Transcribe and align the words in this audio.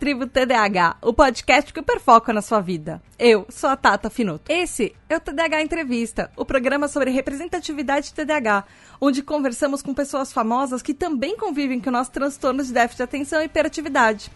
Tribo 0.00 0.26
TDAH, 0.26 0.96
o 1.02 1.12
podcast 1.12 1.74
que 1.74 1.82
perfoca 1.82 2.32
na 2.32 2.40
sua 2.40 2.58
vida. 2.58 3.02
Eu 3.18 3.44
sou 3.50 3.68
a 3.68 3.76
Tata 3.76 4.08
Finoto. 4.08 4.50
Esse 4.50 4.96
é 5.10 5.14
o 5.14 5.20
TDAH 5.20 5.60
Entrevista, 5.60 6.30
o 6.38 6.42
programa 6.42 6.88
sobre 6.88 7.10
representatividade 7.10 8.14
TDAH, 8.14 8.64
onde 8.98 9.22
conversamos 9.22 9.82
com 9.82 9.92
pessoas 9.92 10.32
famosas 10.32 10.80
que 10.80 10.94
também 10.94 11.36
convivem 11.36 11.78
com 11.78 11.90
o 11.90 11.92
nosso 11.92 12.10
transtorno 12.10 12.64
de 12.64 12.72
déficit 12.72 12.96
de 12.96 13.02
atenção 13.02 13.42
e 13.42 13.44
hiperatividade. 13.44 14.32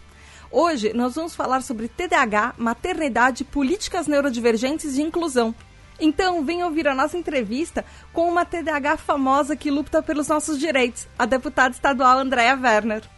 Hoje 0.51 0.93
nós 0.93 1.15
vamos 1.15 1.33
falar 1.33 1.63
sobre 1.63 1.87
TDAH, 1.87 2.53
maternidade, 2.59 3.43
políticas 3.43 4.05
neurodivergentes 4.05 4.99
e 4.99 5.01
inclusão. 5.01 5.55
Então, 5.99 6.45
venha 6.45 6.67
ouvir 6.67 6.87
a 6.87 6.93
nossa 6.93 7.17
entrevista 7.17 7.83
com 8.13 8.29
uma 8.29 8.45
TDAH 8.45 8.97
famosa 8.97 9.55
que 9.55 9.71
luta 9.71 10.03
pelos 10.03 10.27
nossos 10.27 10.59
direitos, 10.59 11.07
a 11.17 11.25
deputada 11.25 11.73
estadual 11.73 12.19
Andréa 12.19 12.55
Werner. 12.55 13.14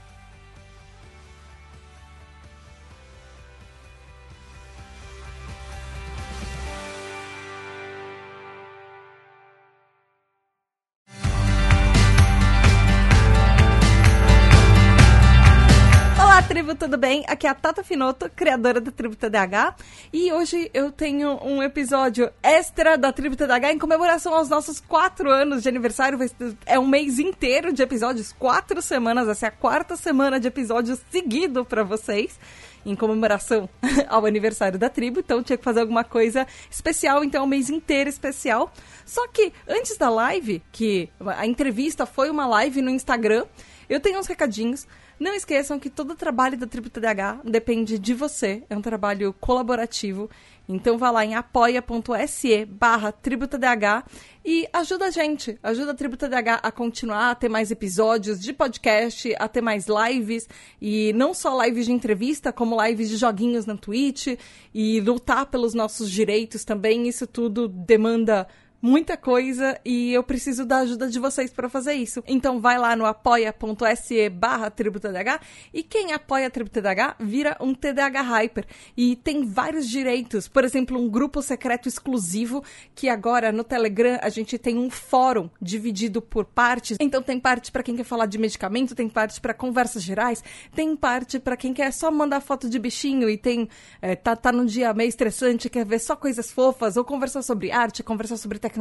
Tribo, 16.58 16.74
tudo 16.74 16.98
bem? 16.98 17.24
Aqui 17.27 17.46
é 17.46 17.52
a 17.52 17.54
Tata 17.54 17.84
Finoto, 17.84 18.27
criadora 18.36 18.82
da 18.82 18.91
Tribo 18.91 19.16
TDH. 19.16 19.76
E 20.12 20.34
hoje 20.34 20.72
eu 20.74 20.91
tenho 20.91 21.38
um 21.46 21.62
episódio 21.62 22.32
extra 22.41 22.98
da 22.98 23.13
Tribo 23.13 23.36
TDH 23.36 23.74
em 23.74 23.77
comemoração 23.77 24.34
aos 24.34 24.50
nossos 24.50 24.80
quatro 24.80 25.30
anos 25.30 25.62
de 25.62 25.70
aniversário. 25.70 26.18
É 26.66 26.80
um 26.80 26.88
mês 26.88 27.20
inteiro 27.20 27.72
de 27.72 27.84
episódios, 27.84 28.34
quatro 28.34 28.82
semanas. 28.82 29.28
Essa 29.28 29.46
é 29.46 29.50
a 29.50 29.52
quarta 29.52 29.96
semana 29.96 30.40
de 30.40 30.48
episódios 30.48 31.00
seguido 31.12 31.63
para 31.63 31.84
vocês 31.84 32.40
em 32.84 32.96
comemoração 32.96 33.70
ao 34.10 34.26
aniversário 34.26 34.80
da 34.80 34.90
tribo, 34.90 35.20
então 35.20 35.44
tinha 35.44 35.58
que 35.58 35.63
fazer 35.63 35.82
alguma 35.82 36.04
coisa 36.04 36.48
especial, 36.72 37.24
então 37.24 37.41
é 37.41 37.44
um 37.44 37.48
mês 37.48 37.70
inteiro 37.70 38.10
especial. 38.10 38.74
Só 39.05 39.28
que 39.28 39.54
antes 39.68 39.96
da 39.96 40.10
live, 40.10 40.63
que 40.72 41.08
a 41.20 41.46
entrevista 41.46 42.08
foi 42.08 42.32
uma 42.32 42.48
live 42.48 42.82
no 42.82 42.90
Instagram, 42.90 43.46
eu 43.88 44.00
tenho 44.00 44.20
uns 44.20 44.26
recadinhos. 44.28 44.88
Não 45.20 45.34
esqueçam 45.34 45.79
que 45.79 45.90
todo 45.90 46.12
o 46.12 46.15
trabalho 46.15 46.57
da 46.57 46.68
Tribo 46.68 46.90
TDH 46.90 47.41
depende 47.43 47.98
de 47.98 48.13
você. 48.13 48.63
É 48.70 48.77
um 48.77 48.82
trabalho 48.82 49.34
colaborativo. 49.40 50.29
Então 50.70 50.98
vá 50.98 51.10
lá 51.10 51.26
em 51.26 51.34
apoia.se 51.34 52.65
barra 52.65 53.12
TribuTDH 53.12 54.04
e 54.45 54.68
ajuda 54.73 55.05
a 55.05 55.10
gente, 55.10 55.57
ajuda 55.63 55.91
a 55.91 55.95
Tribo 55.95 56.18
TDH 56.18 56.60
a 56.62 56.71
continuar 56.71 57.32
a 57.32 57.35
ter 57.35 57.48
mais 57.48 57.71
episódios 57.71 58.40
de 58.40 58.51
podcast, 58.51 59.34
a 59.40 59.48
ter 59.48 59.62
mais 59.62 59.88
lives, 59.88 60.48
e 60.82 61.13
não 61.13 61.34
só 61.34 61.63
lives 61.63 61.85
de 61.85 61.93
entrevista, 61.93 62.51
como 62.51 62.82
lives 62.84 63.10
de 63.10 63.15
joguinhos 63.15 63.65
na 63.65 63.77
Twitch, 63.77 64.38
e 64.73 65.00
lutar 65.00 65.45
pelos 65.45 65.73
nossos 65.73 66.12
direitos 66.12 66.66
também. 66.66 67.07
Isso 67.07 67.25
tudo 67.25 67.68
demanda 67.69 68.45
muita 68.88 69.18
coisa 69.18 69.78
e 69.84 70.13
eu 70.13 70.24
preciso 70.24 70.66
da 70.66 70.78
ajuda 70.78 71.09
de 71.09 71.19
vocês 71.19 71.52
para 71.52 71.68
fazer 71.68 71.94
isso. 71.94 72.24
Então 72.25 72.62
vai 72.62 72.78
lá 72.78 72.96
no 72.96 73.06
apoia.se 73.06 74.29
barra 74.29 74.72
TDH 74.72 75.41
e 75.74 75.84
quem 75.84 76.13
apoia 76.13 76.47
a 76.47 76.50
Tribo 76.50 76.69
TDH 76.69 77.17
vira 77.19 77.57
um 77.59 77.75
TDH 77.75 78.22
Hyper 78.22 78.66
e 78.95 79.17
tem 79.17 79.45
vários 79.45 79.89
direitos. 79.89 80.47
Por 80.47 80.63
exemplo, 80.63 80.97
um 80.97 81.09
grupo 81.09 81.41
secreto 81.41 81.89
exclusivo 81.89 82.63
que 82.95 83.09
agora 83.09 83.51
no 83.51 83.63
Telegram 83.63 84.19
a 84.22 84.29
gente 84.29 84.57
tem 84.57 84.78
um 84.78 84.90
fórum 84.90 85.50
dividido 85.61 86.22
por 86.22 86.45
partes. 86.45 86.97
Então 87.01 87.22
tem 87.22 87.41
parte 87.41 87.73
para 87.73 87.84
quem 87.84 87.97
quer 87.97 88.06
falar 88.06 88.25
de 88.25 88.38
medicamento, 88.38 88.95
tem 88.95 89.09
parte 89.09 89.41
para 89.41 89.53
conversas 89.53 90.01
gerais, 90.01 90.41
tem 90.73 90.95
parte 90.95 91.40
para 91.40 91.57
quem 91.57 91.73
quer 91.73 91.91
só 91.91 92.09
mandar 92.09 92.40
foto 92.40 92.69
de 92.69 92.79
bichinho 92.79 93.29
e 93.29 93.38
tem 93.38 93.67
é, 94.01 94.16
tá, 94.16 94.34
tá 94.34 94.50
num 94.50 94.66
dia 94.66 94.94
meio 94.94 95.09
estressante, 95.09 95.69
quer 95.69 95.85
ver 95.85 96.00
só 96.00 96.16
coisas 96.16 96.50
fofas 96.50 96.95
ou 96.95 97.03
conversar 97.03 97.41
sobre 97.41 97.69
arte, 97.69 98.01
conversar 98.01 98.38
sobre 98.38 98.57
tecnologia. 98.57 98.76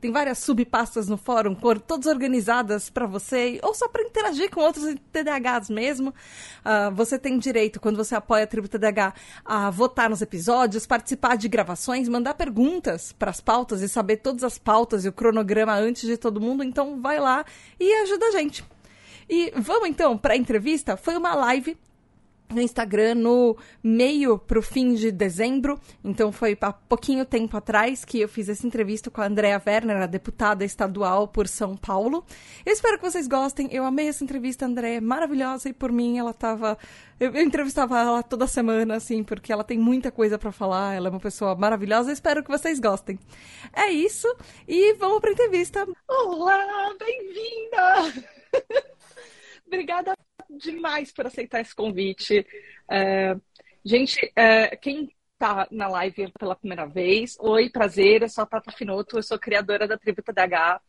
Tem 0.00 0.10
várias 0.12 0.38
subpastas 0.38 1.08
no 1.08 1.16
fórum, 1.16 1.54
todas 1.54 2.06
organizadas 2.06 2.90
para 2.90 3.06
você, 3.06 3.58
ou 3.62 3.74
só 3.74 3.88
para 3.88 4.02
interagir 4.02 4.50
com 4.50 4.60
outros 4.60 4.94
TDAHs 5.12 5.70
mesmo. 5.70 6.10
Uh, 6.10 6.94
você 6.94 7.18
tem 7.18 7.38
direito, 7.38 7.80
quando 7.80 7.96
você 7.96 8.14
apoia 8.14 8.44
a 8.44 8.46
Tribo 8.46 8.68
TDAH, 8.68 9.14
a 9.44 9.70
votar 9.70 10.10
nos 10.10 10.22
episódios, 10.22 10.86
participar 10.86 11.36
de 11.36 11.48
gravações, 11.48 12.08
mandar 12.08 12.34
perguntas 12.34 13.12
para 13.12 13.30
as 13.30 13.40
pautas 13.40 13.82
e 13.82 13.88
saber 13.88 14.18
todas 14.18 14.44
as 14.44 14.58
pautas 14.58 15.04
e 15.04 15.08
o 15.08 15.12
cronograma 15.12 15.74
antes 15.74 16.02
de 16.02 16.16
todo 16.16 16.40
mundo. 16.40 16.62
Então, 16.62 17.00
vai 17.00 17.18
lá 17.18 17.44
e 17.78 17.92
ajuda 18.02 18.26
a 18.26 18.30
gente. 18.32 18.64
E 19.28 19.52
vamos 19.56 19.88
então 19.88 20.16
para 20.16 20.34
a 20.34 20.36
entrevista. 20.36 20.96
Foi 20.96 21.16
uma 21.16 21.34
live 21.34 21.76
no 22.50 22.60
Instagram 22.60 23.14
no 23.16 23.56
meio 23.82 24.38
pro 24.38 24.62
fim 24.62 24.94
de 24.94 25.12
dezembro, 25.12 25.78
então 26.04 26.32
foi 26.32 26.56
há 26.60 26.72
pouquinho 26.72 27.24
tempo 27.24 27.56
atrás 27.56 28.04
que 28.04 28.20
eu 28.20 28.28
fiz 28.28 28.48
essa 28.48 28.66
entrevista 28.66 29.10
com 29.10 29.20
a 29.20 29.26
Andrea 29.26 29.62
Werner, 29.64 30.02
a 30.02 30.06
deputada 30.06 30.64
estadual 30.64 31.28
por 31.28 31.46
São 31.46 31.76
Paulo. 31.76 32.24
Eu 32.64 32.72
espero 32.72 32.98
que 32.98 33.10
vocês 33.10 33.28
gostem. 33.28 33.68
Eu 33.70 33.84
amei 33.84 34.08
essa 34.08 34.24
entrevista, 34.24 34.64
a 34.64 34.68
Andrea 34.68 34.96
é 34.96 35.00
maravilhosa 35.00 35.68
e 35.68 35.72
por 35.72 35.92
mim 35.92 36.18
ela 36.18 36.32
tava 36.32 36.78
eu, 37.20 37.34
eu 37.34 37.42
entrevistava 37.42 37.98
ela 37.98 38.22
toda 38.22 38.46
semana 38.46 38.96
assim, 38.96 39.24
porque 39.24 39.52
ela 39.52 39.64
tem 39.64 39.78
muita 39.78 40.10
coisa 40.12 40.38
para 40.38 40.52
falar, 40.52 40.94
ela 40.94 41.08
é 41.08 41.10
uma 41.10 41.20
pessoa 41.20 41.54
maravilhosa. 41.56 42.10
Eu 42.10 42.14
espero 42.14 42.44
que 42.44 42.50
vocês 42.50 42.78
gostem. 42.78 43.18
É 43.72 43.90
isso 43.90 44.28
e 44.66 44.94
vamos 44.94 45.20
para 45.20 45.32
entrevista. 45.32 45.86
Olá, 46.06 46.94
bem-vinda. 46.98 48.24
Obrigada 49.66 50.14
demais 50.48 51.12
por 51.12 51.26
aceitar 51.26 51.60
esse 51.60 51.74
convite. 51.74 52.46
É, 52.90 53.36
gente, 53.84 54.32
é, 54.34 54.76
quem 54.76 55.10
está 55.32 55.68
na 55.70 55.88
live 55.88 56.32
pela 56.38 56.56
primeira 56.56 56.86
vez, 56.86 57.36
oi, 57.38 57.70
prazer, 57.70 58.22
eu 58.22 58.28
sou 58.28 58.42
a 58.42 58.46
Tata 58.46 58.72
Finoto, 58.72 59.18
eu 59.18 59.22
sou 59.22 59.38
criadora 59.38 59.86
da 59.86 59.96
Tribo 59.96 60.22
TDH. 60.22 60.80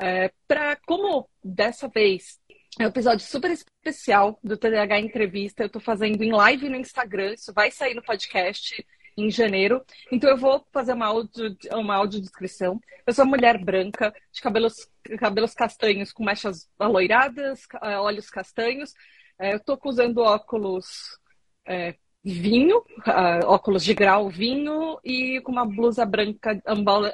É, 0.00 0.32
pra, 0.48 0.76
como 0.86 1.28
dessa 1.44 1.86
vez 1.88 2.40
é 2.80 2.84
um 2.84 2.88
episódio 2.88 3.24
super 3.24 3.50
especial 3.50 4.38
do 4.42 4.56
TDH 4.56 4.98
Entrevista, 4.98 5.62
eu 5.62 5.66
estou 5.66 5.80
fazendo 5.80 6.22
em 6.22 6.32
live 6.32 6.68
no 6.68 6.76
Instagram, 6.76 7.34
isso 7.34 7.52
vai 7.52 7.70
sair 7.70 7.94
no 7.94 8.02
podcast 8.02 8.84
em 9.16 9.30
janeiro. 9.30 9.84
Então 10.10 10.30
eu 10.30 10.36
vou 10.36 10.66
fazer 10.72 10.92
uma, 10.92 11.06
audio, 11.06 11.56
uma 11.72 11.96
audiodescrição. 11.96 12.80
Eu 13.06 13.12
sou 13.12 13.26
mulher 13.26 13.62
branca, 13.62 14.12
de 14.32 14.40
cabelos, 14.40 14.88
cabelos 15.18 15.54
castanhos 15.54 16.12
com 16.12 16.24
mechas 16.24 16.68
aloiradas, 16.78 17.66
eh, 17.82 17.98
olhos 17.98 18.30
castanhos. 18.30 18.92
É, 19.38 19.52
eu 19.52 19.56
estou 19.56 19.78
usando 19.84 20.18
óculos 20.18 21.18
é, 21.66 21.96
vinho, 22.24 22.78
uh, 22.78 23.46
óculos 23.46 23.82
de 23.82 23.94
grau 23.94 24.28
vinho 24.30 24.98
e 25.04 25.40
com 25.40 25.50
uma 25.50 25.66
blusa 25.66 26.04
branca, 26.04 26.60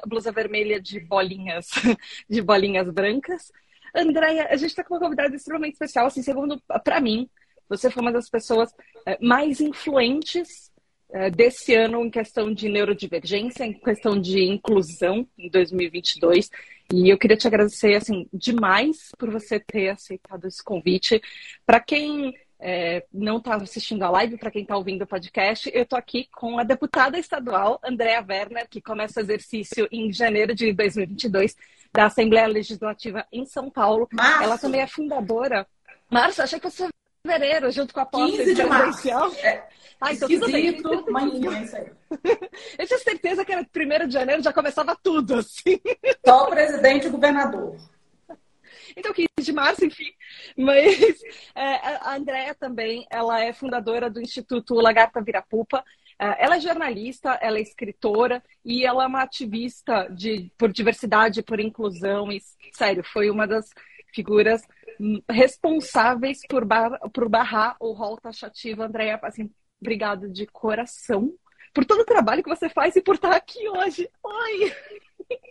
blusa 0.05 0.31
vermelha 0.31 0.79
de 0.79 0.99
bolinhas, 0.99 1.67
de 2.29 2.41
bolinhas 2.41 2.89
brancas. 2.91 3.51
Andréia, 3.95 4.47
a 4.51 4.55
gente 4.55 4.69
está 4.69 4.83
com 4.83 4.93
uma 4.93 4.99
convidada 4.99 5.35
extremamente 5.35 5.73
especial, 5.73 6.05
assim, 6.05 6.21
segundo 6.21 6.61
para 6.83 7.01
mim, 7.01 7.27
você 7.67 7.89
foi 7.89 8.01
uma 8.01 8.11
das 8.11 8.29
pessoas 8.29 8.71
mais 9.19 9.59
influentes 9.59 10.68
desse 11.35 11.73
ano 11.73 12.05
em 12.05 12.09
questão 12.09 12.53
de 12.53 12.69
neurodivergência, 12.69 13.63
em 13.63 13.73
questão 13.73 14.19
de 14.19 14.43
inclusão 14.43 15.27
em 15.37 15.49
2022. 15.49 16.49
E 16.93 17.09
eu 17.09 17.17
queria 17.17 17.37
te 17.37 17.47
agradecer 17.47 17.95
assim 17.95 18.27
demais 18.33 19.11
por 19.17 19.29
você 19.29 19.59
ter 19.59 19.89
aceitado 19.89 20.45
esse 20.45 20.63
convite. 20.63 21.21
Para 21.65 21.79
quem 21.79 22.33
é, 22.59 23.05
não 23.13 23.37
está 23.37 23.55
assistindo 23.55 24.03
a 24.03 24.09
live, 24.09 24.37
para 24.37 24.51
quem 24.51 24.63
está 24.63 24.75
ouvindo 24.75 25.03
o 25.03 25.07
podcast, 25.07 25.71
eu 25.73 25.83
estou 25.83 25.97
aqui 25.97 26.27
com 26.35 26.59
a 26.59 26.63
deputada 26.63 27.17
estadual 27.17 27.79
Andréa 27.83 28.25
Werner, 28.27 28.67
que 28.69 28.81
começa 28.81 29.19
o 29.19 29.23
exercício 29.23 29.87
em 29.91 30.11
janeiro 30.11 30.53
de 30.53 30.73
2022 30.73 31.55
da 31.93 32.05
Assembleia 32.05 32.47
Legislativa 32.47 33.25
em 33.31 33.45
São 33.45 33.69
Paulo. 33.69 34.07
Março. 34.11 34.43
Ela 34.43 34.57
também 34.57 34.81
é 34.81 34.87
fundadora. 34.87 35.65
Março, 36.09 36.41
achei 36.41 36.59
que 36.59 36.69
fosse 36.69 36.89
fevereiro, 37.29 37.71
junto 37.71 37.93
com 37.93 37.99
a 37.99 38.05
posse 38.05 38.37
15 38.37 38.55
de 38.55 38.63
março. 38.63 39.09
É. 39.39 39.67
Ah, 40.01 40.13
então 40.13 40.27
tudo 40.29 40.51
bem. 40.51 40.81
Uma 41.07 41.23
influência 41.23 41.93
Eu 42.77 42.87
tinha 42.87 42.99
certeza 42.99 43.45
que 43.45 43.51
era 43.51 43.65
primeiro 43.65 44.07
de 44.07 44.13
janeiro, 44.13 44.41
já 44.41 44.53
começava 44.53 44.97
tudo, 45.01 45.35
assim. 45.35 45.79
Só 46.25 46.45
o 46.45 46.49
presidente 46.49 47.05
e 47.05 47.09
o 47.09 47.11
governador. 47.11 47.75
Então, 48.95 49.13
15 49.13 49.27
de 49.39 49.51
março, 49.53 49.85
enfim. 49.85 50.11
Mas 50.57 51.21
é, 51.53 51.75
a 52.01 52.15
Andrea 52.15 52.55
também, 52.55 53.05
ela 53.09 53.41
é 53.41 53.53
fundadora 53.53 54.09
do 54.09 54.21
Instituto 54.21 54.73
Lagarta 54.75 55.21
Virapupa. 55.21 55.83
É, 56.17 56.45
ela 56.45 56.57
é 56.57 56.59
jornalista, 56.59 57.37
ela 57.41 57.57
é 57.57 57.61
escritora 57.61 58.43
e 58.63 58.85
ela 58.85 59.03
é 59.03 59.07
uma 59.07 59.21
ativista 59.21 60.07
de, 60.09 60.51
por 60.57 60.71
diversidade, 60.71 61.43
por 61.43 61.59
inclusão. 61.59 62.31
E, 62.31 62.41
sério, 62.73 63.03
foi 63.03 63.29
uma 63.29 63.45
das 63.45 63.69
figuras 64.13 64.61
responsáveis 65.29 66.39
por, 66.47 66.65
bar, 66.65 66.99
por 67.13 67.29
barrar 67.29 67.75
o 67.79 67.91
rol 67.91 68.17
taxativo. 68.17 68.83
Andréia, 68.83 69.19
assim, 69.23 69.49
obrigada 69.81 70.27
de 70.27 70.45
coração 70.47 71.33
por 71.73 71.85
todo 71.85 72.01
o 72.01 72.05
trabalho 72.05 72.43
que 72.43 72.49
você 72.49 72.69
faz 72.69 72.95
e 72.95 73.01
por 73.01 73.15
estar 73.15 73.35
aqui 73.35 73.67
hoje. 73.69 74.09
Oi! 74.23 74.73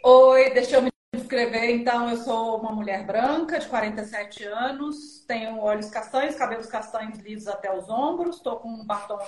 Oi, 0.05 0.51
deixa 0.51 0.77
eu 0.77 0.83
me 0.83 0.91
descrever, 1.15 1.71
então, 1.71 2.11
eu 2.11 2.17
sou 2.17 2.59
uma 2.61 2.73
mulher 2.73 3.07
branca, 3.07 3.59
de 3.59 3.67
47 3.69 4.45
anos, 4.45 5.25
tenho 5.27 5.59
olhos 5.61 5.89
castanhos, 5.89 6.35
cabelos 6.35 6.67
castanhos 6.67 7.19
lisos 7.19 7.49
até 7.49 7.75
os 7.75 7.89
ombros, 7.89 8.37
estou 8.37 8.57
com 8.57 8.69
um 8.69 8.85
batom 8.85 9.19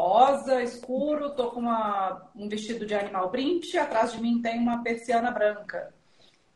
rosa 0.00 0.62
escuro, 0.62 1.28
estou 1.28 1.50
com 1.50 1.60
uma, 1.60 2.30
um 2.34 2.48
vestido 2.48 2.86
de 2.86 2.94
animal 2.94 3.30
print, 3.30 3.76
atrás 3.76 4.12
de 4.12 4.20
mim 4.20 4.40
tem 4.40 4.58
uma 4.58 4.82
persiana 4.82 5.30
branca. 5.30 5.92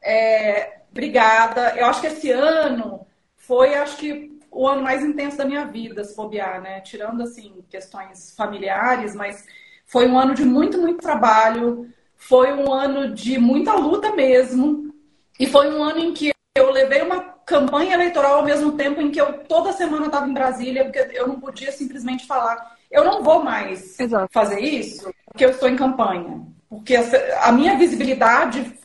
É, 0.05 0.81
obrigada. 0.91 1.75
Eu 1.77 1.87
acho 1.87 2.01
que 2.01 2.09
esse 2.09 2.31
ano 2.31 3.06
foi, 3.37 3.75
acho 3.75 3.97
que, 3.97 4.39
o 4.51 4.69
ano 4.69 4.83
mais 4.83 5.03
intenso 5.03 5.37
da 5.37 5.45
minha 5.45 5.65
vida, 5.65 6.05
se 6.05 6.15
bobear, 6.15 6.62
né? 6.62 6.81
Tirando, 6.81 7.23
assim, 7.23 7.65
questões 7.69 8.35
familiares, 8.37 9.15
mas 9.15 9.45
foi 9.87 10.06
um 10.06 10.17
ano 10.19 10.35
de 10.35 10.45
muito, 10.45 10.79
muito 10.79 11.01
trabalho, 11.01 11.93
foi 12.17 12.53
um 12.53 12.73
ano 12.73 13.12
de 13.12 13.39
muita 13.39 13.75
luta 13.75 14.12
mesmo, 14.12 14.95
e 15.39 15.47
foi 15.47 15.75
um 15.75 15.83
ano 15.83 15.99
em 15.99 16.15
que 16.15 16.33
eu 16.57 16.71
levei 16.71 17.03
uma 17.03 17.21
campanha 17.45 17.95
eleitoral 17.95 18.37
ao 18.37 18.45
mesmo 18.45 18.73
tempo 18.73 19.00
em 19.00 19.11
que 19.11 19.21
eu 19.21 19.45
toda 19.45 19.73
semana 19.73 20.07
estava 20.07 20.29
em 20.29 20.33
Brasília, 20.33 20.85
porque 20.85 21.19
eu 21.19 21.27
não 21.27 21.41
podia 21.41 21.73
simplesmente 21.73 22.27
falar, 22.27 22.77
eu 22.91 23.05
não 23.05 23.23
vou 23.23 23.43
mais 23.43 23.99
Exato. 23.99 24.33
fazer 24.33 24.61
isso, 24.61 25.12
porque 25.27 25.45
eu 25.45 25.50
estou 25.50 25.69
em 25.69 25.77
campanha. 25.77 26.47
Porque 26.76 26.97
a 26.97 27.53
minha 27.53 27.76
visibilidade 27.76 28.76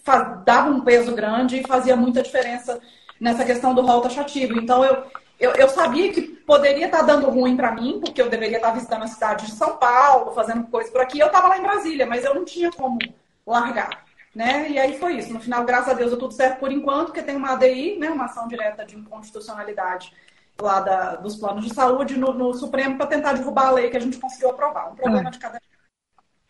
dava 0.45 0.69
um 0.69 0.81
peso 0.81 1.13
grande 1.13 1.59
e 1.59 1.67
fazia 1.67 1.95
muita 1.95 2.21
diferença 2.21 2.79
nessa 3.19 3.43
questão 3.43 3.73
do 3.73 3.81
rol 3.81 4.01
taxativo. 4.01 4.59
Então, 4.59 4.83
eu, 4.83 5.03
eu, 5.39 5.51
eu, 5.51 5.69
sabia 5.69 6.11
que 6.11 6.21
poderia 6.21 6.85
estar 6.85 7.01
dando 7.01 7.29
ruim 7.29 7.55
para 7.55 7.71
mim, 7.71 7.99
porque 7.99 8.21
eu 8.21 8.29
deveria 8.29 8.57
estar 8.57 8.71
visitando 8.71 9.03
a 9.03 9.07
cidade 9.07 9.47
de 9.47 9.53
São 9.53 9.77
Paulo, 9.77 10.31
fazendo 10.33 10.65
coisas 10.67 10.91
por 10.91 11.01
aqui. 11.01 11.19
Eu 11.19 11.27
estava 11.27 11.47
lá 11.47 11.57
em 11.57 11.63
Brasília, 11.63 12.05
mas 12.05 12.23
eu 12.23 12.33
não 12.33 12.45
tinha 12.45 12.71
como 12.71 12.97
largar. 13.45 14.05
Né? 14.35 14.69
E 14.69 14.79
aí 14.79 14.97
foi 14.99 15.17
isso. 15.17 15.33
No 15.33 15.39
final, 15.39 15.65
graças 15.65 15.89
a 15.89 15.93
Deus, 15.93 16.11
deu 16.11 16.19
tudo 16.19 16.33
certo 16.33 16.59
por 16.59 16.71
enquanto, 16.71 17.07
porque 17.07 17.23
tem 17.23 17.35
uma 17.35 17.53
ADI, 17.53 17.97
né, 17.97 18.09
uma 18.09 18.25
ação 18.25 18.47
direta 18.47 18.85
de 18.85 18.95
inconstitucionalidade 18.95 20.13
lá 20.61 20.79
da, 20.79 21.15
dos 21.15 21.35
planos 21.35 21.65
de 21.65 21.73
saúde 21.73 22.17
no, 22.17 22.33
no 22.33 22.53
Supremo 22.53 22.97
para 22.97 23.07
tentar 23.07 23.33
derrubar 23.33 23.67
a 23.67 23.71
lei 23.71 23.89
que 23.89 23.97
a 23.97 24.01
gente 24.01 24.17
conseguiu 24.17 24.51
aprovar. 24.51 24.91
Um 24.91 24.95
problema 24.95 25.29
ah. 25.29 25.31
de 25.31 25.39
cada 25.39 25.59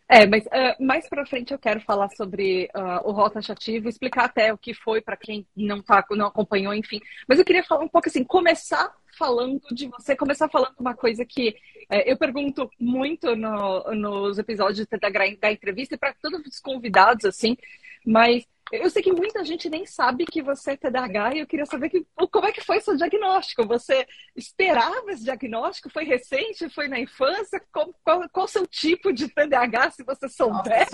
é, 0.09 0.25
mas 0.25 0.44
uh, 0.47 0.83
mais 0.83 1.07
para 1.07 1.25
frente 1.25 1.53
eu 1.53 1.59
quero 1.59 1.79
falar 1.81 2.09
sobre 2.09 2.67
uh, 2.75 3.07
o 3.07 3.11
rol 3.11 3.29
taxativo, 3.29 3.88
explicar 3.88 4.25
até 4.25 4.51
o 4.51 4.57
que 4.57 4.73
foi 4.73 5.01
para 5.01 5.15
quem 5.15 5.45
não 5.56 5.83
tá, 5.83 6.03
não 6.11 6.25
acompanhou, 6.25 6.73
enfim. 6.73 7.00
Mas 7.27 7.38
eu 7.38 7.45
queria 7.45 7.63
falar 7.63 7.83
um 7.83 7.88
pouco 7.88 8.09
assim, 8.09 8.23
começar 8.23 8.91
falando 9.17 9.61
de 9.71 9.88
você, 9.88 10.15
começar 10.15 10.50
falando 10.50 10.73
uma 10.79 10.95
coisa 10.95 11.23
que 11.23 11.50
uh, 11.91 12.03
eu 12.06 12.17
pergunto 12.17 12.67
muito 12.79 13.35
no, 13.35 13.83
nos 13.94 14.39
episódios 14.39 14.88
da, 14.88 14.97
da 15.39 15.51
entrevista 15.51 15.95
para 15.95 16.15
todos 16.19 16.41
os 16.45 16.59
convidados, 16.59 17.25
assim, 17.25 17.55
mas 18.03 18.47
eu 18.71 18.89
sei 18.89 19.01
que 19.01 19.12
muita 19.12 19.44
gente 19.44 19.69
nem 19.69 19.86
sabe 19.86 20.25
que 20.25 20.42
você 20.42 20.71
é 20.71 20.77
TDAH 20.77 21.36
e 21.36 21.39
eu 21.39 21.48
queria 21.48 21.66
saber 21.66 21.89
que, 21.89 22.06
como 22.31 22.48
é 22.48 22.51
que 22.51 22.63
foi 22.63 22.80
seu 22.80 22.95
diagnóstico. 22.95 23.68
Você 23.68 24.06
esperava 24.36 25.12
esse 25.12 25.24
diagnóstico? 25.24 25.89
Foi 25.89 26.04
recente? 26.04 26.69
Foi 26.69 26.88
na 26.88 27.00
infância? 27.00 27.62
Qual, 27.71 27.94
qual, 28.04 28.30
qual 28.30 28.45
o 28.45 28.50
seu 28.50 28.68
tipo 28.68 29.12
de 29.12 29.27
TDAH, 29.27 29.92
se 29.92 30.04
você 30.04 30.30
souber? 30.30 30.88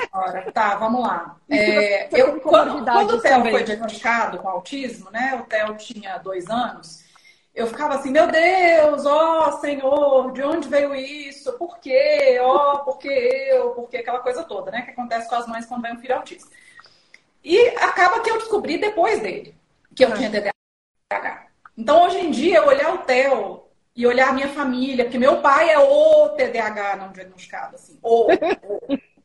Tá, 0.54 0.76
vamos 0.76 1.02
lá. 1.02 1.38
É, 1.56 2.10
eu, 2.12 2.40
quando, 2.42 2.84
quando 2.84 3.16
o 3.16 3.22
Theo 3.22 3.42
foi 3.50 3.64
diagnosticado 3.64 4.40
com 4.40 4.50
autismo, 4.50 5.10
né? 5.12 5.36
O 5.36 5.46
Theo 5.46 5.76
tinha 5.78 6.18
dois 6.18 6.50
anos. 6.50 7.04
Eu 7.54 7.68
ficava 7.68 7.96
assim, 7.96 8.12
meu 8.12 8.28
Deus, 8.28 9.06
ó 9.06 9.48
oh, 9.48 9.52
Senhor, 9.60 10.34
de 10.34 10.44
onde 10.44 10.68
veio 10.68 10.94
isso? 10.94 11.54
Por 11.54 11.80
quê? 11.80 12.38
Ó, 12.42 12.74
oh, 12.74 12.80
por 12.84 12.98
que 12.98 13.08
eu? 13.08 13.70
Por 13.72 13.88
que 13.88 13.98
aquela 13.98 14.20
coisa 14.20 14.44
toda, 14.44 14.72
né? 14.72 14.82
Que 14.82 14.92
acontece 14.92 15.30
com 15.30 15.36
as 15.36 15.48
mães 15.48 15.66
quando 15.66 15.84
vem 15.84 15.94
um 15.94 16.00
filho 16.00 16.16
autista. 16.16 16.50
E 17.46 17.70
acaba 17.78 18.20
que 18.22 18.32
eu 18.32 18.40
descobri 18.40 18.80
depois 18.80 19.22
dele 19.22 19.54
que 19.96 20.04
eu 20.04 20.16
tinha 20.16 20.32
TDAH. 20.32 21.46
Então, 21.78 22.06
hoje 22.06 22.18
em 22.18 22.32
dia, 22.32 22.58
eu 22.58 22.66
olhar 22.68 22.96
o 22.96 22.98
Theo 23.00 23.66
e 23.96 24.08
olhar 24.08 24.30
a 24.30 24.34
minha 24.34 24.50
família, 24.50 25.06
porque 25.06 25.20
meu 25.20 25.42
pai 25.42 25.70
é 25.70 25.78
o 25.78 26.30
TDAH 26.30 26.96
não 26.98 27.12
diagnosticado, 27.12 27.76
assim. 27.76 28.00
O, 28.02 28.32
o. 28.32 28.36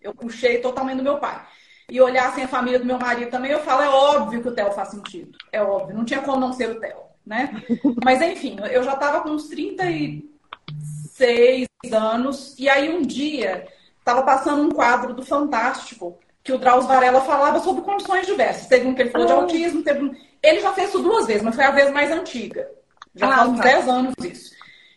Eu 0.01 0.15
puxei 0.15 0.59
totalmente 0.59 0.99
do 0.99 1.03
meu 1.03 1.19
pai. 1.19 1.43
E 1.91 1.99
olhar 2.01 2.29
assim 2.29 2.43
a 2.43 2.49
família 2.49 2.79
do 2.79 2.85
meu 2.85 2.99
marido 2.99 3.31
também, 3.31 3.51
eu 3.51 3.61
falo, 3.61 3.83
é 3.83 3.89
óbvio 3.89 4.43
que 4.43 4.49
o 4.49 4.55
Theo 4.55 4.71
faz 4.73 4.91
sentido. 4.91 5.39
É 5.51 5.63
óbvio. 5.63 5.97
Não 5.97 6.05
tinha 6.05 6.21
como 6.21 6.39
não 6.39 6.53
ser 6.53 6.69
o 6.71 6.79
Theo, 6.79 7.01
né? 7.27 7.51
Mas, 8.05 8.21
enfim, 8.23 8.59
eu 8.71 8.83
já 8.83 8.93
estava 8.93 9.23
com 9.23 9.31
uns 9.31 9.49
36 9.49 11.67
anos. 11.91 12.55
E 12.59 12.69
aí, 12.69 12.95
um 12.95 13.01
dia, 13.03 13.67
estava 13.99 14.23
passando 14.23 14.63
um 14.63 14.71
quadro 14.71 15.15
do 15.15 15.25
Fantástico 15.25 16.21
que 16.43 16.53
o 16.53 16.59
Drauzio 16.59 16.89
Varela 16.89 17.21
falava 17.21 17.61
sobre 17.61 17.83
condições 17.83 18.27
diversas. 18.27 18.67
Teve 18.67 18.87
um 18.87 18.95
que 18.95 19.03
ele 19.03 19.11
falou 19.11 19.27
de 19.27 19.33
ah. 19.33 19.37
autismo, 19.37 19.83
teve 19.83 20.05
um... 20.05 20.15
Ele 20.43 20.61
já 20.61 20.73
fez 20.73 20.89
isso 20.89 21.03
duas 21.03 21.27
vezes, 21.27 21.43
mas 21.43 21.55
foi 21.55 21.65
a 21.65 21.71
vez 21.71 21.91
mais 21.91 22.11
antiga. 22.11 22.69
Já 23.15 23.27
ah, 23.27 23.37
faz 23.37 23.49
uns 23.49 23.57
tá. 23.59 23.65
10 23.65 23.89
anos 23.89 24.15
isso. 24.25 24.51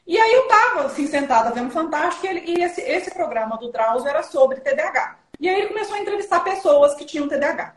E 0.06 0.18
aí 0.20 0.34
eu 0.34 0.44
estava 0.44 0.86
assim, 0.86 1.08
sentada 1.08 1.52
vendo 1.52 1.72
Fantástico 1.72 2.26
e, 2.26 2.30
ele, 2.30 2.44
e 2.46 2.64
esse, 2.64 2.82
esse 2.82 3.14
programa 3.14 3.58
do 3.58 3.72
Drauzio 3.72 4.08
era 4.08 4.24
sobre 4.24 4.60
TDAH. 4.60 5.18
E 5.40 5.50
aí 5.50 5.62
ele 5.62 5.68
começou 5.68 5.96
a 5.96 6.00
entrevistar 6.00 6.42
pessoas 6.42 6.96
que 6.96 7.06
tinham 7.06 7.28
TDAH. 7.28 7.76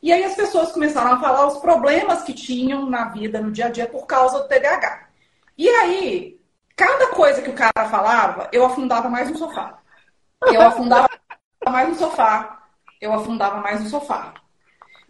E 0.00 0.12
aí 0.12 0.22
as 0.22 0.34
pessoas 0.34 0.70
começaram 0.70 1.12
a 1.12 1.20
falar 1.20 1.46
os 1.46 1.58
problemas 1.58 2.22
que 2.22 2.32
tinham 2.32 2.88
na 2.88 3.06
vida, 3.08 3.40
no 3.40 3.50
dia 3.50 3.66
a 3.66 3.70
dia, 3.70 3.86
por 3.86 4.06
causa 4.06 4.40
do 4.40 4.48
TDAH. 4.48 5.08
E 5.56 5.68
aí, 5.68 6.40
cada 6.76 7.08
coisa 7.08 7.42
que 7.42 7.50
o 7.50 7.54
cara 7.54 7.88
falava, 7.88 8.48
eu 8.52 8.64
afundava 8.64 9.08
mais 9.08 9.28
no 9.28 9.36
sofá. 9.36 9.78
Eu 10.52 10.62
afundava 10.62 11.08
mais 11.68 11.88
no 11.88 11.94
sofá 11.96 12.57
eu 13.00 13.12
afundava 13.12 13.60
mais 13.60 13.82
no 13.82 13.88
sofá. 13.88 14.34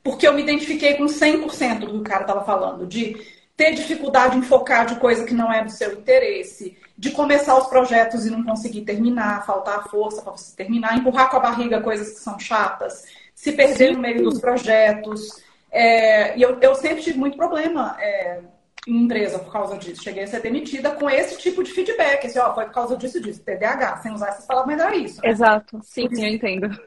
Porque 0.02 0.26
eu 0.26 0.32
me 0.32 0.43
identifiquei 0.43 0.94
com 0.94 1.06
100% 1.06 1.81
do 1.81 1.87
que 1.87 1.96
o 1.96 2.02
cara 2.02 2.23
estava 2.23 2.44
falando, 2.44 2.87
de 2.87 3.17
ter 3.56 3.75
dificuldade 3.75 4.38
em 4.38 4.43
focar 4.43 4.87
de 4.87 4.96
coisa 4.96 5.25
que 5.25 5.35
não 5.35 5.52
é 5.52 5.64
do 5.64 5.70
seu 5.70 5.93
interesse, 5.93 6.79
de 6.96 7.11
começar 7.11 7.58
os 7.58 7.67
projetos 7.67 8.25
e 8.25 8.31
não 8.31 8.44
conseguir 8.44 8.82
terminar, 8.82 9.44
faltar 9.44 9.88
força 9.88 10.23
para 10.23 10.32
você 10.32 10.55
terminar, 10.55 10.96
empurrar 10.96 11.29
com 11.29 11.38
a 11.38 11.40
barriga 11.40 11.81
coisas 11.81 12.11
que 12.11 12.20
são 12.20 12.38
chatas, 12.38 13.05
se 13.35 13.52
perder 13.52 13.88
Sim. 13.88 13.94
no 13.94 14.00
meio 14.00 14.23
dos 14.23 14.40
projetos. 14.40 15.43
É, 15.70 16.38
e 16.38 16.42
eu, 16.42 16.59
eu 16.61 16.75
sempre 16.76 17.02
tive 17.02 17.18
muito 17.18 17.37
problema 17.37 17.97
é, 18.00 18.40
em 18.87 19.04
empresa 19.04 19.40
por 19.40 19.52
causa 19.52 19.76
disso. 19.76 20.04
Cheguei 20.04 20.23
a 20.23 20.26
ser 20.28 20.40
demitida 20.40 20.92
com 20.92 21.11
esse 21.11 21.37
tipo 21.38 21.64
de 21.64 21.73
feedback. 21.73 22.26
Assim, 22.26 22.38
ó, 22.38 22.54
foi 22.54 22.66
por 22.66 22.75
causa 22.75 22.97
disso, 22.97 23.21
disso. 23.21 23.42
TDAH, 23.42 23.97
sem 23.99 24.12
usar 24.12 24.28
essas 24.28 24.47
palavras, 24.47 24.76
mas 24.76 24.87
era 24.87 24.97
isso. 24.97 25.21
Né? 25.21 25.30
Exato. 25.30 25.80
Sim, 25.83 26.09
sim, 26.14 26.25
eu 26.25 26.35
entendo 26.35 26.80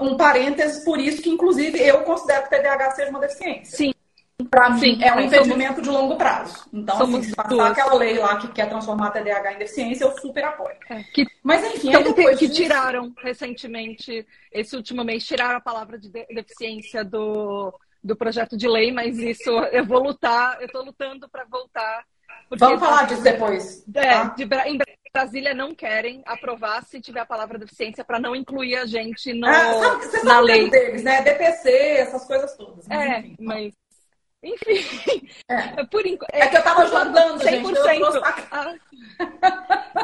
um 0.00 0.16
parênteses, 0.16 0.84
por 0.84 0.98
isso 0.98 1.20
que, 1.20 1.30
inclusive, 1.30 1.78
eu 1.80 2.02
considero 2.02 2.48
que 2.48 2.54
o 2.54 2.58
TDAH 2.58 2.90
seja 2.92 3.10
uma 3.10 3.20
deficiência. 3.20 3.76
Sim. 3.76 3.92
Para 4.50 4.70
mim, 4.70 5.02
é 5.02 5.14
um 5.14 5.20
impedimento 5.20 5.80
de 5.80 5.88
longo 5.88 6.16
prazo. 6.16 6.68
Então, 6.72 7.02
assim, 7.02 7.22
se 7.22 7.34
passar 7.34 7.48
duas. 7.48 7.70
aquela 7.70 7.94
lei 7.94 8.18
lá 8.18 8.36
que 8.36 8.48
quer 8.48 8.68
transformar 8.68 9.08
a 9.08 9.10
TDAH 9.10 9.54
em 9.54 9.58
deficiência, 9.58 10.04
eu 10.04 10.16
super 10.18 10.44
apoio. 10.44 10.76
É, 10.90 11.02
que, 11.04 11.26
Mas, 11.42 11.64
enfim, 11.64 11.88
então, 11.88 12.02
depois 12.02 12.38
que 12.38 12.46
disso... 12.46 12.62
tiraram 12.62 13.12
recentemente, 13.18 14.26
esse 14.52 14.76
último 14.76 15.02
mês, 15.02 15.26
tiraram 15.26 15.56
a 15.56 15.60
palavra 15.60 15.98
de 15.98 16.10
deficiência 16.10 17.02
do, 17.02 17.72
do 18.04 18.14
projeto 18.14 18.56
de 18.56 18.68
lei, 18.68 18.92
mas 18.92 19.18
isso 19.18 19.50
eu 19.72 19.84
vou 19.86 20.02
lutar, 20.02 20.58
eu 20.60 20.66
estou 20.66 20.84
lutando 20.84 21.28
para 21.28 21.44
voltar. 21.44 22.04
Vamos 22.50 22.78
falar 22.78 23.06
disso 23.06 23.22
depois. 23.22 23.84
É, 23.94 24.10
tá? 24.10 24.34
de, 24.36 24.44
em 24.44 24.78
Brasília 25.16 25.54
não 25.54 25.74
querem 25.74 26.22
aprovar 26.26 26.84
se 26.84 27.00
tiver 27.00 27.20
a 27.20 27.26
palavra 27.26 27.58
deficiência 27.58 28.04
para 28.04 28.20
não 28.20 28.36
incluir 28.36 28.76
a 28.76 28.84
gente 28.84 29.32
no, 29.32 29.46
ah, 29.46 29.72
sabe, 29.72 30.04
você 30.04 30.22
na 30.22 30.34
sabe 30.34 30.46
lei 30.46 30.68
deles, 30.68 31.02
né? 31.02 31.22
DPC, 31.22 31.70
essas 31.70 32.26
coisas 32.26 32.54
todas. 32.54 32.86
Mas 32.86 33.00
é, 33.00 33.18
enfim. 33.20 33.36
mas 33.38 33.74
enfim. 34.42 35.28
É. 35.48 35.84
Por 35.88 36.06
enquanto. 36.06 36.34
É, 36.34 36.40
é 36.40 36.48
que 36.48 36.56
eu 36.58 36.62
tava 36.62 36.82
ajudando, 36.82 37.40
100%. 37.40 37.42
Gente, 37.42 37.72
eu 37.72 38.24
ah. 38.52 38.74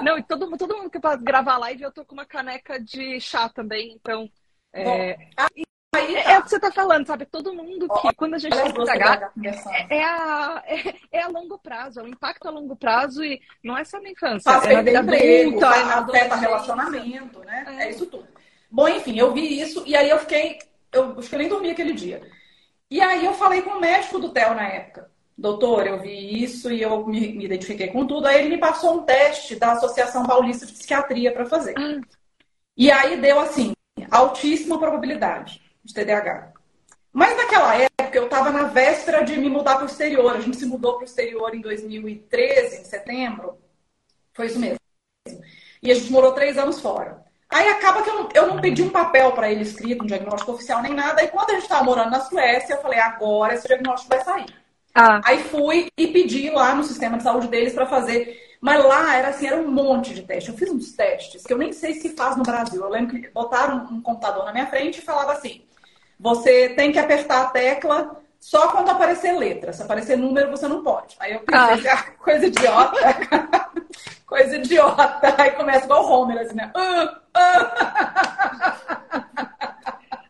Não, 0.03 0.17
e 0.17 0.23
todo, 0.23 0.57
todo 0.57 0.79
mundo 0.79 0.89
que 0.89 0.99
para 0.99 1.17
gravar 1.17 1.59
live, 1.59 1.83
eu 1.83 1.93
tô 1.93 2.07
com 2.07 2.15
uma 2.15 2.25
caneca 2.25 2.81
de 2.81 3.21
chá 3.21 3.51
também, 3.51 3.93
então. 3.93 4.31
É... 4.73 5.19
Aí, 5.37 5.65
é, 5.95 6.23
tá. 6.23 6.33
é, 6.33 6.39
o 6.39 6.43
que 6.43 6.49
você 6.49 6.57
está 6.57 6.73
falando, 6.73 7.07
sabe? 7.07 7.27
Todo 7.27 7.53
mundo 7.53 7.87
que, 7.87 8.15
quando 8.15 8.35
a 8.35 8.39
gente 8.39 8.57
tem 8.57 8.73
TDAH, 8.73 9.33
é, 9.45 9.97
é, 9.99 10.05
a, 10.05 10.63
é, 10.67 10.95
é, 11.13 11.23
a 11.23 11.29
longo 11.29 11.59
prazo, 11.59 12.01
é 12.01 12.03
o 12.03 12.09
impacto 12.09 12.49
a 12.49 12.51
longo 12.51 12.75
prazo 12.75 13.23
e 13.23 13.41
não 13.63 13.77
é 13.77 13.85
só 13.85 14.01
na 14.01 14.09
infância. 14.09 14.51
Faz 14.51 14.65
é 14.65 14.73
na 14.73 14.83
vida 14.83 14.99
adulta, 15.01 15.67
é 15.67 15.83
afeta 15.83 16.37
relacionamento, 16.37 17.41
né? 17.41 17.65
É. 17.69 17.85
é. 17.85 17.91
isso 17.91 18.07
tudo. 18.07 18.27
Bom, 18.71 18.89
enfim, 18.89 19.19
eu 19.19 19.35
vi 19.35 19.61
isso 19.61 19.85
e 19.87 19.95
aí 19.95 20.09
eu 20.09 20.19
fiquei, 20.21 20.61
eu 20.93 21.19
acho 21.19 21.29
que 21.29 21.35
eu 21.35 21.39
nem 21.39 21.49
dormi 21.49 21.71
aquele 21.71 21.93
dia. 21.93 22.23
E 22.91 23.01
aí 23.01 23.25
eu 23.25 23.35
falei 23.35 23.61
com 23.61 23.71
o 23.71 23.81
médico 23.81 24.19
do 24.19 24.31
Theo 24.31 24.55
na 24.55 24.67
época. 24.67 25.11
Doutor, 25.37 25.87
eu 25.87 26.01
vi 26.01 26.43
isso 26.43 26.71
e 26.71 26.81
eu 26.81 27.07
me, 27.07 27.33
me 27.33 27.45
identifiquei 27.45 27.89
com 27.89 28.07
tudo. 28.07 28.27
Aí 28.27 28.39
ele 28.39 28.55
me 28.55 28.59
passou 28.59 28.99
um 28.99 29.03
teste 29.03 29.57
da 29.57 29.73
Associação 29.73 30.25
Paulista 30.25 30.65
de 30.65 30.73
Psiquiatria 30.73 31.33
para 31.33 31.45
fazer. 31.45 31.75
Ah. 31.77 32.01
E 32.77 32.91
aí 32.91 33.21
deu 33.21 33.39
assim, 33.41 33.75
altíssima 34.11 34.79
probabilidade 34.79 35.62
de 35.85 35.95
TDAH. 35.95 36.53
Mas 37.13 37.37
naquela 37.37 37.77
época 37.77 38.17
eu 38.17 38.25
estava 38.25 38.51
na 38.51 38.65
véspera 38.65 39.23
de 39.23 39.37
me 39.39 39.51
mudar 39.51 39.75
para 39.77 39.85
o 39.85 39.89
exterior. 39.89 40.35
A 40.35 40.41
gente 40.41 40.57
se 40.57 40.67
mudou 40.67 40.95
para 40.95 41.03
o 41.03 41.05
exterior 41.05 41.55
em 41.55 41.61
2013, 41.61 42.81
em 42.81 42.85
setembro. 42.85 43.59
Foi 44.33 44.47
isso 44.47 44.59
mesmo. 44.59 44.79
E 45.83 45.91
a 45.91 45.95
gente 45.95 46.11
morou 46.11 46.33
três 46.33 46.57
anos 46.57 46.81
fora. 46.81 47.23
Aí 47.51 47.69
acaba 47.69 48.03
que 48.03 48.09
eu, 48.09 48.29
eu 48.35 48.47
não 48.47 48.61
pedi 48.61 48.83
um 48.83 48.89
papel 48.89 49.33
para 49.33 49.51
ele 49.53 49.63
escrito, 49.63 50.03
um 50.03 50.07
diagnóstico 50.07 50.53
oficial 50.53 50.81
nem 50.81 50.95
nada. 50.95 51.23
E 51.23 51.29
quando 51.29 51.51
a 51.51 51.55
gente 51.55 51.65
estava 51.65 51.85
morando 51.85 52.11
na 52.11 52.21
Suécia, 52.21 52.75
eu 52.75 52.81
falei, 52.81 52.99
agora 52.99 53.55
esse 53.55 53.69
diagnóstico 53.69 54.09
vai 54.09 54.25
sair. 54.25 54.47
Ah. 54.95 55.21
Aí 55.25 55.45
fui 55.45 55.89
e 55.99 56.07
pedi 56.07 56.49
lá 56.49 56.75
no 56.75 56.83
sistema 56.83 57.19
de 57.19 57.23
saúde 57.23 57.49
deles 57.49 57.75
para 57.75 57.85
fazer. 57.85 58.57
Mas 58.59 58.83
lá 58.83 59.17
era 59.17 59.29
assim, 59.29 59.47
era 59.47 59.57
um 59.57 59.71
monte 59.71 60.15
de 60.15 60.23
teste. 60.23 60.49
Eu 60.49 60.57
fiz 60.57 60.71
uns 60.71 60.93
testes 60.93 61.43
que 61.43 61.53
eu 61.53 61.59
nem 61.59 61.73
sei 61.73 61.95
se 61.95 62.11
faz 62.11 62.37
no 62.37 62.43
Brasil. 62.43 62.83
Eu 62.83 62.89
lembro 62.89 63.21
que 63.21 63.29
botaram 63.29 63.85
um 63.91 64.01
computador 64.01 64.45
na 64.45 64.53
minha 64.53 64.67
frente 64.69 64.99
e 64.99 65.03
falava 65.03 65.33
assim: 65.33 65.63
você 66.23 66.69
tem 66.69 66.93
que 66.93 67.01
apertar 67.01 67.43
a 67.43 67.47
tecla 67.47 68.23
só 68.39 68.69
quando 68.69 68.91
aparecer 68.91 69.33
letra. 69.33 69.73
Se 69.73 69.83
aparecer 69.83 70.17
número, 70.17 70.53
você 70.53 70.69
não 70.69 70.81
pode. 70.81 71.17
Aí 71.19 71.33
eu 71.33 71.41
pensei, 71.41 71.91
ah. 71.91 71.95
ah 71.99 72.03
coisa 72.13 72.47
idiota. 72.47 72.99
coisa 74.25 74.57
idiota. 74.57 75.35
Aí 75.37 75.51
começa 75.51 75.85
igual 75.85 76.05
o 76.05 76.13
Homer, 76.13 76.39
assim, 76.39 76.55
né? 76.55 76.73
Uh, 76.77 77.07
uh. 77.07 77.73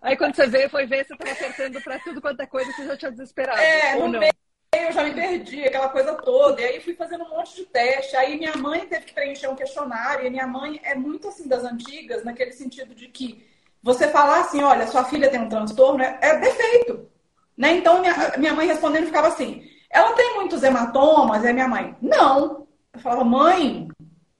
Aí 0.00 0.16
quando 0.16 0.34
você 0.34 0.46
veio, 0.46 0.70
foi 0.70 0.87
ver, 0.87 1.04
você 1.04 1.12
estava 1.12 1.30
apertando 1.30 1.82
para 1.82 1.99
tudo 1.99 2.22
quanto 2.22 2.40
é 2.40 2.46
coisa, 2.46 2.72
você 2.72 2.87
já 2.87 2.96
tinha 2.96 3.11
desesperado. 3.11 3.61
É, 3.61 3.94
no 3.94 4.08
não? 4.08 4.18
meio 4.18 4.32
eu 4.75 4.90
já 4.90 5.04
me 5.04 5.12
perdi, 5.12 5.64
aquela 5.64 5.90
coisa 5.90 6.14
toda. 6.14 6.58
E 6.62 6.64
aí 6.64 6.80
fui 6.80 6.94
fazendo 6.94 7.25
um 7.25 7.28
monte 7.28 7.54
de 7.56 7.66
teste. 7.66 8.16
Aí 8.16 8.38
minha 8.38 8.56
mãe 8.56 8.87
teve 8.87 9.04
que 9.04 9.12
preencher 9.12 9.49
um 9.49 9.54
questionário. 9.54 10.26
E 10.26 10.30
minha 10.30 10.46
mãe 10.46 10.80
é 10.82 10.94
muito 10.94 11.28
assim 11.28 11.46
das 11.46 11.62
antigas, 11.62 12.25
naquele 12.25 12.52
sentido 12.52 12.94
de 12.94 13.08
que 13.08 13.51
você 13.82 14.08
falar 14.08 14.40
assim, 14.40 14.62
olha, 14.62 14.86
sua 14.86 15.04
filha 15.04 15.28
tem 15.28 15.40
um 15.40 15.48
transtorno, 15.48 16.02
é, 16.02 16.18
é 16.20 16.38
defeito. 16.38 17.10
Né? 17.56 17.76
Então, 17.76 18.00
minha, 18.00 18.32
minha 18.38 18.54
mãe 18.54 18.66
respondendo 18.66 19.06
ficava 19.06 19.28
assim: 19.28 19.62
ela 19.90 20.12
tem 20.14 20.34
muitos 20.36 20.62
hematomas? 20.62 21.44
A 21.44 21.52
minha 21.52 21.68
mãe: 21.68 21.96
não. 22.00 22.66
Eu 22.92 23.00
falava: 23.00 23.24
mãe, 23.24 23.88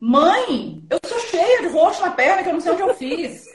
mãe, 0.01 0.83
eu 0.89 0.99
sou 1.05 1.19
cheia 1.21 1.63
de 1.63 1.69
roxo 1.69 2.03
na 2.03 2.11
perna 2.11 2.43
que 2.43 2.49
eu 2.49 2.55
não 2.55 2.61
sei 2.61 2.73
onde 2.73 2.83
eu 2.83 2.95
fiz. 2.95 3.47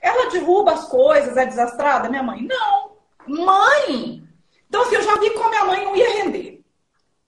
Ela 0.00 0.30
derruba 0.30 0.72
as 0.72 0.86
coisas, 0.88 1.36
é 1.36 1.46
desastrada? 1.46 2.08
Minha 2.08 2.22
mãe: 2.22 2.42
não. 2.42 2.94
Mãe! 3.26 4.22
Então, 4.68 4.82
assim, 4.82 4.96
eu 4.96 5.02
já 5.02 5.16
vi 5.18 5.30
como 5.30 5.48
minha 5.48 5.64
mãe 5.64 5.84
não 5.84 5.96
ia 5.96 6.22
render. 6.22 6.62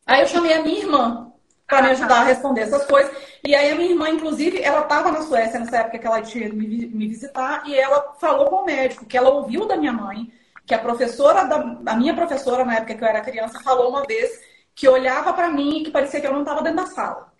Aí 0.06 0.20
eu 0.20 0.26
chamei 0.26 0.52
a 0.52 0.62
minha 0.62 0.78
irmã 0.78 1.32
para 1.66 1.82
me 1.82 1.90
ajudar 1.90 2.20
a 2.20 2.24
responder 2.24 2.62
essas 2.62 2.84
coisas. 2.86 3.14
E 3.46 3.54
aí 3.54 3.70
a 3.70 3.76
minha 3.76 3.90
irmã, 3.90 4.08
inclusive, 4.08 4.60
ela 4.60 4.82
estava 4.82 5.12
na 5.12 5.22
Suécia 5.22 5.60
nessa 5.60 5.78
época 5.78 5.98
que 5.98 6.06
ela 6.06 6.20
tinha 6.20 6.48
me, 6.52 6.86
me 6.86 7.06
visitar 7.06 7.62
e 7.66 7.78
ela 7.78 8.14
falou 8.14 8.50
com 8.50 8.56
o 8.56 8.64
médico 8.64 9.06
que 9.06 9.16
ela 9.16 9.30
ouviu 9.30 9.66
da 9.66 9.76
minha 9.76 9.92
mãe 9.92 10.32
que 10.66 10.74
a 10.74 10.78
professora, 10.80 11.44
da, 11.44 11.56
a 11.86 11.96
minha 11.96 12.12
professora, 12.12 12.64
na 12.64 12.74
época 12.74 12.96
que 12.96 13.04
eu 13.04 13.08
era 13.08 13.20
criança, 13.20 13.62
falou 13.62 13.88
uma 13.88 14.04
vez 14.04 14.42
que 14.74 14.88
olhava 14.88 15.32
para 15.32 15.48
mim 15.48 15.78
e 15.78 15.84
que 15.84 15.90
parecia 15.92 16.20
que 16.20 16.26
eu 16.26 16.32
não 16.32 16.40
estava 16.40 16.60
dentro 16.60 16.78
da 16.78 16.86
sala. 16.86 17.32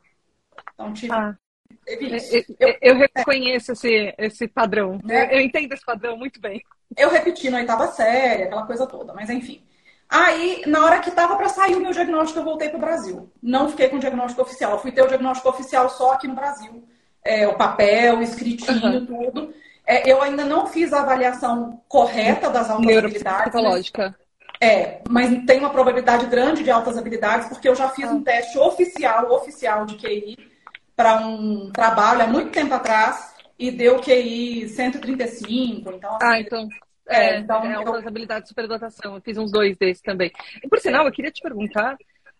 Então, 0.74 0.92
tipo, 0.92 1.12
ah. 1.12 1.36
Eu, 1.84 1.98
eu, 2.58 2.76
eu, 2.80 2.96
reconheço 2.96 3.72
esse, 3.72 4.14
esse 4.18 4.48
padrão. 4.48 4.98
Né? 5.04 5.26
Eu, 5.26 5.38
eu, 5.38 5.40
entendo 5.40 5.72
esse 5.72 5.84
padrão 5.84 6.16
muito 6.16 6.40
bem. 6.40 6.62
Eu 6.96 7.10
repeti 7.10 7.48
na 7.48 7.58
oitava 7.58 7.86
série, 7.88 8.44
aquela 8.44 8.66
coisa 8.66 8.86
toda, 8.86 9.12
mas 9.14 9.30
enfim. 9.30 9.64
Aí, 10.08 10.62
na 10.66 10.84
hora 10.84 11.00
que 11.00 11.08
estava 11.08 11.36
para 11.36 11.48
sair 11.48 11.74
o 11.74 11.80
meu 11.80 11.92
diagnóstico, 11.92 12.38
eu 12.38 12.44
voltei 12.44 12.68
para 12.68 12.78
o 12.78 12.80
Brasil. 12.80 13.30
Não 13.42 13.68
fiquei 13.68 13.88
com 13.88 13.96
o 13.96 14.00
diagnóstico 14.00 14.42
oficial. 14.42 14.72
Eu 14.72 14.78
fui 14.78 14.92
ter 14.92 15.02
o 15.02 15.08
diagnóstico 15.08 15.48
oficial 15.48 15.88
só 15.90 16.12
aqui 16.12 16.28
no 16.28 16.34
Brasil. 16.34 16.84
É, 17.24 17.46
o 17.48 17.54
papel, 17.54 18.18
o 18.18 18.22
escritinho, 18.22 19.00
uhum. 19.00 19.06
tudo. 19.06 19.54
É, 19.84 20.10
eu 20.10 20.22
ainda 20.22 20.44
não 20.44 20.66
fiz 20.66 20.92
a 20.92 21.00
avaliação 21.00 21.80
correta 21.88 22.48
das 22.50 22.70
altas 22.70 22.96
habilidades. 22.96 23.52
Psicológica. 23.52 24.16
É, 24.60 25.00
mas 25.08 25.44
tem 25.44 25.58
uma 25.58 25.70
probabilidade 25.70 26.26
grande 26.26 26.62
de 26.62 26.70
altas 26.70 26.96
habilidades, 26.96 27.48
porque 27.48 27.68
eu 27.68 27.74
já 27.74 27.88
fiz 27.90 28.06
ah. 28.06 28.12
um 28.12 28.22
teste 28.22 28.58
oficial, 28.58 29.30
oficial 29.32 29.84
de 29.84 29.96
QI, 29.96 30.36
para 30.94 31.18
um 31.18 31.70
trabalho 31.70 32.22
há 32.22 32.26
muito 32.26 32.50
tempo 32.50 32.72
atrás, 32.72 33.34
e 33.58 33.70
deu 33.70 34.00
QI 34.00 34.68
135. 34.68 35.92
Então, 35.92 36.16
assim, 36.16 36.18
ah, 36.22 36.40
então. 36.40 36.68
É, 37.08 37.36
é 37.36 37.38
então, 37.38 37.64
é 37.64 37.74
altas 37.74 38.02
eu... 38.02 38.08
habilidades 38.08 38.44
de 38.44 38.48
superdotação. 38.48 39.14
Eu 39.14 39.20
fiz 39.20 39.38
uns 39.38 39.50
dois 39.50 39.76
desses 39.76 40.02
também. 40.02 40.30
E, 40.62 40.68
por 40.68 40.78
sinal, 40.78 41.06
eu 41.06 41.12
queria 41.12 41.30
te 41.30 41.40
perguntar, 41.40 41.96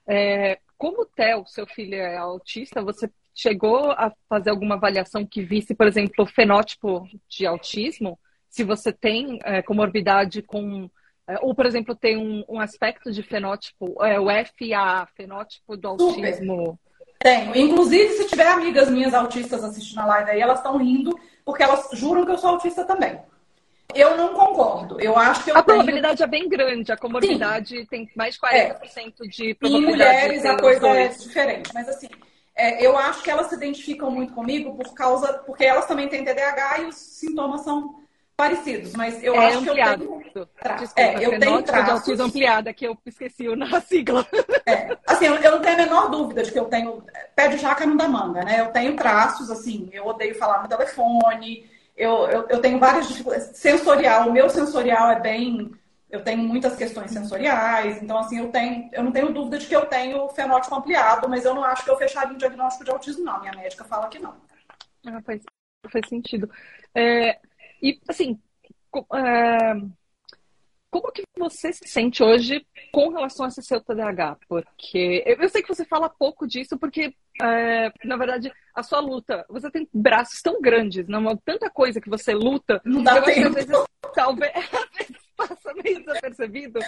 é, 0.07 0.59
como 0.77 1.03
o 1.03 1.07
Theo, 1.07 1.47
seu 1.47 1.67
filho, 1.67 1.95
é 1.95 2.17
autista, 2.17 2.83
você 2.83 3.11
chegou 3.35 3.91
a 3.93 4.13
fazer 4.29 4.51
alguma 4.51 4.77
avaliação 4.77 5.27
que 5.27 5.43
visse, 5.43 5.75
por 5.75 5.87
exemplo, 5.87 6.25
o 6.25 6.27
fenótipo 6.27 7.07
de 7.29 7.47
autismo? 7.47 8.19
Se 8.49 8.65
você 8.65 8.93
tem 8.93 9.39
é, 9.45 9.63
comorbidade 9.63 10.43
com. 10.43 10.89
É, 11.29 11.39
ou, 11.43 11.55
por 11.55 11.67
exemplo, 11.67 11.95
tem 11.95 12.17
um, 12.17 12.45
um 12.49 12.61
aspecto 12.61 13.11
de 13.11 13.23
fenótipo, 13.23 14.03
é, 14.03 14.19
o 14.19 14.27
FA, 14.29 15.09
fenótipo 15.17 15.77
do 15.77 15.89
autismo. 15.89 16.79
Super. 16.79 16.87
Tenho. 17.19 17.57
Inclusive, 17.57 18.11
se 18.11 18.27
tiver 18.29 18.47
amigas 18.47 18.91
minhas 18.91 19.13
autistas 19.13 19.65
assistindo 19.65 19.99
a 20.01 20.07
live 20.07 20.31
aí, 20.31 20.41
elas 20.41 20.59
estão 20.59 20.77
rindo 20.77 21.19
porque 21.45 21.63
elas 21.63 21.89
juram 21.93 22.25
que 22.25 22.33
eu 22.33 22.39
sou 22.39 22.51
autista 22.51 22.85
também. 22.85 23.19
Eu 23.95 24.17
não 24.17 24.35
concordo. 24.35 25.01
Eu 25.01 25.17
acho 25.17 25.45
que 25.45 25.51
eu 25.51 25.57
A 25.57 25.63
tenho... 25.63 25.79
probabilidade 25.79 26.23
é 26.23 26.27
bem 26.27 26.49
grande. 26.49 26.93
A 26.93 26.97
comorbidade 26.97 27.79
Sim. 27.79 27.87
tem 27.87 28.11
mais 28.15 28.35
de 28.35 28.41
40% 28.41 28.49
é. 28.49 29.27
de 29.29 29.55
probabilidade. 29.55 29.75
Em 29.75 29.81
mulheres 29.81 30.45
a 30.45 30.57
coisa 30.57 30.89
é 30.89 31.09
diferente. 31.09 31.71
Mas 31.73 31.89
assim, 31.89 32.09
é, 32.55 32.85
eu 32.85 32.97
acho 32.97 33.23
que 33.23 33.31
elas 33.31 33.49
se 33.49 33.55
identificam 33.55 34.11
muito 34.11 34.33
comigo 34.33 34.75
por 34.75 34.95
causa, 34.95 35.35
porque 35.45 35.65
elas 35.65 35.87
também 35.87 36.09
têm 36.09 36.25
TDAH 36.25 36.81
e 36.81 36.85
os 36.87 36.97
sintomas 36.97 37.63
são 37.63 38.07
parecidos, 38.37 38.93
mas 38.95 39.23
eu 39.25 39.35
é 39.35 39.47
acho 39.47 39.59
ampliado. 39.59 40.07
que 40.07 40.13
eu 40.13 40.21
tenho, 40.33 40.47
tra... 40.61 40.75
Desculpa, 40.75 41.01
é, 41.01 41.27
eu 41.27 41.39
tenho 41.39 41.63
traços 41.63 42.17
de 42.17 42.23
ampliada 42.23 42.73
que 42.73 42.87
eu 42.87 42.97
esqueci 43.07 43.49
na 43.57 43.81
sigla. 43.81 44.27
É, 44.67 44.97
assim, 45.07 45.25
eu 45.27 45.51
não 45.51 45.61
tenho 45.61 45.75
a 45.75 45.79
menor 45.79 46.11
dúvida 46.11 46.43
de 46.43 46.53
que 46.53 46.59
eu 46.59 46.67
tenho 46.67 47.03
pé 47.35 47.49
de 47.49 47.57
jaca 47.57 47.87
não 47.87 47.97
dá 47.97 48.07
manga, 48.07 48.43
né? 48.43 48.61
Eu 48.61 48.67
tenho 48.67 48.95
traços, 48.95 49.51
assim, 49.51 49.89
eu 49.93 50.07
odeio 50.07 50.35
falar 50.35 50.63
no 50.63 50.69
telefone, 50.69 51.67
eu, 51.97 52.29
eu, 52.29 52.47
eu 52.49 52.61
tenho 52.61 52.79
várias 52.79 53.09
dificuldades. 53.09 53.57
Sensorial, 53.57 54.29
o 54.29 54.33
meu 54.33 54.49
sensorial 54.49 55.11
é 55.11 55.21
bem 55.21 55.73
eu 56.09 56.23
tenho 56.23 56.43
muitas 56.43 56.77
questões 56.77 57.11
sensoriais, 57.11 58.01
então 58.01 58.19
assim, 58.19 58.39
eu 58.39 58.49
tenho, 58.49 58.89
eu 58.93 59.03
não 59.03 59.11
tenho 59.11 59.33
dúvida 59.33 59.59
de 59.59 59.67
que 59.67 59.75
eu 59.75 59.87
tenho 59.87 60.29
fenótipo 60.29 60.75
ampliado, 60.75 61.29
mas 61.29 61.45
eu 61.45 61.55
não 61.55 61.65
acho 61.65 61.85
que 61.85 61.91
eu 61.91 61.99
fecharia 61.99 62.33
um 62.33 62.39
diagnóstico 62.39 62.85
de 62.85 62.91
autismo, 62.91 63.25
não. 63.25 63.41
Minha 63.41 63.53
médica 63.53 63.85
fala 63.85 64.09
que 64.09 64.19
não. 64.19 64.37
Ah, 65.05 65.21
faz, 65.23 65.43
faz 65.91 66.09
sentido. 66.09 66.49
É, 66.95 67.41
e 67.83 68.01
assim, 68.09 68.41
é, 69.15 69.75
como 70.91 71.13
que 71.13 71.23
você 71.37 71.73
se 71.73 71.89
sente 71.89 72.23
hoje 72.23 72.65
com 72.93 73.09
relação 73.11 73.45
a 73.45 73.49
esse 73.49 73.63
seu 73.63 73.81
TDAH? 73.81 74.39
Porque 74.49 75.25
eu, 75.27 75.37
eu 75.37 75.49
sei 75.49 75.61
que 75.61 75.69
você 75.69 75.85
fala 75.85 76.09
pouco 76.09 76.47
disso, 76.47 76.79
porque 76.79 77.15
é, 77.43 77.93
na 78.05 78.17
verdade 78.17 78.53
a 78.75 78.83
sua 78.83 79.01
luta, 79.01 79.45
você 79.49 79.71
tem 79.71 79.89
braços 79.93 80.43
tão 80.43 80.61
grandes, 80.61 81.09
não 81.09 81.35
tanta 81.39 81.71
coisa 81.71 81.99
que 81.99 82.11
você 82.11 82.35
luta, 82.35 82.81
não 82.85 83.03
dá 83.03 83.23
tempo. 83.23 83.49
às 83.49 83.55
vezes, 83.55 83.85
talvez, 84.15 84.53
passa 85.35 85.73
meio 85.83 86.01
desapercebido, 86.01 86.79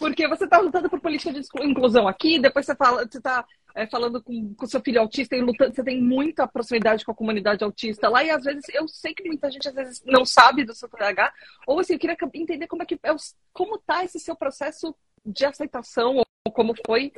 porque 0.00 0.26
você 0.26 0.44
está 0.44 0.58
lutando 0.58 0.90
por 0.90 1.00
política 1.00 1.32
de 1.32 1.40
inclusão 1.62 2.08
aqui, 2.08 2.40
depois 2.40 2.66
você 2.66 2.74
fala, 2.74 3.06
você 3.06 3.18
está 3.18 3.44
é, 3.76 3.86
falando 3.86 4.20
com, 4.22 4.54
com 4.54 4.66
seu 4.66 4.80
filho 4.80 5.00
autista 5.00 5.36
e 5.36 5.40
lutando, 5.40 5.72
você 5.72 5.84
tem 5.84 6.02
muita 6.02 6.48
proximidade 6.48 7.04
com 7.04 7.12
a 7.12 7.16
comunidade 7.16 7.62
autista 7.62 8.08
lá, 8.08 8.24
e 8.24 8.30
às 8.30 8.42
vezes 8.42 8.64
eu 8.72 8.88
sei 8.88 9.14
que 9.14 9.24
muita 9.24 9.48
gente 9.48 9.68
às 9.68 9.74
vezes 9.74 10.02
não 10.04 10.24
sabe 10.24 10.64
do 10.64 10.74
seu 10.74 10.88
TDAH, 10.88 11.32
ou 11.66 11.78
assim, 11.78 11.92
eu 11.92 11.98
queria 11.98 12.16
entender 12.34 12.66
como 12.66 12.82
é 12.82 12.86
que 12.86 12.94
é, 12.94 13.14
como 13.52 13.78
tá 13.78 14.04
esse 14.04 14.18
seu 14.18 14.34
processo 14.34 14.94
de 15.24 15.44
aceitação, 15.44 16.16
ou 16.44 16.52
como 16.52 16.74
foi 16.84 17.12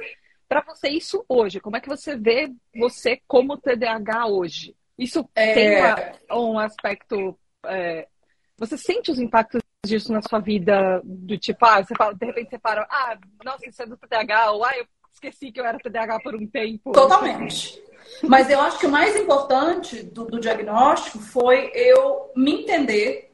para 0.48 0.62
você 0.62 0.88
isso 0.88 1.24
hoje. 1.28 1.60
Como 1.60 1.76
é 1.76 1.80
que 1.80 1.88
você 1.88 2.16
vê 2.16 2.50
você 2.74 3.20
como 3.26 3.58
TDAH 3.58 4.26
hoje? 4.26 4.74
Isso 4.98 5.28
é... 5.34 5.54
tem 5.54 5.78
uma, 5.78 6.40
um 6.40 6.58
aspecto. 6.58 7.38
É, 7.66 8.08
você 8.56 8.76
sente 8.76 9.10
os 9.10 9.18
impactos 9.20 9.60
disso 9.86 10.12
na 10.12 10.22
sua 10.22 10.40
vida? 10.40 11.00
Do 11.04 11.38
tipo, 11.38 11.64
ah, 11.64 11.82
você 11.82 11.94
fala, 11.94 12.14
de 12.14 12.26
repente 12.26 12.50
você 12.50 12.58
para, 12.58 12.86
ah, 12.90 13.16
nossa, 13.44 13.68
isso 13.68 13.82
é 13.82 13.86
do 13.86 13.96
TDAH, 13.96 14.50
ou 14.52 14.64
ah, 14.64 14.76
eu 14.76 14.86
esqueci 15.12 15.52
que 15.52 15.60
eu 15.60 15.66
era 15.66 15.78
TDAH 15.78 16.20
por 16.20 16.34
um 16.34 16.46
tempo. 16.46 16.92
Totalmente. 16.92 17.82
Mas 18.22 18.50
eu 18.50 18.60
acho 18.60 18.78
que 18.78 18.86
o 18.86 18.90
mais 18.90 19.14
importante 19.16 20.02
do, 20.02 20.24
do 20.24 20.40
diagnóstico 20.40 21.18
foi 21.18 21.70
eu 21.74 22.32
me 22.34 22.62
entender, 22.62 23.32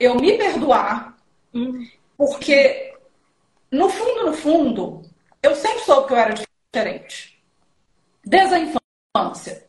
eu 0.00 0.14
me 0.14 0.36
perdoar, 0.36 1.16
hum. 1.54 1.86
porque 2.16 2.94
no 3.70 3.88
fundo, 3.88 4.24
no 4.26 4.32
fundo, 4.32 5.02
eu 5.42 5.54
sempre 5.54 5.80
soube 5.80 6.08
que 6.08 6.12
eu 6.12 6.16
era 6.16 6.34
diferente. 6.34 7.42
Desde 8.24 8.54
a 8.54 8.58
infância. 8.58 9.66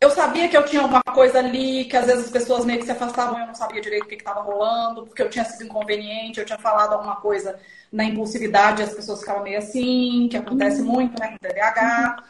Eu 0.00 0.10
sabia 0.10 0.48
que 0.48 0.56
eu 0.56 0.64
tinha 0.64 0.82
alguma 0.82 1.02
coisa 1.02 1.38
ali, 1.38 1.86
que 1.86 1.96
às 1.96 2.06
vezes 2.06 2.26
as 2.26 2.30
pessoas 2.30 2.64
meio 2.64 2.78
que 2.78 2.84
se 2.84 2.92
afastavam 2.92 3.38
e 3.38 3.42
eu 3.42 3.46
não 3.46 3.54
sabia 3.54 3.80
direito 3.80 4.04
o 4.04 4.08
que 4.08 4.14
estava 4.16 4.42
rolando, 4.42 5.06
porque 5.06 5.22
eu 5.22 5.30
tinha 5.30 5.44
sido 5.44 5.64
inconveniente, 5.64 6.38
eu 6.38 6.44
tinha 6.44 6.58
falado 6.58 6.92
alguma 6.92 7.16
coisa 7.16 7.58
na 7.90 8.04
impulsividade 8.04 8.82
as 8.82 8.92
pessoas 8.92 9.20
ficavam 9.20 9.42
meio 9.42 9.58
assim, 9.58 10.28
que 10.30 10.36
acontece 10.36 10.82
uhum. 10.82 10.88
muito 10.88 11.18
né, 11.18 11.28
com 11.28 11.38
TDAH. 11.38 12.24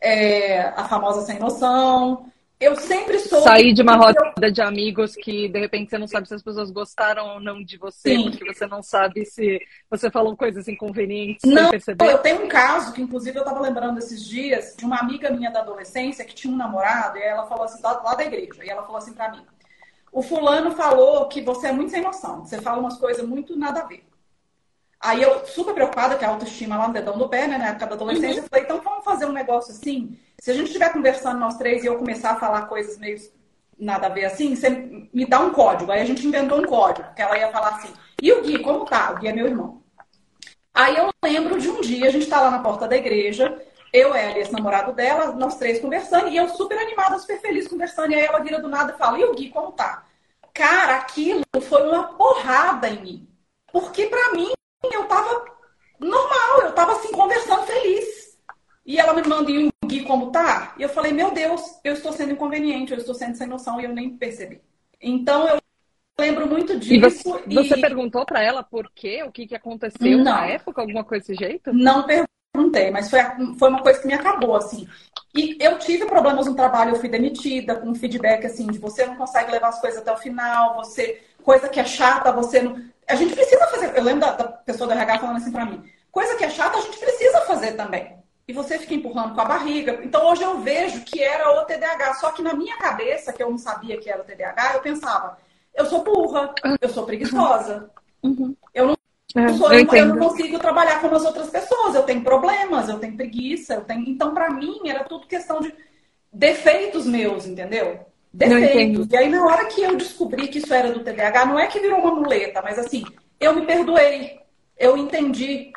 É, 0.00 0.60
a 0.76 0.84
famosa 0.86 1.22
sem 1.22 1.38
noção. 1.38 2.30
Eu 2.60 2.74
sempre 2.74 3.20
sou. 3.20 3.40
Sair 3.42 3.72
de 3.72 3.82
uma 3.82 3.94
roda 3.94 4.50
de 4.50 4.60
amigos 4.60 5.14
que 5.14 5.48
de 5.48 5.60
repente 5.60 5.90
você 5.90 5.98
não 5.98 6.08
sabe 6.08 6.26
se 6.26 6.34
as 6.34 6.42
pessoas 6.42 6.70
gostaram 6.72 7.34
ou 7.34 7.40
não 7.40 7.62
de 7.62 7.78
você, 7.78 8.16
Sim. 8.16 8.30
porque 8.30 8.52
você 8.52 8.66
não 8.66 8.82
sabe 8.82 9.24
se 9.24 9.60
você 9.88 10.10
falou 10.10 10.36
coisas 10.36 10.66
inconvenientes 10.66 11.48
não, 11.48 11.62
sem 11.62 11.70
perceber. 11.70 12.10
Eu 12.10 12.18
tenho 12.18 12.44
um 12.44 12.48
caso 12.48 12.92
que, 12.92 13.00
inclusive, 13.00 13.38
eu 13.38 13.42
estava 13.42 13.60
lembrando 13.60 13.98
esses 13.98 14.24
dias 14.24 14.74
de 14.76 14.84
uma 14.84 14.98
amiga 14.98 15.30
minha 15.30 15.50
da 15.50 15.60
adolescência 15.60 16.24
que 16.24 16.34
tinha 16.34 16.52
um 16.52 16.56
namorado 16.56 17.16
e 17.16 17.22
ela 17.22 17.46
falou 17.46 17.64
assim, 17.64 17.80
lá 17.80 18.14
da 18.14 18.24
igreja, 18.24 18.64
e 18.64 18.68
ela 18.68 18.82
falou 18.82 18.98
assim 18.98 19.12
para 19.12 19.30
mim: 19.30 19.42
o 20.10 20.20
fulano 20.20 20.72
falou 20.72 21.28
que 21.28 21.40
você 21.40 21.68
é 21.68 21.72
muito 21.72 21.92
sem 21.92 22.02
noção, 22.02 22.44
você 22.44 22.60
fala 22.60 22.80
umas 22.80 22.98
coisas 22.98 23.24
muito 23.24 23.56
nada 23.56 23.80
a 23.80 23.86
ver. 23.86 24.07
Aí 25.00 25.22
eu, 25.22 25.46
super 25.46 25.74
preocupada, 25.74 26.16
que 26.16 26.24
a 26.24 26.28
autoestima 26.28 26.76
lá 26.76 26.88
no 26.88 26.94
dedão 26.94 27.16
do 27.16 27.28
pé, 27.28 27.46
né, 27.46 27.56
na 27.56 27.68
época 27.68 27.86
da 27.86 27.94
adolescência, 27.94 28.38
uhum. 28.38 28.44
eu 28.44 28.48
falei, 28.48 28.64
então 28.64 28.80
vamos 28.80 29.04
fazer 29.04 29.26
um 29.26 29.32
negócio 29.32 29.72
assim, 29.72 30.18
se 30.40 30.50
a 30.50 30.54
gente 30.54 30.66
estiver 30.66 30.92
conversando 30.92 31.38
nós 31.38 31.56
três 31.56 31.84
e 31.84 31.86
eu 31.86 31.98
começar 31.98 32.32
a 32.32 32.36
falar 32.36 32.62
coisas 32.62 32.98
meio 32.98 33.16
nada 33.78 34.06
a 34.06 34.10
ver 34.10 34.24
assim, 34.24 34.56
você 34.56 34.70
me 35.12 35.24
dá 35.24 35.38
um 35.38 35.50
código. 35.50 35.92
Aí 35.92 36.00
a 36.00 36.04
gente 36.04 36.26
inventou 36.26 36.58
um 36.58 36.64
código, 36.64 37.08
que 37.14 37.22
ela 37.22 37.38
ia 37.38 37.52
falar 37.52 37.76
assim, 37.76 37.92
e 38.20 38.32
o 38.32 38.42
Gui, 38.42 38.58
como 38.58 38.84
tá? 38.84 39.12
O 39.12 39.18
Gui 39.18 39.28
é 39.28 39.32
meu 39.32 39.46
irmão. 39.46 39.82
Aí 40.74 40.96
eu 40.96 41.10
lembro 41.22 41.60
de 41.60 41.68
um 41.68 41.80
dia, 41.80 42.08
a 42.08 42.12
gente 42.12 42.26
tá 42.26 42.40
lá 42.40 42.50
na 42.50 42.58
porta 42.58 42.88
da 42.88 42.96
igreja, 42.96 43.56
eu, 43.92 44.14
ela 44.14 44.36
e 44.36 44.40
esse 44.40 44.52
namorado 44.52 44.92
dela, 44.92 45.32
nós 45.32 45.56
três 45.56 45.80
conversando, 45.80 46.28
e 46.28 46.36
eu 46.36 46.48
super 46.48 46.76
animada, 46.78 47.18
super 47.18 47.40
feliz 47.40 47.68
conversando, 47.68 48.12
e 48.12 48.16
aí 48.16 48.26
ela 48.26 48.40
vira 48.40 48.60
do 48.60 48.68
nada 48.68 48.92
e 48.92 48.98
fala, 48.98 49.18
e 49.18 49.24
o 49.24 49.34
Gui, 49.34 49.50
como 49.50 49.72
tá? 49.72 50.04
Cara, 50.52 50.96
aquilo 50.96 51.44
foi 51.62 51.88
uma 51.88 52.14
porrada 52.14 52.88
em 52.88 53.00
mim. 53.00 53.28
Porque 53.72 54.06
para 54.06 54.32
mim, 54.32 54.50
eu 54.84 55.04
tava 55.04 55.44
normal, 55.98 56.62
eu 56.62 56.72
tava 56.72 56.92
assim, 56.92 57.10
conversando 57.12 57.62
feliz. 57.62 58.38
E 58.86 58.98
ela 58.98 59.12
me 59.12 59.26
manda, 59.26 59.50
e 59.50 59.66
o 59.66 59.70
Gui, 59.84 60.02
como 60.04 60.30
tá? 60.30 60.74
E 60.78 60.82
eu 60.82 60.88
falei, 60.88 61.12
meu 61.12 61.30
Deus, 61.30 61.62
eu 61.84 61.92
estou 61.92 62.12
sendo 62.12 62.32
inconveniente, 62.32 62.92
eu 62.92 62.98
estou 62.98 63.14
sendo 63.14 63.36
sem 63.36 63.46
noção, 63.46 63.80
e 63.80 63.84
eu 63.84 63.92
nem 63.92 64.16
percebi. 64.16 64.62
Então, 65.00 65.46
eu 65.46 65.58
lembro 66.18 66.46
muito 66.46 66.78
disso. 66.78 66.94
E 66.94 66.98
você, 66.98 67.28
e... 67.46 67.54
você 67.54 67.76
perguntou 67.80 68.24
para 68.24 68.42
ela 68.42 68.62
por 68.62 68.90
quê? 68.94 69.22
O 69.24 69.32
que, 69.32 69.46
que 69.46 69.54
aconteceu 69.54 70.18
não. 70.18 70.24
na 70.24 70.46
época? 70.46 70.80
Alguma 70.80 71.04
coisa 71.04 71.26
desse 71.26 71.38
jeito? 71.38 71.72
Não 71.72 72.06
perguntei, 72.06 72.90
mas 72.90 73.10
foi, 73.10 73.20
foi 73.58 73.68
uma 73.68 73.82
coisa 73.82 74.00
que 74.00 74.06
me 74.06 74.14
acabou, 74.14 74.56
assim. 74.56 74.88
E 75.34 75.58
eu 75.60 75.78
tive 75.78 76.06
problemas 76.06 76.46
no 76.46 76.56
trabalho, 76.56 76.92
eu 76.92 77.00
fui 77.00 77.10
demitida, 77.10 77.74
com 77.74 77.94
feedback, 77.94 78.46
assim, 78.46 78.66
de 78.68 78.78
você 78.78 79.04
não 79.04 79.16
consegue 79.16 79.52
levar 79.52 79.68
as 79.68 79.80
coisas 79.80 80.00
até 80.00 80.12
o 80.12 80.16
final, 80.16 80.76
você... 80.76 81.22
Coisa 81.42 81.68
que 81.68 81.78
é 81.80 81.84
chata, 81.84 82.32
você 82.32 82.62
não... 82.62 82.82
A 83.08 83.14
gente 83.14 83.34
precisa 83.34 83.66
fazer... 83.68 83.96
Eu 83.96 84.04
lembro 84.04 84.20
da, 84.20 84.32
da 84.32 84.44
pessoa 84.44 84.86
do 84.86 84.92
RH 84.92 85.18
falando 85.18 85.36
assim 85.36 85.52
para 85.52 85.66
mim. 85.66 85.82
Coisa 86.10 86.36
que 86.36 86.44
é 86.44 86.50
chata, 86.50 86.78
a 86.78 86.82
gente 86.82 86.98
precisa 86.98 87.40
fazer 87.42 87.72
também. 87.72 88.16
E 88.46 88.52
você 88.52 88.78
fica 88.78 88.94
empurrando 88.94 89.34
com 89.34 89.40
a 89.40 89.44
barriga. 89.44 90.00
Então, 90.02 90.26
hoje 90.30 90.42
eu 90.42 90.58
vejo 90.60 91.02
que 91.04 91.22
era 91.22 91.50
o 91.50 91.64
TDAH. 91.64 92.14
Só 92.14 92.32
que 92.32 92.42
na 92.42 92.54
minha 92.54 92.76
cabeça, 92.78 93.32
que 93.32 93.42
eu 93.42 93.50
não 93.50 93.58
sabia 93.58 93.98
que 93.98 94.10
era 94.10 94.22
o 94.22 94.24
TDAH, 94.24 94.74
eu 94.74 94.80
pensava 94.80 95.36
eu 95.78 95.86
sou 95.86 96.02
burra, 96.02 96.52
eu 96.80 96.88
sou 96.88 97.06
preguiçosa. 97.06 97.88
Uhum. 98.22 98.54
Eu, 98.74 98.88
não, 98.88 98.96
é, 99.36 99.48
sou, 99.54 99.72
eu, 99.72 99.86
eu, 99.86 100.06
não 100.06 100.18
consigo 100.18 100.58
trabalhar 100.58 101.00
como 101.00 101.14
as 101.14 101.24
outras 101.24 101.48
pessoas. 101.48 101.94
Eu 101.94 102.02
tenho 102.02 102.22
problemas, 102.22 102.88
eu 102.88 102.98
tenho 102.98 103.16
preguiça, 103.16 103.74
eu 103.74 103.82
tenho. 103.82 104.08
Então, 104.08 104.34
para 104.34 104.50
mim, 104.50 104.80
era 104.86 105.04
tudo 105.04 105.28
questão 105.28 105.60
de 105.60 105.72
defeitos 106.32 107.06
meus, 107.06 107.46
entendeu? 107.46 108.04
Defeitos. 108.32 109.08
E 109.10 109.16
aí, 109.16 109.28
na 109.28 109.44
hora 109.44 109.66
que 109.66 109.82
eu 109.82 109.96
descobri 109.96 110.48
que 110.48 110.58
isso 110.58 110.72
era 110.72 110.92
do 110.92 111.02
TDAH, 111.02 111.46
não 111.46 111.58
é 111.58 111.66
que 111.66 111.80
virou 111.80 112.00
uma 112.00 112.14
muleta, 112.14 112.60
mas 112.62 112.78
assim, 112.78 113.04
eu 113.40 113.54
me 113.54 113.64
perdoei. 113.66 114.38
Eu 114.76 114.96
entendi 114.96 115.72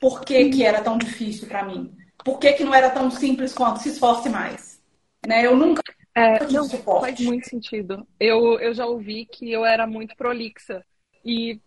por 0.00 0.24
que, 0.24 0.50
que 0.50 0.64
era 0.64 0.82
tão 0.82 0.96
difícil 0.96 1.48
para 1.48 1.64
mim. 1.64 1.94
Por 2.24 2.38
que, 2.38 2.52
que 2.54 2.64
não 2.64 2.74
era 2.74 2.90
tão 2.90 3.10
simples 3.10 3.52
quanto 3.52 3.80
se 3.80 3.90
esforce 3.90 4.28
mais. 4.28 4.82
Né? 5.26 5.46
Eu 5.46 5.56
nunca 5.56 5.82
é, 6.14 6.38
não, 6.46 6.68
faz 6.68 7.20
muito 7.20 7.48
sentido. 7.48 8.06
Eu, 8.20 8.58
eu 8.60 8.72
já 8.72 8.86
ouvi 8.86 9.26
que 9.26 9.50
eu 9.50 9.64
era 9.64 9.86
muito 9.86 10.14
prolixa. 10.16 10.84
E 11.24 11.60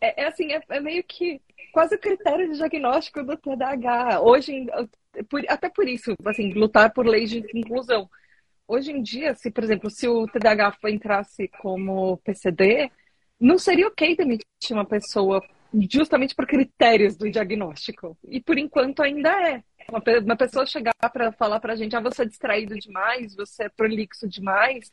é, 0.00 0.22
é 0.22 0.26
assim, 0.26 0.52
é, 0.52 0.62
é, 0.68 0.80
meio 0.80 1.02
que 1.02 1.40
quase 1.72 1.94
o 1.94 2.00
critério 2.00 2.50
de 2.50 2.56
diagnóstico 2.56 3.22
do 3.22 3.36
TDAH. 3.36 4.20
Hoje, 4.20 4.66
por, 5.28 5.42
até 5.48 5.68
por 5.68 5.88
isso, 5.88 6.14
assim, 6.24 6.52
lutar 6.52 6.92
por 6.92 7.06
leis 7.06 7.30
de 7.30 7.44
inclusão. 7.54 8.08
Hoje 8.68 8.92
em 8.92 9.02
dia, 9.02 9.34
se, 9.34 9.50
por 9.50 9.64
exemplo, 9.64 9.90
se 9.90 10.06
o 10.06 10.26
TDAH 10.26 10.76
entrasse 10.88 11.48
como 11.62 12.18
PCD, 12.18 12.90
não 13.40 13.58
seria 13.58 13.88
ok 13.88 14.14
demitir 14.14 14.44
uma 14.72 14.84
pessoa 14.84 15.42
justamente 15.90 16.34
por 16.34 16.46
critérios 16.46 17.16
do 17.16 17.30
diagnóstico. 17.30 18.16
E 18.28 18.40
por 18.40 18.58
enquanto 18.58 19.02
ainda 19.02 19.30
é. 19.48 19.62
Uma, 19.88 20.36
pessoa 20.36 20.66
chegar 20.66 20.92
para 21.10 21.32
falar 21.32 21.60
para 21.60 21.72
a 21.72 21.76
gente, 21.76 21.96
ah, 21.96 22.00
você 22.00 22.22
é 22.22 22.26
distraído 22.26 22.78
demais, 22.78 23.34
você 23.34 23.64
é 23.64 23.68
prolixo 23.70 24.28
demais, 24.28 24.92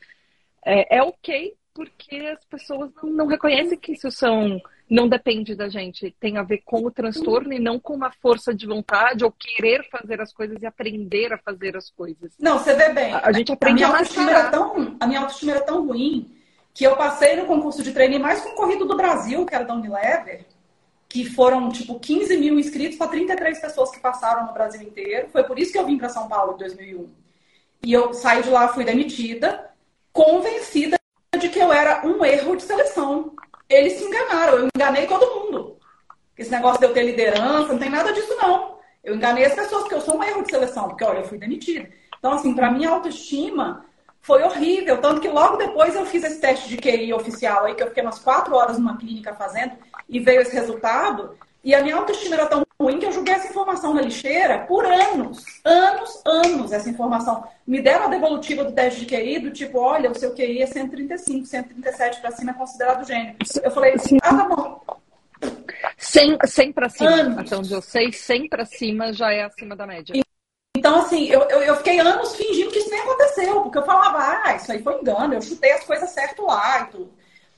é, 0.66 0.98
é 0.98 1.04
ok, 1.04 1.54
porque 1.74 2.16
as 2.16 2.46
pessoas 2.46 2.90
não, 3.04 3.10
não, 3.12 3.28
reconhecem 3.28 3.78
que 3.78 3.92
isso 3.92 4.10
são 4.10 4.58
não 4.90 5.08
depende 5.08 5.56
da 5.56 5.68
gente, 5.68 6.16
tem 6.20 6.38
a 6.38 6.44
ver 6.44 6.62
com 6.64 6.86
o 6.86 6.92
transtorno 6.92 7.52
e 7.54 7.60
não 7.60 7.80
com 7.80 7.94
uma 7.94 8.12
força 8.12 8.54
de 8.54 8.68
vontade 8.68 9.24
ou 9.24 9.32
querer 9.32 9.84
fazer 9.90 10.22
as 10.22 10.32
coisas 10.32 10.62
e 10.62 10.66
aprender 10.66 11.34
a 11.34 11.38
fazer 11.38 11.76
as 11.76 11.90
coisas. 11.90 12.34
Não, 12.40 12.60
você 12.60 12.76
vê 12.76 12.90
bem. 12.90 13.14
A, 13.14 13.22
a 13.26 13.32
gente 13.32 13.52
aprende 13.52 13.84
a, 13.84 13.88
minha 13.88 13.98
a 13.98 14.00
autoestima 14.00 14.30
era 14.30 14.50
tão 14.50 14.98
A 15.00 15.08
minha 15.08 15.20
autoestima 15.22 15.52
era 15.54 15.62
tão 15.62 15.88
ruim 15.88 16.32
que 16.74 16.84
eu 16.84 16.96
passei 16.96 17.36
no 17.36 17.46
concurso 17.46 17.82
de 17.82 17.94
treino 17.94 18.20
mais 18.20 18.42
concorrido 18.42 18.86
do 18.86 18.96
Brasil, 18.98 19.46
que 19.46 19.56
era 19.56 19.64
da 19.64 19.74
Unilever, 19.74 20.46
que 21.08 21.24
foram 21.24 21.70
tipo 21.70 22.00
15 22.00 22.38
mil 22.38 22.60
inscritos 22.60 22.98
para 22.98 23.08
33 23.08 23.60
pessoas 23.60 23.90
que 23.90 24.00
passaram 24.00 24.46
no 24.46 24.54
Brasil 24.54 24.82
inteiro. 24.82 25.30
Foi 25.30 25.44
por 25.44 25.58
isso 25.58 25.72
que 25.72 25.78
eu 25.78 25.86
vim 25.86 25.98
para 25.98 26.10
São 26.10 26.28
Paulo 26.28 26.54
em 26.54 26.58
2001. 26.58 27.10
E 27.84 27.94
eu 27.94 28.14
saí 28.14 28.44
de 28.44 28.50
lá, 28.50 28.68
fui 28.68 28.84
demitida, 28.84 29.72
convencida 30.12 30.98
de 31.40 31.50
que 31.50 31.60
eu 31.60 31.72
era 31.72 32.06
um 32.06 32.24
erro 32.26 32.56
de 32.56 32.64
seleção. 32.64 33.34
Eles 33.70 33.94
se 33.94 34.04
enganaram, 34.04 34.58
eu 34.58 34.70
enganei 34.76 35.08
todo 35.08 35.40
mundo. 35.40 35.78
Esse 36.38 36.52
negócio 36.52 36.80
de 36.80 36.86
eu 36.86 36.94
ter 36.94 37.04
liderança, 37.04 37.72
não 37.72 37.80
tem 37.80 37.90
nada 37.90 38.12
disso, 38.12 38.36
não. 38.42 38.76
Eu 39.04 39.16
enganei 39.16 39.46
as 39.46 39.54
pessoas, 39.54 39.84
porque 39.84 39.96
eu 39.96 40.02
sou 40.02 40.18
um 40.18 40.24
erro 40.24 40.44
de 40.44 40.50
seleção, 40.50 40.90
porque, 40.90 41.04
olha, 41.04 41.20
eu 41.20 41.26
fui 41.26 41.38
demitida. 41.38 41.90
Então, 42.18 42.34
assim, 42.34 42.54
para 42.54 42.72
minha 42.72 42.90
autoestima 42.90 43.86
foi 44.20 44.42
horrível. 44.44 45.00
Tanto 45.00 45.22
que 45.22 45.28
logo 45.28 45.58
depois 45.58 45.96
eu 45.96 46.06
fiz 46.06 46.24
esse 46.24 46.42
teste 46.42 46.68
de 46.68 46.78
QI 46.78 47.14
oficial 47.14 47.66
aí, 47.66 47.76
que 47.76 47.84
eu 47.84 47.88
fiquei 47.88 48.04
umas 48.04 48.20
quatro 48.20 48.56
horas 48.56 48.80
numa 48.80 48.98
clínica 48.98 49.36
fazendo 49.36 49.74
e 50.10 50.20
veio 50.20 50.42
esse 50.42 50.54
resultado. 50.54 51.38
E 51.64 51.74
a 51.76 51.84
minha 51.84 51.96
autoestima 51.96 52.36
era 52.36 52.48
tão 52.48 52.65
ruim 52.80 53.00
que 53.00 53.06
eu 53.06 53.12
joguei 53.12 53.34
essa 53.34 53.48
informação 53.48 53.94
na 53.94 54.02
lixeira 54.02 54.60
por 54.60 54.86
anos, 54.86 55.44
anos, 55.64 56.22
anos, 56.26 56.72
essa 56.72 56.90
informação. 56.90 57.48
Me 57.66 57.82
deram 57.82 58.06
a 58.06 58.10
devolutiva 58.10 58.64
do 58.64 58.74
teste 58.74 59.06
de 59.06 59.06
QI, 59.06 59.40
do 59.40 59.52
tipo, 59.52 59.80
olha, 59.80 60.12
o 60.12 60.16
seu 60.16 60.34
QI 60.34 60.62
é 60.62 60.68
135, 60.68 61.46
137 61.46 62.22
para 62.22 62.32
cima 62.32 62.52
é 62.52 62.54
considerado 62.54 63.08
gênio. 63.08 63.36
Eu 63.64 63.72
falei, 63.72 63.96
ah, 64.22 64.36
tá 64.36 64.48
bom. 64.48 64.82
100, 65.98 66.38
100 66.46 66.74
para 66.74 66.90
cima, 66.90 67.10
anos. 67.10 67.38
até 67.40 67.58
onde 67.58 67.74
eu 67.74 67.82
sei, 67.82 68.12
100 68.12 68.50
para 68.50 68.66
cima 68.66 69.14
já 69.14 69.32
é 69.32 69.44
acima 69.44 69.76
da 69.76 69.88
média. 69.88 70.14
Então, 70.78 71.00
assim, 71.00 71.26
eu, 71.28 71.42
eu, 71.44 71.62
eu, 71.62 71.76
fiquei 71.78 72.00
anos 72.00 72.36
fingindo 72.36 72.70
que 72.70 72.80
isso 72.80 72.90
nem 72.90 73.00
aconteceu, 73.00 73.62
porque 73.62 73.78
eu 73.78 73.86
falava, 73.86 74.42
ah, 74.44 74.56
isso 74.56 74.72
aí 74.72 74.84
foi 74.84 75.00
engano, 75.00 75.34
eu 75.34 75.42
chutei 75.42 75.72
as 75.72 75.86
coisas 75.86 76.10
certo 76.10 76.46
lá 76.46 76.82
e 76.82 76.86
tudo. 76.92 77.14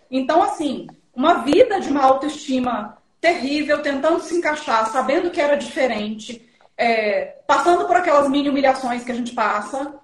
Então, 0.09 0.43
assim, 0.43 0.87
uma 1.15 1.43
vida 1.43 1.79
de 1.79 1.89
uma 1.89 2.03
autoestima 2.03 2.97
terrível, 3.19 3.81
tentando 3.81 4.21
se 4.21 4.35
encaixar, 4.35 4.87
sabendo 4.87 5.31
que 5.31 5.41
era 5.41 5.55
diferente, 5.55 6.47
é, 6.77 7.37
passando 7.47 7.87
por 7.87 7.95
aquelas 7.95 8.29
mini 8.29 8.49
humilhações 8.49 9.03
que 9.03 9.11
a 9.11 9.15
gente 9.15 9.33
passa, 9.33 9.99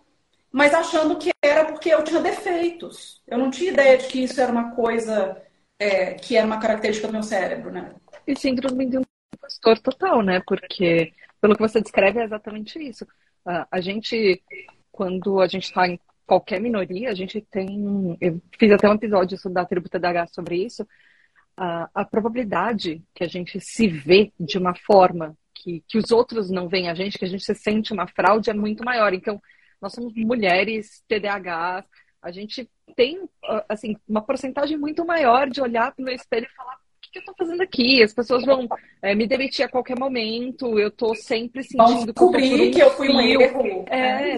mas 0.51 0.73
achando 0.73 1.17
que 1.17 1.31
era 1.41 1.65
porque 1.65 1.89
eu 1.89 2.03
tinha 2.03 2.21
defeitos. 2.21 3.21
Eu 3.27 3.37
não 3.37 3.49
tinha 3.49 3.71
ideia 3.71 3.97
de 3.97 4.07
que 4.07 4.23
isso 4.23 4.39
era 4.39 4.51
uma 4.51 4.71
coisa 4.71 5.41
é, 5.79 6.13
que 6.13 6.35
era 6.35 6.45
uma 6.45 6.59
característica 6.59 7.07
do 7.07 7.13
meu 7.13 7.23
cérebro, 7.23 7.71
né? 7.71 7.93
E 8.25 8.37
síndrome 8.37 8.87
de 8.87 8.97
um 8.97 9.03
impostor 9.33 9.79
total, 9.79 10.21
né? 10.21 10.41
Porque, 10.45 11.13
pelo 11.41 11.55
que 11.55 11.61
você 11.61 11.81
descreve, 11.81 12.19
é 12.19 12.23
exatamente 12.23 12.79
isso. 12.79 13.05
a 13.45 13.81
gente, 13.81 14.41
quando 14.91 15.41
a 15.41 15.47
gente 15.47 15.65
está 15.65 15.87
em 15.87 15.99
qualquer 16.25 16.61
minoria, 16.61 17.09
a 17.09 17.15
gente 17.15 17.41
tem. 17.41 18.17
Eu 18.21 18.41
fiz 18.57 18.71
até 18.71 18.89
um 18.89 18.93
episódio 18.93 19.37
da 19.49 19.65
tribo 19.65 19.89
TDAH 19.89 20.27
sobre 20.27 20.55
isso. 20.63 20.87
A, 21.55 21.89
a 21.93 22.05
probabilidade 22.05 23.03
que 23.13 23.23
a 23.23 23.27
gente 23.27 23.59
se 23.61 23.87
vê 23.87 24.31
de 24.39 24.57
uma 24.57 24.75
forma 24.75 25.37
que, 25.53 25.83
que 25.87 25.97
os 25.97 26.11
outros 26.11 26.49
não 26.49 26.67
veem 26.67 26.89
a 26.89 26.93
gente, 26.93 27.17
que 27.17 27.25
a 27.25 27.27
gente 27.27 27.43
se 27.43 27.55
sente 27.55 27.93
uma 27.93 28.07
fraude, 28.07 28.49
é 28.49 28.53
muito 28.53 28.83
maior. 28.83 29.13
Então, 29.13 29.41
nós 29.81 29.93
somos 29.93 30.13
mulheres, 30.15 31.03
TDAH, 31.07 31.85
a 32.21 32.31
gente 32.31 32.69
tem 32.95 33.19
assim 33.67 33.95
uma 34.07 34.21
porcentagem 34.21 34.77
muito 34.77 35.05
maior 35.05 35.49
de 35.49 35.61
olhar 35.61 35.93
no 35.97 36.09
espelho 36.09 36.47
e 36.49 36.55
falar 36.55 36.73
o 36.73 37.11
que 37.11 37.19
eu 37.19 37.19
estou 37.19 37.35
fazendo 37.37 37.61
aqui? 37.61 38.01
As 38.01 38.13
pessoas 38.13 38.43
vão 38.43 38.67
é, 39.01 39.13
me 39.13 39.27
demitir 39.27 39.65
a 39.65 39.69
qualquer 39.69 39.99
momento, 39.99 40.79
eu 40.79 40.87
estou 40.87 41.13
sempre 41.15 41.61
sentindo 41.61 42.13
que, 42.13 42.23
um 42.23 42.71
que 42.71 42.79
eu 42.79 42.89
fui 42.91 43.09
um 43.09 43.21
erro. 43.21 43.85
É, 43.87 44.31
é 44.31 44.35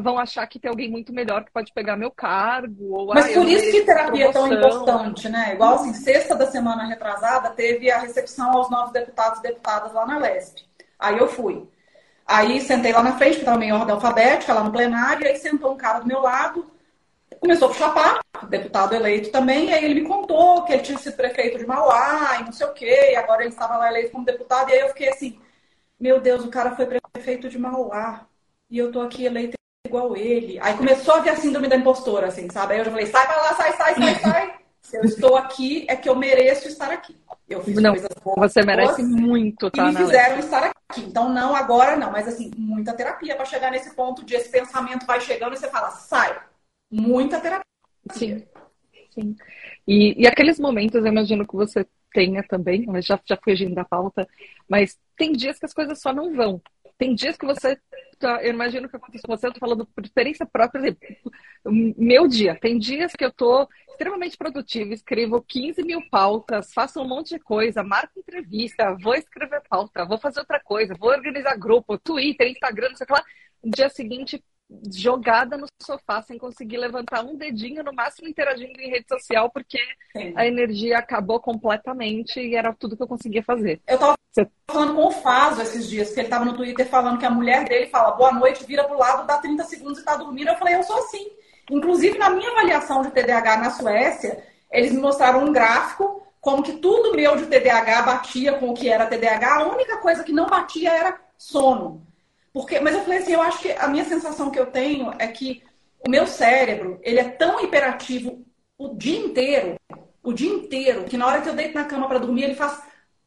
vão 0.00 0.18
achar 0.18 0.46
que 0.46 0.58
tem 0.58 0.70
alguém 0.70 0.90
muito 0.90 1.12
melhor 1.12 1.44
que 1.44 1.52
pode 1.52 1.72
pegar 1.72 1.96
meu 1.96 2.10
cargo. 2.10 2.94
Ou, 2.94 3.06
Mas 3.08 3.26
ah, 3.26 3.34
por 3.34 3.46
isso 3.46 3.70
que 3.70 3.82
terapia 3.82 4.28
é 4.28 4.32
tão 4.32 4.50
importante, 4.50 5.28
né? 5.28 5.52
Igual 5.52 5.74
assim, 5.74 5.92
sexta 5.92 6.34
da 6.34 6.46
semana 6.50 6.86
retrasada, 6.86 7.50
teve 7.50 7.90
a 7.90 7.98
recepção 7.98 8.52
aos 8.52 8.70
novos 8.70 8.92
deputados 8.92 9.40
e 9.40 9.42
deputadas 9.42 9.92
lá 9.92 10.06
na 10.06 10.18
LESP. 10.18 10.64
Aí 10.98 11.18
eu 11.18 11.28
fui. 11.28 11.68
Aí 12.26 12.60
sentei 12.60 12.92
lá 12.92 13.02
na 13.02 13.18
frente, 13.18 13.34
que 13.34 13.40
estava 13.40 13.58
meio 13.58 13.76
ordem 13.76 13.94
alfabética, 13.94 14.54
lá 14.54 14.64
no 14.64 14.72
plenário, 14.72 15.24
e 15.24 15.28
aí 15.28 15.36
sentou 15.36 15.74
um 15.74 15.76
cara 15.76 16.00
do 16.00 16.06
meu 16.06 16.20
lado, 16.20 16.68
começou 17.38 17.70
a 17.70 17.74
chapar, 17.74 18.20
deputado 18.48 18.94
eleito 18.94 19.30
também, 19.30 19.68
e 19.68 19.74
aí 19.74 19.84
ele 19.84 20.00
me 20.00 20.08
contou 20.08 20.64
que 20.64 20.72
ele 20.72 20.82
tinha 20.82 20.98
sido 20.98 21.16
prefeito 21.16 21.58
de 21.58 21.66
Mauá 21.66 22.38
e 22.40 22.44
não 22.44 22.52
sei 22.52 22.66
o 22.66 22.72
quê, 22.72 23.10
e 23.12 23.16
agora 23.16 23.42
ele 23.42 23.50
estava 23.50 23.76
lá 23.76 23.88
eleito 23.90 24.10
como 24.10 24.24
deputado, 24.24 24.70
e 24.70 24.72
aí 24.72 24.80
eu 24.80 24.88
fiquei 24.88 25.10
assim, 25.10 25.38
meu 26.00 26.20
Deus, 26.20 26.44
o 26.44 26.50
cara 26.50 26.74
foi 26.74 26.86
prefeito 26.86 27.48
de 27.48 27.58
Mauá, 27.58 28.26
e 28.68 28.76
eu 28.78 28.90
tô 28.90 29.00
aqui 29.02 29.24
eleito 29.24 29.55
igual 29.86 30.16
ele. 30.16 30.58
Aí 30.60 30.76
começou 30.76 31.14
a 31.14 31.20
vir 31.20 31.30
a 31.30 31.36
síndrome 31.36 31.68
da 31.68 31.76
impostora, 31.76 32.28
assim, 32.28 32.48
sabe? 32.50 32.74
Aí 32.74 32.80
eu 32.80 32.84
já 32.84 32.90
falei, 32.90 33.06
sai 33.06 33.26
pra 33.26 33.36
lá, 33.36 33.54
sai, 33.54 33.72
sai, 33.72 33.94
sai, 33.94 34.14
sai. 34.16 34.54
Se 34.80 34.96
eu 34.96 35.04
estou 35.04 35.36
aqui, 35.36 35.84
é 35.88 35.96
que 35.96 36.08
eu 36.08 36.14
mereço 36.14 36.68
estar 36.68 36.92
aqui. 36.92 37.16
Eu 37.48 37.60
fiz 37.62 37.74
não, 37.76 37.90
coisas 37.90 38.08
boas. 38.22 38.52
Você 38.52 38.62
merece 38.62 39.02
muito, 39.02 39.70
tá? 39.70 39.88
E 39.88 39.92
me 39.92 39.96
fizeram 39.96 40.38
estar 40.38 40.62
aqui. 40.64 41.00
Então, 41.00 41.28
não 41.28 41.56
agora, 41.56 41.96
não. 41.96 42.12
Mas, 42.12 42.28
assim, 42.28 42.52
muita 42.56 42.94
terapia 42.94 43.34
para 43.34 43.44
chegar 43.44 43.70
nesse 43.72 43.94
ponto 43.96 44.24
de 44.24 44.34
esse 44.34 44.48
pensamento 44.48 45.04
vai 45.04 45.20
chegando 45.20 45.54
e 45.54 45.56
você 45.56 45.68
fala, 45.68 45.90
sai. 45.90 46.38
Muita 46.90 47.40
terapia. 47.40 47.64
Sim. 48.12 48.46
Sim. 49.12 49.36
E, 49.88 50.22
e 50.22 50.26
aqueles 50.26 50.60
momentos, 50.60 51.04
eu 51.04 51.10
imagino 51.10 51.46
que 51.46 51.56
você 51.56 51.86
tenha 52.12 52.42
também, 52.42 52.86
mas 52.86 53.04
já, 53.04 53.18
já 53.24 53.36
fugindo 53.42 53.74
da 53.74 53.84
pauta, 53.84 54.28
mas 54.68 54.98
tem 55.16 55.32
dias 55.32 55.58
que 55.58 55.66
as 55.66 55.74
coisas 55.74 56.00
só 56.00 56.12
não 56.12 56.34
vão. 56.34 56.60
Tem 56.98 57.14
dias 57.14 57.36
que 57.36 57.44
você. 57.44 57.78
Tá, 58.18 58.42
eu 58.42 58.50
imagino 58.50 58.88
que 58.88 58.96
acontece 58.96 59.22
com 59.26 59.36
você, 59.36 59.46
eu 59.46 59.52
tô 59.52 59.60
falando 59.60 59.84
por 59.86 60.02
experiência 60.02 60.46
própria, 60.46 60.96
meu 61.64 62.26
dia. 62.26 62.58
Tem 62.58 62.78
dias 62.78 63.12
que 63.12 63.22
eu 63.24 63.30
tô 63.30 63.68
extremamente 63.90 64.38
produtiva, 64.38 64.94
escrevo 64.94 65.42
15 65.42 65.82
mil 65.82 66.00
pautas, 66.10 66.72
faço 66.72 67.00
um 67.02 67.06
monte 67.06 67.34
de 67.34 67.38
coisa, 67.38 67.82
marco 67.82 68.18
entrevista, 68.18 68.96
vou 69.02 69.14
escrever 69.14 69.62
pauta, 69.68 70.06
vou 70.06 70.16
fazer 70.18 70.40
outra 70.40 70.58
coisa, 70.60 70.94
vou 70.98 71.10
organizar 71.10 71.58
grupo, 71.58 71.98
Twitter, 71.98 72.48
Instagram, 72.48 72.88
não 72.88 72.96
sei 72.96 73.04
o 73.04 73.06
que 73.06 73.12
lá. 73.12 73.24
No 73.62 73.70
dia 73.70 73.90
seguinte, 73.90 74.42
jogada 74.90 75.56
no 75.56 75.66
sofá 75.80 76.20
sem 76.22 76.38
conseguir 76.38 76.76
levantar 76.78 77.24
um 77.24 77.36
dedinho, 77.36 77.84
no 77.84 77.92
máximo 77.92 78.28
interagindo 78.28 78.80
em 78.80 78.90
rede 78.90 79.06
social, 79.08 79.50
porque 79.50 79.78
Sim. 80.12 80.32
a 80.36 80.46
energia 80.46 80.98
acabou 80.98 81.38
completamente 81.40 82.40
e 82.40 82.56
era 82.56 82.72
tudo 82.72 82.96
que 82.96 83.02
eu 83.02 83.08
conseguia 83.08 83.42
fazer. 83.42 83.80
Eu 83.86 83.98
tava 83.98 84.16
Você... 84.32 84.48
falando 84.68 84.94
com 84.94 85.06
o 85.06 85.12
Faso 85.12 85.62
esses 85.62 85.88
dias, 85.88 86.12
que 86.12 86.20
ele 86.20 86.28
tava 86.28 86.44
no 86.44 86.56
Twitter 86.56 86.86
falando 86.88 87.18
que 87.18 87.26
a 87.26 87.30
mulher 87.30 87.68
dele 87.68 87.86
fala 87.86 88.16
boa 88.16 88.32
noite, 88.32 88.64
vira 88.64 88.84
pro 88.84 88.98
lado, 88.98 89.26
dá 89.26 89.38
30 89.38 89.64
segundos 89.64 90.00
e 90.00 90.04
tá 90.04 90.16
dormindo. 90.16 90.48
Eu 90.48 90.56
falei, 90.56 90.74
eu 90.74 90.82
sou 90.82 90.98
assim. 90.98 91.30
Inclusive, 91.70 92.18
na 92.18 92.30
minha 92.30 92.50
avaliação 92.50 93.02
de 93.02 93.10
TDAH 93.10 93.56
na 93.58 93.70
Suécia, 93.70 94.42
eles 94.70 94.92
me 94.92 95.00
mostraram 95.00 95.44
um 95.44 95.52
gráfico 95.52 96.22
como 96.40 96.62
que 96.62 96.74
tudo 96.74 97.16
meu 97.16 97.36
de 97.36 97.46
TDAH 97.46 98.02
batia 98.02 98.52
com 98.54 98.70
o 98.70 98.74
que 98.74 98.88
era 98.88 99.06
TDAH. 99.06 99.62
A 99.62 99.66
única 99.66 99.98
coisa 99.98 100.22
que 100.22 100.32
não 100.32 100.46
batia 100.46 100.92
era 100.92 101.20
sono. 101.36 102.05
Porque, 102.56 102.80
mas 102.80 102.94
eu 102.94 103.02
falei 103.02 103.18
assim, 103.18 103.34
eu 103.34 103.42
acho 103.42 103.58
que 103.58 103.70
a 103.72 103.86
minha 103.86 104.06
sensação 104.06 104.50
que 104.50 104.58
eu 104.58 104.64
tenho 104.64 105.12
é 105.18 105.26
que 105.26 105.62
o 106.00 106.08
meu 106.08 106.26
cérebro, 106.26 106.98
ele 107.02 107.20
é 107.20 107.24
tão 107.24 107.62
hiperativo 107.62 108.42
o 108.78 108.94
dia 108.94 109.18
inteiro, 109.18 109.74
o 110.22 110.32
dia 110.32 110.50
inteiro, 110.50 111.04
que 111.04 111.18
na 111.18 111.26
hora 111.26 111.42
que 111.42 111.50
eu 111.50 111.54
deito 111.54 111.74
na 111.74 111.84
cama 111.84 112.08
para 112.08 112.18
dormir, 112.18 112.44
ele 112.44 112.54
faz 112.54 112.80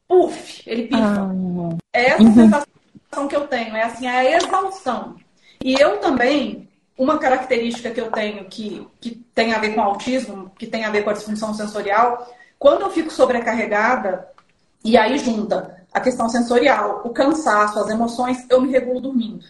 puff, 0.08 0.64
ele 0.66 0.88
pifa. 0.88 0.98
Ah. 1.00 1.76
É 1.92 2.06
essa 2.06 2.24
uhum. 2.24 2.34
sensação 2.34 3.28
que 3.28 3.36
eu 3.36 3.46
tenho, 3.46 3.76
é 3.76 3.84
assim, 3.84 4.08
a 4.08 4.24
exaustão. 4.36 5.14
E 5.62 5.74
eu 5.74 5.98
também, 5.98 6.68
uma 6.98 7.16
característica 7.16 7.92
que 7.92 8.00
eu 8.00 8.10
tenho 8.10 8.46
que, 8.46 8.84
que 9.00 9.12
tem 9.32 9.52
a 9.52 9.60
ver 9.60 9.76
com 9.76 9.80
autismo, 9.80 10.50
que 10.58 10.66
tem 10.66 10.84
a 10.84 10.90
ver 10.90 11.04
com 11.04 11.10
a 11.10 11.14
disfunção 11.14 11.54
sensorial, 11.54 12.34
quando 12.58 12.80
eu 12.80 12.90
fico 12.90 13.12
sobrecarregada, 13.12 14.26
e 14.84 14.96
aí 14.96 15.18
junta 15.18 15.84
a 15.92 16.00
questão 16.00 16.28
sensorial, 16.28 17.02
o 17.04 17.10
cansaço, 17.10 17.78
as 17.78 17.88
emoções, 17.88 18.46
eu 18.48 18.60
me 18.60 18.70
regulo 18.70 19.00
dormindo. 19.00 19.44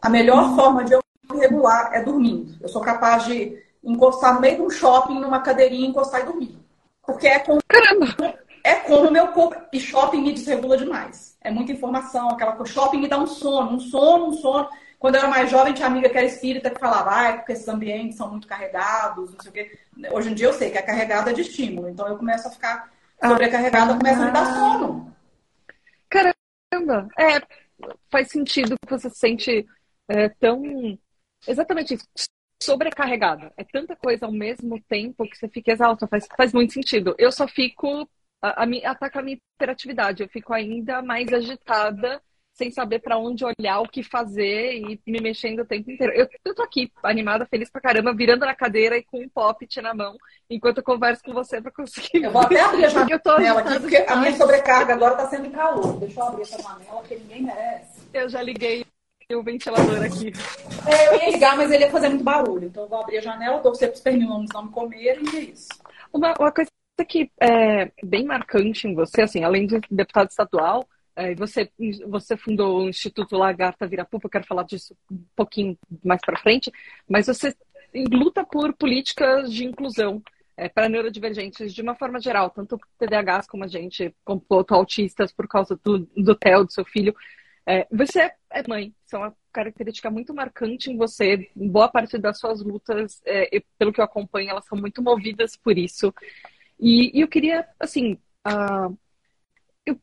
A 0.00 0.08
melhor 0.08 0.44
uhum. 0.44 0.56
forma 0.56 0.84
de 0.84 0.94
eu 0.94 1.00
me 1.30 1.40
regular 1.40 1.90
é 1.92 2.02
dormindo. 2.02 2.56
Eu 2.60 2.68
sou 2.68 2.80
capaz 2.80 3.24
de 3.24 3.62
encostar 3.82 4.34
no 4.34 4.40
meio 4.40 4.56
de 4.56 4.62
um 4.62 4.70
shopping, 4.70 5.20
numa 5.20 5.40
cadeirinha, 5.40 5.88
encostar 5.88 6.22
e 6.22 6.24
dormir. 6.24 6.58
Porque 7.06 7.26
é 7.26 7.38
como, 7.38 7.60
Caramba. 7.68 8.38
é 8.62 8.74
como 8.76 9.08
o 9.08 9.12
meu 9.12 9.28
corpo. 9.28 9.60
E 9.72 9.78
shopping 9.78 10.22
me 10.22 10.32
desregula 10.32 10.76
demais. 10.76 11.36
É 11.40 11.50
muita 11.50 11.72
informação, 11.72 12.30
aquela 12.30 12.52
coisa. 12.52 12.72
Shopping 12.72 12.98
me 12.98 13.08
dá 13.08 13.18
um 13.18 13.26
sono, 13.26 13.72
um 13.72 13.80
sono, 13.80 14.28
um 14.28 14.32
sono. 14.32 14.68
Quando 14.98 15.16
eu 15.16 15.20
era 15.20 15.28
mais 15.28 15.50
jovem, 15.50 15.74
tinha 15.74 15.86
amiga 15.86 16.08
que 16.08 16.16
era 16.16 16.26
espírita 16.26 16.70
que 16.70 16.80
falava, 16.80 17.14
ah, 17.14 17.28
é 17.28 17.32
porque 17.34 17.52
esses 17.52 17.68
ambientes 17.68 18.16
são 18.16 18.30
muito 18.30 18.46
carregados, 18.46 19.32
não 19.32 19.40
sei 19.40 19.50
o 19.50 19.52
quê. 19.52 19.78
Hoje 20.10 20.30
em 20.30 20.34
dia 20.34 20.46
eu 20.46 20.52
sei 20.54 20.70
que 20.70 20.78
é 20.78 20.82
carregada 20.82 21.32
de 21.34 21.42
estímulo. 21.42 21.90
Então 21.90 22.08
eu 22.08 22.16
começo 22.16 22.48
a 22.48 22.50
ficar. 22.50 22.90
Sobrecarregada, 23.28 23.96
começa 23.96 24.22
a 24.22 24.26
me 24.26 24.32
dar 24.32 24.54
sono. 24.54 25.16
Caramba! 26.08 27.08
É, 27.18 27.40
faz 28.10 28.28
sentido 28.28 28.76
que 28.84 28.90
você 28.90 29.10
se 29.10 29.18
sente 29.18 29.66
é, 30.08 30.28
tão. 30.28 30.98
Exatamente 31.46 31.94
isso. 31.94 32.06
Sobrecarregada. 32.62 33.52
É 33.56 33.64
tanta 33.64 33.94
coisa 33.96 34.26
ao 34.26 34.32
mesmo 34.32 34.80
tempo 34.84 35.28
que 35.28 35.36
você 35.36 35.48
fica 35.48 35.72
exausta. 35.72 36.06
Faz, 36.06 36.26
faz 36.36 36.52
muito 36.52 36.72
sentido. 36.72 37.14
Eu 37.18 37.30
só 37.32 37.46
fico. 37.46 38.08
A, 38.40 38.64
a, 38.64 38.90
ataca 38.90 39.20
a 39.20 39.22
minha 39.22 39.38
hiperatividade. 39.56 40.22
Eu 40.22 40.28
fico 40.28 40.52
ainda 40.52 41.02
mais 41.02 41.32
agitada 41.32 42.22
sem 42.54 42.70
saber 42.70 43.00
para 43.00 43.18
onde 43.18 43.44
olhar, 43.44 43.80
o 43.80 43.88
que 43.88 44.02
fazer 44.02 44.78
e 44.78 45.00
me 45.06 45.20
mexendo 45.20 45.60
o 45.60 45.64
tempo 45.64 45.90
inteiro. 45.90 46.12
Eu, 46.14 46.28
eu 46.44 46.54
tô 46.54 46.62
aqui, 46.62 46.90
animada, 47.02 47.44
feliz 47.46 47.68
pra 47.68 47.80
caramba, 47.80 48.14
virando 48.14 48.46
na 48.46 48.54
cadeira 48.54 48.96
e 48.96 49.02
com 49.02 49.20
um 49.20 49.28
pop 49.28 49.66
na 49.82 49.92
mão, 49.92 50.16
enquanto 50.48 50.78
eu 50.78 50.84
converso 50.84 51.22
com 51.24 51.32
você 51.32 51.60
para 51.60 51.72
conseguir. 51.72 52.22
Eu 52.22 52.30
vou 52.30 52.42
até 52.42 52.60
abrir 52.60 52.84
a 52.84 52.88
janela 52.88 53.60
aqui, 53.60 53.80
porque 53.80 53.96
a 53.96 54.16
minha 54.16 54.36
sobrecarga 54.36 54.94
agora 54.94 55.16
tá 55.16 55.26
sendo 55.28 55.50
calor. 55.50 55.98
Deixa 55.98 56.20
eu 56.20 56.24
abrir 56.24 56.42
essa 56.42 56.62
janela, 56.62 57.02
que 57.02 57.16
ninguém 57.16 57.42
merece. 57.42 58.02
Eu 58.14 58.28
já 58.28 58.40
liguei 58.40 58.86
o 59.32 59.42
ventilador 59.42 60.02
aqui. 60.04 60.32
É, 60.86 61.08
eu 61.08 61.18
ia 61.18 61.30
ligar, 61.30 61.56
mas 61.56 61.72
ele 61.72 61.84
ia 61.84 61.90
fazer 61.90 62.08
muito 62.08 62.22
barulho. 62.22 62.68
Então 62.68 62.84
eu 62.84 62.88
vou 62.88 63.00
abrir 63.00 63.18
a 63.18 63.22
janela, 63.22 63.58
torcer 63.58 63.88
pros 63.88 64.00
pernilongos 64.00 64.50
não 64.54 64.66
me 64.66 64.70
comerem 64.70 65.24
e 65.32 65.36
é 65.36 65.40
isso. 65.40 65.68
Uma, 66.12 66.34
uma 66.38 66.52
coisa 66.52 66.70
que 67.08 67.32
é 67.40 67.90
bem 68.04 68.24
marcante 68.24 68.86
em 68.86 68.94
você, 68.94 69.22
assim, 69.22 69.42
além 69.42 69.66
de 69.66 69.80
deputado 69.90 70.30
estadual, 70.30 70.86
você, 71.36 71.70
você 72.06 72.36
fundou 72.36 72.80
o 72.80 72.88
Instituto 72.88 73.36
Lagarta 73.36 73.86
Virapupa, 73.86 74.26
eu 74.26 74.30
quero 74.30 74.46
falar 74.46 74.64
disso 74.64 74.96
um 75.10 75.24
pouquinho 75.36 75.78
mais 76.04 76.20
para 76.20 76.38
frente, 76.38 76.72
mas 77.08 77.26
você 77.26 77.54
luta 78.10 78.44
por 78.44 78.74
políticas 78.74 79.52
de 79.52 79.64
inclusão 79.64 80.22
é, 80.56 80.68
para 80.68 80.88
neurodivergentes 80.88 81.72
de 81.72 81.82
uma 81.82 81.94
forma 81.94 82.20
geral, 82.20 82.50
tanto 82.50 82.78
TDAHs 82.98 83.46
como 83.46 83.64
a 83.64 83.68
gente, 83.68 84.14
como 84.24 84.44
autistas, 84.70 85.32
por 85.32 85.48
causa 85.48 85.78
do, 85.82 86.00
do 86.16 86.34
TEL, 86.34 86.64
do 86.64 86.72
seu 86.72 86.84
filho. 86.84 87.14
É, 87.66 87.86
você 87.90 88.30
é 88.50 88.68
mãe, 88.68 88.94
isso 89.04 89.16
é 89.16 89.18
uma 89.18 89.36
característica 89.52 90.10
muito 90.10 90.34
marcante 90.34 90.90
em 90.90 90.96
você. 90.96 91.50
Boa 91.54 91.88
parte 91.88 92.18
das 92.18 92.38
suas 92.38 92.62
lutas, 92.62 93.20
é, 93.24 93.62
pelo 93.78 93.92
que 93.92 94.00
eu 94.00 94.04
acompanho, 94.04 94.50
elas 94.50 94.66
são 94.66 94.78
muito 94.78 95.02
movidas 95.02 95.56
por 95.56 95.76
isso. 95.78 96.12
E, 96.78 97.16
e 97.16 97.20
eu 97.20 97.28
queria, 97.28 97.66
assim, 97.80 98.18
uh, 98.46 98.96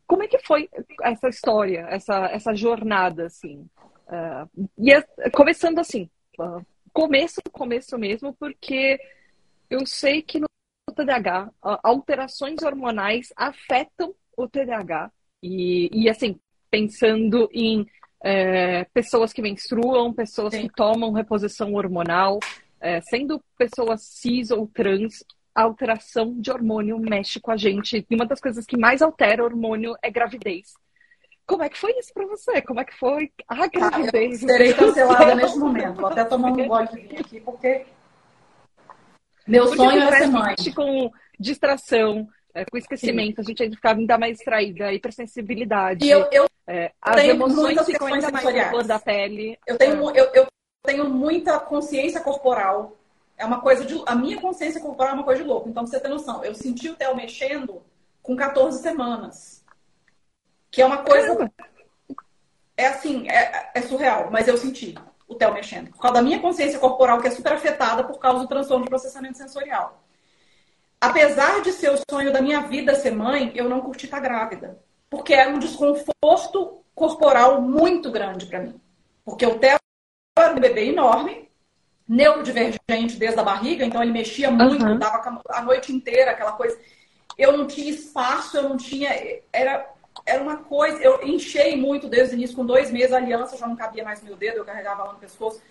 como 0.06 0.24
é 0.24 0.28
que 0.28 0.40
foi 0.40 0.70
essa 1.02 1.30
história, 1.30 1.88
essa, 1.90 2.26
essa 2.28 2.54
jornada, 2.54 3.26
assim? 3.26 3.68
Uh, 4.08 4.68
e 4.78 4.94
é, 4.94 5.30
começando 5.32 5.80
assim, 5.80 6.10
uh, 6.40 6.66
começo, 6.94 7.42
começo 7.52 7.98
mesmo, 7.98 8.34
porque 8.34 9.00
eu 9.70 9.86
sei 9.86 10.22
que 10.22 10.40
no 10.40 10.48
TDAH, 10.94 11.48
uh, 11.48 11.78
alterações 11.84 12.62
hormonais 12.62 13.34
afetam 13.36 14.14
o 14.38 14.48
TDAH. 14.48 15.12
E, 15.42 15.90
e 15.92 16.10
assim, 16.10 16.40
pensando 16.70 17.50
em 17.52 17.86
é, 18.24 18.84
pessoas 18.94 19.34
que 19.34 19.42
menstruam, 19.42 20.14
pessoas 20.14 20.54
Sim. 20.54 20.68
que 20.68 20.74
tomam 20.76 21.12
reposição 21.12 21.74
hormonal, 21.74 22.40
é, 22.80 23.02
sendo 23.02 23.44
pessoas 23.58 24.04
cis 24.04 24.52
ou 24.52 24.68
trans, 24.68 25.24
a 25.54 25.64
alteração 25.64 26.34
de 26.40 26.52
hormônio 26.52 26.98
mexe 27.00 27.40
com 27.40 27.52
a 27.52 27.58
gente. 27.58 28.06
E 28.10 28.16
uma 28.16 28.26
das 28.26 28.40
coisas 28.40 28.66
que 28.66 28.78
mais 28.78 29.02
altera 29.02 29.44
o 29.44 29.46
hormônio 29.46 29.96
é 30.02 30.10
gravidez. 30.10 30.74
Como 31.46 31.64
é 31.64 31.70
que 31.70 31.78
foi 31.78 31.92
isso 31.98 32.14
para 32.14 32.26
você? 32.26 32.62
Como 32.62 32.80
é 32.80 32.86
que 32.86 32.98
foi 32.98 33.32
a 33.48 33.68
gravidez? 33.68 34.44
Ah, 34.44 34.48
serei 34.48 34.74
cancelada 34.74 35.36
neste 35.36 35.60
momento. 35.60 35.96
Vou 35.96 36.08
até 36.08 36.24
tomar 36.24 36.52
um 36.52 36.68
gole 36.68 36.84
aqui, 36.84 37.42
porque 37.42 37.86
meu 39.46 39.66
porque 39.66 39.78
sonho 39.78 40.02
é 40.02 40.18
ser 40.18 40.28
mãe. 40.28 40.56
Com 40.74 41.12
distração, 41.40 42.28
é, 42.54 42.64
com 42.66 42.78
esquecimento, 42.78 43.36
Sim. 43.38 43.42
a 43.42 43.44
gente 43.44 43.64
ainda 43.64 43.76
ficava 43.76 44.00
ainda 44.00 44.18
mais 44.18 44.38
distraída, 44.38 44.94
hipersensibilidade. 44.94 46.06
E 46.06 46.10
eu, 46.10 46.28
eu 46.32 46.46
é, 46.68 46.92
as 47.02 47.16
tenho 47.16 47.32
emoções 47.32 47.86
ficam 47.86 48.08
ainda 48.08 48.32
mais 48.32 48.46
na 48.46 48.70
cor 48.70 48.84
da 48.84 49.00
pele. 49.00 49.58
Eu 49.68 49.78
tenho, 49.78 50.10
é. 50.12 50.20
eu, 50.20 50.26
eu 50.34 50.48
tenho 50.86 51.10
muita 51.10 51.60
consciência 51.60 52.22
corporal 52.22 52.98
é 53.42 53.46
uma 53.46 53.60
coisa 53.60 53.84
de. 53.84 54.00
A 54.06 54.14
minha 54.14 54.40
consciência 54.40 54.80
corporal 54.80 55.14
é 55.14 55.16
uma 55.16 55.24
coisa 55.24 55.42
de 55.42 55.48
louco. 55.48 55.68
Então, 55.68 55.84
pra 55.84 55.92
você 55.92 56.00
ter 56.00 56.08
noção, 56.08 56.46
eu 56.46 56.54
senti 56.54 56.90
o 56.90 56.96
Theo 56.96 57.16
mexendo 57.16 57.82
com 58.22 58.36
14 58.36 58.80
semanas. 58.82 59.66
Que 60.70 60.82
é 60.82 60.86
uma 60.86 61.00
coisa. 61.00 61.36
Caramba. 61.36 61.54
É 62.78 62.88
assim, 62.88 63.28
é, 63.28 63.72
é, 63.74 63.82
surreal, 63.82 64.30
mas 64.32 64.48
eu 64.48 64.58
senti 64.58 64.96
o 65.28 65.36
Theo 65.36 65.54
mexendo. 65.54 65.90
Por 65.92 66.00
causa 66.00 66.16
da 66.16 66.22
minha 66.22 66.40
consciência 66.40 66.80
corporal, 66.80 67.20
que 67.20 67.28
é 67.28 67.32
super 67.32 67.54
afetada 67.54 68.04
por 68.04 68.20
causa 68.20 68.40
do 68.40 68.48
transtorno 68.48 68.84
de 68.84 68.90
processamento 68.90 69.38
sensorial. 69.38 70.04
Apesar 71.00 71.62
de 71.62 71.72
ser 71.74 71.92
o 71.92 72.00
sonho 72.10 72.32
da 72.32 72.42
minha 72.42 72.62
vida 72.62 72.96
ser 72.96 73.12
mãe, 73.12 73.52
eu 73.56 73.68
não 73.68 73.82
curti 73.82 74.06
estar 74.06 74.20
grávida. 74.20 74.80
Porque 75.10 75.34
era 75.34 75.50
um 75.50 75.60
desconforto 75.60 76.84
corporal 76.94 77.60
muito 77.60 78.12
grande 78.12 78.46
para 78.46 78.60
mim. 78.60 78.80
Porque 79.26 79.46
o 79.46 79.58
Theo 79.60 79.78
era 80.38 80.54
um 80.54 80.60
bebê 80.60 80.90
enorme, 80.90 81.51
neurodivergente 82.12 83.16
desde 83.16 83.40
a 83.40 83.44
barriga, 83.44 83.86
então 83.86 84.04
ele 84.04 84.12
mexia 84.12 84.52
muito, 84.52 84.86
uhum. 84.86 85.00
dava 85.00 85.42
a 85.48 85.62
noite 85.62 85.94
inteira 85.94 86.32
aquela 86.32 86.52
coisa. 86.52 86.78
Eu 87.38 87.58
não 87.58 87.66
tinha 87.66 87.90
espaço, 87.90 88.58
eu 88.58 88.64
não 88.64 88.76
tinha. 88.76 89.10
Era, 89.54 89.90
era 90.26 90.44
uma 90.44 90.58
coisa. 90.58 91.02
Eu 91.02 91.26
enchei 91.26 91.78
muito 91.78 92.10
desde 92.10 92.36
o 92.36 92.38
início, 92.38 92.54
com 92.54 92.66
dois 92.66 92.92
meses, 92.92 93.14
a 93.14 93.18
aliança 93.18 93.56
já 93.56 93.66
não 93.66 93.78
cabia 93.78 94.04
mais 94.04 94.20
no 94.20 94.28
meu 94.28 94.36
dedo, 94.36 94.58
eu 94.58 94.66
carregava 94.66 95.04
ela 95.04 95.14
no 95.14 95.20
pescoço. 95.20 95.62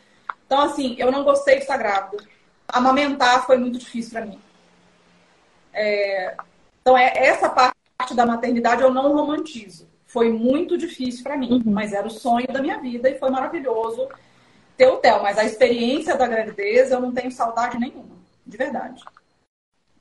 Então, 0.47 0.63
assim, 0.63 0.97
eu 0.99 1.13
não 1.13 1.25
gostei 1.25 1.57
de 1.57 1.61
estar 1.61 1.77
grávida. 1.77 2.25
Amamentar 2.67 3.45
foi 3.45 3.59
muito 3.59 3.79
difícil 3.79 4.13
para 4.13 4.25
mim. 4.25 4.41
É... 5.75 6.35
Então, 6.81 6.97
é, 6.97 7.13
essa 7.19 7.51
parte 7.51 8.15
da 8.15 8.25
maternidade 8.25 8.81
eu 8.81 8.91
não 8.91 9.13
romantizo. 9.13 9.87
Foi 10.07 10.33
muito 10.33 10.79
difícil 10.79 11.23
para 11.23 11.37
mim, 11.37 11.63
uhum. 11.65 11.73
mas 11.73 11.93
era 11.93 12.07
o 12.07 12.11
sonho 12.11 12.47
da 12.47 12.63
minha 12.63 12.79
vida 12.79 13.11
e 13.11 13.19
foi 13.19 13.29
maravilhoso 13.29 14.09
ter 14.81 14.89
o 14.89 14.97
Theo. 14.97 15.23
Mas 15.23 15.37
a 15.37 15.45
experiência 15.45 16.17
da 16.17 16.27
gravidez 16.27 16.91
eu 16.91 17.01
não 17.01 17.13
tenho 17.13 17.31
saudade 17.31 17.79
nenhuma, 17.79 18.17
de 18.47 18.57
verdade. 18.57 19.05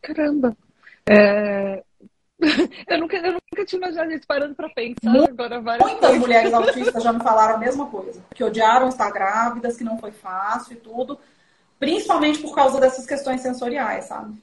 Caramba! 0.02 0.56
É... 1.10 1.84
eu, 2.88 2.98
nunca, 3.00 3.18
eu 3.18 3.34
nunca 3.34 3.66
tinha 3.66 3.80
imaginado 3.80 4.14
isso 4.14 4.26
parando 4.26 4.56
para 4.56 4.70
pensar 4.70 5.12
Muito, 5.12 5.32
agora 5.32 5.60
várias 5.60 5.92
Muitas 5.92 6.18
mulheres 6.18 6.54
autistas 6.56 7.04
já 7.04 7.12
me 7.12 7.22
falaram 7.22 7.56
a 7.56 7.58
mesma 7.58 7.88
coisa. 7.88 8.24
Que 8.34 8.44
odiaram 8.44 8.88
estar 8.88 9.12
grávidas, 9.12 9.76
que 9.76 9.84
não 9.84 10.00
foi 10.00 10.12
fácil 10.12 10.74
e 10.74 10.78
tudo. 10.78 11.20
Principalmente 11.78 12.40
por 12.40 12.56
causa 12.56 12.80
dessas 12.80 13.06
questões 13.06 13.42
sensoriais, 13.42 14.06
sabe? 14.06 14.42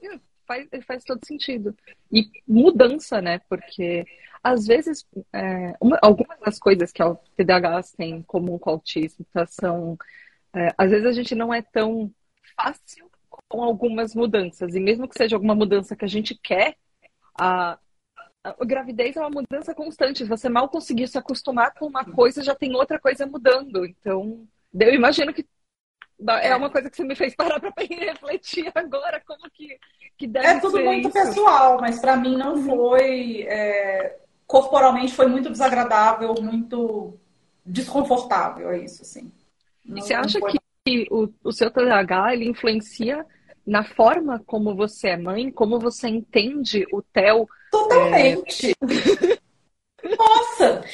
É, 0.00 0.16
faz, 0.46 0.68
faz 0.86 1.02
todo 1.02 1.26
sentido. 1.26 1.76
E 2.12 2.30
mudança, 2.46 3.20
né? 3.20 3.40
Porque 3.48 4.06
às 4.44 4.66
vezes 4.66 5.06
é, 5.32 5.74
uma, 5.80 5.98
algumas 6.02 6.38
das 6.38 6.58
coisas 6.58 6.92
que 6.92 7.02
o 7.02 7.16
TDAH 7.34 7.82
tem 7.96 8.22
comum 8.22 8.58
com 8.58 8.70
o 8.70 8.72
autismo 8.74 9.24
são. 9.48 9.96
É, 10.54 10.68
às 10.76 10.90
vezes 10.90 11.06
a 11.06 11.12
gente 11.12 11.34
não 11.34 11.52
é 11.52 11.62
tão 11.62 12.12
fácil 12.54 13.10
com 13.48 13.62
algumas 13.62 14.14
mudanças. 14.14 14.74
E 14.74 14.80
mesmo 14.80 15.08
que 15.08 15.16
seja 15.16 15.34
alguma 15.34 15.54
mudança 15.54 15.96
que 15.96 16.04
a 16.04 16.08
gente 16.08 16.34
quer, 16.34 16.76
a, 17.40 17.78
a 18.44 18.64
gravidez 18.64 19.16
é 19.16 19.20
uma 19.20 19.30
mudança 19.30 19.74
constante. 19.74 20.24
Você 20.24 20.50
mal 20.50 20.68
conseguir 20.68 21.08
se 21.08 21.16
acostumar 21.16 21.72
com 21.72 21.86
uma 21.86 22.04
coisa, 22.04 22.42
já 22.42 22.54
tem 22.54 22.76
outra 22.76 23.00
coisa 23.00 23.26
mudando. 23.26 23.86
Então, 23.86 24.46
eu 24.78 24.94
imagino 24.94 25.32
que 25.32 25.46
é 26.42 26.54
uma 26.54 26.70
coisa 26.70 26.90
que 26.90 26.96
você 26.96 27.04
me 27.04 27.16
fez 27.16 27.34
parar 27.34 27.58
para 27.58 27.72
refletir 27.80 28.70
agora, 28.74 29.22
como 29.26 29.50
que, 29.50 29.78
que 30.18 30.26
deve 30.26 30.46
É 30.46 30.60
tudo 30.60 30.78
muito 30.80 31.08
isso. 31.08 31.12
pessoal, 31.12 31.78
mas 31.80 31.98
para 31.98 32.16
mim 32.16 32.36
não 32.36 32.62
foi. 32.62 33.42
É, 33.48 34.23
corporalmente 34.46 35.14
foi 35.14 35.26
muito 35.26 35.50
desagradável, 35.50 36.34
muito 36.40 37.18
desconfortável, 37.64 38.70
é 38.70 38.78
isso, 38.78 39.02
assim. 39.02 39.32
Não, 39.84 40.00
você 40.00 40.14
acha 40.14 40.38
foi... 40.38 40.52
que 40.84 41.06
o, 41.10 41.28
o 41.42 41.52
seu 41.52 41.70
TDAH 41.70 42.34
ele 42.34 42.48
influencia 42.48 43.24
na 43.66 43.84
forma 43.84 44.42
como 44.46 44.74
você 44.74 45.10
é 45.10 45.16
mãe, 45.16 45.50
como 45.50 45.78
você 45.78 46.08
entende 46.08 46.84
o 46.92 47.00
Theo. 47.02 47.48
Totalmente. 47.70 48.72
É... 48.72 49.38
Nossa! 50.16 50.84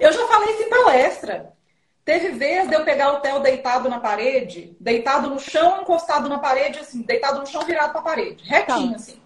Eu 0.00 0.12
já 0.12 0.26
falei 0.26 0.54
isso 0.54 0.62
em 0.62 0.70
palestra. 0.70 1.52
Teve 2.04 2.30
vez 2.30 2.68
de 2.68 2.74
eu 2.74 2.84
pegar 2.84 3.14
o 3.14 3.20
Theo 3.20 3.40
deitado 3.40 3.88
na 3.88 3.98
parede, 3.98 4.76
deitado 4.80 5.28
no 5.28 5.40
chão, 5.40 5.82
encostado 5.82 6.28
na 6.28 6.38
parede, 6.38 6.78
assim, 6.78 7.02
deitado 7.02 7.40
no 7.40 7.46
chão, 7.46 7.64
virado 7.64 7.92
pra 7.92 8.00
parede, 8.00 8.44
retinho, 8.44 8.90
tá. 8.90 8.96
assim. 8.96 9.20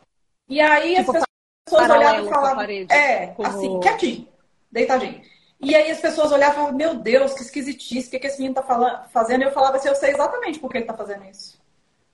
E 0.49 0.61
aí 0.61 0.97
tipo, 0.97 1.17
as 1.17 1.25
pessoas 1.71 1.91
olhavam 1.91 2.27
e 2.27 2.29
falavam. 2.29 2.57
Parede, 2.57 2.93
é, 2.93 3.27
como... 3.29 3.49
assim, 3.49 3.81
quietinho, 3.81 4.29
deitadinho. 4.71 5.23
E 5.63 5.75
aí 5.75 5.91
as 5.91 6.01
pessoas 6.01 6.33
olhavam 6.33 6.55
e 6.55 6.57
falavam, 6.57 6.77
meu 6.77 6.95
Deus, 6.95 7.35
que 7.35 7.43
esquisitice, 7.43 8.09
o 8.09 8.11
que, 8.11 8.19
que 8.19 8.27
esse 8.27 8.39
menino 8.39 8.55
tá 8.55 8.63
falando, 8.63 9.09
fazendo? 9.11 9.43
E 9.43 9.45
eu 9.45 9.53
falava 9.53 9.77
assim, 9.77 9.89
eu 9.89 9.95
sei 9.95 10.11
exatamente 10.11 10.59
por 10.59 10.71
que 10.71 10.79
ele 10.79 10.87
tá 10.87 10.97
fazendo 10.97 11.25
isso. 11.25 11.61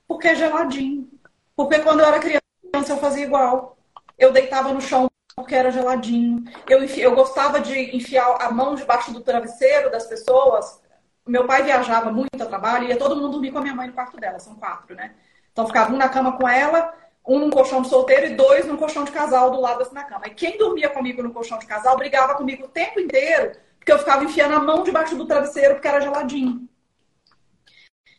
Porque 0.07 0.27
é 0.27 0.35
geladinho. 0.35 1.09
Porque 1.55 1.79
quando 1.79 2.01
eu 2.01 2.05
era 2.05 2.19
criança 2.19 2.43
eu 2.89 2.97
fazia 2.97 3.25
igual. 3.25 3.77
Eu 4.17 4.31
deitava 4.31 4.73
no 4.73 4.81
chão 4.81 5.09
porque 5.35 5.55
era 5.55 5.71
geladinho. 5.71 6.43
Eu, 6.67 6.83
enfi... 6.83 6.99
eu 6.99 7.13
gostava 7.13 7.59
de 7.59 7.95
enfiar 7.95 8.37
a 8.41 8.51
mão 8.51 8.75
debaixo 8.75 9.13
do 9.13 9.21
travesseiro 9.21 9.91
das 9.91 10.07
pessoas. 10.07 10.81
Meu 11.25 11.45
pai 11.45 11.63
viajava 11.63 12.11
muito 12.11 12.41
a 12.41 12.45
trabalho 12.45 12.85
e 12.85 12.87
ia 12.89 12.97
todo 12.97 13.15
mundo 13.15 13.29
dormir 13.29 13.51
com 13.51 13.59
a 13.59 13.61
minha 13.61 13.75
mãe 13.75 13.87
no 13.87 13.93
quarto 13.93 14.17
dela. 14.17 14.39
São 14.39 14.55
quatro, 14.55 14.95
né? 14.95 15.13
Então 15.51 15.67
ficava 15.67 15.93
um 15.93 15.97
na 15.97 16.09
cama 16.09 16.37
com 16.37 16.47
ela, 16.47 16.93
um 17.27 17.39
num 17.39 17.49
colchão 17.49 17.81
de 17.81 17.89
solteiro 17.89 18.27
e 18.27 18.35
dois 18.35 18.65
num 18.65 18.77
colchão 18.77 19.03
de 19.03 19.11
casal 19.11 19.51
do 19.51 19.59
lado 19.59 19.81
assim 19.81 19.93
na 19.93 20.03
cama. 20.03 20.27
E 20.27 20.31
quem 20.31 20.57
dormia 20.57 20.89
comigo 20.89 21.21
no 21.21 21.33
colchão 21.33 21.59
de 21.59 21.65
casal 21.65 21.97
brigava 21.97 22.35
comigo 22.35 22.65
o 22.65 22.69
tempo 22.69 22.99
inteiro 22.99 23.51
porque 23.87 23.91
eu 23.93 23.99
ficava 23.99 24.25
enfiando 24.25 24.53
a 24.53 24.59
mão 24.59 24.83
debaixo 24.83 25.15
do 25.15 25.25
travesseiro 25.25 25.75
porque 25.75 25.87
era 25.87 26.01
geladinho. 26.01 26.67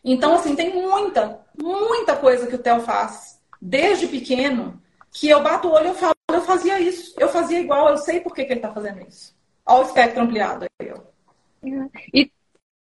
Então, 0.03 0.33
assim, 0.33 0.55
tem 0.55 0.73
muita, 0.73 1.45
muita 1.55 2.15
coisa 2.15 2.47
que 2.47 2.55
o 2.55 2.57
Theo 2.57 2.81
faz 2.81 3.39
desde 3.61 4.07
pequeno 4.07 4.81
que 5.11 5.29
eu 5.29 5.43
bato 5.43 5.67
o 5.67 5.71
olho 5.73 5.91
e 5.91 5.93
falo, 5.93 6.15
eu 6.31 6.41
fazia 6.41 6.79
isso, 6.79 7.13
eu 7.19 7.29
fazia 7.29 7.59
igual, 7.59 7.89
eu 7.89 7.97
sei 7.97 8.19
por 8.19 8.33
que, 8.33 8.45
que 8.45 8.53
ele 8.53 8.59
está 8.59 8.73
fazendo 8.73 9.07
isso. 9.07 9.35
Olha 9.63 9.83
o 9.83 9.85
espectro 9.85 10.23
ampliado 10.23 10.65
aí. 10.79 10.87
Eu. 10.87 11.91
E 12.11 12.31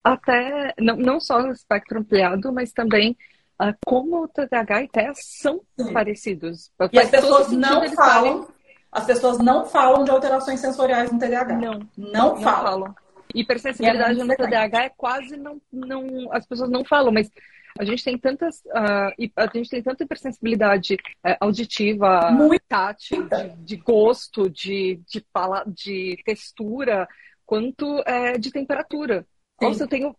até, 0.01 0.73
não, 0.79 0.95
não 0.95 1.19
só 1.19 1.41
o 1.41 1.51
espectro 1.51 1.99
ampliado, 1.99 2.53
mas 2.53 2.71
também 2.71 3.17
uh, 3.61 3.75
como 3.85 4.23
o 4.23 4.27
TDAH 4.27 4.83
e 4.83 4.87
TEA 4.87 5.11
são 5.15 5.61
Sim. 5.79 5.93
parecidos. 5.93 6.71
E 6.91 6.99
as 6.99 7.09
pessoas 7.09 7.51
não 7.51 7.89
falam, 7.91 8.47
as 8.91 9.05
pessoas 9.05 9.37
não 9.39 9.65
falam 9.65 10.03
de 10.03 10.11
alterações 10.11 10.59
sensoriais 10.59 11.11
no 11.11 11.19
TDAH. 11.19 11.55
Não, 11.55 11.79
não, 11.97 12.11
não 12.11 12.37
falam. 12.37 12.63
falam. 12.63 12.95
Hipersensibilidade 13.33 14.23
no 14.23 14.35
TDAH 14.35 14.85
é 14.85 14.89
quase 14.89 15.35
não, 15.37 15.61
não. 15.71 16.31
As 16.31 16.45
pessoas 16.45 16.69
não 16.69 16.83
falam, 16.85 17.11
mas 17.11 17.29
a 17.77 17.85
gente 17.85 18.03
tem 18.03 18.17
tantas. 18.17 18.59
Uh, 18.65 19.29
a 19.35 19.47
gente 19.53 19.69
tem 19.69 19.83
tanta 19.83 20.03
hipersensibilidade 20.03 20.95
uh, 20.95 21.37
auditiva, 21.39 22.31
Muito. 22.31 22.63
tátil, 22.67 23.27
de, 23.27 23.55
de, 23.57 23.75
gosto, 23.77 24.49
de, 24.49 25.01
de, 25.07 25.23
fala, 25.31 25.63
de 25.67 26.17
textura, 26.25 27.07
quanto 27.45 27.99
uh, 27.99 28.39
de 28.39 28.51
temperatura. 28.51 29.25
Sim. 29.59 29.67
Nossa, 29.67 29.83
eu 29.83 29.87
tenho. 29.87 30.15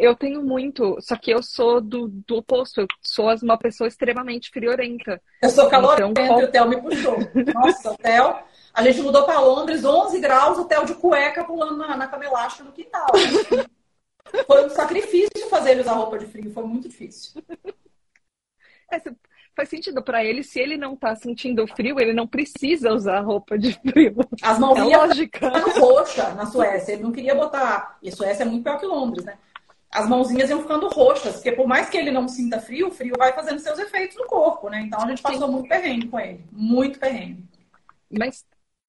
Eu 0.00 0.16
tenho 0.16 0.42
muito, 0.42 0.96
só 1.02 1.14
que 1.14 1.30
eu 1.30 1.42
sou 1.42 1.78
do, 1.78 2.08
do 2.08 2.38
oposto. 2.38 2.80
Eu 2.80 2.86
sou 3.02 3.30
uma 3.42 3.58
pessoa 3.58 3.86
extremamente 3.86 4.48
friorenta. 4.48 5.20
Eu 5.42 5.50
sou 5.50 5.68
calorenta 5.68 6.22
então, 6.22 6.26
qual... 6.26 6.40
o 6.40 6.48
Theo 6.48 6.68
me 6.70 6.80
puxou. 6.80 7.18
Nossa, 7.54 7.92
o 7.92 7.96
Theo 7.98 8.36
a 8.72 8.82
gente 8.82 9.02
mudou 9.02 9.26
para 9.26 9.40
Londres, 9.40 9.84
11 9.84 10.18
graus, 10.18 10.58
hotel 10.58 10.86
de 10.86 10.94
cueca 10.94 11.44
pulando 11.44 11.76
na, 11.76 11.98
na 11.98 12.06
cama 12.06 12.24
elástica 12.24 12.64
no 12.64 12.72
quintal. 12.72 13.08
foi 14.46 14.64
um 14.64 14.70
sacrifício 14.70 15.50
fazer 15.50 15.72
ele 15.72 15.82
usar 15.82 15.92
roupa 15.92 16.18
de 16.18 16.24
frio, 16.24 16.50
foi 16.50 16.64
muito 16.64 16.88
difícil. 16.88 17.42
É, 18.90 19.02
faz 19.54 19.68
sentido 19.68 20.02
para 20.02 20.24
ele, 20.24 20.42
se 20.42 20.58
ele 20.58 20.78
não 20.78 20.96
tá 20.96 21.14
sentindo 21.14 21.66
frio, 21.66 22.00
ele 22.00 22.14
não 22.14 22.26
precisa 22.26 22.90
usar 22.94 23.20
roupa 23.20 23.58
de 23.58 23.74
frio. 23.74 24.16
As 24.40 24.58
mãozinhas 24.58 25.18
é 25.18 25.78
roxa 25.78 26.34
na 26.34 26.46
Suécia, 26.46 26.94
ele 26.94 27.02
não 27.02 27.12
queria 27.12 27.34
botar. 27.34 27.98
E 28.02 28.08
a 28.08 28.12
Suécia 28.12 28.44
é 28.44 28.46
muito 28.46 28.64
pior 28.64 28.80
que 28.80 28.86
Londres, 28.86 29.26
né? 29.26 29.36
As 29.90 30.08
mãozinhas 30.08 30.48
iam 30.48 30.62
ficando 30.62 30.88
roxas, 30.88 31.34
porque 31.34 31.52
por 31.52 31.66
mais 31.66 31.88
que 31.88 31.96
ele 31.96 32.12
não 32.12 32.28
sinta 32.28 32.60
frio, 32.60 32.88
o 32.88 32.90
frio 32.92 33.14
vai 33.18 33.32
fazendo 33.32 33.58
seus 33.58 33.78
efeitos 33.78 34.16
no 34.16 34.26
corpo, 34.26 34.68
né? 34.68 34.82
Então 34.82 35.00
a 35.00 35.08
gente 35.08 35.20
passou 35.20 35.46
Sim. 35.46 35.52
muito 35.52 35.68
perrengue 35.68 36.06
com 36.06 36.20
ele. 36.20 36.44
Muito 36.52 36.98
perrengue. 36.98 37.42
Mas 38.08 38.44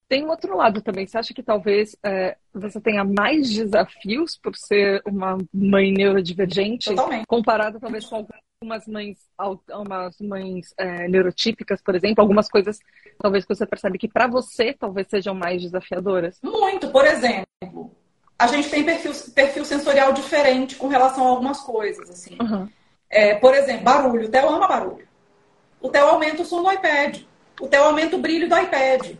tem 0.07 0.25
um 0.25 0.29
outro 0.29 0.57
lado 0.57 0.81
também. 0.81 1.07
Você 1.07 1.17
acha 1.17 1.33
que 1.33 1.41
talvez 1.41 1.95
é, 2.03 2.35
você 2.53 2.81
tenha 2.81 3.03
mais 3.03 3.49
desafios 3.49 4.37
por 4.37 4.55
ser 4.55 5.01
uma 5.05 5.37
mãe 5.53 5.91
neurodivergente? 5.91 6.89
Totalmente. 6.89 7.25
Comparado 7.25 7.79
talvez 7.79 8.05
com 8.05 8.27
algumas 8.61 8.85
mães, 8.87 9.17
algumas 9.37 10.19
mães 10.19 10.73
é, 10.77 11.07
neurotípicas, 11.07 11.81
por 11.81 11.95
exemplo? 11.95 12.21
Algumas 12.21 12.49
coisas 12.49 12.77
talvez 13.17 13.45
que 13.45 13.55
você 13.55 13.65
percebe 13.65 13.97
que 13.97 14.09
para 14.09 14.27
você 14.27 14.73
talvez 14.73 15.07
sejam 15.07 15.33
mais 15.33 15.61
desafiadoras? 15.61 16.37
Muito. 16.43 16.89
Por 16.89 17.05
exemplo, 17.05 17.95
a 18.41 18.47
gente 18.47 18.71
tem 18.71 18.83
perfil, 18.83 19.13
perfil 19.35 19.63
sensorial 19.63 20.11
diferente 20.13 20.75
com 20.75 20.87
relação 20.87 21.27
a 21.27 21.29
algumas 21.29 21.59
coisas. 21.59 22.09
assim. 22.09 22.35
Uhum. 22.41 22.67
É, 23.07 23.35
por 23.35 23.53
exemplo, 23.53 23.83
barulho. 23.83 24.27
O 24.27 24.31
Theo 24.31 24.49
ama 24.49 24.67
barulho. 24.67 25.07
O 25.79 25.89
Theo 25.89 26.07
aumenta 26.07 26.41
o 26.41 26.45
som 26.45 26.63
do 26.63 26.71
iPad. 26.71 27.21
O 27.59 27.67
Theo 27.67 27.83
aumenta 27.83 28.15
o 28.15 28.19
brilho 28.19 28.49
do 28.49 28.57
iPad. 28.57 29.15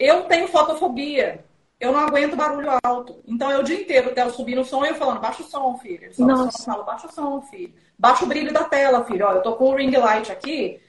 Eu 0.00 0.24
tenho 0.24 0.48
fotofobia. 0.48 1.44
Eu 1.78 1.92
não 1.92 2.00
aguento 2.00 2.34
barulho 2.34 2.70
alto. 2.82 3.20
Então, 3.24 3.52
eu 3.52 3.60
o 3.60 3.62
dia 3.62 3.80
inteiro, 3.80 4.10
o 4.10 4.12
Theo 4.12 4.30
subindo 4.30 4.62
o 4.62 4.64
som 4.64 4.84
e 4.84 4.88
eu 4.88 4.96
falando, 4.96 5.20
baixa 5.20 5.42
o 5.42 5.46
som, 5.46 5.78
filho. 5.78 6.04
Ele 6.04 6.14
Nossa. 6.18 6.64
fala, 6.64 6.82
baixa 6.82 7.06
o 7.06 7.12
som, 7.12 7.40
filho. 7.42 7.72
Baixa 7.96 8.24
o 8.24 8.28
brilho 8.28 8.52
da 8.52 8.64
tela, 8.64 9.04
filho. 9.04 9.26
Olha, 9.26 9.36
eu 9.36 9.42
tô 9.42 9.54
com 9.54 9.70
o 9.70 9.76
ring 9.76 9.96
light 9.96 10.32
aqui, 10.32 10.80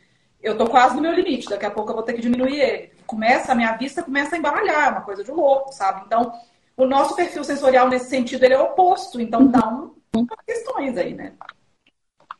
eu 0.41 0.57
tô 0.57 0.65
quase 0.65 0.95
no 0.95 1.01
meu 1.01 1.13
limite. 1.13 1.47
Daqui 1.47 1.65
a 1.65 1.71
pouco 1.71 1.91
eu 1.91 1.95
vou 1.95 2.03
ter 2.03 2.13
que 2.13 2.21
diminuir 2.21 2.59
ele. 2.59 2.91
Começa, 3.05 3.51
a 3.51 3.55
minha 3.55 3.73
vista 3.73 4.01
começa 4.01 4.35
a 4.35 4.39
embaralhar, 4.39 4.87
é 4.87 4.91
uma 4.91 5.01
coisa 5.01 5.23
de 5.23 5.31
louco, 5.31 5.71
sabe? 5.71 6.01
Então, 6.05 6.33
o 6.77 6.85
nosso 6.85 7.15
perfil 7.15 7.43
sensorial 7.43 7.89
nesse 7.89 8.09
sentido, 8.09 8.43
ele 8.43 8.53
é 8.53 8.59
oposto. 8.59 9.19
Então, 9.19 9.47
dá 9.47 9.67
um, 9.69 10.25
questões 10.45 10.97
aí, 10.97 11.13
né? 11.13 11.33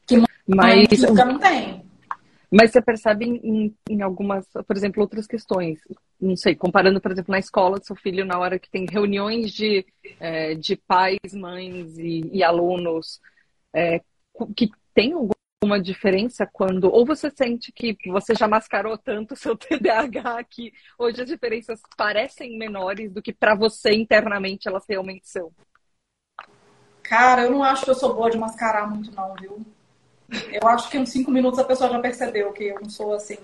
Que 0.06 0.18
Mas... 0.48 0.88
não 1.02 1.40
tem. 1.40 1.86
Mas 2.52 2.72
você 2.72 2.82
percebe 2.82 3.26
em, 3.26 3.76
em, 3.90 4.02
algumas, 4.02 4.46
por 4.66 4.78
exemplo, 4.78 5.02
outras 5.02 5.28
questões. 5.28 5.80
Não 6.22 6.36
sei, 6.36 6.56
comparando, 6.56 7.02
por 7.02 7.12
exemplo, 7.12 7.32
na 7.32 7.40
escola 7.40 7.80
do 7.80 7.86
seu 7.86 7.96
filho, 7.96 8.24
na 8.24 8.40
hora 8.40 8.60
que 8.60 8.70
tem 8.70 8.86
reuniões 8.90 9.52
de, 9.52 9.86
é, 10.20 10.54
de 10.56 10.76
pais, 10.76 11.34
mães 11.34 11.98
e, 11.98 12.30
e 12.32 12.44
alunos, 12.44 13.20
é, 13.74 14.00
que 14.56 14.70
tem 14.94 15.14
alguma 15.62 15.82
diferença 15.82 16.48
quando. 16.52 16.86
Ou 16.86 17.06
você 17.06 17.30
sente 17.32 17.72
que 17.72 17.96
você 18.08 18.36
já 18.36 18.48
mascarou 18.48 18.98
tanto 18.98 19.34
o 19.34 19.38
seu 19.38 19.56
TDAH 19.58 20.44
que 20.44 20.72
hoje 20.98 21.22
as 21.22 21.28
diferenças 21.28 21.82
parecem 21.98 22.58
menores 22.58 23.12
do 23.12 23.22
que 23.22 23.34
para 23.34 23.56
você 23.56 23.94
internamente 23.94 24.68
elas 24.68 24.84
realmente 24.88 25.28
são? 25.28 25.52
Cara, 27.02 27.44
eu 27.44 27.52
não 27.52 27.64
acho 27.64 27.84
que 27.84 27.92
eu 27.92 27.96
sou 27.96 28.14
boa 28.14 28.30
de 28.30 28.38
mascarar 28.38 28.90
muito, 28.90 29.12
não, 29.16 29.34
viu? 29.36 29.66
Eu 30.52 30.68
acho 30.68 30.90
que 30.90 30.98
em 30.98 31.06
cinco 31.06 31.30
minutos 31.30 31.60
a 31.60 31.64
pessoa 31.64 31.90
já 31.90 32.00
percebeu 32.00 32.52
que 32.52 32.66
eu 32.66 32.80
não 32.82 32.90
sou 32.90 33.14
assim. 33.14 33.38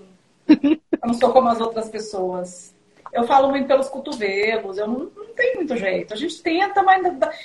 Eu 1.02 1.08
não 1.08 1.14
sou 1.14 1.32
como 1.32 1.48
as 1.48 1.60
outras 1.60 1.88
pessoas. 1.88 2.72
Eu 3.12 3.24
falo 3.24 3.50
muito 3.50 3.66
pelos 3.66 3.90
cotovelos, 3.90 4.78
eu 4.78 4.86
não, 4.86 5.00
não 5.14 5.34
tenho 5.34 5.56
muito 5.56 5.76
jeito. 5.76 6.14
A 6.14 6.16
gente 6.16 6.42
tenta, 6.42 6.82
mas. 6.82 7.04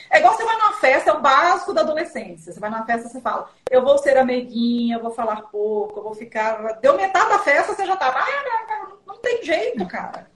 É 0.10 0.20
igual 0.20 0.34
você 0.34 0.46
vai 0.46 0.56
numa 0.56 0.74
festa, 0.74 1.10
é 1.10 1.14
o 1.14 1.20
básico 1.20 1.74
da 1.74 1.82
adolescência. 1.82 2.54
Você 2.54 2.60
vai 2.60 2.70
numa 2.70 2.86
festa, 2.86 3.10
você 3.10 3.20
fala, 3.20 3.50
eu 3.70 3.84
vou 3.84 3.98
ser 3.98 4.18
amiguinha, 4.18 4.96
eu 4.96 5.02
vou 5.02 5.12
falar 5.12 5.42
pouco, 5.52 6.00
eu 6.00 6.04
vou 6.04 6.16
ficar. 6.16 6.80
Deu 6.80 6.96
metade 6.96 7.30
da 7.30 7.40
festa, 7.40 7.74
você 7.74 7.86
já 7.86 7.98
tá. 7.98 8.08
Ah, 8.08 8.86
não, 8.88 8.98
não 9.14 9.22
tem 9.22 9.44
jeito, 9.44 9.86
cara. 9.88 10.32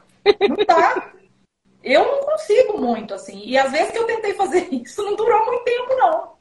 Não 0.49 0.65
tá. 0.65 1.13
Eu 1.81 2.05
não 2.05 2.19
consigo 2.25 2.77
muito, 2.77 3.13
assim. 3.13 3.41
E 3.45 3.57
às 3.57 3.71
vezes 3.71 3.91
que 3.91 3.97
eu 3.97 4.05
tentei 4.05 4.33
fazer 4.33 4.67
isso, 4.71 5.01
não 5.03 5.15
durou 5.15 5.45
muito 5.45 5.63
tempo, 5.63 5.95
não. 5.95 6.40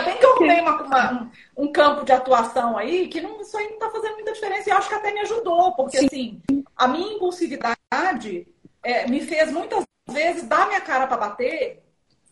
Bem 0.00 0.16
que 0.16 0.24
eu 0.24 0.32
arrumei 0.32 0.60
uma, 0.60 0.82
uma, 0.82 1.30
um, 1.56 1.70
campo 1.70 2.04
de 2.04 2.12
atuação 2.12 2.78
aí 2.78 3.08
que 3.08 3.20
não, 3.20 3.40
isso 3.40 3.56
aí 3.56 3.66
não 3.66 3.74
está 3.74 3.90
fazendo 3.90 4.14
muita 4.14 4.32
diferença. 4.32 4.68
E 4.68 4.72
eu 4.72 4.76
acho 4.78 4.88
que 4.88 4.94
até 4.94 5.12
me 5.12 5.20
ajudou, 5.20 5.72
porque 5.72 5.98
Sim. 5.98 6.06
assim, 6.06 6.42
a 6.76 6.88
minha 6.88 7.14
impulsividade 7.14 8.46
é, 8.82 9.06
me 9.06 9.20
fez 9.20 9.52
muitas 9.52 9.84
vezes 10.08 10.44
dar 10.44 10.66
minha 10.66 10.80
cara 10.80 11.06
para 11.06 11.16
bater, 11.16 11.82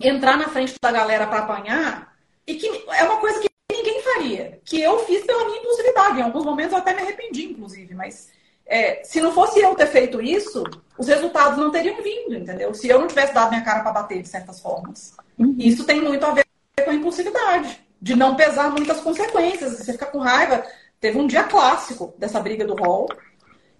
entrar 0.00 0.36
na 0.36 0.48
frente 0.48 0.74
da 0.80 0.90
galera 0.90 1.26
para 1.26 1.40
apanhar, 1.40 2.14
e 2.46 2.54
que 2.54 2.66
é 2.88 3.04
uma 3.04 3.18
coisa 3.18 3.40
que 3.40 3.48
ninguém 3.70 4.02
faria. 4.02 4.60
Que 4.64 4.80
eu 4.80 4.98
fiz 5.06 5.24
pela 5.24 5.44
minha 5.44 5.58
impulsividade. 5.58 6.18
Em 6.18 6.22
alguns 6.22 6.44
momentos 6.44 6.72
eu 6.72 6.78
até 6.78 6.94
me 6.94 7.02
arrependi, 7.02 7.44
inclusive, 7.44 7.94
mas 7.94 8.30
é, 8.66 9.02
se 9.04 9.20
não 9.20 9.32
fosse 9.32 9.60
eu 9.60 9.74
ter 9.74 9.86
feito 9.86 10.20
isso, 10.22 10.64
os 10.96 11.08
resultados 11.08 11.58
não 11.58 11.70
teriam 11.70 12.02
vindo, 12.02 12.34
entendeu? 12.34 12.72
Se 12.72 12.88
eu 12.88 13.00
não 13.00 13.06
tivesse 13.06 13.34
dado 13.34 13.50
minha 13.50 13.64
cara 13.64 13.82
para 13.82 13.92
bater 13.92 14.22
de 14.22 14.28
certas 14.28 14.60
formas. 14.60 15.14
Uhum. 15.38 15.56
Isso 15.58 15.84
tem 15.84 16.00
muito 16.00 16.24
a 16.24 16.32
ver 16.32 16.44
com 16.82 16.90
a 16.90 16.94
impulsividade, 16.94 17.80
de 18.00 18.14
não 18.16 18.34
pesar 18.34 18.70
muitas 18.70 19.00
consequências. 19.00 19.78
Você 19.78 19.92
fica 19.92 20.06
com 20.06 20.18
raiva. 20.18 20.64
Teve 21.00 21.18
um 21.18 21.26
dia 21.26 21.44
clássico 21.44 22.14
dessa 22.18 22.40
briga 22.40 22.64
do 22.64 22.74
hall, 22.74 23.08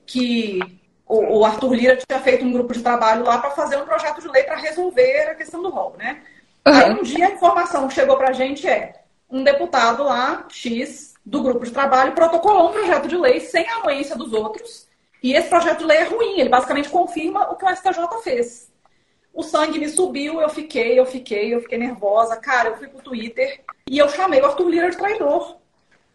que 0.07 0.59
o, 1.07 1.45
Arthur 1.45 1.75
Lira 1.75 1.97
tinha 1.97 2.21
feito 2.21 2.45
um 2.45 2.53
grupo 2.53 2.73
de 2.73 2.83
trabalho 2.83 3.25
lá 3.25 3.39
para 3.39 3.51
fazer 3.51 3.77
um 3.77 3.85
projeto 3.85 4.21
de 4.21 4.29
lei 4.29 4.45
para 4.45 4.57
resolver 4.57 5.31
a 5.31 5.35
questão 5.35 5.61
do 5.61 5.71
hall, 5.71 5.97
né? 5.99 6.23
Uhum. 6.67 6.73
Aí 6.73 6.91
um 6.93 7.03
dia 7.03 7.27
a 7.27 7.31
informação 7.33 7.89
que 7.89 7.95
chegou 7.95 8.17
para 8.17 8.31
a 8.31 8.33
gente 8.33 8.67
é 8.69 8.95
um 9.29 9.43
deputado 9.43 10.05
lá, 10.05 10.47
X, 10.49 11.15
do 11.25 11.43
grupo 11.43 11.65
de 11.65 11.73
trabalho 11.73 12.13
protocolou 12.13 12.71
um 12.71 12.73
projeto 12.73 13.09
de 13.09 13.17
lei 13.17 13.41
sem 13.41 13.69
a 13.69 13.77
anuência 13.77 14.17
dos 14.17 14.33
outros. 14.33 14.89
E 15.23 15.35
esse 15.35 15.49
projeto 15.49 15.79
de 15.79 15.85
lei 15.85 15.99
é 15.99 16.05
ruim, 16.05 16.41
ele 16.41 16.49
basicamente 16.49 16.89
confirma 16.89 17.51
o 17.51 17.57
que 17.57 17.65
o 17.65 17.77
STJ 17.77 18.23
fez. 18.23 18.70
O 19.33 19.43
sangue 19.43 19.79
me 19.79 19.89
subiu, 19.89 20.41
eu 20.41 20.49
fiquei, 20.49 20.99
eu 20.99 21.07
fiquei, 21.07 21.55
eu 21.55 21.61
fiquei 21.61 21.79
nervosa. 21.79 22.37
Cara, 22.37 22.71
eu 22.71 22.77
fui 22.77 22.89
pro 22.89 23.03
Twitter 23.03 23.63
e 23.89 23.99
eu 23.99 24.09
chamei 24.09 24.41
o 24.41 24.47
Arthur 24.47 24.69
Lira 24.69 24.91
de 24.91 24.97
traidor. 24.97 25.57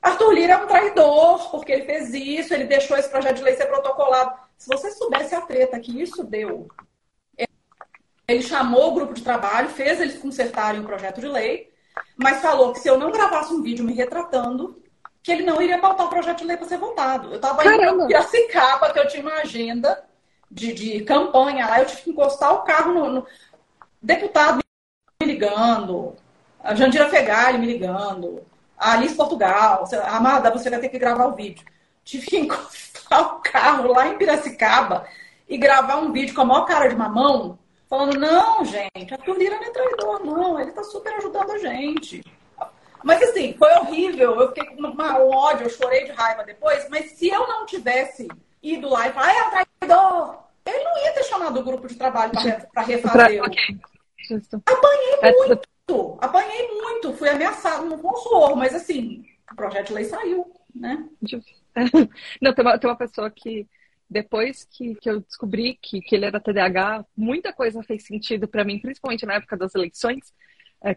Arthur 0.01 0.33
Lira 0.33 0.53
é 0.53 0.57
um 0.57 0.67
traidor, 0.67 1.49
porque 1.49 1.71
ele 1.71 1.85
fez 1.85 2.13
isso, 2.13 2.53
ele 2.53 2.65
deixou 2.65 2.95
esse 2.97 3.09
projeto 3.09 3.37
de 3.37 3.43
lei 3.43 3.55
ser 3.55 3.65
protocolado. 3.65 4.37
Se 4.57 4.67
você 4.67 4.91
soubesse 4.91 5.33
a 5.33 5.41
treta 5.41 5.79
que 5.79 5.99
isso 5.99 6.23
deu, 6.23 6.67
ele 8.27 8.41
chamou 8.41 8.89
o 8.89 8.93
grupo 8.93 9.13
de 9.13 9.23
trabalho, 9.23 9.69
fez 9.69 9.99
eles 9.99 10.17
consertarem 10.17 10.81
o 10.81 10.85
projeto 10.85 11.21
de 11.21 11.27
lei, 11.27 11.71
mas 12.15 12.41
falou 12.41 12.73
que 12.73 12.79
se 12.79 12.87
eu 12.87 12.97
não 12.97 13.11
gravasse 13.11 13.53
um 13.53 13.61
vídeo 13.61 13.85
me 13.85 13.93
retratando, 13.93 14.81
que 15.23 15.31
ele 15.31 15.43
não 15.43 15.59
iria 15.61 15.79
pautar 15.79 16.05
o 16.05 16.09
projeto 16.09 16.39
de 16.39 16.45
lei 16.45 16.57
para 16.57 16.67
ser 16.67 16.77
votado. 16.77 17.29
Eu 17.29 17.37
estava 17.37 17.65
indo 17.65 17.77
para 17.77 18.07
Piracicaba, 18.07 18.93
que 18.93 18.99
eu 18.99 19.07
tinha 19.07 19.23
uma 19.23 19.37
agenda 19.37 20.05
de, 20.49 20.73
de 20.73 21.03
campanha 21.03 21.67
lá, 21.67 21.79
eu 21.79 21.85
tive 21.85 22.01
que 22.01 22.09
encostar 22.11 22.53
o 22.53 22.63
carro 22.63 22.93
no, 22.93 23.09
no... 23.09 23.27
deputado 24.01 24.59
me 25.21 25.27
ligando, 25.27 26.15
a 26.63 26.75
Jandira 26.75 27.09
Fegali 27.09 27.57
me 27.57 27.67
ligando, 27.67 28.43
a 28.77 28.93
Alice 28.93 29.15
Portugal, 29.15 29.85
Amada, 30.05 30.51
você 30.51 30.69
vai 30.69 30.79
ter 30.79 30.89
que 30.89 30.99
gravar 30.99 31.27
o 31.27 31.35
vídeo. 31.35 31.65
Tive 32.03 32.25
que 32.27 32.37
encostar 32.39 33.21
o 33.21 33.39
carro 33.39 33.91
lá 33.91 34.07
em 34.07 34.17
Piracicaba 34.17 35.07
e 35.47 35.57
gravar 35.57 35.97
um 35.97 36.11
vídeo 36.11 36.35
com 36.35 36.41
a 36.41 36.45
maior 36.45 36.65
cara 36.65 36.87
de 36.87 36.95
mamão, 36.95 37.57
falando, 37.89 38.19
não, 38.19 38.65
gente, 38.65 39.13
a 39.13 39.33
Lira 39.33 39.55
não 39.55 39.63
é 39.63 39.69
traidor, 39.69 40.25
não, 40.25 40.59
ele 40.59 40.69
está 40.69 40.83
super 40.83 41.13
ajudando 41.13 41.51
a 41.51 41.57
gente. 41.57 42.23
Mas 43.05 43.21
assim, 43.21 43.53
foi 43.53 43.71
horrível. 43.73 44.41
Eu 44.41 44.47
fiquei 44.47 44.65
com 44.65 44.81
uma, 44.81 45.19
um 45.19 45.29
ódio, 45.29 45.67
eu 45.67 45.69
chorei 45.69 46.05
de 46.05 46.11
raiva 46.11 46.43
depois. 46.43 46.89
Mas 46.89 47.11
se 47.11 47.29
eu 47.29 47.47
não 47.47 47.63
tivesse 47.63 48.27
ido 48.63 48.89
lá 48.89 49.07
e 49.07 49.13
falar, 49.13 49.31
é 49.31 49.64
ele 50.65 50.83
não 50.83 50.97
ia 51.03 51.13
ter 51.13 51.23
chamado 51.23 51.59
o 51.59 51.63
grupo 51.63 51.87
de 51.87 51.95
trabalho 51.95 52.31
para 52.73 52.83
refazer. 52.83 53.43
Okay. 53.43 53.79
Apanhei 54.65 55.19
é, 55.21 55.31
muito, 55.31 56.17
apanhei 56.19 56.67
muito, 56.71 57.13
fui 57.13 57.29
ameaçado 57.29 57.85
no 57.85 58.05
horror, 58.05 58.55
mas 58.55 58.73
assim, 58.73 59.23
o 59.51 59.55
projeto 59.55 59.87
de 59.87 59.93
lei 59.93 60.05
saiu, 60.05 60.51
né? 60.73 61.07
Não, 62.41 62.53
tem 62.53 62.65
uma, 62.65 62.79
tem 62.79 62.89
uma 62.89 62.97
pessoa 62.97 63.29
que 63.29 63.67
depois 64.09 64.65
que, 64.65 64.95
que 64.95 65.09
eu 65.09 65.19
descobri 65.19 65.77
que, 65.81 66.01
que 66.01 66.15
ele 66.15 66.25
era 66.25 66.39
TDAH, 66.39 67.05
muita 67.15 67.53
coisa 67.53 67.83
fez 67.83 68.05
sentido 68.05 68.47
para 68.47 68.63
mim, 68.63 68.79
principalmente 68.79 69.25
na 69.25 69.35
época 69.35 69.57
das 69.57 69.75
eleições 69.75 70.33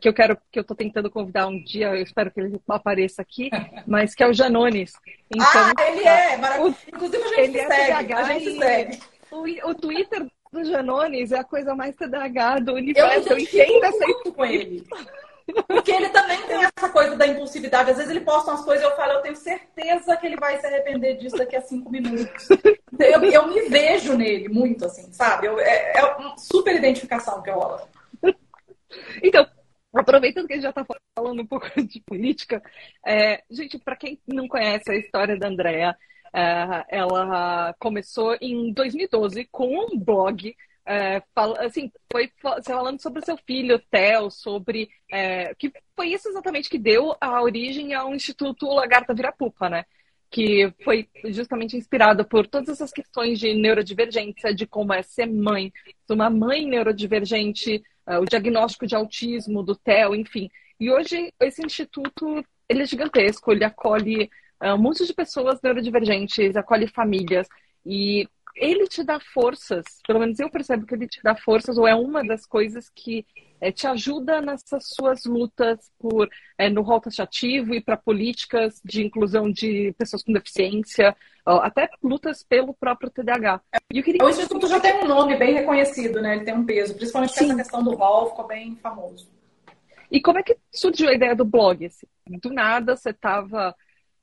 que 0.00 0.08
eu 0.08 0.12
quero, 0.12 0.36
que 0.50 0.58
eu 0.58 0.62
estou 0.62 0.76
tentando 0.76 1.10
convidar 1.10 1.46
um 1.46 1.62
dia, 1.62 1.88
eu 1.88 2.02
espero 2.02 2.30
que 2.30 2.40
ele 2.40 2.60
apareça 2.68 3.22
aqui, 3.22 3.50
mas 3.86 4.14
que 4.14 4.22
é 4.22 4.28
o 4.28 4.34
Janones. 4.34 4.92
Então, 5.34 5.46
ah, 5.46 5.72
ele 5.86 6.04
é, 6.04 6.36
maravilhoso. 6.36 6.76
Inclusive 6.88 7.22
a 7.22 7.28
gente 7.28 7.40
ele 7.40 7.58
é 7.58 7.66
segue, 7.66 8.12
é 8.12 8.16
a 8.16 8.22
gente 8.24 8.58
segue. 8.58 9.00
O, 9.30 9.70
o 9.70 9.74
Twitter 9.74 10.26
do 10.52 10.64
Janones 10.64 11.32
é 11.32 11.38
a 11.38 11.44
coisa 11.44 11.74
mais 11.74 11.94
TDAH 11.94 12.60
do 12.60 12.74
universo. 12.74 13.30
Eu 13.30 13.38
entendo 13.38 13.84
essa 13.84 14.32
com 14.32 14.44
ele. 14.44 14.86
Porque 15.66 15.90
ele 15.90 16.10
também 16.10 16.40
tem 16.42 16.62
essa 16.62 16.88
coisa 16.90 17.16
da 17.16 17.26
impulsividade. 17.26 17.90
Às 17.90 17.96
vezes 17.96 18.10
ele 18.10 18.20
posta 18.20 18.50
umas 18.50 18.64
coisas 18.64 18.84
e 18.84 18.86
eu 18.86 18.96
falo, 18.96 19.12
eu 19.12 19.22
tenho 19.22 19.36
certeza 19.36 20.16
que 20.16 20.26
ele 20.26 20.36
vai 20.36 20.58
se 20.58 20.66
arrepender 20.66 21.16
disso 21.16 21.36
daqui 21.36 21.56
a 21.56 21.60
cinco 21.60 21.90
minutos. 21.90 22.48
Eu, 22.98 23.22
eu 23.24 23.46
me 23.46 23.68
vejo 23.68 24.14
nele 24.14 24.48
muito, 24.48 24.84
assim, 24.84 25.12
sabe? 25.12 25.46
Eu, 25.46 25.58
é, 25.58 25.92
é 25.94 26.04
uma 26.04 26.36
super 26.36 26.74
identificação 26.74 27.40
que 27.42 27.50
rola. 27.50 27.88
Então, 29.22 29.46
Aproveitando 29.98 30.46
que 30.46 30.52
a 30.52 30.56
gente 30.56 30.62
já 30.62 30.70
está 30.70 30.86
falando 31.16 31.42
um 31.42 31.46
pouco 31.46 31.66
de 31.82 32.00
política, 32.00 32.62
é, 33.06 33.42
gente, 33.50 33.78
para 33.78 33.96
quem 33.96 34.20
não 34.26 34.46
conhece 34.46 34.90
a 34.90 34.96
história 34.96 35.36
da 35.36 35.48
Andrea, 35.48 35.96
é, 36.32 36.84
ela 36.88 37.74
começou 37.78 38.36
em 38.40 38.72
2012 38.72 39.48
com 39.50 39.66
um 39.74 39.98
blog 39.98 40.54
é, 40.88 41.22
fala, 41.34 41.66
assim, 41.66 41.92
foi 42.10 42.32
falando 42.64 42.98
sobre 43.02 43.20
o 43.20 43.24
seu 43.24 43.36
filho, 43.36 43.78
Theo, 43.90 44.30
sobre. 44.30 44.88
É, 45.12 45.54
que 45.56 45.70
foi 45.94 46.08
isso 46.08 46.30
exatamente 46.30 46.70
que 46.70 46.78
deu 46.78 47.14
a 47.20 47.42
origem 47.42 47.92
ao 47.92 48.14
Instituto 48.14 48.66
Lagarta 48.66 49.12
Virapupa, 49.12 49.68
né? 49.68 49.84
Que 50.30 50.72
foi 50.82 51.06
justamente 51.26 51.76
inspirado 51.76 52.24
por 52.24 52.46
todas 52.46 52.70
essas 52.70 52.90
questões 52.90 53.38
de 53.38 53.52
neurodivergência, 53.52 54.54
de 54.54 54.66
como 54.66 54.94
é 54.94 55.02
ser 55.02 55.26
mãe, 55.26 55.70
uma 56.08 56.30
mãe 56.30 56.66
neurodivergente, 56.66 57.82
o 58.16 58.24
diagnóstico 58.24 58.86
de 58.86 58.94
autismo 58.94 59.62
do 59.62 59.76
TEL, 59.76 60.14
enfim. 60.14 60.48
E 60.80 60.90
hoje 60.90 61.32
esse 61.40 61.64
instituto 61.64 62.44
ele 62.68 62.82
é 62.82 62.86
gigantesco, 62.86 63.52
ele 63.52 63.64
acolhe 63.64 64.30
uh, 64.62 64.76
de 65.06 65.14
pessoas 65.14 65.60
neurodivergentes, 65.62 66.56
acolhe 66.56 66.86
famílias 66.86 67.46
e 67.84 68.28
ele 68.60 68.86
te 68.86 69.02
dá 69.02 69.18
forças, 69.20 69.84
pelo 70.06 70.18
menos 70.18 70.38
eu 70.38 70.50
percebo 70.50 70.86
que 70.86 70.94
ele 70.94 71.08
te 71.08 71.22
dá 71.22 71.34
forças, 71.34 71.78
ou 71.78 71.86
é 71.86 71.94
uma 71.94 72.24
das 72.24 72.44
coisas 72.44 72.90
que 72.94 73.24
é, 73.60 73.72
te 73.72 73.86
ajuda 73.86 74.40
nessas 74.40 74.88
suas 74.88 75.24
lutas 75.24 75.90
por 75.98 76.28
é, 76.56 76.68
no 76.68 76.82
rol 76.82 77.00
taxativo 77.00 77.74
e 77.74 77.80
para 77.80 77.96
políticas 77.96 78.80
de 78.84 79.04
inclusão 79.04 79.50
de 79.50 79.94
pessoas 79.98 80.22
com 80.22 80.32
deficiência, 80.32 81.16
até 81.44 81.88
lutas 82.02 82.42
pelo 82.42 82.74
próprio 82.74 83.10
TDAH. 83.10 83.60
Queria... 83.90 84.24
O 84.24 84.28
Instituto 84.28 84.68
já 84.68 84.78
tem 84.78 85.02
um 85.02 85.06
nome 85.06 85.36
bem 85.36 85.54
reconhecido, 85.54 86.20
né? 86.20 86.36
Ele 86.36 86.44
tem 86.44 86.54
um 86.54 86.64
peso, 86.64 86.94
principalmente 86.94 87.32
Sim. 87.32 87.46
essa 87.46 87.56
questão 87.56 87.82
do 87.82 87.94
rol 87.94 88.30
ficou 88.30 88.46
bem 88.46 88.76
famoso. 88.76 89.28
E 90.10 90.20
como 90.20 90.38
é 90.38 90.42
que 90.42 90.56
surgiu 90.72 91.08
a 91.08 91.14
ideia 91.14 91.34
do 91.34 91.44
blog? 91.44 91.84
Assim? 91.84 92.06
Do 92.40 92.50
nada 92.50 92.96
você 92.96 93.10
estava 93.10 93.74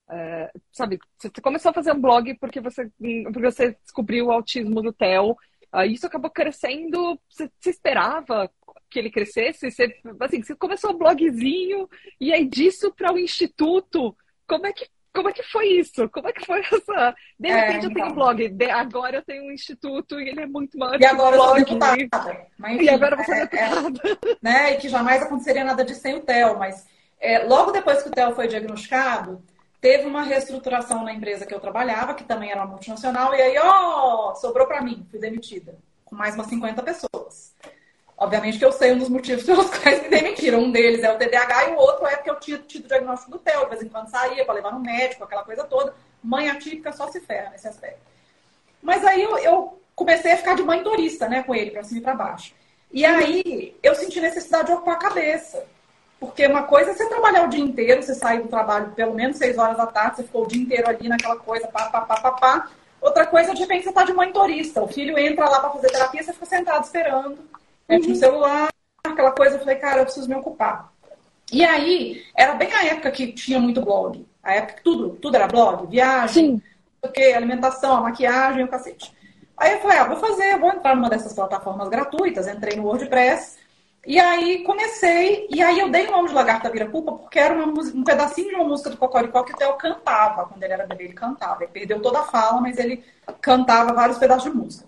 é, 0.10 0.52
sabe, 0.72 1.00
você 1.18 1.30
começou 1.42 1.72
a 1.72 1.74
fazer 1.74 1.92
um 1.92 2.00
blog 2.00 2.34
porque 2.36 2.62
você, 2.62 2.90
porque 3.24 3.42
você 3.42 3.78
descobriu 3.84 4.28
o 4.28 4.32
autismo 4.32 4.82
do 4.82 4.94
Theo. 4.94 5.36
Uh, 5.74 5.84
isso 5.88 6.06
acabou 6.06 6.30
crescendo. 6.30 7.20
Você, 7.30 7.50
você, 7.60 7.70
esperava 7.70 8.50
que 8.90 9.00
ele 9.00 9.10
crescesse? 9.10 9.70
Você, 9.70 9.94
assim, 10.20 10.42
você 10.42 10.56
começou 10.56 10.92
um 10.92 10.98
blogzinho 10.98 11.90
e 12.20 12.32
aí 12.32 12.46
disso 12.46 12.94
para 12.94 13.12
o 13.12 13.20
instituto. 13.20 14.16
Como 14.48 14.68
é 14.68 14.74
que 14.74 14.88
como 15.16 15.30
é 15.30 15.32
que 15.32 15.44
foi 15.44 15.68
isso? 15.68 16.10
Como 16.10 16.28
é 16.28 16.34
que 16.34 16.46
foi 16.46 16.60
essa? 16.72 17.16
De 17.40 17.48
é, 17.48 17.56
repente 17.56 17.74
é, 17.74 17.78
então. 17.78 17.90
eu 17.90 17.94
tenho 17.94 18.06
um 18.06 18.10
então. 18.10 18.16
blog, 18.16 18.50
de, 18.50 18.70
agora 18.70 19.18
eu 19.18 19.24
tenho 19.24 19.46
um 19.46 19.52
instituto 19.52 20.20
e 20.20 20.28
ele 20.28 20.42
é 20.42 20.46
muito 20.46 20.78
maior. 20.78 21.00
E 21.00 21.06
agora 21.06 21.38
blog, 21.38 21.60
eu 21.62 21.68
sou 21.68 21.78
deputada. 21.78 22.48
Mas, 22.58 22.76
enfim, 22.76 22.84
e 22.84 22.90
agora 22.90 23.16
você 23.16 23.32
é, 23.34 23.38
é 23.38 23.46
deputada. 23.46 24.02
É, 24.04 24.38
né? 24.42 24.74
E 24.74 24.78
que 24.78 24.90
jamais 24.90 25.22
aconteceria 25.22 25.64
nada 25.64 25.86
disso 25.86 26.02
sem 26.02 26.16
o 26.16 26.20
Theo. 26.20 26.60
Mas 26.60 26.86
é, 27.18 27.40
logo 27.46 27.72
depois 27.72 28.04
que 28.04 28.10
o 28.10 28.12
Theo 28.12 28.36
foi 28.36 28.50
diagnosticado, 28.50 29.42
teve 29.86 30.08
uma 30.08 30.24
reestruturação 30.24 31.04
na 31.04 31.14
empresa 31.14 31.46
que 31.46 31.54
eu 31.54 31.60
trabalhava, 31.60 32.16
que 32.16 32.24
também 32.24 32.50
era 32.50 32.62
uma 32.62 32.72
multinacional, 32.72 33.36
e 33.36 33.42
aí, 33.44 33.56
ó, 33.60 34.34
sobrou 34.34 34.66
para 34.66 34.82
mim, 34.82 35.06
fui 35.12 35.20
demitida, 35.20 35.78
com 36.04 36.16
mais 36.16 36.34
umas 36.34 36.48
50 36.48 36.82
pessoas. 36.82 37.54
Obviamente 38.18 38.58
que 38.58 38.66
eu 38.66 38.72
sei 38.72 38.94
um 38.94 38.98
dos 38.98 39.10
motivos 39.10 39.44
pelos 39.46 39.70
quais 39.70 40.02
me 40.02 40.10
demitiram. 40.10 40.58
Um 40.58 40.72
deles 40.72 41.04
é 41.04 41.14
o 41.14 41.20
TDAH 41.20 41.70
e 41.70 41.74
o 41.74 41.78
outro 41.78 42.08
é 42.08 42.16
porque 42.16 42.32
eu 42.32 42.40
tinha 42.40 42.58
tido 42.58 42.86
o 42.86 42.88
diagnóstico 42.88 43.30
do 43.30 43.38
TEL. 43.38 43.66
De 43.66 43.70
vez 43.70 43.84
em 43.84 43.90
quando 43.90 44.10
saía 44.10 44.44
para 44.44 44.56
levar 44.56 44.72
no 44.72 44.80
médico, 44.80 45.24
aquela 45.24 45.44
coisa 45.44 45.64
toda. 45.66 45.94
Mãe 46.24 46.50
atípica 46.50 46.92
só 46.92 47.12
se 47.12 47.22
ferra 47.22 47.52
nesse 47.52 47.68
aspecto. 47.68 48.00
Mas 48.82 49.06
aí 49.06 49.22
eu, 49.22 49.38
eu 49.38 49.80
comecei 49.94 50.32
a 50.32 50.38
ficar 50.38 50.56
de 50.56 50.64
mãe 50.64 50.82
turista, 50.82 51.30
né, 51.30 51.44
com 51.44 51.54
ele, 51.54 51.70
para 51.70 51.84
cima 51.84 52.00
e 52.00 52.04
para 52.04 52.16
baixo. 52.16 52.56
E 52.92 53.06
aí 53.06 53.78
eu 53.84 53.94
senti 53.94 54.20
necessidade 54.20 54.66
de 54.66 54.74
ocupar 54.74 54.96
a 54.96 55.00
cabeça. 55.00 55.64
Porque 56.20 56.46
uma 56.48 56.64
coisa 56.64 56.92
é 56.92 56.94
você 56.94 57.08
trabalhar 57.10 57.46
o 57.46 57.50
dia 57.50 57.64
inteiro, 57.64 58.02
você 58.02 58.16
sair 58.16 58.42
do 58.42 58.48
trabalho 58.48 58.92
pelo 58.92 59.14
menos 59.14 59.38
seis 59.38 59.58
horas 59.58 59.78
da 59.78 59.86
tarde, 59.86 60.18
você 60.18 60.24
ficou 60.24 60.44
o 60.44 60.48
dia 60.48 60.62
inteiro 60.62 60.90
ali 60.90 61.08
naquela 61.08 61.36
coisa, 61.36 61.68
pá, 61.68 61.90
pá, 61.90 62.02
pá, 62.02 62.16
pá, 62.22 62.32
pá. 62.32 62.70
Outra 63.02 63.28
coisa, 63.28 63.54
de 63.54 63.60
repente, 63.60 63.84
você 63.84 63.92
tá 63.92 64.04
de 64.04 64.14
monitorista. 64.14 64.82
O 64.82 64.88
filho 64.88 65.18
entra 65.20 65.48
lá 65.48 65.60
para 65.60 65.70
fazer 65.72 65.92
terapia, 65.92 66.24
você 66.24 66.34
fica 66.34 66.46
sentado 66.46 66.84
esperando, 66.84 67.38
mete 67.88 68.06
uhum. 68.06 68.10
no 68.10 68.16
celular, 68.16 68.70
aquela 69.04 69.32
coisa. 69.32 69.56
Eu 69.56 69.60
falei, 69.60 69.76
cara, 69.76 70.00
eu 70.00 70.06
preciso 70.06 70.28
me 70.28 70.36
ocupar. 70.36 70.92
E 71.52 71.64
aí, 71.64 72.24
era 72.36 72.56
bem 72.56 72.74
a 72.74 72.86
época 72.86 73.12
que 73.12 73.32
tinha 73.32 73.60
muito 73.60 73.82
blog. 73.82 74.26
A 74.42 74.56
época 74.56 74.74
que 74.76 74.84
tudo, 74.84 75.10
tudo 75.22 75.36
era 75.36 75.48
blog, 75.48 75.86
viagem, 75.88 76.62
o 77.02 77.08
que, 77.08 77.34
alimentação, 77.34 77.98
a 77.98 78.02
maquiagem, 78.02 78.64
o 78.64 78.68
cacete. 78.68 79.14
Aí 79.58 79.74
eu 79.74 79.80
falei, 79.80 79.98
ah, 80.00 80.06
vou 80.06 80.18
fazer, 80.18 80.58
vou 80.60 80.72
entrar 80.72 80.96
numa 80.96 81.10
dessas 81.10 81.34
plataformas 81.34 81.88
gratuitas, 81.88 82.48
entrei 82.48 82.76
no 82.76 82.84
WordPress, 82.84 83.58
e 84.06 84.20
aí 84.20 84.64
comecei, 84.64 85.48
e 85.50 85.64
aí 85.64 85.80
eu 85.80 85.90
dei 85.90 86.08
o 86.08 86.12
nome 86.12 86.30
de 86.30 86.36
Lagarta 86.36 86.70
Vira 86.70 86.88
Pupa 86.88 87.14
porque 87.14 87.40
era 87.40 87.54
uma, 87.54 87.82
um 87.82 88.04
pedacinho 88.04 88.50
de 88.50 88.56
uma 88.56 88.64
música 88.64 88.90
do 88.90 88.98
Cocoricó 88.98 89.44
que 89.44 89.54
o 89.54 89.58
Theo 89.58 89.74
cantava, 89.74 90.46
quando 90.46 90.62
ele 90.62 90.74
era 90.74 90.86
bebê, 90.86 91.06
ele 91.06 91.14
cantava. 91.14 91.64
Ele 91.64 91.72
perdeu 91.72 92.02
toda 92.02 92.20
a 92.20 92.24
fala, 92.24 92.62
mas 92.62 92.78
ele 92.78 93.04
cantava 93.42 93.94
vários 93.94 94.18
pedaços 94.18 94.52
de 94.52 94.58
música. 94.58 94.88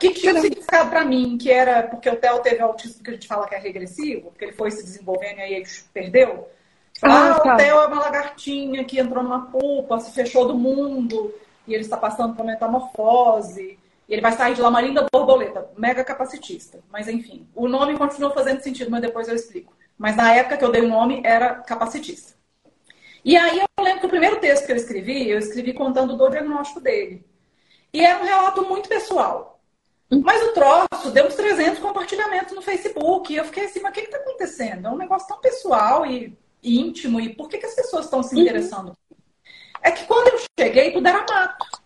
Que 0.00 0.10
tinha 0.10 0.34
um 0.34 0.40
significado 0.40 0.90
para 0.90 1.04
mim, 1.04 1.36
que 1.38 1.50
era 1.50 1.82
porque 1.82 2.08
o 2.08 2.16
Theo 2.16 2.38
teve 2.40 2.60
autismo 2.60 3.02
que 3.02 3.10
a 3.10 3.12
gente 3.14 3.26
fala 3.26 3.48
que 3.48 3.54
é 3.54 3.58
regressivo, 3.58 4.30
porque 4.30 4.44
ele 4.44 4.52
foi 4.52 4.70
se 4.70 4.82
desenvolvendo 4.82 5.38
e 5.38 5.42
aí 5.42 5.54
ele 5.54 5.66
perdeu. 5.92 6.48
Ah, 7.02 7.30
ah 7.30 7.40
tá. 7.40 7.54
o 7.54 7.56
Theo 7.56 7.76
é 7.76 7.86
uma 7.86 8.00
lagartinha 8.00 8.84
que 8.84 9.00
entrou 9.00 9.22
numa 9.22 9.46
pupa, 9.46 9.98
se 9.98 10.12
fechou 10.12 10.46
do 10.46 10.56
mundo, 10.56 11.34
e 11.66 11.74
ele 11.74 11.82
está 11.82 11.96
passando 11.96 12.34
por 12.34 12.44
metamorfose. 12.44 13.78
Ele 14.12 14.20
vai 14.20 14.32
sair 14.32 14.54
de 14.54 14.60
lá 14.60 14.68
uma 14.68 14.82
linda 14.82 15.06
borboleta, 15.10 15.70
mega 15.74 16.04
capacitista. 16.04 16.80
Mas 16.90 17.08
enfim, 17.08 17.48
o 17.54 17.66
nome 17.66 17.96
continua 17.96 18.30
fazendo 18.30 18.60
sentido, 18.60 18.90
mas 18.90 19.00
depois 19.00 19.26
eu 19.26 19.34
explico. 19.34 19.74
Mas 19.96 20.14
na 20.14 20.34
época 20.34 20.58
que 20.58 20.64
eu 20.66 20.70
dei 20.70 20.82
o 20.82 20.88
nome, 20.88 21.22
era 21.24 21.54
capacitista. 21.54 22.34
E 23.24 23.38
aí 23.38 23.58
eu 23.58 23.82
lembro 23.82 24.00
que 24.00 24.06
o 24.06 24.10
primeiro 24.10 24.38
texto 24.38 24.66
que 24.66 24.72
eu 24.72 24.76
escrevi, 24.76 25.30
eu 25.30 25.38
escrevi 25.38 25.72
contando 25.72 26.14
do 26.14 26.28
diagnóstico 26.28 26.78
dele. 26.78 27.24
E 27.90 28.04
era 28.04 28.22
um 28.22 28.26
relato 28.26 28.68
muito 28.68 28.86
pessoal. 28.86 29.58
Mas 30.10 30.42
o 30.42 30.52
troço 30.52 31.10
deu 31.10 31.26
uns 31.26 31.34
300 31.34 31.78
compartilhamentos 31.78 32.54
no 32.54 32.60
Facebook. 32.60 33.32
E 33.32 33.36
eu 33.36 33.46
fiquei 33.46 33.64
assim, 33.64 33.80
mas 33.80 33.92
o 33.92 33.94
que 33.94 34.00
está 34.00 34.18
acontecendo? 34.18 34.88
É 34.88 34.90
um 34.90 34.98
negócio 34.98 35.26
tão 35.26 35.40
pessoal 35.40 36.04
e 36.04 36.36
íntimo. 36.62 37.18
E 37.18 37.34
por 37.34 37.48
que, 37.48 37.56
que 37.56 37.64
as 37.64 37.74
pessoas 37.74 38.04
estão 38.04 38.22
se 38.22 38.34
uhum. 38.34 38.42
interessando? 38.42 38.88
Uhum. 38.88 39.16
É 39.82 39.90
que 39.90 40.04
quando 40.04 40.28
eu 40.28 40.46
cheguei, 40.60 40.92
tudo 40.92 41.08
era 41.08 41.24
mato. 41.26 41.80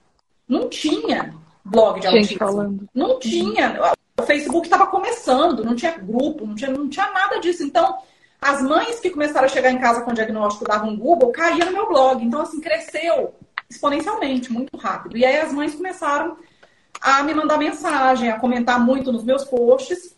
Não 0.48 0.68
tinha 0.68 1.45
blog 1.66 2.00
de 2.00 2.06
autismo. 2.06 2.38
Falando. 2.38 2.88
Não 2.94 3.18
tinha. 3.18 3.94
O 4.18 4.22
Facebook 4.22 4.66
estava 4.66 4.86
começando, 4.86 5.64
não 5.64 5.74
tinha 5.74 5.92
grupo, 5.92 6.46
não 6.46 6.54
tinha, 6.54 6.70
não 6.70 6.88
tinha 6.88 7.10
nada 7.10 7.38
disso. 7.38 7.62
Então, 7.62 7.98
as 8.40 8.62
mães 8.62 9.00
que 9.00 9.10
começaram 9.10 9.46
a 9.46 9.48
chegar 9.48 9.70
em 9.70 9.78
casa 9.78 10.02
com 10.02 10.12
diagnóstico 10.12 10.64
davam 10.64 10.90
um 10.90 10.96
Google, 10.96 11.32
caíam 11.32 11.66
no 11.66 11.72
meu 11.72 11.88
blog. 11.88 12.24
Então, 12.24 12.40
assim, 12.40 12.60
cresceu 12.60 13.34
exponencialmente, 13.68 14.52
muito 14.52 14.76
rápido. 14.76 15.16
E 15.16 15.24
aí 15.24 15.38
as 15.38 15.52
mães 15.52 15.74
começaram 15.74 16.36
a 17.00 17.22
me 17.22 17.34
mandar 17.34 17.58
mensagem, 17.58 18.30
a 18.30 18.38
comentar 18.38 18.78
muito 18.80 19.12
nos 19.12 19.24
meus 19.24 19.44
posts. 19.44 20.14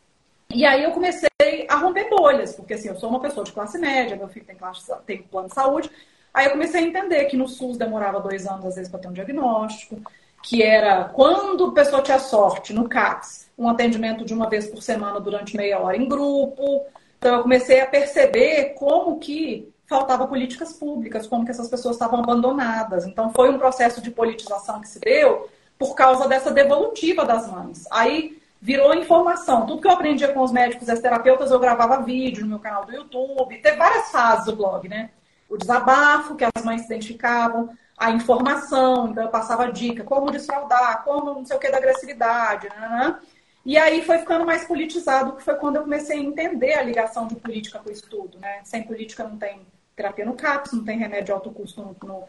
E 0.51 0.64
aí 0.64 0.84
eu 0.84 0.92
comecei 0.92 1.28
a 1.68 1.76
romper 1.76 2.09
bolhas, 2.09 2.55
porque 2.55 2.74
assim, 2.74 2.88
eu 2.88 2.96
sou 2.96 3.09
uma 3.09 3.20
pessoa 3.20 3.44
de 3.44 3.53
classe 3.53 3.78
média, 3.78 4.16
meu 4.16 4.28
filho 4.28 4.46
tem, 4.46 4.57
classe, 4.57 4.92
tem 5.07 5.22
plano 5.22 5.49
de 5.49 5.55
saúde. 5.55 5.90
Aí 6.32 6.46
eu 6.46 6.53
comecei 6.53 6.82
a 6.82 6.86
entender 6.86 7.24
que 7.24 7.36
no 7.36 7.49
SUS 7.49 7.76
demorava 7.76 8.20
dois 8.20 8.46
anos, 8.46 8.64
às 8.64 8.74
vezes, 8.76 8.90
para 8.90 9.01
ter 9.01 9.09
um 9.09 9.12
diagnóstico 9.12 10.01
que 10.49 10.62
era 10.62 11.05
quando 11.05 11.66
a 11.66 11.72
pessoa 11.72 12.01
tinha 12.01 12.18
sorte, 12.18 12.72
no 12.72 12.88
CAPS, 12.88 13.51
um 13.59 13.68
atendimento 13.68 14.24
de 14.24 14.32
uma 14.32 14.49
vez 14.49 14.66
por 14.66 14.82
semana 14.82 15.20
durante 15.20 15.55
meia 15.55 15.78
hora 15.78 15.94
em 15.94 16.09
grupo. 16.09 16.86
Então 17.18 17.36
eu 17.36 17.42
comecei 17.42 17.82
a 17.82 17.86
perceber 17.86 18.72
como 18.78 19.18
que 19.18 19.70
faltava 19.86 20.26
políticas 20.26 20.72
públicas, 20.72 21.26
como 21.26 21.44
que 21.44 21.51
essas 21.51 21.68
pessoas 21.68 21.96
estavam 21.96 22.20
abandonadas. 22.20 23.05
Então 23.05 23.30
foi 23.30 23.51
um 23.51 23.59
processo 23.59 24.01
de 24.01 24.11
politização 24.11 24.80
que 24.80 24.88
se 24.88 24.99
deu 25.01 25.51
por 25.78 25.94
causa 25.94 26.26
dessa 26.26 26.51
devolutiva 26.51 27.26
das 27.26 27.46
mães. 27.53 27.84
Aí 27.90 28.40
virou 28.59 28.94
informação. 28.94 29.66
Tudo 29.66 29.82
que 29.82 29.86
eu 29.86 29.92
aprendia 29.92 30.28
com 30.32 30.40
os 30.40 30.51
médicos 30.51 30.88
e 30.88 30.90
as 30.90 31.01
terapeutas, 31.01 31.51
eu 31.51 31.59
gravava 31.59 32.03
vídeo 32.03 32.44
no 32.44 32.49
meu 32.49 32.59
canal 32.59 32.86
do 32.86 32.92
YouTube. 32.94 33.59
Teve 33.59 33.76
várias 33.76 34.11
fases 34.11 34.46
do 34.46 34.57
blog, 34.57 34.88
né? 34.88 35.11
O 35.46 35.59
desabafo, 35.59 36.36
que 36.36 36.44
as 36.44 36.64
mães 36.64 36.80
se 36.80 36.86
identificavam 36.86 37.68
a 37.99 38.11
informação, 38.12 39.09
então 39.09 39.24
eu 39.24 39.28
passava 39.28 39.72
dica, 39.72 40.05
como 40.05 40.30
desfraudar, 40.30 41.03
como 41.05 41.34
não 41.34 41.44
sei 41.44 41.57
o 41.57 41.61
que 41.61 41.70
da 41.70 41.78
agressividade, 41.78 42.68
né, 42.68 42.88
né? 42.88 43.18
E 43.64 43.76
aí 43.76 44.03
foi 44.03 44.18
ficando 44.18 44.46
mais 44.46 44.64
politizado, 44.64 45.32
que 45.32 45.42
foi 45.42 45.55
quando 45.57 45.76
eu 45.76 45.82
comecei 45.82 46.18
a 46.18 46.22
entender 46.22 46.74
a 46.74 46.82
ligação 46.82 47.26
de 47.26 47.34
política 47.34 47.78
com 47.78 47.90
o 47.90 47.92
estudo, 47.92 48.38
né? 48.38 48.61
Sem 48.64 48.82
política 48.82 49.24
não 49.24 49.36
tem 49.36 49.61
terapia 49.94 50.24
no 50.24 50.34
CAPS, 50.34 50.72
não 50.72 50.84
tem 50.84 50.96
remédio 50.96 51.26
de 51.26 51.32
alto 51.32 51.51
custo 51.51 51.82
no, 51.82 51.96
no, 52.03 52.24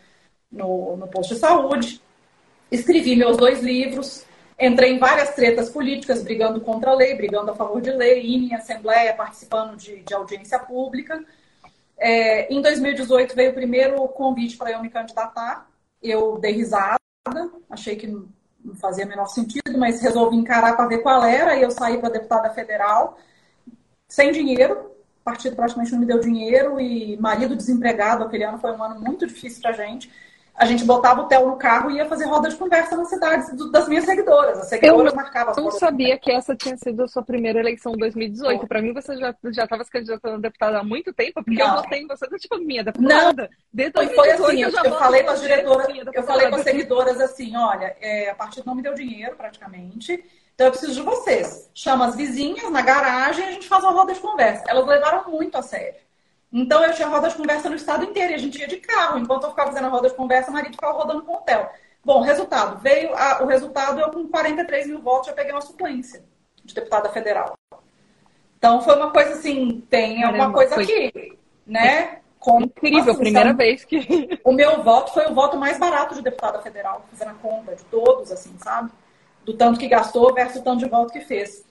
no, 0.51 0.97
no 0.97 1.07
posto 1.07 1.35
de 1.35 1.39
saúde. 1.39 2.01
Escrevi 2.71 3.15
meus 3.15 3.37
dois 3.37 3.61
livros, 3.61 4.25
entrei 4.59 4.91
em 4.91 4.99
várias 4.99 5.33
tretas 5.33 5.69
políticas, 5.69 6.23
brigando 6.23 6.59
contra 6.59 6.91
a 6.91 6.95
lei, 6.95 7.15
brigando 7.15 7.51
a 7.51 7.55
favor 7.55 7.79
de 7.79 7.91
lei, 7.91 8.25
indo 8.35 8.51
em 8.51 8.55
assembleia, 8.55 9.13
participando 9.13 9.77
de, 9.77 10.01
de 10.01 10.13
audiência 10.13 10.59
pública. 10.59 11.23
É, 11.99 12.51
em 12.53 12.61
2018 12.61 13.35
veio 13.35 13.51
o 13.51 13.53
primeiro 13.53 14.07
convite 14.09 14.57
para 14.57 14.71
eu 14.71 14.81
me 14.81 14.89
candidatar. 14.89 15.69
Eu 16.01 16.37
dei 16.39 16.53
risada, 16.53 16.97
achei 17.69 17.95
que 17.95 18.07
não 18.07 18.75
fazia 18.75 19.05
o 19.05 19.09
menor 19.09 19.27
sentido, 19.27 19.77
mas 19.77 20.01
resolvi 20.01 20.37
encarar 20.37 20.75
para 20.75 20.87
ver 20.87 20.99
qual 20.99 21.23
era. 21.23 21.55
E 21.55 21.61
eu 21.61 21.71
saí 21.71 21.97
para 21.97 22.09
deputada 22.09 22.49
federal 22.51 23.17
sem 24.07 24.31
dinheiro. 24.31 24.91
O 25.21 25.23
partido 25.23 25.55
praticamente 25.55 25.91
não 25.91 25.99
me 25.99 26.05
deu 26.05 26.19
dinheiro 26.19 26.79
e 26.79 27.17
marido 27.17 27.55
desempregado. 27.55 28.23
Aquele 28.23 28.45
ano 28.45 28.57
foi 28.57 28.71
um 28.71 28.83
ano 28.83 28.99
muito 28.99 29.27
difícil 29.27 29.61
para 29.61 29.71
a 29.71 29.73
gente 29.73 30.09
a 30.59 30.65
gente 30.65 30.83
botava 30.83 31.21
o 31.21 31.27
Theo 31.27 31.47
no 31.47 31.55
carro 31.55 31.89
e 31.89 31.95
ia 31.95 32.05
fazer 32.05 32.25
roda 32.25 32.49
de 32.49 32.57
conversa 32.57 32.97
nas 32.97 33.07
cidades 33.07 33.49
das 33.71 33.87
minhas 33.87 34.03
seguidoras. 34.03 34.59
As 34.59 34.67
seguidoras 34.67 35.13
eu 35.13 35.15
marcavam 35.15 35.51
as 35.51 35.57
Eu 35.57 35.63
não 35.63 35.71
sabia 35.71 36.19
que 36.19 36.29
essa 36.29 36.53
tinha 36.53 36.75
sido 36.75 37.01
a 37.01 37.07
sua 37.07 37.23
primeira 37.23 37.61
eleição 37.61 37.93
em 37.93 37.97
2018. 37.97 38.67
Para 38.67 38.81
mim, 38.81 38.93
você 38.93 39.15
já 39.15 39.63
estava 39.63 39.85
se 39.85 39.89
candidatando 39.89 40.35
a 40.35 40.39
deputada 40.39 40.79
há 40.79 40.83
muito 40.83 41.13
tempo, 41.13 41.41
porque 41.41 41.63
não. 41.63 41.77
eu 41.77 41.81
votei 41.81 42.01
em 42.01 42.07
você, 42.07 42.27
tipo, 42.37 42.57
minha 42.57 42.83
deputada. 42.83 43.43
Não, 43.43 43.49
Desde 43.71 43.93
foi, 43.93 44.07
foi 44.09 44.31
assim, 44.31 44.61
eu, 44.61 44.69
eu 44.69 44.99
falei 44.99 45.23
com 45.23 45.31
as 45.31 45.41
diretoras, 45.41 45.87
eu 46.13 46.23
falei 46.23 46.49
com 46.49 46.55
as 46.57 46.63
seguidoras 46.63 47.21
assim, 47.21 47.55
olha, 47.55 47.95
é, 48.01 48.29
a 48.29 48.35
partir 48.35 48.61
não 48.65 48.75
me 48.75 48.81
deu 48.81 48.93
dinheiro, 48.93 49.37
praticamente, 49.37 50.21
então 50.53 50.67
eu 50.67 50.71
preciso 50.71 50.95
de 50.95 51.01
vocês. 51.03 51.71
Chama 51.73 52.05
as 52.05 52.17
vizinhas 52.17 52.69
na 52.69 52.81
garagem 52.81 53.45
e 53.45 53.47
a 53.47 53.51
gente 53.53 53.67
faz 53.69 53.81
uma 53.81 53.93
roda 53.93 54.13
de 54.13 54.19
conversa. 54.19 54.65
Elas 54.67 54.85
levaram 54.85 55.31
muito 55.31 55.57
a 55.57 55.61
sério. 55.61 55.95
Então 56.51 56.83
eu 56.83 56.93
tinha 56.93 57.07
roda 57.07 57.29
de 57.29 57.35
conversa 57.35 57.69
no 57.69 57.75
estado 57.75 58.03
inteiro 58.03 58.31
e 58.31 58.35
a 58.35 58.39
gente 58.39 58.59
ia 58.59 58.67
de 58.67 58.77
carro. 58.77 59.19
Enquanto 59.19 59.43
eu 59.43 59.49
ficava 59.49 59.69
fazendo 59.69 59.85
a 59.85 59.89
roda 59.89 60.09
de 60.09 60.15
conversa, 60.15 60.49
o 60.49 60.53
marido 60.53 60.73
ficava 60.73 60.97
rodando 60.97 61.21
com 61.21 61.33
o 61.33 61.35
hotel. 61.35 61.69
Bom, 62.03 62.21
resultado. 62.21 62.79
Veio 62.79 63.13
a, 63.15 63.43
o 63.43 63.47
resultado, 63.47 63.99
eu 63.99 64.09
com 64.09 64.27
43 64.27 64.87
mil 64.87 65.01
votos 65.01 65.27
já 65.27 65.33
peguei 65.33 65.51
uma 65.51 65.61
suplência 65.61 66.23
de 66.63 66.73
deputada 66.73 67.09
federal. 67.09 67.53
Então 68.57 68.81
foi 68.81 68.95
uma 68.95 69.11
coisa 69.11 69.33
assim, 69.33 69.81
tem 69.89 70.23
alguma 70.23 70.51
coisa 70.51 70.75
foi... 70.75 70.83
aqui, 70.83 71.37
né? 71.65 72.19
Com, 72.39 72.61
Incrível, 72.61 73.11
assim, 73.11 73.21
primeira 73.21 73.53
vez 73.53 73.83
que. 73.85 74.39
O 74.43 74.53
meu 74.53 74.81
voto 74.81 75.13
foi 75.13 75.27
o 75.27 75.35
voto 75.35 75.57
mais 75.57 75.77
barato 75.77 76.15
de 76.15 76.21
deputada 76.21 76.61
federal, 76.61 77.05
fazendo 77.11 77.31
a 77.31 77.33
conta 77.35 77.75
de 77.75 77.83
todos, 77.85 78.31
assim, 78.31 78.57
sabe? 78.59 78.91
Do 79.43 79.53
tanto 79.53 79.79
que 79.79 79.87
gastou 79.87 80.33
versus 80.33 80.61
o 80.61 80.63
tanto 80.63 80.79
de 80.79 80.89
voto 80.89 81.11
que 81.11 81.21
fez. 81.21 81.65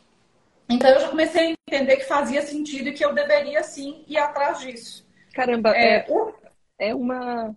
Então 0.69 0.91
eu 0.91 1.01
já 1.01 1.09
comecei 1.09 1.49
a 1.49 1.51
entender 1.51 1.97
que 1.97 2.05
fazia 2.05 2.43
sentido 2.43 2.89
e 2.89 2.93
que 2.93 3.05
eu 3.05 3.15
deveria 3.15 3.63
sim 3.63 4.05
ir 4.07 4.19
atrás 4.19 4.61
disso. 4.61 5.07
Caramba, 5.33 5.75
é, 5.75 5.99
é, 6.01 6.89
é 6.91 6.95
uma. 6.95 7.57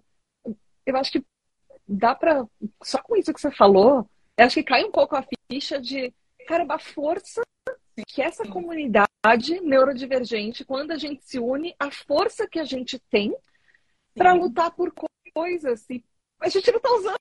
Eu 0.86 0.96
acho 0.98 1.12
que 1.12 1.24
dá 1.88 2.16
para 2.16 2.46
Só 2.84 3.02
com 3.02 3.16
isso 3.16 3.34
que 3.34 3.42
você 3.42 3.52
falou, 3.52 4.08
eu 4.38 4.46
acho 4.46 4.56
que 4.56 4.64
cai 4.64 4.84
um 4.84 4.92
pouco 4.92 5.16
a 5.16 5.26
ficha 5.52 5.80
de, 5.80 6.14
caramba, 6.48 6.76
a 6.76 6.80
força 6.80 7.42
que 8.08 8.22
essa 8.22 8.48
comunidade 8.48 9.60
neurodivergente, 9.62 10.66
quando 10.66 10.92
a 10.92 10.98
gente 10.98 11.24
se 11.26 11.38
une, 11.38 11.76
a 11.78 11.92
força 11.92 12.48
que 12.48 12.60
a 12.60 12.64
gente 12.64 12.98
tem 13.10 13.36
para 14.16 14.34
lutar 14.34 14.72
por 14.72 14.94
coisas. 15.34 15.86
E 15.90 16.04
a 16.40 16.50
gente 16.50 16.72
não 16.72 16.78
está 16.78 16.92
usando 16.94 17.16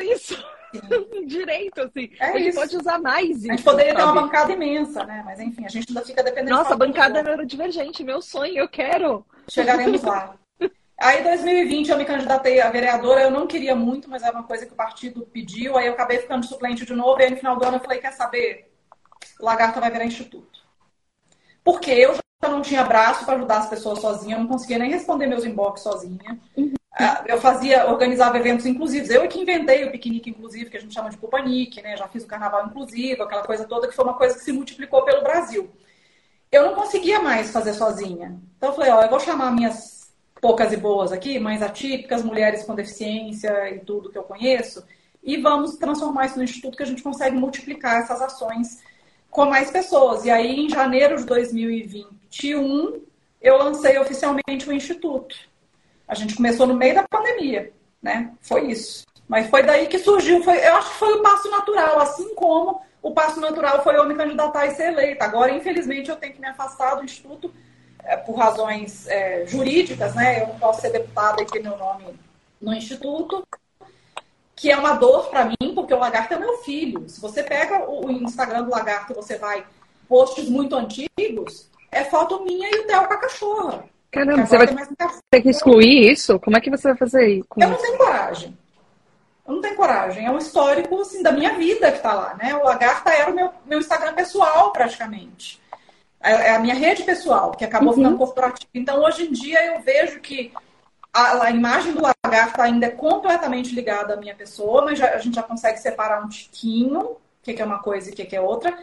isso 0.00 0.36
direito, 1.26 1.80
assim. 1.82 2.10
É 2.20 2.26
a 2.26 2.32
gente 2.38 2.48
isso. 2.48 2.58
pode 2.58 2.76
usar 2.76 2.98
mais 2.98 3.38
isso. 3.38 3.50
A 3.52 3.56
gente 3.56 3.64
poderia 3.64 3.92
sabe? 3.92 4.04
ter 4.04 4.10
uma 4.10 4.22
bancada 4.22 4.52
imensa, 4.52 5.04
né? 5.04 5.22
Mas 5.24 5.40
enfim, 5.40 5.64
a 5.64 5.68
gente 5.68 5.88
ainda 5.88 6.02
fica 6.02 6.22
dependendo 6.22 6.56
Nossa, 6.56 6.74
a 6.74 6.76
bancada 6.76 7.22
neurodivergente, 7.22 8.04
meu 8.04 8.20
sonho, 8.20 8.56
eu 8.56 8.68
quero. 8.68 9.24
Chegaremos 9.48 10.02
lá. 10.02 10.34
Aí, 10.98 11.20
em 11.20 11.24
2020, 11.24 11.90
eu 11.90 11.98
me 11.98 12.04
candidatei 12.06 12.60
a 12.60 12.70
vereadora. 12.70 13.20
Eu 13.20 13.30
não 13.30 13.46
queria 13.46 13.74
muito, 13.74 14.08
mas 14.08 14.22
era 14.22 14.32
uma 14.34 14.46
coisa 14.46 14.64
que 14.64 14.72
o 14.72 14.76
partido 14.76 15.26
pediu. 15.26 15.76
Aí, 15.76 15.86
eu 15.86 15.92
acabei 15.92 16.18
ficando 16.18 16.46
suplente 16.46 16.86
de 16.86 16.94
novo. 16.94 17.20
E 17.20 17.24
aí, 17.24 17.30
no 17.30 17.36
final 17.36 17.56
do 17.56 17.64
ano, 17.66 17.76
eu 17.76 17.80
falei: 17.80 17.98
Quer 17.98 18.12
saber? 18.12 18.72
Lagarta 19.40 19.80
vai 19.80 19.90
virar 19.90 20.04
instituto. 20.06 20.58
porque 21.64 21.90
eu 21.90 22.14
já 22.14 22.48
não 22.48 22.62
tinha 22.62 22.84
braço 22.84 23.24
para 23.24 23.34
ajudar 23.36 23.58
as 23.58 23.68
pessoas 23.68 23.98
sozinha, 24.00 24.36
eu 24.36 24.40
não 24.40 24.46
conseguia 24.46 24.78
nem 24.78 24.90
responder 24.90 25.26
meus 25.26 25.44
inbox 25.44 25.82
sozinha. 25.82 26.38
Uhum. 26.56 26.72
Eu 27.26 27.38
fazia, 27.38 27.90
organizava 27.90 28.38
eventos 28.38 28.64
inclusivos. 28.64 29.10
Eu 29.10 29.22
é 29.22 29.28
que 29.28 29.38
inventei 29.38 29.84
o 29.84 29.90
piquenique 29.90 30.30
inclusivo, 30.30 30.70
que 30.70 30.78
a 30.78 30.80
gente 30.80 30.94
chama 30.94 31.10
de 31.10 31.18
Pupanique, 31.18 31.82
né? 31.82 31.96
Já 31.96 32.08
fiz 32.08 32.24
o 32.24 32.26
carnaval 32.26 32.66
inclusivo, 32.66 33.22
aquela 33.22 33.44
coisa 33.44 33.64
toda, 33.66 33.86
que 33.86 33.94
foi 33.94 34.04
uma 34.04 34.14
coisa 34.14 34.34
que 34.34 34.40
se 34.40 34.52
multiplicou 34.52 35.04
pelo 35.04 35.22
Brasil. 35.22 35.70
Eu 36.50 36.66
não 36.66 36.74
conseguia 36.74 37.20
mais 37.20 37.50
fazer 37.50 37.74
sozinha. 37.74 38.40
Então 38.56 38.70
eu 38.70 38.74
falei, 38.74 38.90
ó, 38.90 39.02
eu 39.02 39.10
vou 39.10 39.20
chamar 39.20 39.50
minhas 39.52 40.10
poucas 40.40 40.72
e 40.72 40.76
boas 40.76 41.12
aqui, 41.12 41.38
mães 41.38 41.60
atípicas, 41.60 42.22
mulheres 42.22 42.62
com 42.62 42.74
deficiência 42.74 43.70
e 43.70 43.80
tudo 43.80 44.10
que 44.10 44.18
eu 44.18 44.22
conheço, 44.22 44.84
e 45.22 45.36
vamos 45.38 45.76
transformar 45.76 46.26
isso 46.26 46.36
no 46.36 46.44
instituto 46.44 46.76
que 46.76 46.82
a 46.82 46.86
gente 46.86 47.02
consegue 47.02 47.36
multiplicar 47.36 48.00
essas 48.00 48.22
ações 48.22 48.82
com 49.30 49.44
mais 49.46 49.70
pessoas. 49.70 50.24
E 50.24 50.30
aí, 50.30 50.60
em 50.60 50.70
janeiro 50.70 51.16
de 51.16 51.24
2021, 51.24 53.02
eu 53.42 53.58
lancei 53.58 53.98
oficialmente 53.98 54.68
o 54.68 54.72
instituto. 54.72 55.36
A 56.06 56.14
gente 56.14 56.34
começou 56.34 56.66
no 56.66 56.74
meio 56.74 56.94
da 56.94 57.02
pandemia, 57.08 57.72
né? 58.02 58.32
Foi 58.40 58.70
isso. 58.70 59.04
Mas 59.28 59.48
foi 59.48 59.62
daí 59.62 59.88
que 59.88 59.98
surgiu, 59.98 60.42
foi, 60.42 60.56
eu 60.64 60.76
acho 60.76 60.90
que 60.90 60.98
foi 60.98 61.14
o 61.14 61.22
passo 61.22 61.50
natural, 61.50 61.98
assim 61.98 62.34
como 62.34 62.80
o 63.02 63.12
passo 63.12 63.40
natural 63.40 63.82
foi 63.84 63.96
eu 63.96 64.04
me 64.04 64.14
candidatar 64.14 64.66
e 64.66 64.74
ser 64.74 64.92
eleita. 64.92 65.24
Agora, 65.24 65.52
infelizmente, 65.52 66.10
eu 66.10 66.16
tenho 66.16 66.32
que 66.32 66.40
me 66.40 66.48
afastar 66.48 66.96
do 66.96 67.04
Instituto 67.04 67.52
é, 68.02 68.16
por 68.16 68.36
razões 68.36 69.06
é, 69.06 69.46
jurídicas, 69.46 70.14
né? 70.14 70.42
Eu 70.42 70.48
não 70.48 70.58
posso 70.58 70.80
ser 70.80 70.90
deputada 70.90 71.42
e 71.42 71.46
ter 71.46 71.62
meu 71.62 71.76
nome 71.76 72.18
no 72.60 72.74
Instituto, 72.74 73.46
que 74.56 74.70
é 74.70 74.76
uma 74.76 74.94
dor 74.94 75.28
para 75.28 75.44
mim, 75.44 75.74
porque 75.74 75.94
o 75.94 75.98
Lagarto 75.98 76.34
é 76.34 76.38
meu 76.38 76.58
filho. 76.58 77.08
Se 77.08 77.20
você 77.20 77.42
pega 77.42 77.88
o 77.88 78.10
Instagram 78.10 78.64
do 78.64 78.70
Lagarto 78.70 79.12
e 79.12 79.14
você 79.16 79.36
vai 79.36 79.64
posts 80.08 80.48
muito 80.48 80.74
antigos, 80.74 81.70
é 81.92 82.04
foto 82.04 82.42
minha 82.42 82.68
e 82.68 82.80
o 82.80 82.86
Theo 82.86 83.06
com 83.06 83.14
a 83.14 83.18
cachorra. 83.18 83.84
Caramba, 84.10 84.46
você 84.46 84.56
vai 84.56 84.66
ter 85.30 85.42
que 85.42 85.50
excluir 85.50 86.12
isso? 86.12 86.38
Como 86.40 86.56
é 86.56 86.60
que 86.60 86.70
você 86.70 86.88
vai 86.88 86.96
fazer 86.96 87.26
isso? 87.28 87.48
Eu 87.56 87.68
não 87.68 87.76
tenho 87.76 87.98
coragem. 87.98 88.58
Eu 89.46 89.54
não 89.54 89.60
tenho 89.60 89.76
coragem. 89.76 90.26
É 90.26 90.30
um 90.30 90.38
histórico 90.38 91.00
assim, 91.00 91.22
da 91.22 91.32
minha 91.32 91.54
vida 91.54 91.90
que 91.90 91.98
está 91.98 92.14
lá. 92.14 92.34
Né? 92.34 92.54
O 92.54 92.64
Lagarta 92.64 93.10
era 93.10 93.30
o 93.30 93.34
meu, 93.34 93.50
meu 93.64 93.78
Instagram 93.78 94.14
pessoal, 94.14 94.72
praticamente. 94.72 95.60
É, 96.20 96.32
é 96.32 96.56
a 96.56 96.58
minha 96.58 96.74
rede 96.74 97.04
pessoal, 97.04 97.52
que 97.52 97.64
acabou 97.64 97.90
uhum. 97.90 97.96
ficando 97.96 98.18
corporativa. 98.18 98.70
Então, 98.74 99.02
hoje 99.04 99.26
em 99.26 99.32
dia, 99.32 99.64
eu 99.66 99.80
vejo 99.80 100.20
que 100.20 100.52
a, 101.12 101.44
a 101.44 101.50
imagem 101.50 101.92
do 101.92 102.02
Lagarta 102.02 102.62
ainda 102.62 102.86
é 102.86 102.90
completamente 102.90 103.74
ligada 103.74 104.14
à 104.14 104.16
minha 104.16 104.34
pessoa, 104.34 104.84
mas 104.84 104.98
já, 104.98 105.10
a 105.10 105.18
gente 105.18 105.34
já 105.34 105.42
consegue 105.42 105.78
separar 105.78 106.24
um 106.24 106.28
tiquinho, 106.28 107.00
o 107.00 107.18
que, 107.42 107.54
que 107.54 107.62
é 107.62 107.64
uma 107.64 107.78
coisa 107.78 108.10
e 108.10 108.12
o 108.12 108.16
que, 108.16 108.24
que 108.24 108.36
é 108.36 108.40
outra. 108.40 108.76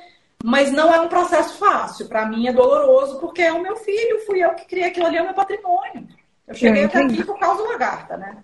Mas 0.44 0.74
não 0.74 0.94
é 0.94 1.00
um 1.00 1.08
processo 1.08 1.58
fácil. 1.58 2.10
Para 2.10 2.26
mim 2.26 2.48
é 2.48 2.52
doloroso, 2.52 3.18
porque 3.22 3.42
é 3.42 3.54
o 3.54 3.62
meu 3.62 3.78
filho, 3.78 4.26
fui 4.26 4.44
eu 4.44 4.54
que 4.54 4.66
criei 4.66 4.88
aquilo 4.88 5.06
ali, 5.06 5.16
é 5.16 5.22
o 5.22 5.26
meu 5.26 5.34
patrimônio. 5.34 6.06
Eu 6.46 6.54
cheguei 6.54 6.84
até 6.84 7.02
aqui 7.02 7.24
por 7.24 7.40
causa 7.40 7.64
do 7.64 7.70
lagarta, 7.70 8.18
né? 8.18 8.44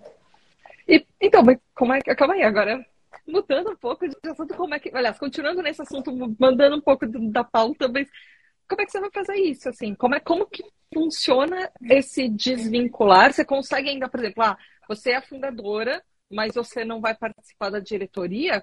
E, 0.88 1.06
então, 1.20 1.42
como 1.74 1.92
é 1.92 2.00
que. 2.00 2.14
Calma 2.14 2.32
aí, 2.32 2.42
agora 2.42 2.82
mudando 3.26 3.70
um 3.70 3.76
pouco 3.76 4.08
de 4.08 4.16
assunto, 4.30 4.54
como 4.54 4.74
é 4.74 4.80
que. 4.80 4.90
Aliás, 4.96 5.18
continuando 5.18 5.60
nesse 5.60 5.82
assunto, 5.82 6.10
mandando 6.38 6.76
um 6.76 6.80
pouco 6.80 7.06
da 7.06 7.44
pauta, 7.44 7.86
mas 7.86 8.08
como 8.66 8.80
é 8.80 8.86
que 8.86 8.92
você 8.92 9.00
vai 9.00 9.10
fazer 9.12 9.34
isso? 9.34 9.68
Assim, 9.68 9.94
como, 9.94 10.14
é, 10.14 10.20
como 10.20 10.46
que 10.46 10.64
funciona 10.94 11.70
esse 11.82 12.30
desvincular? 12.30 13.30
Você 13.30 13.44
consegue 13.44 13.90
ainda, 13.90 14.08
por 14.08 14.20
exemplo, 14.20 14.42
ah, 14.42 14.56
você 14.88 15.10
é 15.10 15.16
a 15.16 15.22
fundadora, 15.22 16.02
mas 16.30 16.54
você 16.54 16.82
não 16.82 16.98
vai 16.98 17.14
participar 17.14 17.68
da 17.68 17.78
diretoria? 17.78 18.62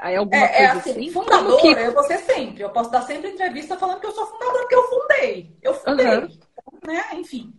É 0.00 0.16
alguma 0.16 0.36
é, 0.36 0.44
é 0.44 0.48
coisa 0.48 0.62
é 0.62 0.66
assim, 0.66 0.90
assim? 0.90 1.10
Fundadora, 1.10 1.60
que... 1.60 1.68
eu 1.68 1.92
vou 1.92 2.02
ser 2.04 2.18
sempre. 2.18 2.62
Eu 2.62 2.70
posso 2.70 2.90
dar 2.90 3.02
sempre 3.02 3.30
entrevista 3.30 3.76
falando 3.76 4.00
que 4.00 4.06
eu 4.06 4.12
sou 4.12 4.26
fundadora 4.26 4.58
porque 4.60 4.74
eu 4.74 4.88
fundei. 4.88 5.56
Eu 5.60 5.74
fundei. 5.74 6.06
Uhum. 6.06 6.38
Né? 6.86 7.04
Enfim. 7.14 7.52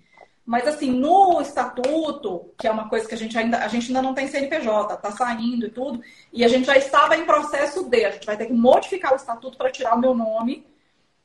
Mas 0.45 0.67
assim, 0.67 0.89
no 0.89 1.39
estatuto, 1.41 2.51
que 2.57 2.65
é 2.65 2.71
uma 2.71 2.89
coisa 2.89 3.07
que 3.07 3.13
a 3.13 3.17
gente 3.17 3.37
ainda, 3.37 3.59
a 3.59 3.67
gente 3.67 3.89
ainda 3.89 4.01
não 4.01 4.15
tem 4.15 4.27
CNPJ, 4.27 4.97
tá 4.97 5.11
saindo 5.11 5.67
e 5.67 5.69
tudo, 5.69 6.01
e 6.33 6.43
a 6.43 6.47
gente 6.47 6.65
já 6.65 6.75
estava 6.75 7.15
em 7.15 7.23
processo 7.23 7.87
de, 7.87 8.03
a 8.03 8.09
gente 8.09 8.25
vai 8.25 8.35
ter 8.35 8.47
que 8.47 8.53
modificar 8.53 9.13
o 9.13 9.15
estatuto 9.15 9.59
para 9.59 9.69
tirar 9.69 9.93
o 9.93 9.99
meu 9.99 10.15
nome. 10.15 10.65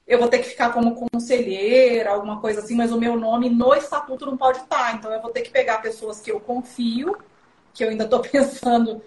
Eu 0.07 0.19
vou 0.19 0.29
ter 0.29 0.41
que 0.41 0.51
ficar 0.51 0.75
como 0.75 0.95
conselheira, 0.95 2.11
alguma 2.11 2.39
coisa 2.39 2.61
assim, 2.61 2.75
mas 2.75 2.93
o 2.93 3.01
meu 3.01 3.17
nome 3.17 3.49
no 3.49 3.75
estatuto 3.75 4.27
não 4.27 4.37
pode 4.37 4.59
estar. 4.59 4.95
Então 4.95 5.11
eu 5.11 5.23
vou 5.23 5.31
ter 5.31 5.41
que 5.41 5.51
pegar 5.51 5.81
pessoas 5.81 6.21
que 6.21 6.31
eu 6.31 6.39
confio, 6.39 7.17
que 7.73 7.83
eu 7.83 7.89
ainda 7.89 8.05
estou 8.05 8.21
pensando 8.29 9.01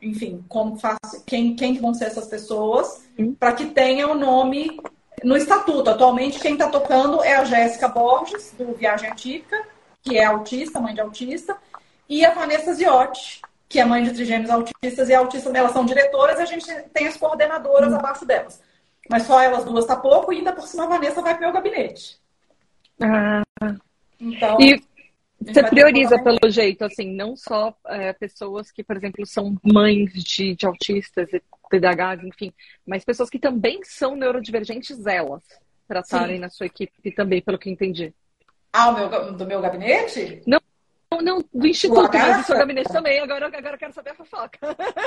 enfim, 0.00 0.44
como 0.48 0.78
faço, 0.78 1.24
quem, 1.26 1.56
quem 1.56 1.78
vão 1.80 1.94
ser 1.94 2.06
essas 2.06 2.26
pessoas, 2.26 3.08
para 3.38 3.52
que 3.52 3.66
tenha 3.66 4.08
o 4.08 4.14
nome 4.14 4.80
no 5.24 5.36
estatuto. 5.36 5.90
Atualmente, 5.90 6.38
quem 6.38 6.52
está 6.52 6.68
tocando 6.68 7.22
é 7.22 7.34
a 7.34 7.44
Jéssica 7.44 7.88
Borges, 7.88 8.54
do 8.58 8.74
Viagem 8.74 9.10
Atípica, 9.10 9.56
que 10.02 10.18
é 10.18 10.24
autista, 10.24 10.80
mãe 10.80 10.94
de 10.94 11.00
autista, 11.00 11.56
e 12.08 12.24
a 12.24 12.32
Vanessa 12.32 12.74
Ziotti, 12.74 13.42
que 13.68 13.80
é 13.80 13.84
mãe 13.84 14.04
de 14.04 14.12
trigêmeos 14.12 14.50
autistas 14.50 15.08
e 15.08 15.14
autistas. 15.14 15.54
Elas 15.54 15.72
são 15.72 15.84
diretoras 15.84 16.38
e 16.38 16.42
a 16.42 16.46
gente 16.46 16.66
tem 16.92 17.08
as 17.08 17.16
coordenadoras 17.16 17.90
uhum. 17.90 17.98
abaixo 17.98 18.24
delas. 18.24 18.60
Mas 19.10 19.24
só 19.24 19.40
elas 19.40 19.64
duas 19.64 19.84
está 19.84 19.96
pouco 19.96 20.32
e 20.32 20.38
ainda 20.38 20.52
por 20.52 20.66
cima 20.66 20.84
a 20.84 20.88
Vanessa 20.88 21.22
vai 21.22 21.34
para 21.34 21.48
o 21.48 21.52
meu 21.52 21.52
gabinete. 21.52 22.20
Ah. 23.00 23.42
Então. 24.20 24.60
E 24.60 24.82
você 25.40 25.62
prioriza 25.62 26.22
pelo 26.22 26.50
jeito, 26.50 26.84
assim, 26.84 27.14
não 27.14 27.36
só 27.36 27.76
é, 27.86 28.12
pessoas 28.12 28.70
que, 28.70 28.82
por 28.82 28.96
exemplo, 28.96 29.24
são 29.26 29.54
mães 29.62 30.12
de, 30.12 30.54
de 30.54 30.66
autistas, 30.66 31.28
TDAHs, 31.70 32.24
enfim, 32.24 32.52
mas 32.86 33.04
pessoas 33.04 33.28
que 33.28 33.38
também 33.38 33.80
são 33.84 34.16
neurodivergentes, 34.16 35.04
elas, 35.06 35.42
para 35.86 36.00
estarem 36.00 36.38
na 36.38 36.48
sua 36.48 36.66
equipe 36.66 37.10
também, 37.12 37.42
pelo 37.42 37.58
que 37.58 37.70
entendi. 37.70 38.14
Ah, 38.72 38.92
meu, 38.92 39.32
do 39.32 39.46
meu 39.46 39.60
gabinete? 39.60 40.42
Não, 40.46 40.60
não, 41.22 41.44
do 41.52 41.66
instituto, 41.66 42.10
mas 42.12 42.38
do 42.38 42.42
seu 42.44 42.58
gabinete 42.58 42.92
também. 42.92 43.20
Agora, 43.20 43.46
agora 43.46 43.74
eu 43.74 43.78
quero 43.78 43.92
saber 43.92 44.10
a 44.10 44.14
fofoca. 44.14 44.58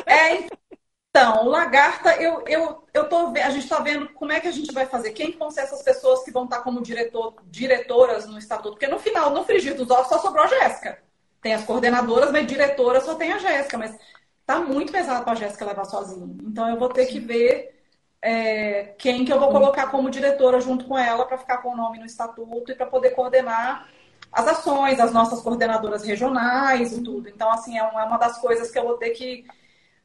É, 0.05 0.47
então, 1.11 1.45
o 1.45 1.49
Lagarta, 1.49 2.15
eu, 2.21 2.43
eu, 2.47 2.83
eu 2.93 3.09
tô, 3.09 3.27
a 3.29 3.49
gente 3.49 3.63
está 3.63 3.79
vendo 3.79 4.09
como 4.13 4.31
é 4.31 4.39
que 4.39 4.47
a 4.47 4.51
gente 4.51 4.71
vai 4.71 4.85
fazer. 4.85 5.11
Quem 5.11 5.31
vão 5.37 5.49
ser 5.49 5.61
essas 5.61 5.81
pessoas 5.81 6.23
que 6.23 6.31
vão 6.31 6.43
estar 6.43 6.59
como 6.61 6.81
diretor, 6.83 7.35
diretoras 7.49 8.27
no 8.27 8.37
estatuto? 8.37 8.71
Porque 8.71 8.87
no 8.87 8.99
final, 8.99 9.31
no 9.31 9.43
frigir 9.43 9.75
dos 9.75 9.89
ovos, 9.89 10.07
só 10.07 10.19
sobrou 10.19 10.43
a 10.43 10.47
Jéssica. 10.47 10.99
Tem 11.41 11.53
as 11.53 11.63
coordenadoras, 11.65 12.31
mas 12.31 12.45
diretora 12.45 13.01
só 13.01 13.15
tem 13.15 13.31
a 13.33 13.39
Jéssica. 13.39 13.77
Mas 13.77 13.97
tá 14.45 14.59
muito 14.59 14.91
pesado 14.91 15.23
para 15.23 15.33
a 15.33 15.35
Jéssica 15.35 15.65
levar 15.65 15.85
sozinha. 15.85 16.37
Então, 16.43 16.69
eu 16.69 16.77
vou 16.77 16.89
ter 16.89 17.07
que 17.07 17.19
ver 17.19 17.75
é, 18.21 18.93
quem 18.99 19.25
que 19.25 19.33
eu 19.33 19.39
vou 19.39 19.49
colocar 19.51 19.87
como 19.87 20.09
diretora 20.11 20.61
junto 20.61 20.85
com 20.85 20.97
ela 20.97 21.25
para 21.25 21.37
ficar 21.39 21.57
com 21.59 21.69
o 21.73 21.77
nome 21.77 21.99
no 21.99 22.05
estatuto 22.05 22.71
e 22.71 22.75
para 22.75 22.85
poder 22.85 23.11
coordenar 23.11 23.89
as 24.31 24.47
ações, 24.47 24.99
as 24.99 25.11
nossas 25.11 25.41
coordenadoras 25.41 26.03
regionais 26.03 26.93
e 26.95 27.03
tudo. 27.03 27.29
Então, 27.29 27.51
assim, 27.51 27.77
é 27.77 27.81
é 27.81 27.83
uma 27.83 28.17
das 28.17 28.37
coisas 28.39 28.69
que 28.71 28.77
eu 28.77 28.83
vou 28.83 28.97
ter 28.97 29.11
que 29.11 29.45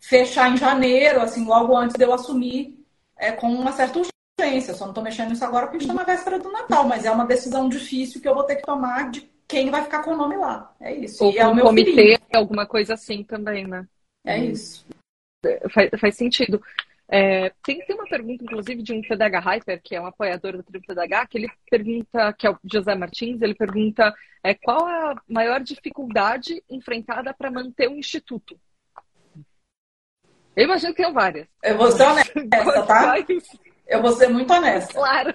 fechar 0.08 0.52
em 0.52 0.56
janeiro, 0.56 1.20
assim, 1.20 1.44
logo 1.44 1.76
antes 1.76 1.96
de 1.96 2.04
eu 2.04 2.12
assumir, 2.12 2.78
é, 3.16 3.32
com 3.32 3.48
uma 3.48 3.72
certa 3.72 3.98
urgência. 3.98 4.72
Eu 4.72 4.76
só 4.76 4.84
não 4.84 4.90
estou 4.90 5.04
mexendo 5.04 5.30
nisso 5.30 5.44
agora 5.44 5.66
porque 5.66 5.78
a 5.78 5.80
gente 5.80 5.90
está 5.90 6.02
na 6.02 6.12
véspera 6.12 6.38
do 6.38 6.52
Natal, 6.52 6.86
mas 6.86 7.04
é 7.04 7.10
uma 7.10 7.26
decisão 7.26 7.68
difícil 7.68 8.20
que 8.20 8.28
eu 8.28 8.34
vou 8.34 8.44
ter 8.44 8.56
que 8.56 8.62
tomar 8.62 9.10
de 9.10 9.28
quem 9.48 9.70
vai 9.70 9.82
ficar 9.82 10.02
com 10.02 10.12
o 10.12 10.16
nome 10.16 10.36
lá. 10.36 10.74
É 10.80 10.94
isso. 10.94 11.24
Ou 11.24 11.32
e 11.32 11.38
é 11.38 11.46
o 11.46 11.54
meu 11.54 11.64
comitê, 11.64 11.92
filhinho. 11.92 12.18
alguma 12.34 12.66
coisa 12.66 12.94
assim 12.94 13.22
também, 13.22 13.66
né? 13.66 13.86
É 14.24 14.38
isso. 14.38 14.86
Faz, 15.70 15.90
faz 15.98 16.16
sentido. 16.16 16.62
É, 17.08 17.50
tem, 17.62 17.84
tem 17.84 17.94
uma 17.94 18.08
pergunta, 18.08 18.42
inclusive, 18.42 18.82
de 18.82 18.92
um 18.92 19.02
TDH 19.02 19.38
Hyper, 19.38 19.80
que 19.82 19.94
é 19.94 20.00
um 20.00 20.06
apoiador 20.06 20.56
do 20.56 20.62
Tribo 20.62 20.86
TDH, 20.86 21.26
que 21.28 21.38
ele 21.38 21.50
pergunta, 21.70 22.32
que 22.32 22.46
é 22.46 22.50
o 22.50 22.58
José 22.64 22.94
Martins, 22.94 23.42
ele 23.42 23.54
pergunta 23.54 24.14
é, 24.42 24.54
qual 24.54 24.86
a 24.86 25.14
maior 25.28 25.60
dificuldade 25.60 26.62
enfrentada 26.68 27.32
para 27.34 27.50
manter 27.50 27.88
o 27.88 27.96
instituto? 27.96 28.58
Eu 30.56 30.64
imagino 30.64 30.94
que 30.94 31.02
tem 31.02 31.12
várias. 31.12 31.46
Eu 31.62 31.76
vou 31.76 31.90
ser 31.90 32.04
honesta, 32.04 32.82
tá? 32.86 33.14
Eu 33.86 34.00
vou 34.00 34.12
ser 34.12 34.28
muito 34.28 34.52
honesta. 34.52 34.92
Claro. 34.92 35.34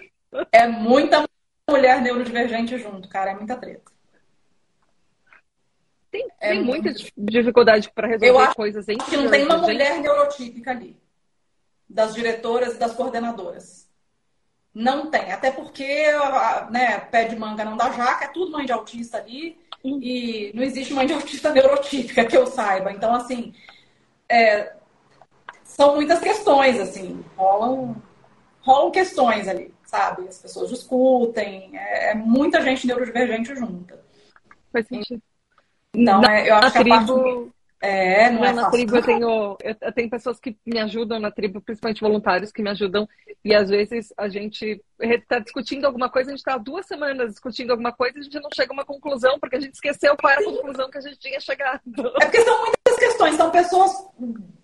É 0.51 0.67
muita 0.67 1.28
mulher 1.70 2.01
neurodivergente 2.01 2.78
junto, 2.78 3.09
cara. 3.09 3.32
É 3.32 3.36
muita 3.36 3.55
treta. 3.55 3.91
Tem, 6.11 6.28
é 6.39 6.49
tem 6.49 6.63
muita 6.63 6.91
dificuldade 7.15 7.91
para 7.93 8.07
resolver 8.07 8.30
eu 8.30 8.39
acho 8.39 8.55
coisas 8.55 8.88
entre 8.88 9.05
que 9.05 9.17
não 9.17 9.30
tem 9.30 9.45
uma 9.45 9.57
mulher 9.57 9.99
neurotípica 9.99 10.72
ali. 10.72 10.97
Das 11.88 12.15
diretoras 12.15 12.76
e 12.76 12.80
das 12.80 12.93
coordenadoras. 12.93 13.88
Não 14.74 15.09
tem. 15.11 15.32
Até 15.32 15.51
porque 15.51 15.86
né, 16.72 16.99
pé 16.99 17.26
de 17.26 17.36
manga 17.36 17.65
não 17.65 17.78
dá 17.78 17.91
jaca, 17.91 18.26
é 18.26 18.30
tudo 18.30 18.51
mãe 18.51 18.65
de 18.65 18.72
autista 18.72 19.17
ali. 19.17 19.57
Hum. 19.84 19.99
E 20.01 20.51
não 20.53 20.63
existe 20.63 20.93
mãe 20.93 21.05
de 21.05 21.13
autista 21.13 21.51
neurotípica 21.51 22.26
que 22.26 22.38
eu 22.38 22.47
saiba. 22.47 22.91
Então, 22.91 23.13
assim, 23.13 23.53
é, 24.28 24.74
são 25.70 25.95
muitas 25.95 26.20
questões, 26.20 26.80
assim, 26.80 27.24
rolam, 27.38 27.95
rolam 28.61 28.91
questões 28.91 29.47
ali, 29.47 29.74
sabe? 29.86 30.28
As 30.28 30.41
pessoas 30.41 30.70
discutem, 30.70 31.70
é, 31.74 32.11
é 32.11 32.15
muita 32.15 32.61
gente 32.61 32.86
neurodivergente 32.86 33.55
junta. 33.55 33.99
Faz 34.74 34.88
sentido. 34.88 35.22
Então, 35.93 36.24
é, 36.24 36.49
eu 36.49 36.55
acho 36.55 36.72
que 36.72 36.78
a 36.80 36.86
parte 36.86 37.11
É, 37.82 38.30
não, 38.30 38.43
é 38.43 38.51
na 38.51 38.70
tribo 38.70 38.97
eu 38.97 39.01
tenho, 39.01 39.57
eu 39.61 39.93
tenho 39.93 40.09
pessoas 40.09 40.38
que 40.38 40.57
me 40.65 40.80
ajudam 40.80 41.17
na 41.17 41.32
tribo, 41.32 41.61
principalmente 41.61 42.01
voluntários 42.01 42.51
que 42.51 42.61
me 42.61 42.70
ajudam, 42.72 43.07
e 43.43 43.55
às 43.55 43.70
vezes 43.70 44.13
a 44.17 44.28
gente 44.28 44.84
está 44.99 45.39
discutindo 45.39 45.86
alguma 45.86 46.09
coisa, 46.09 46.30
a 46.30 46.34
gente 46.34 46.39
está 46.39 46.57
duas 46.57 46.86
semanas 46.86 47.32
discutindo 47.32 47.72
alguma 47.72 47.93
coisa 47.93 48.17
e 48.17 48.20
a 48.20 48.24
gente 48.24 48.41
não 48.41 48.49
chega 48.53 48.74
a 48.74 48.76
uma 48.76 48.86
conclusão, 48.86 49.39
porque 49.39 49.55
a 49.55 49.61
gente 49.61 49.76
esqueceu 49.76 50.13
qual 50.17 50.34
era 50.34 50.41
a 50.41 50.51
conclusão 50.51 50.89
que 50.91 50.97
a 50.97 51.01
gente 51.01 51.20
tinha 51.20 51.39
chegado. 51.39 51.82
É 52.22 52.26
porque 52.26 52.41
são 52.41 52.57
muitas 52.59 52.99
questões, 52.99 53.36
são 53.36 53.49
pessoas 53.49 53.91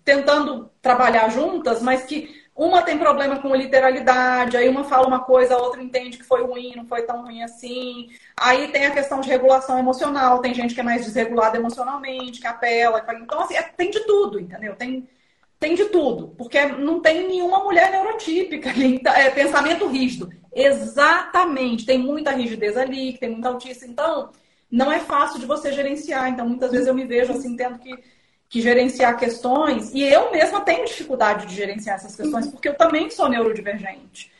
tentando 0.06 0.70
trabalhar 0.80 1.28
juntas, 1.30 1.82
mas 1.82 2.04
que 2.04 2.46
uma 2.54 2.80
tem 2.80 2.96
problema 2.96 3.40
com 3.40 3.54
literalidade, 3.54 4.56
aí 4.56 4.68
uma 4.68 4.84
fala 4.84 5.06
uma 5.06 5.24
coisa, 5.24 5.54
a 5.54 5.58
outra 5.58 5.82
entende 5.82 6.16
que 6.16 6.24
foi 6.24 6.44
ruim, 6.44 6.74
não 6.76 6.86
foi 6.86 7.02
tão 7.02 7.22
ruim 7.22 7.42
assim. 7.42 8.08
Aí 8.36 8.68
tem 8.68 8.86
a 8.86 8.92
questão 8.92 9.20
de 9.20 9.28
regulação 9.28 9.76
emocional, 9.78 10.38
tem 10.40 10.54
gente 10.54 10.74
que 10.74 10.80
é 10.80 10.84
mais 10.84 11.04
desregulada 11.04 11.58
emocionalmente, 11.58 12.40
que 12.40 12.46
apela. 12.46 13.04
Então, 13.20 13.40
assim, 13.40 13.56
é, 13.56 13.62
tem 13.62 13.90
de 13.90 14.00
tudo, 14.06 14.38
entendeu? 14.38 14.76
Tem, 14.76 15.08
tem 15.58 15.74
de 15.74 15.86
tudo. 15.86 16.28
Porque 16.38 16.64
não 16.66 17.00
tem 17.00 17.26
nenhuma 17.26 17.64
mulher 17.64 17.90
neurotípica 17.90 18.70
ali. 18.70 19.02
É 19.04 19.28
pensamento 19.30 19.88
rígido. 19.88 20.30
Exatamente. 20.54 21.84
Tem 21.84 21.98
muita 21.98 22.30
rigidez 22.30 22.76
ali, 22.76 23.18
tem 23.18 23.30
muita 23.30 23.48
autista. 23.48 23.84
Então, 23.84 24.30
não 24.70 24.90
é 24.92 25.00
fácil 25.00 25.40
de 25.40 25.46
você 25.46 25.72
gerenciar. 25.72 26.28
Então, 26.28 26.48
muitas 26.48 26.70
vezes 26.70 26.86
eu 26.86 26.94
me 26.94 27.04
vejo 27.04 27.32
assim, 27.32 27.56
tendo 27.56 27.78
que 27.78 28.15
que 28.48 28.60
gerenciar 28.60 29.18
questões, 29.18 29.92
e 29.92 30.02
eu 30.02 30.30
mesma 30.30 30.60
tenho 30.60 30.84
dificuldade 30.84 31.46
de 31.46 31.54
gerenciar 31.54 31.96
essas 31.96 32.14
questões, 32.14 32.46
porque 32.46 32.68
eu 32.68 32.74
também 32.74 33.10
sou 33.10 33.28
neurodivergente. 33.28 34.32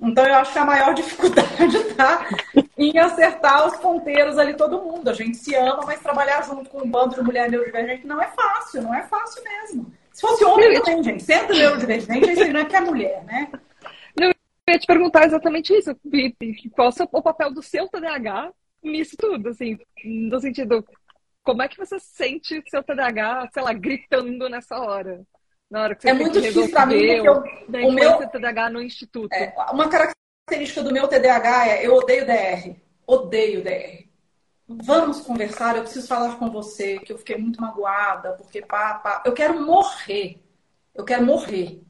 Então, 0.00 0.24
eu 0.24 0.34
acho 0.36 0.52
que 0.52 0.58
a 0.58 0.64
maior 0.64 0.94
dificuldade 0.94 1.76
está 1.76 2.28
em 2.76 2.96
acertar 2.98 3.66
os 3.66 3.76
ponteiros 3.78 4.38
ali, 4.38 4.54
todo 4.54 4.80
mundo. 4.80 5.10
A 5.10 5.12
gente 5.12 5.36
se 5.36 5.54
ama, 5.56 5.82
mas 5.84 6.00
trabalhar 6.00 6.42
junto 6.42 6.70
com 6.70 6.84
um 6.84 6.90
bando 6.90 7.16
de 7.16 7.22
mulher 7.22 7.50
neurodivergente 7.50 8.06
não 8.06 8.22
é 8.22 8.28
fácil, 8.28 8.82
não 8.82 8.94
é 8.94 9.02
fácil 9.02 9.42
mesmo. 9.42 9.92
Se 10.12 10.20
fosse 10.20 10.44
homem 10.44 10.80
também, 10.80 11.02
gente, 11.02 11.22
sendo 11.22 11.52
neurodivergente, 11.52 12.30
isso 12.30 12.52
não 12.52 12.60
é 12.60 12.64
que 12.64 12.76
é 12.76 12.80
mulher, 12.80 13.24
né? 13.24 13.48
eu 14.16 14.74
ia 14.74 14.78
te 14.78 14.86
perguntar 14.86 15.24
exatamente 15.24 15.72
isso. 15.72 15.96
Qual 16.72 16.90
é 16.90 17.08
o 17.10 17.22
papel 17.22 17.52
do 17.52 17.62
seu 17.62 17.88
TDAH 17.88 18.52
nisso 18.82 19.16
tudo, 19.18 19.48
assim, 19.48 19.78
no 20.04 20.38
sentido, 20.40 20.84
como 21.48 21.62
é 21.62 21.68
que 21.68 21.78
você 21.78 21.98
sente 21.98 22.62
seu 22.68 22.82
TDAH, 22.82 23.48
sei 23.54 23.62
lá, 23.62 23.72
gritando 23.72 24.50
nessa 24.50 24.78
hora? 24.78 25.22
Na 25.70 25.82
hora 25.82 25.94
que 25.94 26.02
você 26.02 26.10
é 26.10 26.12
muito 26.12 26.42
difícil 26.42 26.70
para 26.70 26.84
mim, 26.84 27.22
porque 27.22 27.28
eu, 27.28 27.88
o 27.88 27.90
meu 27.92 28.28
TDAH 28.28 28.68
no 28.68 28.82
instituto. 28.82 29.32
É, 29.32 29.54
uma 29.72 29.88
característica 29.88 30.82
do 30.82 30.92
meu 30.92 31.08
TDAH 31.08 31.68
é 31.68 31.86
eu 31.86 31.94
odeio 31.94 32.26
DR. 32.26 32.76
Odeio 33.06 33.64
DR. 33.64 34.06
Vamos 34.68 35.20
conversar, 35.20 35.74
eu 35.74 35.84
preciso 35.84 36.06
falar 36.06 36.36
com 36.36 36.50
você, 36.50 36.98
que 36.98 37.14
eu 37.14 37.16
fiquei 37.16 37.38
muito 37.38 37.62
magoada, 37.62 38.32
porque 38.32 38.60
pá, 38.60 38.96
pá. 38.96 39.22
Eu 39.24 39.32
quero 39.32 39.58
morrer. 39.58 40.44
Eu 40.94 41.02
quero 41.02 41.24
morrer. 41.24 41.80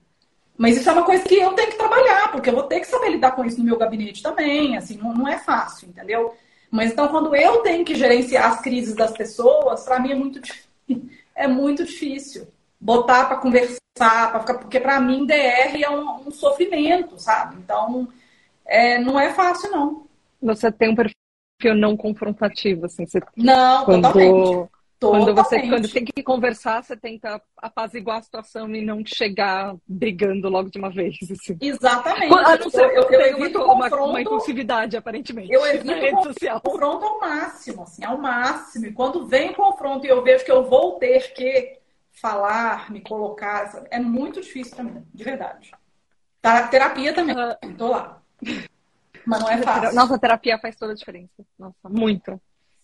Mas 0.56 0.76
isso 0.76 0.88
é 0.88 0.92
uma 0.92 1.04
coisa 1.04 1.24
que 1.24 1.34
eu 1.34 1.52
tenho 1.54 1.72
que 1.72 1.78
trabalhar, 1.78 2.30
porque 2.30 2.48
eu 2.48 2.54
vou 2.54 2.62
ter 2.62 2.78
que 2.78 2.86
saber 2.86 3.08
lidar 3.08 3.32
com 3.32 3.44
isso 3.44 3.58
no 3.58 3.64
meu 3.64 3.76
gabinete 3.76 4.22
também. 4.22 4.76
Assim, 4.76 4.96
não, 4.96 5.12
não 5.12 5.26
é 5.26 5.36
fácil, 5.36 5.88
entendeu? 5.88 6.32
Mas 6.70 6.92
então, 6.92 7.08
quando 7.08 7.34
eu 7.34 7.58
tenho 7.62 7.84
que 7.84 7.94
gerenciar 7.94 8.50
as 8.50 8.60
crises 8.60 8.94
das 8.94 9.12
pessoas, 9.12 9.84
para 9.84 9.98
mim 10.00 10.12
é 10.12 10.14
muito, 10.14 10.40
é 11.34 11.48
muito 11.48 11.84
difícil. 11.84 12.46
Botar 12.80 13.24
para 13.24 13.38
conversar, 13.38 13.78
pra 13.96 14.40
ficar, 14.40 14.54
porque 14.54 14.78
para 14.78 15.00
mim 15.00 15.26
DR 15.26 15.82
é 15.82 15.90
um, 15.90 16.28
um, 16.28 16.30
sofrimento, 16.30 17.18
sabe? 17.18 17.56
Então, 17.56 18.08
é, 18.64 18.98
não 18.98 19.18
é 19.18 19.32
fácil, 19.32 19.70
não. 19.70 20.06
Você 20.40 20.70
tem 20.70 20.90
um 20.90 20.94
perfil 20.94 21.74
não 21.74 21.96
confrontativo, 21.96 22.86
assim. 22.86 23.06
Você, 23.06 23.20
não, 23.36 23.84
quando, 23.84 24.02
totalmente. 24.02 24.70
Quando 25.00 25.32
você 25.32 25.60
quando 25.68 25.88
tem 25.88 26.04
que 26.04 26.22
conversar, 26.24 26.82
você 26.82 26.96
tenta 26.96 27.40
apaziguar 27.56 28.18
a 28.18 28.22
situação 28.22 28.68
e 28.74 28.84
não 28.84 29.02
chegar 29.06 29.76
brigando 29.86 30.48
logo 30.48 30.70
de 30.70 30.78
uma 30.78 30.90
vez. 30.90 31.16
Assim. 31.22 31.56
Exatamente. 31.60 32.34
A 32.34 32.56
não 32.56 32.70
ser 32.70 32.84
eu, 32.96 33.02
eu, 33.02 33.10
eu 33.10 33.20
evito 33.20 33.62
uma, 33.62 33.88
uma, 33.88 34.20
impulsividade, 34.20 34.96
aparentemente. 34.96 35.52
Eu 35.52 35.64
evito 35.66 35.86
na 35.86 35.94
rede 35.94 36.22
social. 36.24 36.60
confronto 36.60 37.04
ao 37.04 37.20
máximo, 37.20 37.82
assim, 37.82 38.04
ao 38.04 38.18
máximo. 38.18 38.86
E 38.86 38.92
quando 38.92 39.24
vem 39.26 39.50
o 39.50 39.54
confronto 39.54 40.04
e 40.04 40.08
eu 40.08 40.22
vejo 40.22 40.44
que 40.44 40.50
eu 40.50 40.64
vou 40.64 40.98
ter 40.98 41.32
que 41.32 41.78
falar, 42.10 42.90
me 42.90 43.00
colocar, 43.00 43.68
sabe? 43.68 43.86
é 43.92 44.00
muito 44.00 44.40
difícil 44.40 44.74
para 44.74 44.84
mim, 44.84 45.04
de 45.14 45.22
verdade. 45.22 45.70
Tá, 46.42 46.66
terapia 46.66 47.14
também, 47.14 47.36
uh... 47.36 47.74
tô 47.76 47.88
lá. 47.88 48.20
Mas 49.24 49.40
não 49.40 49.50
é 49.50 49.58
fácil. 49.58 49.94
Nossa, 49.94 50.14
a 50.16 50.18
terapia 50.18 50.58
faz 50.58 50.74
toda 50.74 50.92
a 50.92 50.96
diferença. 50.96 51.44
Nossa, 51.58 51.88
muito. 51.88 52.40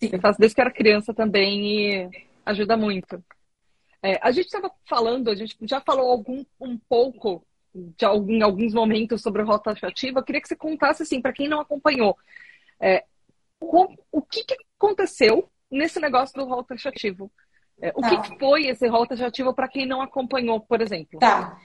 Sim. 0.08 0.16
Eu 0.16 0.20
faço 0.20 0.38
desde 0.38 0.54
que 0.54 0.60
era 0.60 0.70
criança 0.70 1.12
também 1.12 1.66
e 1.66 2.10
ajuda 2.44 2.76
muito. 2.76 3.22
É, 4.02 4.18
a 4.22 4.30
gente 4.30 4.46
estava 4.46 4.70
falando, 4.88 5.30
a 5.30 5.34
gente 5.34 5.56
já 5.62 5.80
falou 5.80 6.10
algum, 6.10 6.44
um 6.60 6.76
pouco 6.76 7.44
de 7.74 8.04
algum, 8.04 8.32
em 8.32 8.42
alguns 8.42 8.72
momentos 8.74 9.22
sobre 9.22 9.42
a 9.42 9.44
rota 9.44 9.70
ativa. 9.70 10.20
Eu 10.20 10.24
queria 10.24 10.40
que 10.40 10.48
você 10.48 10.56
contasse, 10.56 11.02
assim, 11.02 11.20
para 11.20 11.32
quem 11.32 11.48
não 11.48 11.60
acompanhou, 11.60 12.16
é, 12.80 13.04
o, 13.60 13.94
o 14.12 14.22
que, 14.22 14.44
que, 14.44 14.56
aconteceu 14.78 15.50
nesse 15.70 15.98
negócio 15.98 16.34
do 16.34 16.44
rota 16.44 16.74
ativo? 16.74 17.32
É, 17.80 17.92
o 17.96 18.00
tá. 18.00 18.20
que, 18.20 18.38
foi 18.38 18.66
esse 18.66 18.86
rota 18.86 19.14
ativo 19.26 19.54
para 19.54 19.68
quem 19.68 19.86
não 19.86 20.02
acompanhou, 20.02 20.60
por 20.60 20.80
exemplo? 20.80 21.18
Tá. 21.18 21.58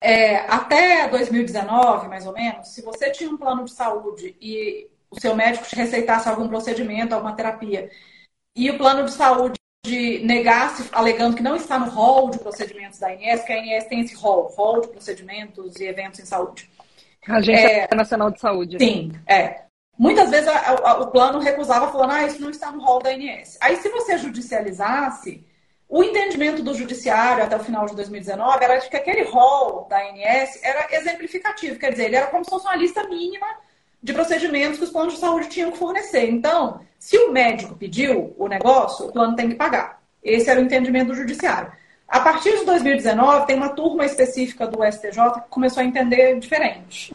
É, 0.00 0.38
até 0.48 1.08
2019, 1.08 2.08
mais 2.08 2.26
ou 2.26 2.32
menos, 2.32 2.68
se 2.68 2.82
você 2.82 3.10
tinha 3.10 3.30
um 3.30 3.36
plano 3.36 3.64
de 3.64 3.72
saúde 3.72 4.36
e 4.40 4.88
o 5.16 5.20
seu 5.20 5.34
médico 5.34 5.66
te 5.66 5.74
receitasse 5.74 6.28
algum 6.28 6.46
procedimento, 6.48 7.14
alguma 7.14 7.34
terapia, 7.34 7.90
e 8.54 8.70
o 8.70 8.76
plano 8.76 9.04
de 9.04 9.12
saúde 9.12 9.56
negasse, 10.22 10.88
alegando 10.92 11.36
que 11.36 11.42
não 11.42 11.56
está 11.56 11.78
no 11.78 11.88
rol 11.88 12.30
de 12.30 12.38
procedimentos 12.38 12.98
da 12.98 13.08
ANS, 13.08 13.42
que 13.44 13.52
a 13.52 13.56
ANS 13.56 13.84
tem 13.84 14.00
esse 14.00 14.14
rol, 14.14 14.52
rol 14.56 14.80
de 14.80 14.88
procedimentos 14.88 15.76
e 15.76 15.84
eventos 15.84 16.20
em 16.20 16.24
saúde. 16.24 16.68
Agência 17.28 17.88
é, 17.90 17.94
Nacional 17.94 18.30
de 18.30 18.40
Saúde. 18.40 18.78
Sim, 18.78 19.12
é. 19.26 19.62
Muitas 19.98 20.30
vezes 20.30 20.48
a, 20.48 20.90
a, 20.90 21.00
o 21.00 21.10
plano 21.10 21.38
recusava, 21.38 21.90
falando, 21.90 22.12
ah, 22.12 22.26
isso 22.26 22.40
não 22.40 22.50
está 22.50 22.70
no 22.70 22.82
rol 22.82 23.00
da 23.00 23.10
ANS. 23.10 23.56
Aí, 23.60 23.76
se 23.76 23.88
você 23.88 24.18
judicializasse, 24.18 25.46
o 25.88 26.02
entendimento 26.02 26.62
do 26.62 26.74
judiciário 26.74 27.44
até 27.44 27.56
o 27.56 27.64
final 27.64 27.86
de 27.86 27.94
2019 27.94 28.64
era 28.64 28.78
de 28.78 28.88
que 28.88 28.96
aquele 28.96 29.22
rol 29.22 29.86
da 29.88 29.98
ANS 29.98 30.62
era 30.62 30.86
exemplificativo, 30.90 31.78
quer 31.78 31.92
dizer, 31.92 32.06
ele 32.06 32.16
era 32.16 32.26
como 32.26 32.44
se 32.44 32.50
fosse 32.50 32.66
uma 32.66 32.76
lista 32.76 33.04
mínima 33.08 33.46
de 34.02 34.12
procedimentos 34.12 34.78
que 34.78 34.84
os 34.84 34.90
planos 34.90 35.14
de 35.14 35.20
saúde 35.20 35.48
tinham 35.48 35.72
que 35.72 35.78
fornecer. 35.78 36.30
Então, 36.30 36.80
se 36.98 37.16
o 37.18 37.32
médico 37.32 37.74
pediu 37.74 38.34
o 38.38 38.48
negócio, 38.48 39.06
o 39.06 39.12
plano 39.12 39.34
tem 39.34 39.48
que 39.48 39.54
pagar. 39.54 40.00
Esse 40.22 40.50
era 40.50 40.60
o 40.60 40.64
entendimento 40.64 41.08
do 41.08 41.14
judiciário. 41.14 41.72
A 42.08 42.20
partir 42.20 42.56
de 42.58 42.64
2019, 42.64 43.46
tem 43.46 43.56
uma 43.56 43.70
turma 43.70 44.04
específica 44.04 44.66
do 44.66 44.84
STJ 44.84 45.42
que 45.42 45.48
começou 45.50 45.82
a 45.82 45.86
entender 45.86 46.38
diferente. 46.38 47.14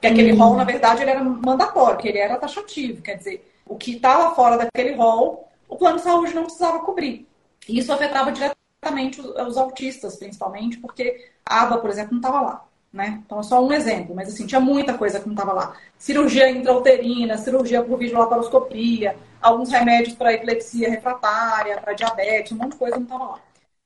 Que 0.00 0.06
aquele 0.06 0.32
rol, 0.32 0.54
na 0.56 0.64
verdade, 0.64 1.02
ele 1.02 1.10
era 1.10 1.22
mandatório, 1.22 1.98
que 1.98 2.08
ele 2.08 2.18
era 2.18 2.36
taxativo. 2.36 3.02
Quer 3.02 3.16
dizer, 3.16 3.52
o 3.66 3.76
que 3.76 3.96
estava 3.96 4.34
fora 4.34 4.56
daquele 4.56 4.94
rol, 4.94 5.48
o 5.68 5.76
plano 5.76 5.96
de 5.96 6.02
saúde 6.02 6.34
não 6.34 6.44
precisava 6.44 6.80
cobrir. 6.80 7.26
E 7.68 7.78
isso 7.78 7.92
afetava 7.92 8.32
diretamente 8.32 9.20
os, 9.20 9.26
os 9.26 9.56
autistas, 9.56 10.16
principalmente, 10.16 10.78
porque 10.78 11.28
a 11.44 11.62
ABA, 11.62 11.78
por 11.78 11.90
exemplo, 11.90 12.12
não 12.12 12.20
estava 12.20 12.40
lá 12.40 12.69
né? 12.92 13.20
Então 13.24 13.40
é 13.40 13.42
só 13.42 13.64
um 13.64 13.72
exemplo, 13.72 14.14
mas 14.14 14.28
assim, 14.28 14.46
tinha 14.46 14.60
muita 14.60 14.96
coisa 14.96 15.20
que 15.20 15.26
não 15.26 15.34
estava 15.34 15.52
lá. 15.52 15.76
Cirurgia 15.98 16.50
intrauterina, 16.50 17.38
cirurgia 17.38 17.82
por 17.82 17.98
videolaparoscopia, 17.98 19.16
alguns 19.40 19.70
remédios 19.70 20.14
para 20.14 20.32
epilepsia 20.32 20.90
refratária, 20.90 21.80
para 21.80 21.92
diabetes, 21.92 22.52
um 22.52 22.56
monte 22.56 22.72
de 22.72 22.78
coisa 22.78 22.96
não 22.96 23.04
estava 23.04 23.24
lá. 23.24 23.40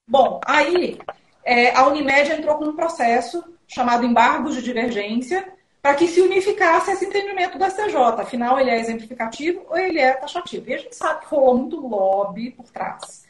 Bom, 0.07 0.40
aí 0.46 0.98
é, 1.44 1.74
a 1.74 1.86
Unimed 1.86 2.32
entrou 2.32 2.57
com 2.57 2.64
um 2.66 2.76
processo 2.76 3.44
chamado 3.66 4.05
embargos 4.05 4.55
de 4.55 4.62
divergência 4.62 5.52
para 5.82 5.94
que 5.94 6.09
se 6.09 6.20
unificasse 6.22 6.92
esse 6.92 7.05
entendimento 7.05 7.59
do 7.59 7.64
STJ. 7.64 7.94
Afinal, 8.18 8.59
ele 8.59 8.70
é 8.70 8.80
exemplificativo 8.80 9.66
ou 9.68 9.76
ele 9.76 9.98
é 9.98 10.14
taxativo. 10.14 10.68
E 10.70 10.74
a 10.74 10.78
gente 10.78 10.96
sabe 10.96 11.20
que 11.20 11.26
rolou 11.26 11.59
muito 11.59 11.86
lobby 11.86 12.50
por 12.52 12.70
trás. 12.70 13.23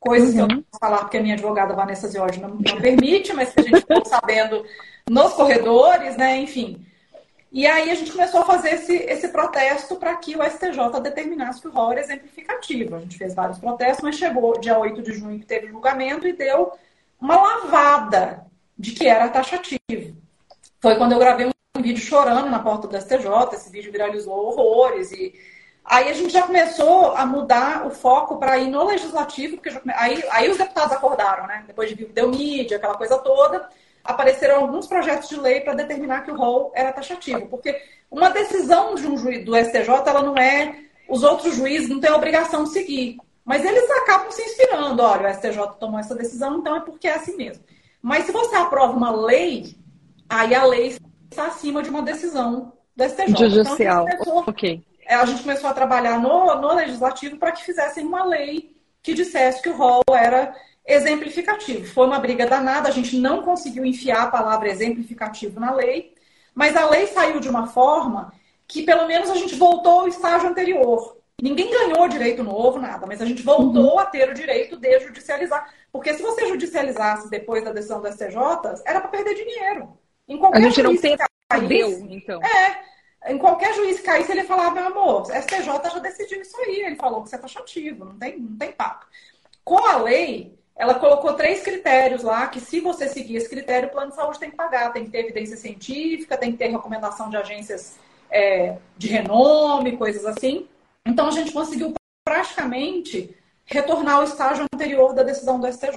Coisas 0.00 0.30
uhum. 0.30 0.34
que 0.34 0.40
eu 0.40 0.48
não 0.48 0.56
uhum. 0.56 0.62
posso 0.62 0.80
falar 0.80 0.98
porque 0.98 1.18
a 1.18 1.22
minha 1.22 1.34
advogada 1.34 1.74
Vanessa 1.74 2.08
Ziordi 2.08 2.40
não, 2.40 2.48
não 2.48 2.80
permite, 2.80 3.34
mas 3.34 3.52
que 3.52 3.60
a 3.60 3.62
gente 3.62 3.80
ficou 3.80 4.04
sabendo 4.06 4.64
nos 5.08 5.34
corredores, 5.34 6.16
né? 6.16 6.38
Enfim. 6.38 6.84
E 7.52 7.66
aí 7.66 7.90
a 7.90 7.94
gente 7.94 8.12
começou 8.12 8.40
a 8.40 8.46
fazer 8.46 8.74
esse, 8.74 8.94
esse 8.94 9.28
protesto 9.28 9.96
para 9.96 10.16
que 10.16 10.36
o 10.36 10.42
STJ 10.42 11.00
determinasse 11.02 11.60
que 11.60 11.68
o 11.68 11.72
rol 11.72 11.92
era 11.92 12.00
exemplificativo. 12.00 12.96
A 12.96 13.00
gente 13.00 13.18
fez 13.18 13.34
vários 13.34 13.58
protestos, 13.58 14.02
mas 14.02 14.16
chegou 14.16 14.58
dia 14.58 14.78
8 14.78 15.02
de 15.02 15.12
junho 15.12 15.38
que 15.38 15.46
teve 15.46 15.66
julgamento 15.66 16.26
e 16.26 16.32
deu 16.32 16.72
uma 17.20 17.36
lavada 17.36 18.46
de 18.78 18.92
que 18.92 19.06
era 19.06 19.28
taxativo. 19.28 20.16
Foi 20.80 20.96
quando 20.96 21.12
eu 21.12 21.18
gravei 21.18 21.46
um 21.46 21.82
vídeo 21.82 22.02
chorando 22.02 22.48
na 22.48 22.60
porta 22.60 22.88
do 22.88 22.96
STJ, 22.96 23.26
esse 23.52 23.70
vídeo 23.70 23.92
viralizou 23.92 24.32
horrores 24.32 25.12
e 25.12 25.34
aí 25.84 26.08
a 26.08 26.12
gente 26.12 26.32
já 26.32 26.42
começou 26.42 27.16
a 27.16 27.24
mudar 27.26 27.86
o 27.86 27.90
foco 27.90 28.38
para 28.38 28.58
ir 28.58 28.68
no 28.68 28.84
legislativo, 28.84 29.56
porque 29.56 29.70
já... 29.70 29.80
aí, 29.94 30.22
aí 30.30 30.50
os 30.50 30.58
deputados 30.58 30.92
acordaram, 30.92 31.46
né? 31.46 31.64
Depois 31.66 31.90
de 31.90 32.04
deu 32.06 32.28
mídia, 32.28 32.76
aquela 32.76 32.94
coisa 32.94 33.18
toda 33.18 33.68
apareceram 34.04 34.56
alguns 34.56 34.86
projetos 34.86 35.28
de 35.28 35.38
lei 35.38 35.60
para 35.60 35.74
determinar 35.74 36.22
que 36.22 36.30
o 36.30 36.36
rol 36.36 36.72
era 36.74 36.92
taxativo. 36.92 37.46
Porque 37.48 37.80
uma 38.10 38.30
decisão 38.30 38.94
de 38.94 39.06
um 39.06 39.16
juiz 39.16 39.44
do 39.44 39.56
STJ, 39.56 39.88
ela 40.06 40.22
não 40.22 40.36
é. 40.36 40.84
Os 41.08 41.22
outros 41.22 41.54
juízes 41.54 41.88
não 41.88 42.00
têm 42.00 42.10
a 42.10 42.16
obrigação 42.16 42.64
de 42.64 42.70
seguir. 42.70 43.18
Mas 43.44 43.64
eles 43.64 43.90
acabam 43.90 44.30
se 44.30 44.42
inspirando, 44.42 45.02
olha, 45.02 45.30
o 45.30 45.34
STJ 45.34 45.78
tomou 45.78 45.98
essa 45.98 46.14
decisão, 46.14 46.58
então 46.58 46.76
é 46.76 46.80
porque 46.80 47.08
é 47.08 47.14
assim 47.14 47.36
mesmo. 47.36 47.64
Mas 48.00 48.24
se 48.24 48.32
você 48.32 48.54
aprova 48.54 48.96
uma 48.96 49.10
lei, 49.10 49.74
aí 50.28 50.54
a 50.54 50.64
lei 50.64 50.96
está 51.30 51.46
acima 51.46 51.82
de 51.82 51.90
uma 51.90 52.02
decisão 52.02 52.72
do 52.94 53.04
STJ. 53.04 53.36
Judicial. 53.36 54.04
Então, 54.04 54.18
começou, 54.18 54.44
ok. 54.46 54.84
É, 55.10 55.16
a 55.16 55.24
gente 55.24 55.42
começou 55.42 55.68
a 55.68 55.74
trabalhar 55.74 56.20
no, 56.20 56.54
no 56.54 56.72
legislativo 56.72 57.36
para 57.36 57.50
que 57.50 57.64
fizessem 57.64 58.06
uma 58.06 58.24
lei 58.24 58.76
que 59.02 59.12
dissesse 59.12 59.60
que 59.60 59.68
o 59.68 59.76
rol 59.76 60.04
era 60.08 60.54
exemplificativo. 60.86 61.84
Foi 61.92 62.06
uma 62.06 62.20
briga 62.20 62.46
danada, 62.46 62.88
a 62.88 62.92
gente 62.92 63.18
não 63.18 63.42
conseguiu 63.42 63.84
enfiar 63.84 64.22
a 64.22 64.30
palavra 64.30 64.68
exemplificativo 64.68 65.58
na 65.58 65.72
lei, 65.72 66.14
mas 66.54 66.76
a 66.76 66.88
lei 66.88 67.08
saiu 67.08 67.40
de 67.40 67.48
uma 67.48 67.66
forma 67.66 68.32
que 68.68 68.84
pelo 68.84 69.08
menos 69.08 69.28
a 69.28 69.34
gente 69.34 69.56
voltou 69.56 70.02
ao 70.02 70.06
estágio 70.06 70.48
anterior. 70.48 71.16
Ninguém 71.42 71.72
ganhou 71.72 72.06
direito 72.06 72.44
novo, 72.44 72.78
nada, 72.78 73.04
mas 73.04 73.20
a 73.20 73.26
gente 73.26 73.42
voltou 73.42 73.94
uhum. 73.94 73.98
a 73.98 74.06
ter 74.06 74.30
o 74.30 74.34
direito 74.34 74.76
de 74.76 75.00
judicializar. 75.00 75.74
Porque 75.90 76.14
se 76.14 76.22
você 76.22 76.46
judicializasse 76.46 77.28
depois 77.28 77.64
da 77.64 77.72
decisão 77.72 78.00
do 78.00 78.06
STJ, 78.06 78.36
era 78.86 79.00
para 79.00 79.08
perder 79.08 79.34
dinheiro. 79.34 79.98
Em 80.28 80.38
qualquer 80.38 80.58
a 80.58 80.60
gente 80.60 80.82
não 80.84 80.96
tem 80.96 81.18
perdeu, 81.48 81.88
então. 82.08 82.40
É, 82.44 82.90
em 83.26 83.38
qualquer 83.38 83.74
juiz 83.74 83.98
que 83.98 84.06
caísse, 84.06 84.32
ele 84.32 84.44
falava, 84.44 84.74
meu 84.74 84.86
amor, 84.86 85.26
STJ 85.26 85.64
já 85.64 85.98
decidiu 85.98 86.40
isso 86.40 86.56
aí. 86.58 86.80
Ele 86.80 86.96
falou 86.96 87.22
que 87.22 87.28
você 87.28 87.36
é 87.36 87.38
taxativo, 87.38 88.04
não 88.04 88.18
tem, 88.18 88.38
não 88.38 88.56
tem 88.56 88.72
papo. 88.72 89.06
Com 89.64 89.78
a 89.78 89.96
lei, 89.98 90.58
ela 90.74 90.94
colocou 90.94 91.34
três 91.34 91.62
critérios 91.62 92.22
lá, 92.22 92.46
que 92.46 92.60
se 92.60 92.80
você 92.80 93.06
seguir 93.08 93.36
esse 93.36 93.48
critério, 93.48 93.88
o 93.88 93.92
plano 93.92 94.10
de 94.10 94.16
saúde 94.16 94.38
tem 94.38 94.50
que 94.50 94.56
pagar. 94.56 94.92
Tem 94.92 95.04
que 95.04 95.10
ter 95.10 95.18
evidência 95.18 95.56
científica, 95.56 96.38
tem 96.38 96.52
que 96.52 96.58
ter 96.58 96.68
recomendação 96.68 97.28
de 97.28 97.36
agências 97.36 97.98
é, 98.30 98.76
de 98.96 99.08
renome, 99.08 99.96
coisas 99.96 100.24
assim. 100.24 100.66
Então 101.04 101.28
a 101.28 101.32
gente 101.32 101.52
conseguiu 101.52 101.92
praticamente 102.24 103.36
retornar 103.66 104.16
ao 104.16 104.24
estágio 104.24 104.66
anterior 104.72 105.12
da 105.12 105.22
decisão 105.22 105.60
do 105.60 105.70
STJ 105.70 105.96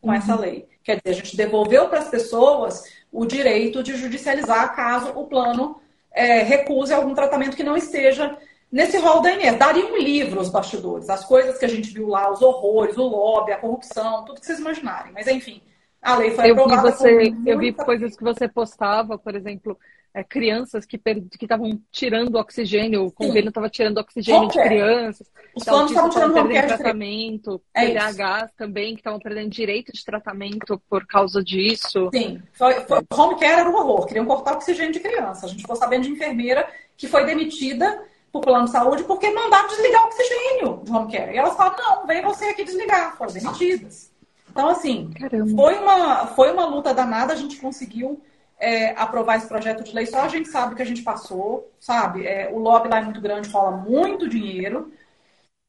com 0.00 0.08
uhum. 0.08 0.14
essa 0.14 0.34
lei. 0.38 0.68
Quer 0.84 1.00
dizer, 1.02 1.18
a 1.18 1.22
gente 1.22 1.36
devolveu 1.36 1.88
para 1.88 2.00
as 2.00 2.08
pessoas 2.08 2.84
o 3.10 3.24
direito 3.24 3.82
de 3.82 3.96
judicializar 3.96 4.76
caso 4.76 5.12
o 5.16 5.26
plano 5.26 5.80
é, 6.12 6.42
recuse 6.42 6.92
algum 6.92 7.14
tratamento 7.14 7.56
que 7.56 7.62
não 7.62 7.76
esteja 7.76 8.36
nesse 8.70 8.98
rol 8.98 9.20
da 9.20 9.32
Inês. 9.32 9.58
Daria 9.58 9.86
um 9.86 9.96
livro 9.96 10.40
os 10.40 10.50
bastidores, 10.50 11.08
as 11.08 11.24
coisas 11.24 11.58
que 11.58 11.64
a 11.64 11.68
gente 11.68 11.92
viu 11.92 12.08
lá, 12.08 12.30
os 12.30 12.42
horrores, 12.42 12.96
o 12.96 13.02
lobby, 13.02 13.52
a 13.52 13.58
corrupção, 13.58 14.24
tudo 14.24 14.40
que 14.40 14.46
vocês 14.46 14.58
imaginarem. 14.58 15.12
Mas 15.12 15.26
enfim, 15.26 15.62
a 16.02 16.16
lei 16.16 16.30
foi 16.30 16.50
eu 16.50 16.52
aprovada. 16.52 16.90
Vi 16.90 16.96
você, 16.96 17.34
Eu 17.46 17.58
vi 17.58 17.72
coisas 17.72 18.16
que 18.16 18.22
você 18.22 18.48
postava, 18.48 19.18
por 19.18 19.34
exemplo, 19.34 19.78
é, 20.14 20.24
crianças 20.24 20.84
que 20.84 21.00
estavam 21.40 21.80
tirando 21.92 22.34
oxigênio, 22.36 23.04
o 23.06 23.12
convênio 23.12 23.48
estava 23.48 23.68
tirando 23.68 23.98
oxigênio 23.98 24.48
de 24.48 24.60
crianças. 24.60 25.30
Os 25.54 25.64
planos 25.64 25.90
estavam 25.90 26.10
tirando 26.10 26.34
perdendo 26.34 26.66
tratamento, 26.66 27.62
é 27.74 27.86
TDAH 27.88 28.50
também, 28.56 28.94
que 28.94 29.00
estavam 29.00 29.18
perdendo 29.18 29.50
direito 29.50 29.92
de 29.92 30.04
tratamento 30.04 30.80
por 30.88 31.06
causa 31.06 31.42
disso. 31.42 32.10
Sim, 32.12 32.42
foi, 32.52 32.74
foi, 32.80 33.00
home 33.12 33.38
care 33.38 33.60
era 33.60 33.70
um 33.70 33.74
horror, 33.74 34.06
queriam 34.06 34.26
cortar 34.26 34.54
oxigênio 34.54 34.92
de 34.92 35.00
criança. 35.00 35.46
A 35.46 35.48
gente 35.48 35.60
ficou 35.60 35.76
sabendo 35.76 36.04
de 36.04 36.10
enfermeira 36.10 36.68
que 36.96 37.06
foi 37.06 37.24
demitida 37.24 38.02
por 38.32 38.42
plano 38.42 38.64
de 38.64 38.70
saúde 38.70 39.04
porque 39.04 39.30
mandaram 39.30 39.68
desligar 39.68 40.04
o 40.04 40.06
oxigênio 40.06 40.82
de 40.84 40.92
home 40.92 41.12
care. 41.12 41.34
E 41.34 41.38
elas 41.38 41.56
falaram, 41.56 41.76
não, 41.76 42.06
vem 42.06 42.22
você 42.22 42.46
aqui 42.46 42.64
desligar. 42.64 43.16
Foram 43.16 43.32
demitidas. 43.32 44.10
Então, 44.50 44.68
assim, 44.68 45.10
foi 45.54 45.74
uma, 45.78 46.26
foi 46.28 46.52
uma 46.52 46.66
luta 46.66 46.92
danada, 46.92 47.32
a 47.32 47.36
gente 47.36 47.56
conseguiu 47.58 48.20
é, 48.58 48.90
aprovar 48.90 49.36
esse 49.36 49.46
projeto 49.46 49.84
de 49.84 49.94
lei, 49.94 50.06
só 50.06 50.22
a 50.22 50.28
gente 50.28 50.48
sabe 50.48 50.74
que 50.74 50.82
a 50.82 50.86
gente 50.86 51.02
passou, 51.02 51.70
sabe? 51.78 52.26
É, 52.26 52.50
o 52.52 52.58
lobby 52.58 52.88
lá 52.88 52.98
é 52.98 53.04
muito 53.04 53.20
grande, 53.20 53.48
rola 53.48 53.76
muito 53.76 54.28
dinheiro. 54.28 54.92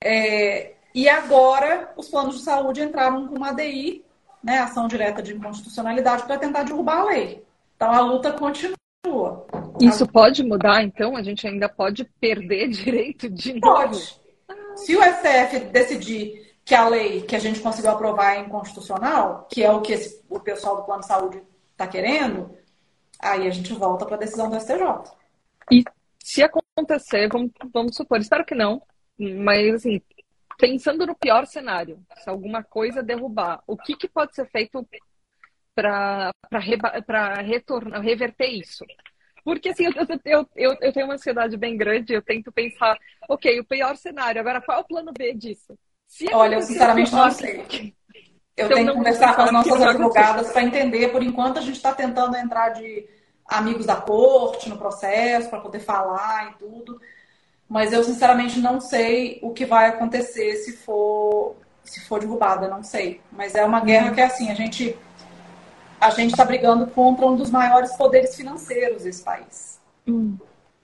É, 0.04 0.74
e 0.94 1.08
agora 1.08 1.94
os 1.96 2.10
planos 2.10 2.38
de 2.38 2.44
saúde 2.44 2.82
entraram 2.82 3.28
com 3.28 3.36
uma 3.36 3.50
ADI, 3.50 4.04
né, 4.44 4.60
ação 4.60 4.88
direta 4.88 5.22
de 5.22 5.36
inconstitucionalidade, 5.36 6.24
para 6.24 6.38
tentar 6.38 6.64
derrubar 6.64 7.02
a 7.02 7.06
lei. 7.06 7.44
Então 7.76 7.92
a 7.92 8.00
luta 8.00 8.34
continua. 8.34 9.46
Isso 9.80 10.08
pode 10.08 10.44
mudar, 10.44 10.84
então? 10.84 11.16
A 11.16 11.24
gente 11.24 11.48
ainda 11.48 11.70
pode 11.70 12.04
perder 12.20 12.68
direito 12.70 13.30
de 13.30 13.54
novo? 13.54 13.62
Pode. 13.62 14.20
Se 14.76 14.96
o 14.96 15.02
STF 15.02 15.60
decidir 15.72 16.56
que 16.66 16.74
a 16.74 16.88
lei 16.88 17.22
que 17.22 17.36
a 17.36 17.40
gente 17.40 17.60
conseguiu 17.60 17.92
aprovar 17.92 18.36
é 18.36 18.42
inconstitucional, 18.42 19.48
que 19.50 19.64
é 19.64 19.72
o 19.72 19.82
que 19.82 19.94
esse, 19.94 20.24
o 20.30 20.40
pessoal 20.40 20.78
do 20.78 20.84
plano 20.84 21.02
de 21.02 21.08
saúde 21.08 21.42
está 21.72 21.88
querendo, 21.88 22.52
Aí 23.22 23.47
a 23.47 23.49
gente 23.49 23.74
volta 23.74 24.05
para 24.05 24.15
a 24.15 24.20
decisão 24.20 24.49
do 24.49 24.55
STJ. 24.55 25.11
E 25.72 25.84
se 26.24 26.41
acontecer, 26.43 27.28
vamos, 27.28 27.51
vamos 27.74 27.95
supor, 27.95 28.20
espero 28.20 28.45
que 28.45 28.55
não, 28.55 28.82
mas 29.17 29.76
assim, 29.76 30.01
pensando 30.57 31.05
no 31.05 31.15
pior 31.15 31.45
cenário, 31.45 31.99
se 32.17 32.30
alguma 32.30 32.63
coisa 32.63 33.03
derrubar, 33.03 33.61
o 33.67 33.78
que, 33.78 33.95
que 33.95 34.07
pode 34.07 34.36
ser 34.36 34.49
feito 34.49 34.88
para 35.76 36.32
retornar, 37.41 38.01
reverter 38.01 38.47
isso? 38.47 38.86
Porque 39.43 39.70
assim, 39.70 39.86
eu, 39.86 39.93
eu, 40.26 40.49
eu, 40.55 40.78
eu 40.82 40.93
tenho 40.93 41.07
uma 41.07 41.15
ansiedade 41.15 41.57
bem 41.57 41.78
grande, 41.78 42.13
eu 42.13 42.22
tento 42.22 42.51
pensar, 42.51 42.97
ok, 43.28 43.59
o 43.59 43.65
pior 43.65 43.95
cenário, 43.95 44.39
agora 44.39 44.61
qual 44.61 44.80
é 44.80 44.82
o 44.82 44.88
plano 44.88 45.11
B 45.17 45.34
disso? 45.34 45.78
Olha, 46.34 46.55
eu 46.55 46.61
sinceramente 46.61 47.11
não 47.11 47.32
sei. 47.32 47.95
Eu 48.60 48.66
então, 48.66 48.78
tenho 48.78 48.91
que 48.91 48.97
conversar 48.97 49.36
com 49.36 49.41
as 49.43 49.51
nossas 49.51 49.82
advogadas 49.82 50.51
para 50.51 50.64
entender. 50.64 51.07
Por 51.10 51.24
enquanto, 51.24 51.60
a 51.60 51.62
gente 51.62 51.78
está 51.78 51.93
tentando 51.93 52.36
entrar 52.36 52.70
de 52.70 53.07
amigos 53.47 53.86
da 53.86 53.95
corte 53.95 54.70
no 54.70 54.78
processo 54.78 55.49
para 55.49 55.62
poder 55.62 55.80
falar 55.80 56.51
e 56.51 56.60
tudo. 56.60 56.99
Mas 57.70 57.93
eu, 57.93 58.03
sinceramente, 58.03 58.60
não 58.60 58.82
sei 58.82 59.39
o 59.41 59.51
que 59.51 59.66
vai 59.66 59.88
acontecer 59.88 60.55
se 60.57 60.76
for 60.78 61.55
se 61.84 62.01
for 62.01 62.20
derrubada, 62.20 62.68
não 62.68 62.84
sei. 62.84 63.22
Mas 63.32 63.55
é 63.55 63.64
uma 63.64 63.80
guerra 63.80 64.12
que 64.12 64.22
é 64.22 64.26
assim, 64.26 64.51
a 64.51 64.53
gente 64.53 64.95
a 65.99 66.10
gente 66.12 66.32
está 66.32 66.45
brigando 66.45 66.88
contra 66.88 67.26
um 67.26 67.36
dos 67.36 67.49
maiores 67.49 67.95
poderes 67.95 68.36
financeiros 68.36 69.03
desse 69.03 69.24
país. 69.24 69.80
Hum. 70.07 70.38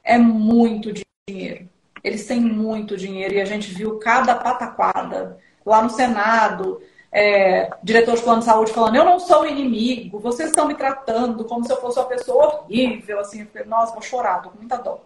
É 0.03 0.17
muito 0.17 0.93
dinheiro. 1.27 1.69
Eles 2.03 2.25
têm 2.25 2.39
muito 2.39 2.97
dinheiro 2.97 3.35
e 3.35 3.41
a 3.41 3.45
gente 3.45 3.73
viu 3.73 3.97
cada 3.99 4.35
pataquada 4.35 5.37
lá 5.65 5.81
no 5.81 5.89
Senado 5.89 6.81
é, 7.15 7.69
diretor 7.81 8.17
de 8.17 8.23
plano 8.23 8.39
de 8.39 8.45
saúde 8.45 8.73
falando, 8.73 8.97
eu 8.97 9.05
não 9.05 9.17
sou 9.21 9.47
inimigo, 9.47 10.19
vocês 10.19 10.49
estão 10.49 10.67
me 10.67 10.75
tratando 10.75 11.45
como 11.45 11.63
se 11.63 11.71
eu 11.71 11.79
fosse 11.79 11.97
uma 11.97 12.07
pessoa 12.07 12.65
horrível, 12.65 13.21
assim, 13.21 13.39
eu 13.39 13.47
falei, 13.47 13.65
nossa, 13.65 13.93
vou 13.93 14.01
chorar, 14.01 14.41
tô 14.41 14.49
com 14.49 14.57
muita 14.57 14.75
dó. 14.75 15.01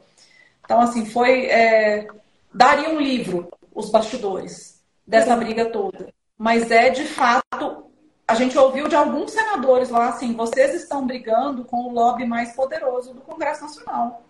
Então, 0.66 0.82
assim, 0.82 1.05
foi, 1.05 1.45
é, 1.45 2.07
daria 2.51 2.89
um 2.89 2.99
livro, 2.99 3.51
os 3.76 3.91
bastidores 3.91 4.84
dessa 5.05 5.36
briga 5.36 5.70
toda. 5.70 6.12
Mas 6.36 6.72
é, 6.72 6.89
de 6.89 7.05
fato, 7.05 7.91
a 8.28 8.34
gente 8.34 8.57
ouviu 8.57 8.88
de 8.88 8.95
alguns 8.95 9.30
senadores 9.30 9.91
lá, 9.91 10.10
assim, 10.10 10.34
vocês 10.34 10.74
estão 10.74 11.05
brigando 11.05 11.64
com 11.64 11.78
o 11.78 11.93
lobby 11.93 12.26
mais 12.26 12.55
poderoso 12.55 13.14
do 13.14 13.22
Congresso 13.22 13.62
Nacional. 13.62 14.24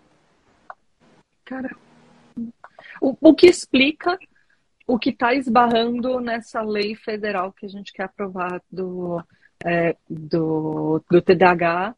Cara, 1.46 1.74
o, 3.00 3.16
o 3.18 3.34
que 3.34 3.46
explica 3.46 4.18
o 4.90 4.98
que 4.98 5.10
está 5.10 5.32
esbarrando 5.34 6.20
nessa 6.20 6.62
lei 6.62 6.96
federal 6.96 7.52
que 7.52 7.64
a 7.64 7.68
gente 7.68 7.92
quer 7.92 8.04
aprovar 8.04 8.60
do, 8.70 9.22
é, 9.64 9.94
do, 10.08 11.00
do 11.08 11.22
TDAH, 11.22 11.94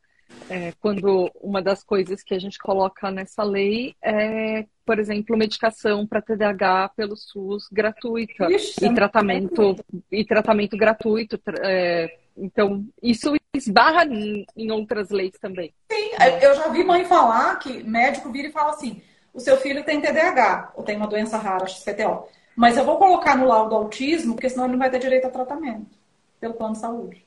é, 0.51 0.73
quando 0.79 1.31
uma 1.41 1.63
das 1.63 1.83
coisas 1.83 2.23
que 2.23 2.35
a 2.35 2.39
gente 2.39 2.59
coloca 2.59 3.11
nessa 3.11 3.43
lei 3.43 3.95
é, 4.03 4.67
por 4.85 4.99
exemplo, 4.99 5.37
medicação 5.37 6.07
para 6.07 6.21
TDAH 6.21 6.91
pelo 6.95 7.17
SUS 7.17 7.67
gratuita 7.73 8.51
Ixi, 8.53 8.85
e 8.85 8.95
tratamento 8.95 9.77
e 10.11 10.25
tratamento 10.25 10.77
gratuito. 10.77 11.41
É, 11.63 12.19
então, 12.37 12.85
isso 13.03 13.35
esbarra 13.55 14.05
em, 14.05 14.45
em 14.55 14.71
outras 14.71 15.09
leis 15.09 15.33
também. 15.41 15.73
Sim, 15.91 16.11
eu 16.43 16.55
já 16.55 16.69
vi 16.69 16.85
mãe 16.85 17.05
falar 17.07 17.57
que 17.57 17.83
médico 17.85 18.31
vira 18.31 18.49
e 18.49 18.53
fala 18.53 18.71
assim: 18.71 19.01
o 19.33 19.41
seu 19.41 19.57
filho 19.57 19.83
tem 19.83 20.01
TDAH 20.01 20.73
ou 20.75 20.85
tem 20.85 20.97
uma 20.97 21.07
doença 21.07 21.39
rara, 21.39 21.67
XPTO. 21.67 22.27
Mas 22.57 22.77
eu 22.77 22.85
vou 22.85 22.99
colocar 22.99 23.37
no 23.37 23.47
laudo 23.47 23.75
autismo, 23.75 24.35
porque 24.35 24.49
senão 24.49 24.65
ele 24.65 24.73
não 24.73 24.79
vai 24.79 24.91
ter 24.91 24.99
direito 24.99 25.27
a 25.27 25.31
tratamento 25.31 25.97
pelo 26.41 26.55
plano 26.55 26.75
de 26.75 26.81
saúde. 26.81 27.25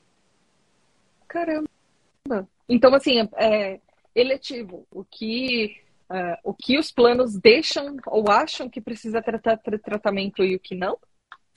Caramba! 1.26 1.68
Então, 2.68 2.94
assim, 2.94 3.28
é 3.36 3.80
eletivo. 4.14 4.86
O 4.90 5.04
que, 5.04 5.76
uh, 6.10 6.36
o 6.44 6.54
que 6.54 6.78
os 6.78 6.90
planos 6.90 7.36
deixam 7.38 7.96
ou 8.06 8.30
acham 8.30 8.68
que 8.68 8.80
precisa 8.80 9.22
tratar 9.22 9.58
tratamento 9.58 10.44
e 10.44 10.56
o 10.56 10.60
que 10.60 10.74
não? 10.74 10.96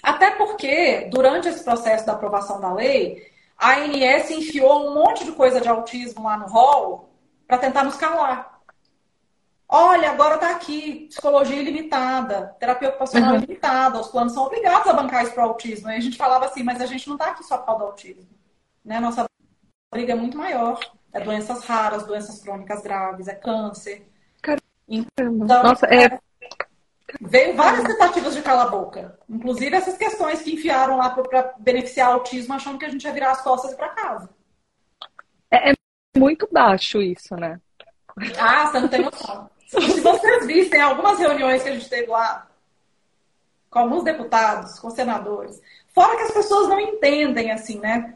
Até 0.01 0.31
porque, 0.31 1.09
durante 1.11 1.47
esse 1.47 1.63
processo 1.63 2.05
da 2.05 2.13
aprovação 2.13 2.59
da 2.59 2.73
lei, 2.73 3.29
a 3.57 3.75
ANS 3.77 4.31
enfiou 4.31 4.89
um 4.89 4.93
monte 4.93 5.25
de 5.25 5.33
coisa 5.33 5.59
de 5.59 5.67
autismo 5.67 6.23
lá 6.23 6.37
no 6.37 6.47
rol 6.47 7.09
para 7.45 7.57
tentar 7.57 7.83
nos 7.83 7.97
calar. 7.97 8.58
Olha, 9.71 10.09
agora 10.09 10.33
está 10.33 10.49
aqui, 10.49 11.05
psicologia 11.09 11.61
ilimitada, 11.61 12.55
terapia 12.59 12.89
ocupacional 12.89 13.33
uhum. 13.33 13.37
ilimitada, 13.37 13.99
os 13.99 14.07
planos 14.07 14.33
são 14.33 14.43
obrigados 14.43 14.87
a 14.87 14.93
bancar 14.93 15.23
isso 15.23 15.33
para 15.33 15.45
o 15.45 15.49
autismo. 15.49 15.91
E 15.91 15.95
a 15.95 15.99
gente 15.99 16.17
falava 16.17 16.47
assim, 16.47 16.63
mas 16.63 16.81
a 16.81 16.87
gente 16.87 17.07
não 17.07 17.15
está 17.15 17.29
aqui 17.29 17.43
só 17.43 17.55
por 17.59 17.67
causa 17.67 17.83
do 17.83 17.85
autismo. 17.85 18.27
Né? 18.83 18.99
Nossa 18.99 19.25
briga 19.93 20.13
é 20.13 20.15
muito 20.15 20.39
maior. 20.39 20.79
É 21.13 21.19
doenças 21.19 21.63
raras, 21.65 22.05
doenças 22.05 22.41
crônicas 22.41 22.81
graves, 22.81 23.27
é 23.27 23.35
câncer. 23.35 24.07
Caramba. 24.41 24.63
Então, 24.87 25.63
Nossa, 25.63 25.85
é... 25.85 26.19
Veio 27.21 27.55
várias 27.55 27.83
tentativas 27.83 28.35
de 28.35 28.41
calar 28.41 28.67
a 28.67 28.69
boca. 28.71 29.19
Inclusive 29.29 29.75
essas 29.75 29.97
questões 29.97 30.41
que 30.41 30.53
enfiaram 30.53 30.97
lá 30.97 31.11
para 31.11 31.53
beneficiar 31.59 32.09
o 32.09 32.13
autismo, 32.13 32.55
achando 32.55 32.79
que 32.79 32.85
a 32.85 32.89
gente 32.89 33.03
ia 33.03 33.13
virar 33.13 33.31
as 33.31 33.41
costas 33.41 33.75
para 33.75 33.89
casa. 33.89 34.29
É, 35.51 35.71
é, 35.71 35.73
muito 36.17 36.47
baixo 36.51 37.01
isso, 37.01 37.35
né? 37.35 37.59
Ah, 38.37 38.67
você 38.67 38.79
não 38.79 38.87
tem 38.87 39.01
noção. 39.01 39.49
Se 39.69 40.01
vocês 40.01 40.47
vissem 40.47 40.81
algumas 40.81 41.19
reuniões 41.19 41.61
que 41.61 41.69
a 41.69 41.73
gente 41.73 41.87
teve 41.87 42.07
lá, 42.07 42.47
com 43.69 43.79
alguns 43.79 44.03
deputados, 44.03 44.79
com 44.79 44.89
senadores, 44.89 45.61
fora 45.93 46.17
que 46.17 46.23
as 46.23 46.31
pessoas 46.31 46.67
não 46.67 46.79
entendem, 46.79 47.51
assim, 47.51 47.77
né? 47.77 48.15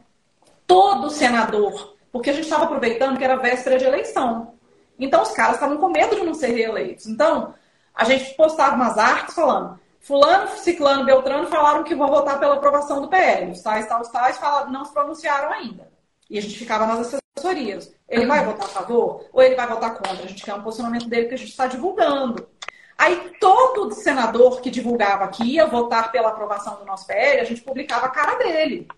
Todo 0.66 1.10
senador, 1.10 1.96
porque 2.10 2.30
a 2.30 2.32
gente 2.32 2.44
estava 2.44 2.64
aproveitando 2.64 3.16
que 3.16 3.22
era 3.22 3.36
véspera 3.36 3.78
de 3.78 3.84
eleição. 3.84 4.54
Então 4.98 5.22
os 5.22 5.30
caras 5.30 5.54
estavam 5.54 5.76
com 5.76 5.88
medo 5.88 6.16
de 6.16 6.24
não 6.24 6.34
ser 6.34 6.48
reeleitos. 6.48 7.06
Então, 7.06 7.54
a 7.94 8.02
gente 8.02 8.34
postava 8.34 8.74
umas 8.74 8.98
artes 8.98 9.36
falando: 9.36 9.78
Fulano, 10.00 10.48
Ciclano, 10.56 11.04
Beltrano 11.04 11.46
falaram 11.46 11.84
que 11.84 11.94
vão 11.94 12.08
votar 12.08 12.40
pela 12.40 12.56
aprovação 12.56 13.00
do 13.00 13.08
PL. 13.08 13.52
Os 13.52 13.62
tais, 13.62 13.86
tais, 13.86 14.08
tais 14.08 14.38
falaram, 14.38 14.72
não 14.72 14.84
se 14.84 14.92
pronunciaram 14.92 15.52
ainda. 15.52 15.88
E 16.28 16.36
a 16.36 16.42
gente 16.42 16.58
ficava 16.58 16.84
nas 16.84 16.98
assessorias. 17.44 17.94
Ele 18.08 18.26
vai 18.26 18.44
votar 18.44 18.66
a 18.66 18.70
favor 18.70 19.26
ou 19.32 19.42
ele 19.42 19.54
vai 19.54 19.66
votar 19.66 19.94
contra? 19.94 20.24
A 20.24 20.28
gente 20.28 20.44
quer 20.44 20.54
um 20.54 20.62
posicionamento 20.62 21.08
dele 21.08 21.28
que 21.28 21.34
a 21.34 21.38
gente 21.38 21.50
está 21.50 21.66
divulgando. 21.66 22.48
Aí 22.96 23.32
todo 23.40 23.92
senador 23.92 24.60
que 24.60 24.70
divulgava 24.70 25.28
que 25.28 25.44
ia 25.44 25.66
votar 25.66 26.10
pela 26.10 26.28
aprovação 26.28 26.76
do 26.76 26.84
nosso 26.84 27.06
PL, 27.06 27.40
a 27.40 27.44
gente 27.44 27.60
publicava 27.60 28.06
a 28.06 28.10
cara 28.10 28.36
dele. 28.36 28.88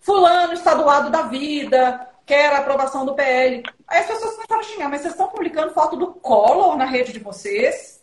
Fulano 0.00 0.52
está 0.52 0.74
do 0.74 0.84
lado 0.84 1.10
da 1.10 1.22
vida, 1.22 2.08
quer 2.26 2.52
a 2.52 2.58
aprovação 2.58 3.06
do 3.06 3.14
PL. 3.14 3.62
Aí 3.86 4.00
as 4.00 4.06
pessoas 4.06 4.34
começaram 4.34 4.60
a 4.60 4.64
xingar, 4.64 4.88
mas 4.88 5.00
vocês 5.00 5.14
estão 5.14 5.28
publicando 5.28 5.72
foto 5.72 5.96
do 5.96 6.14
Collor 6.14 6.76
na 6.76 6.84
rede 6.84 7.12
de 7.12 7.20
vocês? 7.20 8.02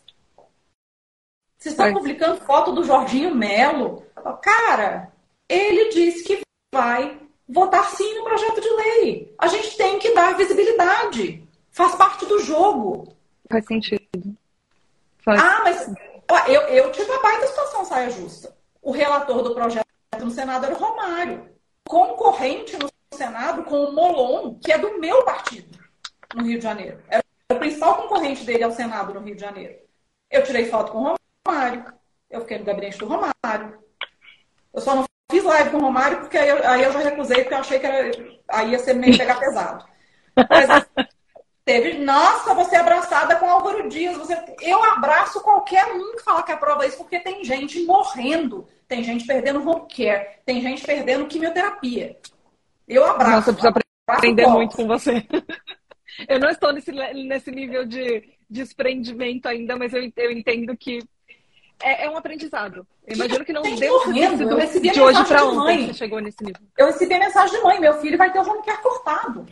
Vocês 1.58 1.74
estão 1.74 1.92
publicando 1.92 2.40
foto 2.42 2.72
do 2.72 2.84
Jorginho 2.84 3.34
Melo. 3.34 4.04
Cara, 4.42 5.12
ele 5.48 5.90
disse 5.90 6.24
que 6.24 6.40
vai 6.74 7.25
votar 7.48 7.90
sim 7.90 8.14
no 8.14 8.24
projeto 8.24 8.60
de 8.60 8.68
lei. 8.70 9.34
A 9.38 9.46
gente 9.46 9.76
tem 9.76 9.98
que 9.98 10.12
dar 10.14 10.36
visibilidade. 10.36 11.46
Faz 11.70 11.94
parte 11.94 12.24
do 12.26 12.40
jogo. 12.40 13.14
Faz 13.50 13.64
sentido. 13.66 14.36
Faz. 15.18 15.40
Ah, 15.40 15.60
mas 15.64 15.94
ó, 16.30 16.38
eu, 16.46 16.60
eu 16.62 16.92
tive 16.92 17.10
a 17.12 17.20
baita 17.20 17.46
situação 17.46 17.84
saia 17.84 18.10
justa. 18.10 18.56
O 18.82 18.90
relator 18.90 19.42
do 19.42 19.54
projeto 19.54 19.86
no 20.20 20.30
Senado 20.30 20.66
era 20.66 20.74
o 20.74 20.78
Romário. 20.78 21.48
Concorrente 21.86 22.76
no 22.78 22.88
Senado 23.14 23.64
com 23.64 23.84
o 23.84 23.92
Molon, 23.92 24.54
que 24.58 24.72
é 24.72 24.78
do 24.78 24.98
meu 24.98 25.24
partido, 25.24 25.78
no 26.34 26.44
Rio 26.44 26.58
de 26.58 26.64
Janeiro. 26.64 27.02
Era 27.08 27.22
o 27.52 27.58
principal 27.58 28.02
concorrente 28.02 28.44
dele 28.44 28.64
ao 28.64 28.72
Senado 28.72 29.14
no 29.14 29.20
Rio 29.20 29.34
de 29.34 29.40
Janeiro. 29.40 29.76
Eu 30.30 30.42
tirei 30.42 30.66
foto 30.66 30.92
com 30.92 30.98
o 30.98 31.00
Romário 31.02 31.16
Romário. 31.46 31.84
Eu 32.28 32.40
fiquei 32.40 32.58
no 32.58 32.64
gabinete 32.64 32.98
do 32.98 33.06
Romário. 33.06 33.78
Eu 34.74 34.80
só 34.80 34.96
não 34.96 35.04
fiz 35.30 35.44
live 35.44 35.70
com 35.70 35.78
o 35.78 35.80
Romário 35.80 36.20
porque 36.20 36.38
aí 36.38 36.48
eu, 36.48 36.68
aí 36.68 36.82
eu 36.84 36.92
já 36.92 36.98
recusei, 37.00 37.42
porque 37.42 37.54
eu 37.54 37.58
achei 37.58 37.78
que 37.78 37.86
era, 37.86 38.10
aí 38.48 38.70
ia 38.70 38.78
ser 38.78 38.94
meio 38.94 39.16
pegar 39.16 39.38
pesado. 39.38 39.84
Mas 40.36 40.86
teve, 41.64 41.98
nossa, 41.98 42.54
você 42.54 42.76
é 42.76 42.80
abraçada 42.80 43.36
com 43.36 43.48
Álvaro 43.48 43.88
Dias. 43.88 44.16
Você... 44.16 44.36
Eu 44.62 44.82
abraço 44.84 45.40
qualquer 45.40 45.86
um 45.86 46.16
que 46.16 46.22
fala 46.22 46.42
que 46.42 46.52
aprova 46.52 46.86
isso, 46.86 46.98
porque 46.98 47.18
tem 47.18 47.44
gente 47.44 47.84
morrendo, 47.84 48.66
tem 48.86 49.02
gente 49.02 49.26
perdendo 49.26 49.68
home 49.68 49.88
care, 49.88 50.40
tem 50.44 50.60
gente 50.60 50.84
perdendo 50.84 51.26
quimioterapia. 51.26 52.16
Eu 52.86 53.04
abraço. 53.04 53.30
Nossa, 53.30 53.50
eu 53.50 53.54
preciso 53.54 53.86
aprender 54.08 54.46
muito 54.46 54.76
com 54.76 54.86
você. 54.86 55.26
Eu 56.26 56.40
não 56.40 56.48
estou 56.48 56.72
nesse, 56.72 56.90
nesse 56.92 57.50
nível 57.50 57.84
de 57.84 58.24
desprendimento 58.48 59.46
ainda, 59.46 59.76
mas 59.76 59.92
eu, 59.92 60.10
eu 60.16 60.30
entendo 60.32 60.74
que 60.74 61.00
é, 61.82 62.06
é 62.06 62.10
um 62.10 62.16
aprendizado. 62.16 62.86
Eu 63.06 63.16
imagino 63.16 63.44
que 63.44 63.52
não 63.52 63.62
deu 63.62 63.98
recebi 64.56 64.90
de 64.90 65.00
hoje 65.00 65.24
para 65.24 65.44
ontem 65.44 65.86
você 65.86 65.94
chegou 65.94 66.20
nesse 66.20 66.42
nível. 66.42 66.62
Eu 66.76 66.86
recebi 66.86 67.14
a 67.14 67.18
mensagem 67.18 67.56
de 67.56 67.62
mãe, 67.62 67.80
meu 67.80 67.94
filho 68.00 68.18
vai 68.18 68.32
ter 68.32 68.38
o 68.38 68.48
home 68.48 68.62
care 68.64 68.82
cortado. 68.82 69.46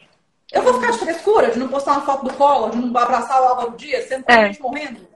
Eu 0.53 0.63
vou 0.63 0.75
ficar 0.75 0.93
de 0.93 0.99
frescura 0.99 1.51
de 1.51 1.59
não 1.59 1.69
postar 1.69 1.93
uma 1.93 2.03
foto 2.03 2.27
do 2.27 2.35
colo, 2.35 2.71
de 2.71 2.77
não 2.79 2.97
abraçar 2.97 3.43
o 3.43 3.45
Álvaro 3.47 3.77
Dias, 3.77 4.07
sendo 4.07 4.25
que 4.25 4.33
é. 4.33 4.47
gente 4.47 4.63
morrendo. 4.63 5.07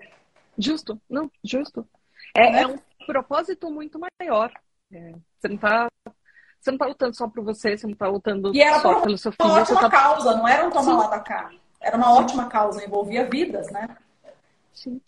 Justo, 0.59 1.01
não, 1.09 1.31
justo. 1.45 1.87
É, 2.37 2.51
né? 2.51 2.63
é 2.63 2.67
um 2.67 2.79
propósito 3.07 3.71
muito 3.71 3.99
maior. 4.21 4.53
É, 4.93 5.13
você 5.39 5.49
não 5.49 5.57
tá 5.57 5.89
você 6.61 6.73
não 6.73 6.79
tá 6.79 6.87
lutando 6.87 7.17
só 7.17 7.29
por 7.29 7.45
você, 7.45 7.79
você 7.79 7.87
não 7.87 7.95
tá 7.95 8.09
lutando 8.09 8.55
e 8.55 8.61
era 8.61 8.81
só 8.81 9.01
pelo 9.01 9.17
seu 9.17 9.31
filho. 9.31 9.49
Uma 9.49 9.61
ótima 9.61 9.81
tá... 9.81 9.91
causa, 9.91 10.37
não 10.37 10.49
era 10.49 10.67
um 10.67 10.71
toma 10.71 10.97
lá 10.97 11.07
da 11.07 11.21
cá. 11.21 11.51
Era 11.81 11.97
uma 11.97 12.13
ótima 12.13 12.47
causa, 12.49 12.85
envolvia 12.85 13.29
vidas, 13.29 13.71
né? 13.71 13.97
Sim. 14.73 15.01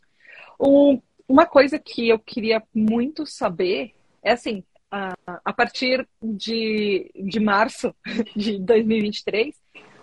O, 0.59 1.01
uma 1.31 1.47
coisa 1.47 1.79
que 1.79 2.09
eu 2.09 2.19
queria 2.19 2.61
muito 2.75 3.25
saber 3.25 3.95
é 4.21 4.33
assim, 4.33 4.65
a, 4.91 5.15
a 5.45 5.53
partir 5.53 6.07
de, 6.21 7.09
de 7.15 7.39
março 7.39 7.95
de 8.35 8.59
2023, 8.59 9.55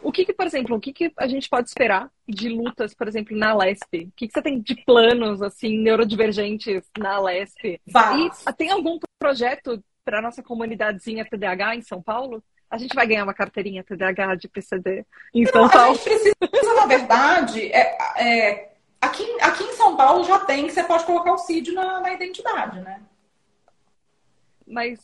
o 0.01 0.09
que, 0.09 0.23
que, 0.23 0.31
por 0.31 0.45
exemplo, 0.45 0.77
o 0.77 0.79
que, 0.79 0.93
que 0.93 1.11
a 1.17 1.27
gente 1.27 1.49
pode 1.49 1.67
esperar 1.67 2.09
de 2.25 2.47
lutas, 2.47 2.93
por 2.93 3.09
exemplo, 3.09 3.35
na 3.35 3.53
Lesp? 3.53 3.93
O 3.93 4.11
que, 4.15 4.27
que 4.27 4.33
você 4.33 4.41
tem 4.41 4.61
de 4.61 4.73
planos, 4.85 5.41
assim, 5.41 5.77
neurodivergentes 5.77 6.83
na 6.97 7.19
Lesp? 7.19 7.81
E 8.45 8.53
tem 8.53 8.71
algum 8.71 8.97
projeto 9.19 9.83
para 10.05 10.21
nossa 10.21 10.41
comunidadezinha 10.41 11.25
TDAH 11.25 11.75
em 11.75 11.81
São 11.81 12.01
Paulo? 12.01 12.41
A 12.69 12.77
gente 12.77 12.95
vai 12.95 13.05
ganhar 13.05 13.25
uma 13.25 13.33
carteirinha 13.33 13.83
TDAH 13.83 14.35
de 14.35 14.47
PCD 14.47 15.05
em 15.33 15.43
Não, 15.43 15.51
São 15.51 15.69
Paulo? 15.69 15.91
A 15.91 15.93
gente 15.93 16.35
precisa, 16.39 16.73
na 16.73 16.85
verdade, 16.85 17.69
é, 17.73 17.97
é 18.17 18.76
Aqui, 19.01 19.23
aqui 19.41 19.63
em 19.63 19.73
São 19.73 19.95
Paulo 19.95 20.23
já 20.23 20.39
tem 20.39 20.65
que 20.65 20.73
você 20.73 20.83
pode 20.83 21.05
colocar 21.05 21.33
o 21.33 21.37
CID 21.37 21.71
na, 21.71 21.99
na 22.01 22.13
identidade, 22.13 22.79
né? 22.81 23.01
Mas. 24.65 24.99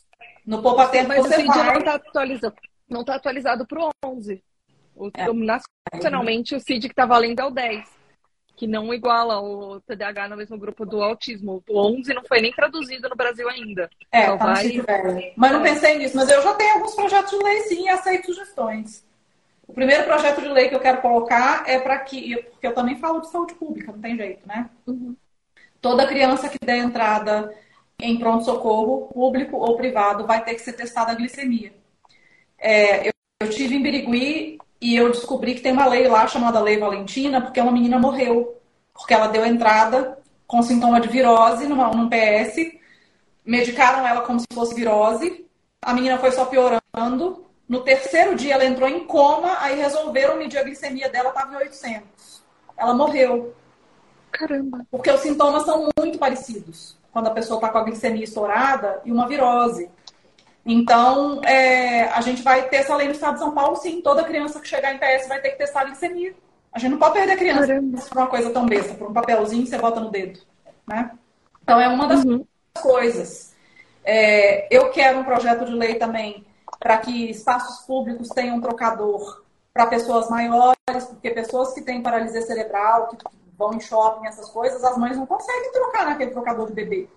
No 0.46 0.62
Poupa 0.62 0.88
Tempo 0.88 1.10
mas 1.10 1.20
você 1.20 1.36
o 1.36 1.38
CID 1.38 1.48
vai... 1.48 1.74
não 1.74 1.80
está 1.80 1.96
atualizado. 1.96 2.56
Não 2.89 3.02
está 3.02 3.16
atualizado 3.16 3.68
para 3.68 3.82
o 3.82 3.89
11. 4.06 4.44
O, 4.96 5.10
é. 5.14 5.28
Nacionalmente, 5.94 6.56
o 6.56 6.60
CID 6.60 6.88
que 6.88 6.94
está 6.94 7.06
valendo 7.06 7.39
é 7.39 7.46
o 7.46 7.52
10 7.52 8.04
que 8.56 8.68
não 8.68 8.94
iguala 8.94 9.41
o 9.41 9.82
TDAH 9.82 10.30
no 10.30 10.38
mesmo 10.38 10.58
grupo 10.58 10.86
do 10.86 11.02
autismo. 11.02 11.64
O 11.68 11.80
11 11.80 12.14
não 12.14 12.24
foi 12.24 12.39
nem 12.39 12.54
traduzido 12.54 13.10
no 13.10 13.16
Brasil 13.16 13.50
ainda. 13.50 13.89
É, 14.12 14.26
tá 14.26 14.36
vai... 14.36 15.34
Mas 15.36 15.52
não 15.52 15.60
é. 15.62 15.64
pensei 15.64 15.98
nisso. 15.98 16.16
Mas 16.16 16.30
eu 16.30 16.41
já 16.41 16.54
tenho 16.54 16.74
alguns 16.76 16.94
projetos 16.94 17.32
de 17.32 17.44
lei, 17.44 17.60
sim, 17.62 17.86
e 17.86 17.89
aceito 17.89 18.28
sugestões. 18.28 19.04
O 19.68 19.74
primeiro 19.74 20.03
projeto 20.03 20.41
de 20.41 20.49
lei 20.49 20.70
que 20.70 20.76
eu 20.76 20.80
quero 20.80 21.01
colocar 21.01 21.64
é 21.68 21.80
para 21.80 21.97
que, 21.99 22.36
porque 22.51 22.68
eu 22.68 22.74
também 22.74 22.97
falo 22.97 23.22
de 23.22 23.30
saúde 23.30 23.53
pública, 23.55 23.91
não 23.91 23.99
tem 23.99 24.16
jeito, 24.18 24.47
né? 24.47 24.70
Uhum. 24.86 25.16
Toda 25.82 26.07
criança 26.07 26.49
que 26.49 26.57
der 26.64 26.78
entrada 26.78 27.53
em 27.99 28.18
pronto-socorro, 28.18 29.07
público 29.14 29.57
ou 29.57 29.78
privado, 29.78 30.26
vai 30.26 30.43
ter 30.43 30.55
que 30.55 30.61
ser 30.61 30.74
testada 30.74 31.11
a 31.11 31.16
glicemia. 31.16 31.74
É, 32.57 33.07
eu, 33.07 33.14
eu 33.41 33.49
tive 33.49 33.76
em 33.76 33.82
Birigui 33.82 34.57
e 34.82 34.95
eu 34.95 35.11
descobri 35.11 35.55
que 35.55 35.61
tem 35.61 35.72
uma 35.72 35.86
lei 35.86 36.07
lá 36.07 36.28
chamada 36.28 36.59
Lei 36.59 36.78
Valentina, 36.78 37.41
porque 37.41 37.59
uma 37.59 37.72
menina 37.72 37.97
morreu, 37.97 38.61
porque 38.93 39.14
ela 39.14 39.28
deu 39.28 39.45
entrada 39.45 40.18
com 40.45 40.61
sintoma 40.61 40.99
de 40.99 41.07
virose 41.07 41.68
numa, 41.68 41.89
num 41.91 42.09
PS, 42.09 42.74
medicaram 43.45 44.05
ela 44.05 44.22
como 44.22 44.39
se 44.39 44.45
fosse 44.53 44.76
virose, 44.76 45.45
a 45.82 45.93
menina 45.93 46.18
foi 46.18 46.32
só 46.32 46.45
piorando, 46.45 47.45
no 47.68 47.82
terceiro 47.82 48.36
dia 48.36 48.55
ela 48.55 48.66
entrou 48.66 48.88
em 48.88 49.05
coma, 49.05 49.57
aí 49.59 49.76
resolveram 49.76 50.38
medir 50.38 50.57
a 50.57 50.64
glicemia 50.64 51.09
dela, 51.09 51.30
estava 51.30 51.53
em 51.53 51.57
800. 51.57 52.43
Ela 52.78 52.93
morreu. 52.93 53.53
Caramba. 54.32 54.86
Porque 54.91 55.11
os 55.11 55.22
sintomas 55.22 55.64
são 55.64 55.89
muito 55.97 56.18
parecidos. 56.18 56.97
Quando 57.11 57.28
a 57.28 57.32
pessoa 57.32 57.57
está 57.57 57.70
com 57.70 57.78
a 57.78 57.84
glicemia 57.84 58.24
estourada 58.24 59.01
e 59.05 59.11
uma 59.11 59.28
virose. 59.28 59.89
Então, 60.66 61.41
é, 61.43 62.03
a 62.05 62.22
gente 62.22 62.41
vai 62.41 62.68
ter 62.70 62.78
essa 62.78 62.95
lei 62.95 63.07
no 63.07 63.14
estado 63.14 63.36
de 63.36 63.39
São 63.39 63.51
Paulo, 63.51 63.76
sim. 63.76 64.01
Toda 64.01 64.24
criança 64.24 64.59
que 64.59 64.68
chegar 64.68 64.93
em 64.93 64.97
PS 64.97 65.28
vai 65.28 65.39
ter 65.39 65.51
que 65.51 65.57
testar 65.57 65.82
a 65.82 65.86
glicemia. 65.86 66.34
A 66.72 66.80
gente 66.80 66.91
não 66.91 66.97
pode 66.97 67.14
perder 67.14 67.34
a 67.34 67.38
criança 67.38 67.68
Caramba. 67.68 68.01
por 68.01 68.18
uma 68.18 68.28
coisa 68.28 68.49
tão 68.49 68.66
besta, 68.66 68.95
por 68.95 69.09
um 69.09 69.14
papelzinho 69.14 69.64
que 69.64 69.70
você 69.70 69.78
bota 69.78 69.99
no 69.99 70.09
dedo. 70.09 70.39
Né? 70.88 71.11
Então, 71.61 71.80
é 71.80 71.88
uma 71.88 72.07
das 72.07 72.24
uhum. 72.24 72.45
coisas. 72.82 73.53
É, 74.03 74.68
eu 74.76 74.89
quero 74.89 75.20
um 75.20 75.24
projeto 75.24 75.66
de 75.66 75.74
lei 75.74 75.95
também 75.95 76.43
para 76.84 76.98
que 76.98 77.32
espaços 77.32 77.86
públicos 77.86 78.28
tenham 78.28 78.58
um 78.58 78.62
trocador 78.62 79.42
para 79.74 79.88
pessoas 79.88 80.30
maiores, 80.30 81.06
porque 81.08 81.32
pessoas 81.32 81.74
que 81.74 81.82
têm 81.82 82.04
paralisia 82.04 82.42
cerebral, 82.42 83.08
que 83.08 83.18
vão 83.58 83.74
em 83.74 83.80
shopping, 83.80 84.28
essas 84.28 84.50
coisas, 84.50 84.84
as 84.84 84.98
mães 84.98 85.16
não 85.16 85.26
conseguem 85.26 85.72
trocar 85.72 86.06
naquele 86.06 86.32
trocador 86.32 86.68
de 86.68 86.74
bebê. 86.74 87.08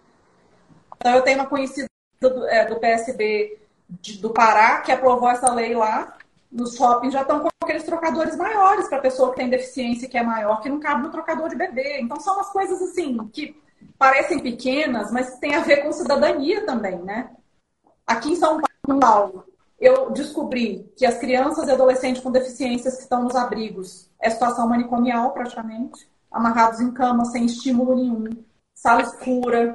Então, 0.97 1.17
eu 1.17 1.23
tenho 1.23 1.41
uma 1.41 1.49
conhecida 1.49 1.89
do, 2.21 2.47
é, 2.47 2.65
do 2.65 2.77
PSB 2.79 3.59
de, 3.91 4.19
do 4.19 4.31
Pará 4.31 4.83
que 4.83 4.93
aprovou 4.93 5.29
essa 5.29 5.53
lei 5.53 5.75
lá. 5.75 6.17
Nos 6.51 6.77
shoppings 6.77 7.13
já 7.13 7.23
estão 7.23 7.41
com 7.41 7.49
aqueles 7.61 7.83
trocadores 7.83 8.37
maiores 8.37 8.89
para 8.89 9.01
pessoa 9.01 9.31
que 9.31 9.37
tem 9.37 9.51
deficiência 9.51 10.09
que 10.09 10.17
é 10.17 10.23
maior, 10.23 10.61
que 10.61 10.69
não 10.69 10.79
cabe 10.79 11.03
no 11.03 11.11
trocador 11.11 11.49
de 11.49 11.57
bebê. 11.57 11.99
Então, 12.01 12.21
são 12.21 12.35
umas 12.35 12.51
coisas 12.51 12.81
assim 12.81 13.19
que 13.33 13.61
parecem 13.99 14.39
pequenas, 14.39 15.11
mas 15.11 15.41
tem 15.41 15.57
a 15.57 15.61
ver 15.61 15.79
com 15.79 15.91
cidadania 15.91 16.65
também, 16.65 17.03
né? 17.03 17.31
Aqui 18.07 18.31
em 18.31 18.37
São 18.37 18.61
Paulo, 19.01 19.45
eu 19.79 20.11
descobri 20.11 20.91
que 20.97 21.05
as 21.05 21.19
crianças 21.19 21.69
e 21.69 21.71
adolescentes 21.71 22.23
com 22.23 22.31
deficiências 22.31 22.97
que 22.97 23.03
estão 23.03 23.23
nos 23.23 23.37
abrigos 23.37 24.09
é 24.21 24.31
situação 24.31 24.69
manicomial 24.69 25.33
praticamente, 25.33 26.09
amarrados 26.31 26.81
em 26.81 26.91
cama 26.93 27.25
sem 27.27 27.45
estímulo 27.45 27.95
nenhum, 27.95 28.25
sala 28.75 29.03
escura. 29.03 29.75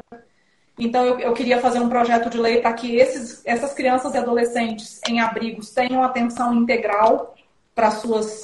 Então, 0.80 1.06
eu, 1.06 1.20
eu 1.20 1.34
queria 1.34 1.60
fazer 1.62 1.80
um 1.80 1.90
projeto 1.90 2.30
de 2.30 2.38
lei 2.38 2.62
para 2.62 2.74
que 2.74 2.96
esses, 2.96 3.42
essas 3.46 3.74
crianças 3.74 4.14
e 4.16 4.18
adolescentes 4.18 5.00
em 5.08 5.20
abrigos 5.20 5.70
tenham 5.70 6.04
atenção 6.04 6.54
integral 6.56 7.36
para 7.76 7.92
suas 7.92 8.42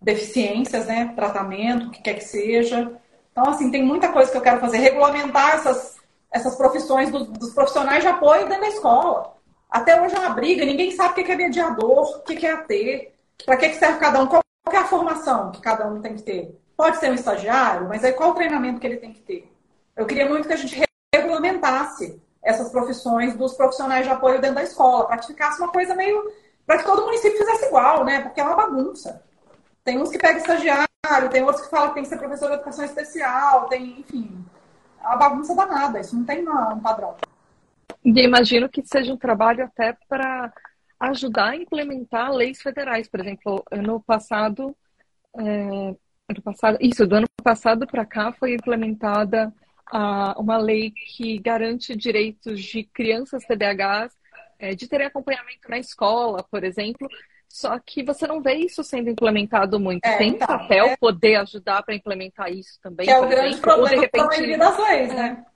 deficiências, 0.00 0.86
né? 0.86 1.12
Tratamento, 1.14 1.88
o 1.88 1.90
que 1.90 2.00
quer 2.00 2.14
que 2.14 2.24
seja. 2.24 2.90
Então, 3.32 3.50
assim, 3.50 3.70
tem 3.70 3.84
muita 3.84 4.10
coisa 4.12 4.30
que 4.30 4.36
eu 4.36 4.42
quero 4.42 4.60
fazer. 4.60 4.78
Regulamentar 4.78 5.56
essas, 5.56 5.96
essas 6.30 6.56
profissões 6.56 7.10
dos, 7.10 7.26
dos 7.28 7.52
profissionais 7.52 8.02
de 8.02 8.08
apoio 8.08 8.48
dentro 8.48 8.62
da 8.62 8.68
escola. 8.68 9.35
Até 9.70 10.00
hoje 10.00 10.14
é 10.14 10.18
uma 10.18 10.30
briga, 10.30 10.64
ninguém 10.64 10.90
sabe 10.92 11.20
o 11.20 11.24
que 11.24 11.32
é 11.32 11.36
mediador, 11.36 12.18
o 12.18 12.22
que 12.22 12.46
é 12.46 12.52
AT, 12.52 13.12
para 13.44 13.56
que 13.56 13.74
serve 13.74 13.98
cada 13.98 14.22
um, 14.22 14.26
qual 14.26 14.42
é 14.70 14.76
a 14.76 14.84
formação 14.84 15.50
que 15.52 15.60
cada 15.60 15.86
um 15.86 16.00
tem 16.00 16.14
que 16.14 16.22
ter. 16.22 16.58
Pode 16.76 16.98
ser 16.98 17.10
um 17.10 17.14
estagiário, 17.14 17.88
mas 17.88 18.04
aí 18.04 18.12
qual 18.12 18.30
o 18.30 18.34
treinamento 18.34 18.80
que 18.80 18.86
ele 18.86 18.98
tem 18.98 19.12
que 19.12 19.20
ter? 19.20 19.52
Eu 19.96 20.06
queria 20.06 20.28
muito 20.28 20.46
que 20.46 20.54
a 20.54 20.56
gente 20.56 20.80
regulamentasse 21.14 22.20
essas 22.42 22.70
profissões 22.70 23.34
dos 23.34 23.54
profissionais 23.54 24.06
de 24.06 24.12
apoio 24.12 24.40
dentro 24.40 24.56
da 24.56 24.62
escola, 24.62 25.06
para 25.06 25.18
que 25.18 25.26
ficasse 25.26 25.60
uma 25.60 25.72
coisa 25.72 25.94
meio. 25.94 26.32
para 26.66 26.78
que 26.78 26.84
todo 26.84 27.04
município 27.04 27.38
fizesse 27.38 27.66
igual, 27.66 28.04
né? 28.04 28.20
Porque 28.20 28.40
é 28.40 28.44
uma 28.44 28.56
bagunça. 28.56 29.22
Tem 29.84 30.00
uns 30.00 30.10
que 30.10 30.18
pegam 30.18 30.38
estagiário, 30.38 30.86
tem 31.30 31.42
outros 31.42 31.64
que 31.64 31.70
falam 31.70 31.88
que 31.88 31.94
tem 31.94 32.02
que 32.02 32.08
ser 32.08 32.18
professor 32.18 32.48
de 32.48 32.54
educação 32.54 32.84
especial, 32.84 33.68
tem, 33.68 34.00
enfim. 34.00 34.44
É 35.00 35.06
uma 35.06 35.16
bagunça 35.16 35.54
danada, 35.54 36.00
isso 36.00 36.16
não 36.16 36.24
tem 36.24 36.46
um 36.48 36.80
padrão. 36.80 37.14
E 38.04 38.20
imagino 38.20 38.68
que 38.68 38.82
seja 38.84 39.12
um 39.12 39.16
trabalho 39.16 39.64
até 39.64 39.96
para 40.08 40.52
ajudar 41.00 41.50
a 41.50 41.56
implementar 41.56 42.32
leis 42.32 42.60
federais. 42.60 43.08
Por 43.08 43.20
exemplo, 43.20 43.64
ano 43.70 44.00
passado, 44.00 44.76
é, 45.36 45.42
ano 46.28 46.42
passado, 46.42 46.78
isso, 46.80 47.06
do 47.06 47.16
ano 47.16 47.26
passado 47.42 47.86
para 47.86 48.06
cá 48.06 48.32
foi 48.32 48.54
implementada 48.54 49.52
uma 50.36 50.56
lei 50.56 50.90
que 50.90 51.38
garante 51.38 51.94
direitos 51.94 52.60
de 52.60 52.82
crianças 52.82 53.44
TDAHs 53.44 54.12
é, 54.58 54.74
de 54.74 54.88
terem 54.88 55.06
acompanhamento 55.06 55.68
na 55.68 55.78
escola, 55.78 56.44
por 56.50 56.64
exemplo. 56.64 57.08
Só 57.48 57.78
que 57.78 58.02
você 58.02 58.26
não 58.26 58.42
vê 58.42 58.54
isso 58.54 58.82
sendo 58.82 59.08
implementado 59.08 59.78
muito. 59.78 60.04
É, 60.04 60.18
Tem 60.18 60.30
então, 60.30 60.46
papel 60.46 60.86
é... 60.86 60.96
poder 60.96 61.36
ajudar 61.36 61.82
para 61.82 61.94
implementar 61.94 62.52
isso 62.52 62.78
também? 62.82 63.06
Que 63.06 63.12
é 63.12 63.18
o 63.18 63.28
grande 63.28 63.54
exemplo, 63.54 63.62
problema 63.62 63.88
de 63.88 63.96
repente, 63.96 64.56
das 64.56 64.78
leis, 64.78 65.14
né? 65.14 65.46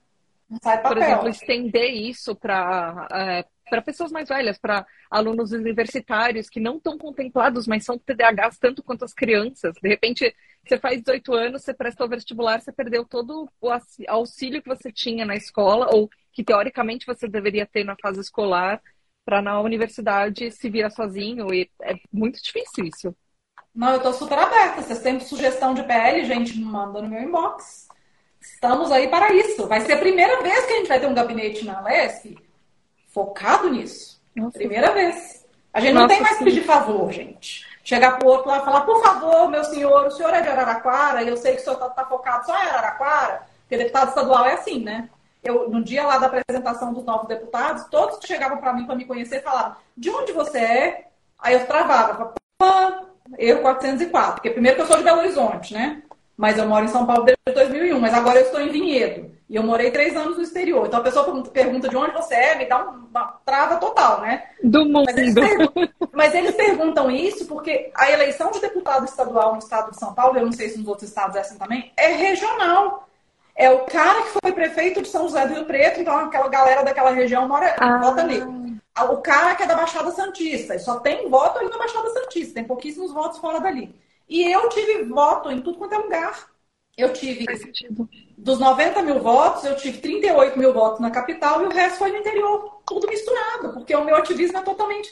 Não 0.51 0.59
sai 0.61 0.81
papel. 0.81 0.97
Por 0.97 1.01
exemplo, 1.01 1.29
estender 1.29 1.89
isso 1.93 2.35
para 2.35 3.07
é, 3.09 3.45
para 3.71 3.81
pessoas 3.81 4.11
mais 4.11 4.27
velhas, 4.27 4.57
para 4.57 4.85
alunos 5.09 5.53
universitários 5.53 6.49
que 6.49 6.59
não 6.59 6.75
estão 6.75 6.97
contemplados, 6.97 7.65
mas 7.65 7.85
são 7.85 7.97
TDAHs 7.97 8.59
tanto 8.59 8.83
quanto 8.83 9.05
as 9.05 9.13
crianças. 9.13 9.73
De 9.81 9.87
repente, 9.87 10.35
você 10.67 10.77
faz 10.77 10.99
18 11.01 11.33
anos, 11.33 11.63
você 11.63 11.73
presta 11.73 12.03
o 12.03 12.09
vestibular, 12.09 12.59
você 12.59 12.73
perdeu 12.73 13.05
todo 13.05 13.49
o 13.61 13.69
auxílio 14.09 14.61
que 14.61 14.67
você 14.67 14.91
tinha 14.91 15.25
na 15.25 15.37
escola, 15.37 15.87
ou 15.95 16.09
que 16.33 16.43
teoricamente 16.43 17.05
você 17.05 17.29
deveria 17.29 17.65
ter 17.65 17.85
na 17.85 17.95
fase 17.95 18.19
escolar, 18.19 18.81
para 19.23 19.41
na 19.41 19.61
universidade 19.61 20.51
se 20.51 20.69
virar 20.69 20.89
sozinho. 20.89 21.53
E 21.53 21.71
é 21.81 21.95
muito 22.11 22.43
difícil 22.43 22.83
isso. 22.83 23.15
Não, 23.73 23.91
eu 23.91 23.97
estou 23.97 24.11
super 24.11 24.37
aberta. 24.37 24.81
Vocês 24.81 24.99
têm 24.99 25.17
sugestão 25.21 25.73
de 25.73 25.83
PL, 25.83 26.25
gente, 26.25 26.59
manda 26.59 27.01
no 27.01 27.07
meu 27.07 27.23
inbox. 27.23 27.87
Estamos 28.41 28.91
aí 28.91 29.07
para 29.07 29.31
isso. 29.33 29.67
Vai 29.67 29.81
ser 29.81 29.93
a 29.93 29.97
primeira 29.99 30.41
vez 30.41 30.65
que 30.65 30.73
a 30.73 30.75
gente 30.77 30.87
vai 30.87 30.99
ter 30.99 31.05
um 31.05 31.13
gabinete 31.13 31.63
na 31.63 31.79
LESP 31.81 32.37
focado 33.07 33.69
nisso. 33.69 34.19
Nossa. 34.35 34.57
Primeira 34.57 34.91
vez. 34.91 35.45
A 35.73 35.79
gente 35.79 35.93
não 35.93 36.01
Nossa, 36.01 36.15
tem 36.15 36.23
mais 36.23 36.37
que 36.37 36.43
pedir 36.43 36.63
favor, 36.63 37.11
gente. 37.11 37.65
Chegar 37.83 38.17
pro 38.17 38.27
outro 38.27 38.49
lá 38.49 38.57
e 38.57 38.65
falar, 38.65 38.81
por 38.81 39.01
favor, 39.01 39.49
meu 39.49 39.63
senhor, 39.63 40.07
o 40.07 40.11
senhor 40.11 40.33
é 40.33 40.41
de 40.41 40.49
Araraquara, 40.49 41.23
e 41.23 41.27
eu 41.27 41.37
sei 41.37 41.55
que 41.55 41.61
o 41.61 41.63
senhor 41.63 41.75
está 41.75 41.89
tá 41.89 42.05
focado 42.05 42.45
só 42.45 42.55
em 42.55 42.67
Araraquara, 42.67 43.43
porque 43.61 43.77
deputado 43.77 44.09
estadual 44.09 44.45
é 44.45 44.53
assim, 44.53 44.83
né? 44.83 45.09
Eu, 45.43 45.69
no 45.69 45.83
dia 45.83 46.05
lá 46.05 46.17
da 46.17 46.27
apresentação 46.27 46.93
dos 46.93 47.03
novos 47.03 47.27
deputados, 47.27 47.85
todos 47.85 48.17
que 48.17 48.27
chegavam 48.27 48.59
para 48.59 48.73
mim 48.73 48.85
para 48.85 48.95
me 48.95 49.05
conhecer 49.05 49.41
falavam, 49.41 49.75
de 49.97 50.09
onde 50.09 50.31
você 50.31 50.59
é? 50.59 51.07
Aí 51.39 51.55
eu 51.55 51.65
travava, 51.65 52.33
erro 53.39 53.61
404, 53.61 54.33
porque 54.35 54.51
primeiro 54.51 54.75
que 54.75 54.83
eu 54.83 54.87
sou 54.87 54.97
de 54.97 55.03
Belo 55.03 55.19
Horizonte, 55.19 55.73
né? 55.73 56.03
Mas 56.41 56.57
eu 56.57 56.67
moro 56.67 56.83
em 56.83 56.87
São 56.87 57.05
Paulo 57.05 57.23
desde 57.23 57.53
2001, 57.53 57.99
mas 57.99 58.15
agora 58.15 58.39
eu 58.39 58.45
estou 58.45 58.59
em 58.59 58.69
Vinhedo. 58.69 59.29
E 59.47 59.55
eu 59.55 59.61
morei 59.61 59.91
três 59.91 60.17
anos 60.17 60.37
no 60.37 60.41
exterior. 60.41 60.87
Então 60.87 60.99
a 60.99 61.03
pessoa 61.03 61.43
pergunta 61.43 61.87
de 61.87 61.95
onde 61.95 62.13
você 62.13 62.33
é, 62.33 62.55
me 62.55 62.65
dá 62.65 62.83
uma 62.83 63.39
trava 63.45 63.77
total, 63.77 64.21
né? 64.21 64.45
Do 64.63 64.83
mundo. 64.85 65.05
Mas 65.05 65.17
eles, 65.17 65.35
mas 66.11 66.33
eles 66.33 66.55
perguntam 66.55 67.11
isso 67.11 67.45
porque 67.45 67.91
a 67.93 68.09
eleição 68.09 68.49
de 68.49 68.59
deputado 68.59 69.05
estadual 69.05 69.51
no 69.53 69.59
estado 69.59 69.91
de 69.91 69.99
São 69.99 70.15
Paulo, 70.15 70.35
eu 70.35 70.45
não 70.47 70.51
sei 70.51 70.69
se 70.69 70.79
nos 70.79 70.87
outros 70.87 71.07
estados 71.07 71.35
é 71.35 71.41
assim 71.41 71.59
também, 71.59 71.91
é 71.95 72.07
regional. 72.07 73.07
É 73.55 73.69
o 73.69 73.85
cara 73.85 74.23
que 74.23 74.39
foi 74.41 74.51
prefeito 74.51 75.03
de 75.03 75.09
São 75.09 75.27
José 75.27 75.45
do 75.45 75.53
Rio 75.53 75.65
Preto, 75.65 76.01
então 76.01 76.17
aquela 76.17 76.47
galera 76.47 76.81
daquela 76.81 77.11
região 77.11 77.47
mora, 77.47 77.75
ah. 77.77 77.99
vota 77.99 78.23
nele. 78.23 78.79
O 79.11 79.17
cara 79.17 79.53
que 79.53 79.61
é 79.61 79.67
da 79.67 79.75
Baixada 79.75 80.09
Santista, 80.09 80.73
e 80.73 80.79
só 80.79 80.99
tem 81.01 81.29
voto 81.29 81.59
ali 81.59 81.69
na 81.69 81.77
Baixada 81.77 82.09
Santista, 82.09 82.55
tem 82.55 82.63
pouquíssimos 82.63 83.13
votos 83.13 83.37
fora 83.37 83.59
dali. 83.59 83.93
E 84.31 84.49
eu 84.49 84.69
tive 84.69 85.03
voto 85.03 85.51
em 85.51 85.59
tudo 85.59 85.77
quanto 85.77 85.93
é 85.93 85.97
lugar. 85.97 86.47
Eu 86.97 87.11
tive, 87.11 87.45
dos 88.37 88.59
90 88.59 89.01
mil 89.01 89.19
votos, 89.19 89.65
eu 89.65 89.75
tive 89.75 89.97
38 89.97 90.57
mil 90.57 90.73
votos 90.73 91.01
na 91.01 91.11
capital 91.11 91.61
e 91.61 91.65
o 91.65 91.69
resto 91.69 91.97
foi 91.97 92.13
no 92.13 92.19
interior, 92.19 92.81
tudo 92.85 93.07
misturado, 93.07 93.73
porque 93.73 93.93
o 93.93 94.05
meu 94.05 94.15
ativismo 94.15 94.57
é 94.57 94.61
totalmente 94.61 95.11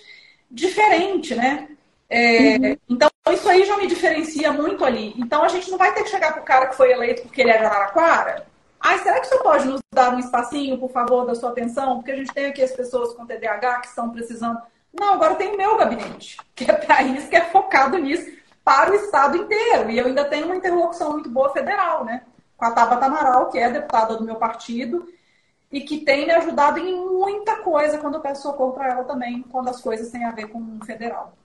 diferente, 0.50 1.36
né? 1.36 1.68
É, 2.10 2.56
uhum. 2.56 2.78
Então, 2.90 3.10
isso 3.30 3.50
aí 3.50 3.66
já 3.66 3.76
me 3.76 3.88
diferencia 3.88 4.54
muito 4.54 4.86
ali. 4.86 5.14
Então, 5.18 5.44
a 5.44 5.50
gente 5.50 5.70
não 5.70 5.78
vai 5.78 5.94
ter 5.94 6.04
que 6.04 6.10
chegar 6.10 6.32
pro 6.32 6.44
cara 6.44 6.68
que 6.68 6.78
foi 6.78 6.94
eleito 6.94 7.24
porque 7.24 7.42
ele 7.42 7.52
é 7.52 7.58
de 7.58 7.66
Araraquara. 7.66 8.48
Ai, 8.80 9.00
será 9.00 9.20
que 9.20 9.28
você 9.28 9.38
pode 9.40 9.68
nos 9.68 9.82
dar 9.94 10.16
um 10.16 10.20
espacinho, 10.20 10.78
por 10.78 10.92
favor, 10.92 11.26
da 11.26 11.36
sua 11.36 11.50
atenção? 11.50 11.98
Porque 11.98 12.12
a 12.12 12.16
gente 12.16 12.34
tem 12.34 12.46
aqui 12.46 12.64
as 12.64 12.72
pessoas 12.72 13.14
com 13.14 13.26
TDAH 13.26 13.82
que 13.82 13.88
estão 13.88 14.12
precisando. 14.12 14.62
Não, 14.98 15.14
agora 15.14 15.36
tem 15.36 15.50
o 15.50 15.58
meu 15.58 15.76
gabinete, 15.76 16.38
que 16.56 16.72
é 16.72 16.74
para 16.74 17.04
isso, 17.04 17.28
que 17.28 17.36
é 17.36 17.42
focado 17.42 17.98
nisso 17.98 18.39
para 18.70 18.92
o 18.92 18.96
Estado 18.96 19.36
inteiro. 19.36 19.90
E 19.90 19.98
eu 19.98 20.06
ainda 20.06 20.26
tenho 20.26 20.46
uma 20.46 20.56
interlocução 20.56 21.14
muito 21.14 21.28
boa 21.28 21.52
federal, 21.52 22.06
né? 22.06 22.22
Com 22.56 22.66
a 22.66 22.72
Tabata 22.72 23.08
Amaral, 23.08 23.50
que 23.50 23.58
é 23.58 23.72
deputada 23.72 24.16
do 24.16 24.24
meu 24.24 24.36
partido, 24.36 25.08
e 25.72 25.82
que 25.82 26.02
tem 26.02 26.28
me 26.28 26.34
ajudado 26.34 26.78
em 26.78 26.96
muita 26.96 27.64
coisa 27.64 27.98
quando 27.98 28.16
eu 28.16 28.22
peço 28.22 28.44
socorro 28.44 28.74
para 28.74 28.92
ela 28.92 29.04
também, 29.06 29.42
quando 29.42 29.70
as 29.70 29.82
coisas 29.82 30.12
têm 30.12 30.24
a 30.24 30.32
ver 30.32 30.50
com 30.50 30.60
o 30.60 30.86
federal. 30.86 31.36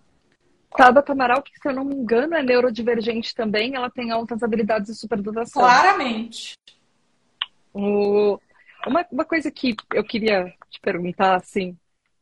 Tabata 0.77 1.13
Amaral, 1.13 1.41
que 1.41 1.59
se 1.59 1.67
eu 1.67 1.73
não 1.73 1.85
me 1.85 1.95
engano 1.95 2.35
é 2.35 2.43
neurodivergente 2.43 3.35
também, 3.35 3.75
ela 3.75 3.89
tem 3.89 4.11
altas 4.11 4.43
habilidades 4.43 4.89
de 4.89 4.95
superdotação. 4.95 5.63
Claramente. 5.63 6.53
O... 7.73 8.39
Uma, 8.87 9.07
uma 9.11 9.25
coisa 9.25 9.51
que 9.51 9.75
eu 9.95 10.05
queria 10.05 10.53
te 10.69 10.79
perguntar, 10.79 11.37
assim, 11.37 11.75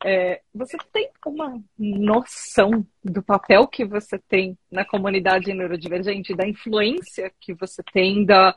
é, 0.05 0.41
você 0.55 0.77
tem 0.93 1.11
uma 1.27 1.61
noção 1.79 2.87
do 3.05 3.23
papel 3.23 3.67
que 3.67 3.85
você 3.85 4.19
tem 4.19 4.57
na 4.71 4.85
comunidade 4.85 5.53
neurodivergente, 5.53 6.35
da 6.35 6.47
influência 6.47 7.33
que 7.41 7.55
você 7.55 7.83
tem, 7.93 8.25
da, 8.25 8.55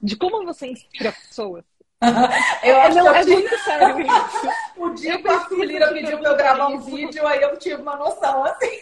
de 0.00 0.16
como 0.16 0.44
você 0.44 0.68
inspira 0.68 1.12
pessoas? 1.12 1.64
Eu 2.62 2.80
acho 2.82 2.96
não, 2.96 3.04
que 3.04 3.08
eu 3.08 3.14
é 3.14 3.20
tive... 3.20 3.34
muito 3.36 3.58
sério 3.58 4.00
isso. 4.00 4.48
o 4.76 4.90
dia 4.90 5.22
que 5.22 5.28
a 5.28 5.64
Lira 5.64 5.92
pediu 5.92 6.18
para 6.18 6.30
eu 6.30 6.36
gravar 6.36 6.68
um 6.68 6.78
vídeo, 6.78 7.26
aí 7.26 7.40
eu 7.40 7.56
tive 7.56 7.80
uma 7.80 7.96
noção 7.96 8.44
assim. 8.44 8.80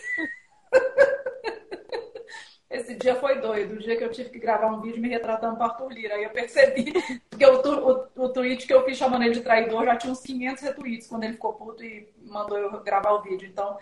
Esse 2.73 2.95
dia 2.95 3.15
foi 3.17 3.39
doido, 3.39 3.75
o 3.75 3.79
dia 3.79 3.97
que 3.97 4.03
eu 4.03 4.11
tive 4.11 4.31
que 4.31 4.39
gravar 4.39 4.69
um 4.69 4.81
vídeo 4.81 5.01
me 5.01 5.11
retratando 5.11 5.57
para 5.57 5.67
Arthur 5.67 5.93
Lira. 5.93 6.15
Aí 6.15 6.25
eu 6.25 6.31
percebi, 6.31 6.91
porque 7.29 7.45
o, 7.45 7.61
o, 7.61 8.25
o 8.25 8.29
tweet 8.31 8.67
que 8.67 8.73
eu 8.73 8.83
fiz 8.87 8.97
chamando 8.97 9.25
ele 9.25 9.35
de 9.35 9.43
traidor 9.43 9.85
já 9.85 9.95
tinha 9.97 10.11
uns 10.11 10.21
500 10.21 10.63
retweets 10.63 11.07
quando 11.07 11.25
ele 11.25 11.35
ficou 11.35 11.53
puto 11.53 11.85
e 11.85 12.09
mandou 12.25 12.57
eu 12.57 12.83
gravar 12.83 13.13
o 13.13 13.23
vídeo. 13.23 13.47
Então, 13.47 13.77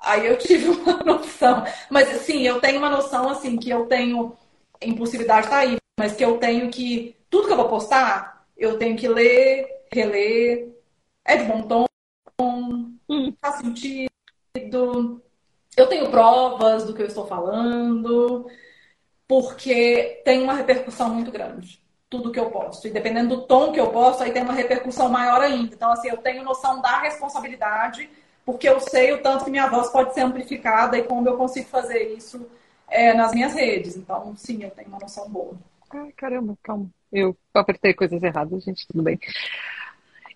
aí 0.00 0.26
eu 0.26 0.38
tive 0.38 0.68
uma 0.68 1.02
noção. 1.02 1.64
Mas, 1.90 2.08
sim, 2.20 2.42
eu 2.42 2.60
tenho 2.60 2.78
uma 2.78 2.88
noção, 2.88 3.28
assim, 3.28 3.56
que 3.56 3.68
eu 3.68 3.86
tenho. 3.86 4.36
Impulsividade 4.80 5.48
tá 5.48 5.58
aí, 5.58 5.76
mas 5.98 6.14
que 6.14 6.24
eu 6.24 6.38
tenho 6.38 6.70
que. 6.70 7.16
Tudo 7.28 7.48
que 7.48 7.52
eu 7.52 7.56
vou 7.56 7.68
postar, 7.68 8.46
eu 8.56 8.78
tenho 8.78 8.96
que 8.96 9.08
ler, 9.08 9.66
reler. 9.92 10.72
É 11.24 11.36
de 11.36 11.44
bom 11.44 11.62
tom, 11.62 11.86
faz 13.40 13.56
sentido 13.56 15.20
eu 15.76 15.86
tenho 15.86 16.10
provas 16.10 16.84
do 16.84 16.94
que 16.94 17.02
eu 17.02 17.06
estou 17.06 17.26
falando, 17.26 18.50
porque 19.28 20.22
tem 20.24 20.42
uma 20.42 20.54
repercussão 20.54 21.10
muito 21.10 21.30
grande. 21.30 21.80
Tudo 22.08 22.30
que 22.30 22.38
eu 22.38 22.50
posto. 22.50 22.86
E 22.86 22.90
dependendo 22.90 23.36
do 23.36 23.42
tom 23.42 23.72
que 23.72 23.80
eu 23.80 23.90
posto, 23.90 24.22
aí 24.22 24.32
tem 24.32 24.42
uma 24.42 24.52
repercussão 24.52 25.08
maior 25.08 25.40
ainda. 25.40 25.74
Então, 25.74 25.90
assim, 25.90 26.08
eu 26.08 26.16
tenho 26.16 26.44
noção 26.44 26.80
da 26.80 27.00
responsabilidade, 27.00 28.08
porque 28.44 28.68
eu 28.68 28.80
sei 28.80 29.12
o 29.12 29.22
tanto 29.22 29.44
que 29.44 29.50
minha 29.50 29.66
voz 29.66 29.90
pode 29.90 30.14
ser 30.14 30.20
amplificada 30.20 30.96
e 30.96 31.02
como 31.02 31.28
eu 31.28 31.36
consigo 31.36 31.68
fazer 31.68 32.14
isso 32.16 32.48
é, 32.88 33.12
nas 33.12 33.32
minhas 33.32 33.52
redes. 33.52 33.96
Então, 33.96 34.34
sim, 34.36 34.62
eu 34.62 34.70
tenho 34.70 34.88
uma 34.88 35.00
noção 35.00 35.28
boa. 35.28 35.54
Ai, 35.90 36.12
caramba, 36.16 36.56
calma. 36.62 36.88
Eu 37.12 37.36
apertei 37.52 37.92
coisas 37.92 38.22
erradas, 38.22 38.64
gente, 38.64 38.86
tudo 38.86 39.02
bem. 39.02 39.18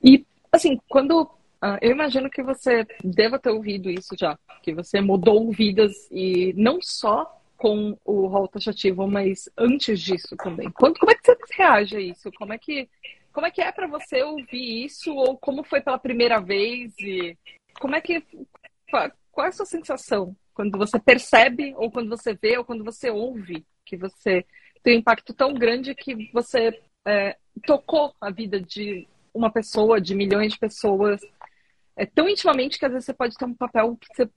E, 0.03 0.26
assim, 0.53 0.80
quando 0.88 1.30
Uh, 1.63 1.77
eu 1.83 1.91
imagino 1.91 2.31
que 2.31 2.43
você 2.43 2.87
deva 3.05 3.39
ter 3.39 3.51
ouvido 3.51 3.91
isso 3.91 4.17
já, 4.19 4.39
que 4.63 4.73
você 4.73 5.01
mudou 5.01 5.53
vidas 5.53 6.09
e 6.11 6.55
não 6.57 6.81
só 6.81 7.39
com 7.57 7.99
o 8.03 8.27
rol 8.27 8.49
taxativo, 8.49 9.07
mas 9.07 9.49
antes 9.59 10.01
disso 10.01 10.35
também. 10.37 10.71
Como, 10.71 10.99
como 10.99 11.13
é 11.13 11.15
que 11.15 11.23
você 11.23 11.37
reage 11.53 11.97
a 11.97 12.01
isso? 12.01 12.33
Como 12.33 12.55
é 12.55 12.59
que, 12.59 12.89
como 13.31 13.47
é, 13.47 13.51
que 13.51 13.61
é 13.61 13.71
para 13.71 13.87
você 13.87 14.23
ouvir 14.23 14.87
isso? 14.87 15.15
Ou 15.15 15.37
como 15.37 15.63
foi 15.63 15.83
pela 15.83 15.99
primeira 15.99 16.41
vez? 16.41 16.95
E 16.99 17.37
como 17.79 17.95
é 17.95 18.01
que. 18.01 18.25
Qual 19.31 19.47
é 19.47 19.49
a 19.49 19.53
sua 19.53 19.67
sensação 19.67 20.35
quando 20.55 20.77
você 20.77 20.99
percebe, 20.99 21.75
ou 21.77 21.91
quando 21.91 22.09
você 22.09 22.35
vê, 22.35 22.59
ou 22.59 22.65
quando 22.65 22.83
você 22.85 23.11
ouve 23.11 23.65
que 23.85 23.97
você 23.97 24.45
tem 24.83 24.97
um 24.97 24.99
impacto 25.01 25.33
tão 25.35 25.55
grande 25.55 25.95
que 25.95 26.31
você 26.33 26.81
é, 27.07 27.37
tocou 27.67 28.15
a 28.21 28.31
vida 28.31 28.61
de 28.61 29.07
uma 29.33 29.51
pessoa, 29.51 30.01
de 30.01 30.15
milhões 30.15 30.53
de 30.53 30.59
pessoas, 30.59 31.21
é, 32.01 32.07
tão 32.07 32.27
intimamente 32.27 32.79
que 32.79 32.87
às 32.87 32.93
vezes 32.93 33.05
você 33.05 33.13
pode 33.13 33.37
ter 33.37 33.45
um 33.45 33.55
papel 33.55 33.95
que 34.01 34.07
você 34.15 34.31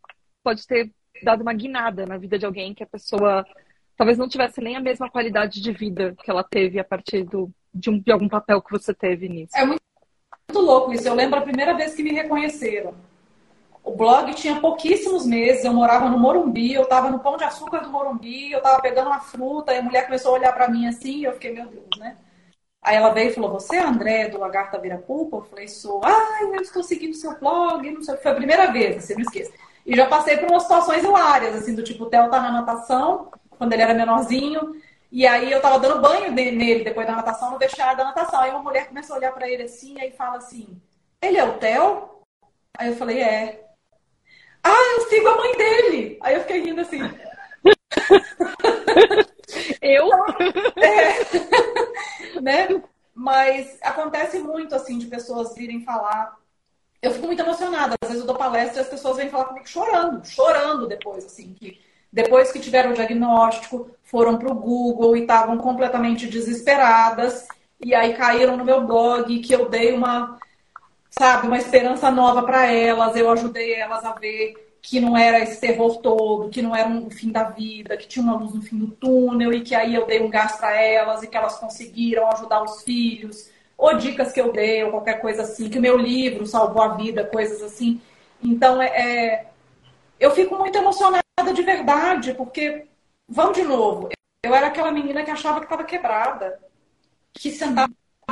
pode 0.43 0.67
ter 0.67 0.91
dado 1.23 1.41
uma 1.41 1.53
guinada 1.53 2.05
na 2.05 2.17
vida 2.17 2.37
de 2.37 2.45
alguém 2.45 2.73
que 2.73 2.83
a 2.83 2.87
pessoa 2.87 3.45
talvez 3.95 4.17
não 4.17 4.27
tivesse 4.27 4.59
nem 4.59 4.75
a 4.75 4.81
mesma 4.81 5.09
qualidade 5.09 5.61
de 5.61 5.71
vida 5.71 6.13
que 6.21 6.29
ela 6.29 6.43
teve 6.43 6.77
a 6.77 6.83
partir 6.83 7.23
do, 7.23 7.49
de, 7.73 7.89
um, 7.89 7.97
de 7.97 8.11
algum 8.11 8.27
papel 8.27 8.61
que 8.61 8.71
você 8.71 8.93
teve 8.93 9.29
nisso. 9.29 9.55
É 9.55 9.63
muito, 9.63 9.81
muito 10.49 10.65
louco 10.65 10.91
isso. 10.91 11.07
Eu 11.07 11.13
lembro 11.13 11.39
a 11.39 11.41
primeira 11.41 11.73
vez 11.73 11.95
que 11.95 12.03
me 12.03 12.11
reconheceram. 12.11 12.93
O 13.81 13.95
blog 13.95 14.33
tinha 14.33 14.59
pouquíssimos 14.59 15.25
meses, 15.25 15.63
eu 15.63 15.73
morava 15.73 16.09
no 16.09 16.19
Morumbi, 16.19 16.73
eu 16.73 16.83
estava 16.83 17.09
no 17.09 17.19
Pão 17.19 17.37
de 17.37 17.45
Açúcar 17.45 17.79
do 17.79 17.89
Morumbi, 17.89 18.51
eu 18.51 18.57
estava 18.57 18.81
pegando 18.81 19.07
uma 19.07 19.19
fruta, 19.19 19.73
e 19.73 19.77
a 19.77 19.81
mulher 19.81 20.05
começou 20.05 20.33
a 20.33 20.39
olhar 20.39 20.53
para 20.53 20.69
mim 20.69 20.87
assim, 20.87 21.19
e 21.19 21.23
eu 21.23 21.33
fiquei, 21.33 21.53
meu 21.53 21.67
Deus, 21.67 21.87
né? 21.97 22.17
Aí 22.83 22.97
ela 22.97 23.11
veio 23.11 23.29
e 23.29 23.33
falou, 23.33 23.51
você 23.51 23.77
é 23.77 23.81
André 23.81 24.27
do 24.27 24.37
Lagarta 24.37 24.77
Virapupa? 24.77 25.37
Eu 25.37 25.43
falei, 25.43 25.67
sou. 25.69 26.01
Ah, 26.03 26.39
eu 26.41 26.55
estou 26.55 26.83
seguindo 26.83 27.15
seu 27.15 27.39
blog, 27.39 27.89
não 27.89 28.01
sei. 28.01 28.17
Foi 28.17 28.31
a 28.31 28.35
primeira 28.35 28.71
vez, 28.71 29.03
você 29.03 29.13
não 29.13 29.21
esqueça. 29.21 29.53
E 29.85 29.95
já 29.95 30.05
passei 30.07 30.37
por 30.37 30.49
umas 30.49 30.63
situações 30.63 31.03
hilárias, 31.03 31.55
assim, 31.55 31.73
do 31.75 31.83
tipo, 31.83 32.03
o 32.03 32.09
Theo 32.09 32.29
tá 32.29 32.41
na 32.41 32.51
natação, 32.51 33.31
quando 33.49 33.71
ele 33.73 33.81
era 33.81 33.93
menorzinho, 33.93 34.75
e 35.11 35.25
aí 35.25 35.51
eu 35.51 35.61
tava 35.61 35.79
dando 35.79 36.01
banho 36.01 36.31
nele 36.31 36.83
depois 36.83 37.07
da 37.07 37.15
natação, 37.15 37.51
no 37.51 37.59
vestiário 37.59 37.97
da 37.97 38.05
natação. 38.05 38.41
Aí 38.41 38.51
uma 38.51 38.63
mulher 38.63 38.87
começou 38.87 39.15
a 39.15 39.19
olhar 39.19 39.31
para 39.31 39.49
ele 39.49 39.63
assim, 39.63 39.99
aí 40.01 40.11
fala 40.11 40.37
assim, 40.37 40.81
ele 41.21 41.37
é 41.37 41.43
o 41.43 41.57
Theo? 41.57 42.09
Aí 42.77 42.89
eu 42.89 42.95
falei, 42.95 43.21
é. 43.21 43.63
Ah, 44.63 44.97
eu 44.97 45.09
sigo 45.09 45.27
a 45.27 45.37
mãe 45.37 45.55
dele! 45.55 46.17
Aí 46.21 46.35
eu 46.35 46.41
fiquei 46.41 46.61
rindo 46.63 46.81
assim. 46.81 46.99
eu? 49.83 50.09
É, 50.75 52.39
né? 52.41 52.83
Mas 53.13 53.77
acontece 53.81 54.39
muito, 54.39 54.73
assim, 54.75 54.97
de 54.97 55.05
pessoas 55.05 55.53
virem 55.53 55.83
falar 55.83 56.35
eu 57.03 57.11
fico 57.11 57.27
muito 57.27 57.41
emocionada. 57.41 57.95
Às 58.01 58.09
vezes 58.09 58.21
eu 58.21 58.27
dou 58.27 58.37
palestra 58.37 58.79
e 58.79 58.81
as 58.81 58.87
pessoas 58.87 59.17
vêm 59.17 59.29
falar 59.29 59.45
comigo 59.45 59.67
chorando, 59.67 60.25
chorando 60.25 60.87
depois, 60.87 61.25
assim, 61.25 61.53
que 61.53 61.79
depois 62.11 62.51
que 62.51 62.59
tiveram 62.59 62.91
o 62.91 62.93
diagnóstico, 62.93 63.89
foram 64.03 64.37
para 64.37 64.49
o 64.49 64.55
Google 64.55 65.17
e 65.17 65.21
estavam 65.21 65.57
completamente 65.57 66.27
desesperadas, 66.27 67.47
e 67.83 67.93
aí 67.93 68.13
caíram 68.13 68.55
no 68.55 68.63
meu 68.63 68.85
blog, 68.85 69.39
que 69.39 69.53
eu 69.53 69.67
dei 69.67 69.91
uma, 69.93 70.37
sabe, 71.09 71.47
uma 71.47 71.57
esperança 71.57 72.11
nova 72.11 72.43
para 72.43 72.67
elas, 72.67 73.15
eu 73.15 73.29
ajudei 73.31 73.73
elas 73.73 74.05
a 74.05 74.13
ver 74.13 74.72
que 74.83 74.99
não 74.99 75.15
era 75.17 75.39
esse 75.39 75.61
terror 75.61 76.01
todo, 76.01 76.49
que 76.49 76.61
não 76.61 76.75
era 76.75 76.89
um 76.89 77.09
fim 77.09 77.31
da 77.31 77.45
vida, 77.45 77.95
que 77.95 78.05
tinha 78.05 78.21
uma 78.21 78.35
luz 78.35 78.53
no 78.53 78.61
fim 78.61 78.77
do 78.77 78.87
túnel, 78.87 79.53
e 79.53 79.61
que 79.61 79.73
aí 79.73 79.95
eu 79.95 80.05
dei 80.05 80.21
um 80.21 80.29
gás 80.29 80.57
para 80.57 80.75
elas 80.75 81.23
e 81.23 81.27
que 81.27 81.37
elas 81.37 81.57
conseguiram 81.57 82.29
ajudar 82.29 82.61
os 82.61 82.83
filhos 82.83 83.49
ou 83.77 83.97
dicas 83.97 84.33
que 84.33 84.41
eu 84.41 84.51
dei, 84.51 84.83
ou 84.83 84.91
qualquer 84.91 85.21
coisa 85.21 85.43
assim, 85.43 85.69
que 85.69 85.79
o 85.79 85.81
meu 85.81 85.97
livro 85.97 86.45
salvou 86.45 86.81
a 86.81 86.89
vida, 86.95 87.25
coisas 87.25 87.61
assim. 87.63 88.01
Então, 88.43 88.81
é, 88.81 88.87
é 88.87 89.47
eu 90.19 90.31
fico 90.31 90.57
muito 90.57 90.77
emocionada 90.77 91.23
de 91.53 91.61
verdade, 91.61 92.33
porque, 92.33 92.85
vamos 93.27 93.57
de 93.57 93.63
novo, 93.63 94.09
eu 94.43 94.53
era 94.53 94.67
aquela 94.67 94.91
menina 94.91 95.23
que 95.23 95.31
achava 95.31 95.59
que 95.59 95.65
estava 95.65 95.85
quebrada, 95.85 96.59
que 97.33 97.51
sentava 97.51 97.89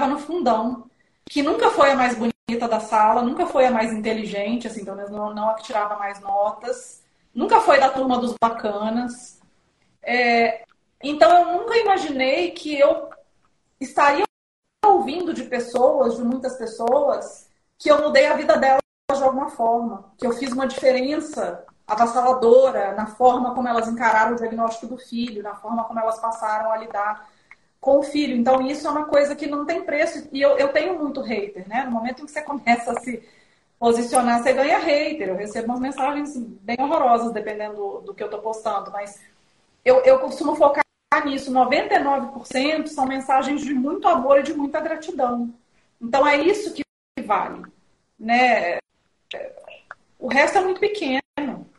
no 0.08 0.20
fundão, 0.20 0.90
que 1.26 1.42
nunca 1.42 1.70
foi 1.72 1.92
a 1.92 1.96
mais 1.96 2.14
bonita 2.14 2.31
da 2.58 2.80
sala, 2.80 3.22
nunca 3.22 3.46
foi 3.46 3.66
a 3.66 3.72
mais 3.72 3.92
inteligente, 3.94 4.68
assim, 4.68 4.84
pelo 4.84 4.98
menos 4.98 5.12
não, 5.12 5.34
não 5.34 5.50
a 5.50 5.54
que 5.56 5.64
tirava 5.64 5.98
mais 5.98 6.20
notas, 6.20 7.02
nunca 7.34 7.60
foi 7.62 7.80
da 7.80 7.90
turma 7.90 8.18
dos 8.18 8.36
bacanas. 8.40 9.40
É, 10.02 10.64
então, 11.04 11.32
eu 11.32 11.60
nunca 11.60 11.78
imaginei 11.78 12.52
que 12.52 12.78
eu 12.78 13.10
estaria 13.80 14.26
ouvindo 14.86 15.34
de 15.34 15.44
pessoas, 15.44 16.18
de 16.18 16.24
muitas 16.24 16.58
pessoas, 16.58 17.50
que 17.78 17.90
eu 17.90 18.02
mudei 18.02 18.28
a 18.28 18.36
vida 18.36 18.58
delas 18.58 18.82
de 19.16 19.24
alguma 19.24 19.50
forma, 19.50 20.12
que 20.18 20.26
eu 20.26 20.32
fiz 20.34 20.52
uma 20.52 20.68
diferença 20.68 21.66
avassaladora 21.88 22.94
na 22.94 23.08
forma 23.08 23.54
como 23.54 23.68
elas 23.68 23.88
encararam 23.88 24.34
o 24.34 24.38
diagnóstico 24.38 24.88
do 24.88 24.98
filho, 24.98 25.44
na 25.44 25.56
forma 25.56 25.84
como 25.84 26.00
elas 26.00 26.20
passaram 26.20 26.72
a 26.72 26.78
lidar 26.78 27.30
com 27.82 27.98
o 27.98 28.04
filho. 28.04 28.38
Então, 28.38 28.66
isso 28.66 28.88
é 28.88 28.92
uma 28.92 29.06
coisa 29.06 29.36
que 29.36 29.48
não 29.48 29.66
tem 29.66 29.82
preço. 29.82 30.30
E 30.32 30.40
eu, 30.40 30.56
eu 30.58 30.70
tenho 30.70 30.98
muito 31.00 31.20
hater, 31.20 31.68
né? 31.68 31.84
No 31.84 31.92
momento 31.92 32.22
em 32.22 32.26
que 32.26 32.32
você 32.32 32.42
começa 32.44 32.92
a 32.92 33.00
se 33.02 33.22
posicionar, 33.80 34.42
você 34.42 34.54
ganha 34.54 34.78
hater. 34.78 35.30
Eu 35.30 35.36
recebo 35.36 35.66
umas 35.70 35.80
mensagens 35.80 36.38
bem 36.38 36.78
horrorosas, 36.80 37.34
dependendo 37.34 37.76
do, 37.76 38.02
do 38.02 38.14
que 38.14 38.22
eu 38.22 38.28
estou 38.28 38.40
postando. 38.40 38.92
Mas 38.92 39.20
eu, 39.84 39.98
eu 40.02 40.20
costumo 40.20 40.56
focar 40.56 40.86
nisso, 41.26 41.52
99% 41.52 42.88
são 42.88 43.06
mensagens 43.06 43.62
de 43.62 43.74
muito 43.74 44.08
amor 44.08 44.40
e 44.40 44.44
de 44.44 44.54
muita 44.54 44.80
gratidão. 44.80 45.54
Então 46.00 46.26
é 46.26 46.38
isso 46.38 46.74
que 46.74 46.84
vale, 47.24 47.64
né? 48.18 48.78
O 50.18 50.28
resto 50.28 50.58
é 50.58 50.62
muito 50.62 50.80
pequeno. 50.80 51.22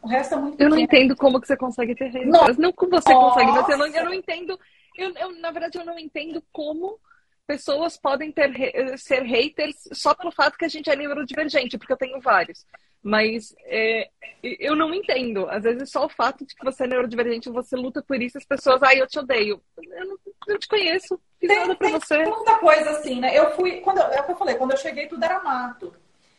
O 0.02 0.08
resto 0.08 0.34
é 0.34 0.36
muito 0.36 0.52
pequeno. 0.52 0.70
Eu 0.70 0.76
não 0.76 0.78
entendo 0.78 1.16
como 1.16 1.40
que 1.40 1.46
você 1.46 1.56
consegue 1.56 1.94
ter 1.94 2.08
haters. 2.08 2.26
Não, 2.26 2.46
não 2.58 2.72
como 2.72 2.90
você 2.90 3.12
Nossa. 3.12 3.34
consegue, 3.34 3.52
mas 3.52 3.68
eu 3.68 3.78
não, 3.78 3.86
eu 3.86 4.04
não 4.04 4.14
entendo. 4.14 4.58
Eu, 4.96 5.14
eu, 5.16 5.40
na 5.40 5.50
verdade, 5.50 5.78
eu 5.78 5.84
não 5.84 5.98
entendo 5.98 6.42
como 6.52 6.98
pessoas 7.46 7.96
podem 7.96 8.32
ter, 8.32 8.52
ser 8.98 9.22
haters 9.22 9.76
só 9.92 10.14
pelo 10.14 10.30
fato 10.30 10.56
que 10.56 10.64
a 10.64 10.68
gente 10.68 10.88
é 10.88 10.96
neurodivergente, 10.96 11.76
porque 11.76 11.92
eu 11.92 11.98
tenho 11.98 12.20
vários. 12.20 12.64
Mas 13.02 13.52
é, 13.64 14.08
eu 14.42 14.76
não 14.76 14.94
entendo. 14.94 15.48
Às 15.50 15.64
vezes 15.64 15.90
só 15.90 16.06
o 16.06 16.08
fato 16.08 16.46
de 16.46 16.54
que 16.54 16.64
você 16.64 16.84
é 16.84 16.86
neurodivergente, 16.86 17.50
você 17.50 17.74
luta 17.76 18.02
por 18.02 18.20
isso, 18.22 18.38
as 18.38 18.44
pessoas, 18.44 18.82
ai, 18.82 19.00
eu 19.00 19.08
te 19.08 19.18
odeio. 19.18 19.60
Eu 19.76 20.06
não, 20.06 20.16
não 20.46 20.58
te 20.58 20.68
conheço, 20.68 21.20
fiz 21.40 21.48
tem, 21.48 21.58
nada 21.58 21.74
pra 21.74 21.88
tem 21.88 21.98
você. 21.98 22.22
muita 22.22 22.58
coisa 22.58 22.90
assim, 22.90 23.20
né? 23.20 23.36
Eu 23.36 23.50
fui, 23.56 23.80
quando 23.80 23.98
eu, 23.98 24.04
é 24.04 24.20
o 24.20 24.24
que 24.24 24.32
eu 24.32 24.36
falei, 24.36 24.54
quando 24.54 24.70
eu 24.70 24.76
cheguei 24.76 25.08
tudo 25.08 25.24
era 25.24 25.42
mato. 25.42 25.92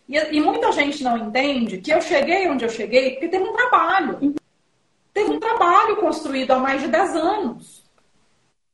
E, 0.07 0.17
e, 0.17 0.41
muita 0.41 0.71
gente 0.71 1.03
não 1.03 1.17
entende 1.17 1.79
que 1.79 1.91
eu 1.91 2.01
cheguei 2.01 2.47
onde 2.49 2.65
eu 2.65 2.69
cheguei 2.69 3.11
porque 3.11 3.27
teve 3.27 3.43
um 3.43 3.53
trabalho. 3.53 4.17
Uhum. 4.21 4.35
Teve 5.13 5.31
um 5.31 5.39
trabalho 5.39 5.97
construído 5.97 6.51
há 6.51 6.59
mais 6.59 6.81
de 6.81 6.87
10 6.87 7.15
anos. 7.15 7.82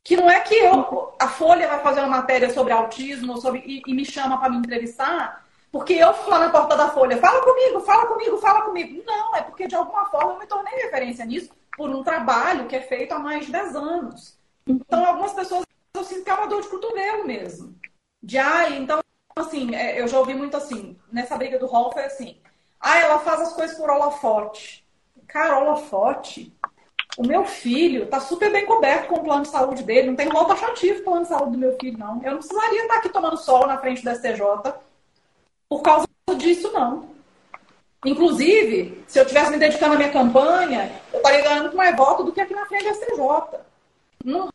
Que 0.02 0.16
não 0.16 0.30
é 0.30 0.40
que 0.40 0.54
eu, 0.54 1.14
a 1.18 1.28
Folha 1.28 1.68
vai 1.68 1.80
fazer 1.80 2.00
uma 2.00 2.08
matéria 2.08 2.50
sobre 2.50 2.72
autismo 2.72 3.36
sobre, 3.40 3.62
e, 3.66 3.82
e 3.86 3.94
me 3.94 4.04
chama 4.04 4.38
para 4.38 4.50
me 4.50 4.56
entrevistar 4.56 5.44
porque 5.72 5.92
eu 5.92 6.12
fui 6.12 6.32
lá 6.32 6.40
na 6.40 6.50
porta 6.50 6.76
da 6.76 6.90
Folha, 6.90 7.16
fala 7.18 7.42
comigo, 7.42 7.80
fala 7.80 8.06
comigo, 8.06 8.38
fala 8.38 8.62
comigo. 8.62 9.02
Não, 9.06 9.36
é 9.36 9.42
porque 9.42 9.68
de 9.68 9.76
alguma 9.76 10.06
forma 10.06 10.32
eu 10.32 10.38
me 10.40 10.46
tornei 10.46 10.74
referência 10.74 11.24
nisso 11.24 11.50
por 11.76 11.88
um 11.90 12.02
trabalho 12.02 12.66
que 12.66 12.74
é 12.74 12.80
feito 12.80 13.12
há 13.12 13.18
mais 13.18 13.46
de 13.46 13.52
10 13.52 13.76
anos. 13.76 14.36
Então, 14.66 15.04
algumas 15.04 15.32
pessoas 15.32 15.64
eu 15.94 16.04
sinto 16.04 16.24
que 16.24 16.30
é 16.30 16.34
uma 16.34 16.48
dor 16.48 16.62
de 16.62 16.68
cotovelo 16.68 17.26
mesmo. 17.26 17.74
De, 18.22 18.36
ai, 18.36 18.78
então, 18.78 19.00
assim, 19.36 19.74
é, 19.74 20.00
eu 20.00 20.08
já 20.08 20.18
ouvi 20.18 20.34
muito 20.34 20.56
assim, 20.56 20.98
nessa 21.10 21.36
briga 21.36 21.58
do 21.58 21.66
Hall 21.66 21.92
foi 21.92 22.04
assim, 22.04 22.40
ah, 22.80 22.98
ela 22.98 23.18
faz 23.20 23.40
as 23.40 23.52
coisas 23.52 23.76
por 23.76 23.90
holofote. 23.90 24.84
Cara, 25.28 25.58
holofote? 25.58 26.52
O 27.20 27.26
meu 27.26 27.44
filho 27.44 28.06
tá 28.06 28.18
super 28.18 28.50
bem 28.50 28.64
coberto 28.64 29.08
com 29.08 29.16
o 29.16 29.22
plano 29.22 29.42
de 29.42 29.50
saúde 29.50 29.82
dele, 29.82 30.08
não 30.08 30.16
tem 30.16 30.26
rol 30.30 30.46
taxativo 30.46 31.02
plano 31.02 31.20
de 31.20 31.28
saúde 31.28 31.52
do 31.52 31.58
meu 31.58 31.76
filho, 31.78 31.98
não. 31.98 32.18
Eu 32.22 32.30
não 32.30 32.38
precisaria 32.38 32.80
estar 32.80 32.94
aqui 32.94 33.10
tomando 33.10 33.36
sol 33.36 33.66
na 33.66 33.76
frente 33.76 34.02
do 34.02 34.10
STJ 34.10 34.72
por 35.68 35.82
causa 35.82 36.06
disso, 36.34 36.72
não. 36.72 37.10
Inclusive, 38.06 39.04
se 39.06 39.18
eu 39.18 39.26
tivesse 39.26 39.50
me 39.50 39.58
dedicando 39.58 39.96
à 39.96 39.98
minha 39.98 40.10
campanha, 40.10 40.90
eu 41.12 41.18
estaria 41.18 41.42
ganhando 41.42 41.62
muito 41.64 41.76
mais 41.76 41.94
voto 41.94 42.24
do 42.24 42.32
que 42.32 42.40
aqui 42.40 42.54
na 42.54 42.64
frente 42.64 42.84
da 42.84 42.94
STJ. 42.94 43.60
Não, 44.24 44.48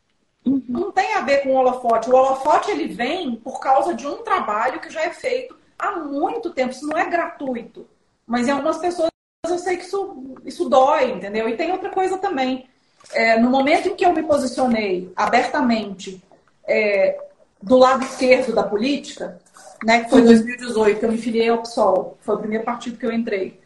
não 0.68 0.90
tem 0.90 1.14
a 1.14 1.20
ver 1.20 1.44
com 1.44 1.50
o 1.50 1.54
holofote. 1.58 2.10
O 2.10 2.16
holofote 2.16 2.72
ele 2.72 2.88
vem 2.88 3.36
por 3.36 3.60
causa 3.60 3.94
de 3.94 4.08
um 4.08 4.24
trabalho 4.24 4.80
que 4.80 4.90
já 4.90 5.02
é 5.02 5.10
feito 5.10 5.56
há 5.78 5.92
muito 5.92 6.50
tempo. 6.50 6.72
Isso 6.72 6.88
não 6.88 6.98
é 6.98 7.08
gratuito. 7.08 7.86
Mas 8.26 8.48
em 8.48 8.50
algumas 8.50 8.78
pessoas 8.78 9.08
eu 9.50 9.58
sei 9.58 9.76
que 9.76 9.84
isso, 9.84 10.36
isso 10.44 10.68
dói, 10.68 11.12
entendeu? 11.12 11.48
E 11.48 11.56
tem 11.56 11.72
outra 11.72 11.90
coisa 11.90 12.18
também. 12.18 12.68
É, 13.12 13.38
no 13.38 13.50
momento 13.50 13.88
em 13.88 13.94
que 13.94 14.04
eu 14.04 14.12
me 14.12 14.22
posicionei 14.22 15.12
abertamente 15.14 16.20
é, 16.66 17.18
do 17.62 17.76
lado 17.76 18.04
esquerdo 18.04 18.54
da 18.54 18.62
política, 18.62 19.40
né, 19.84 20.04
que 20.04 20.10
foi 20.10 20.20
em 20.20 20.26
2018, 20.26 20.98
que 20.98 21.04
eu 21.04 21.12
me 21.12 21.18
filiei 21.18 21.48
ao 21.48 21.62
PSOL, 21.62 22.16
foi 22.20 22.34
o 22.34 22.38
primeiro 22.38 22.64
partido 22.64 22.98
que 22.98 23.06
eu 23.06 23.12
entrei. 23.12 23.60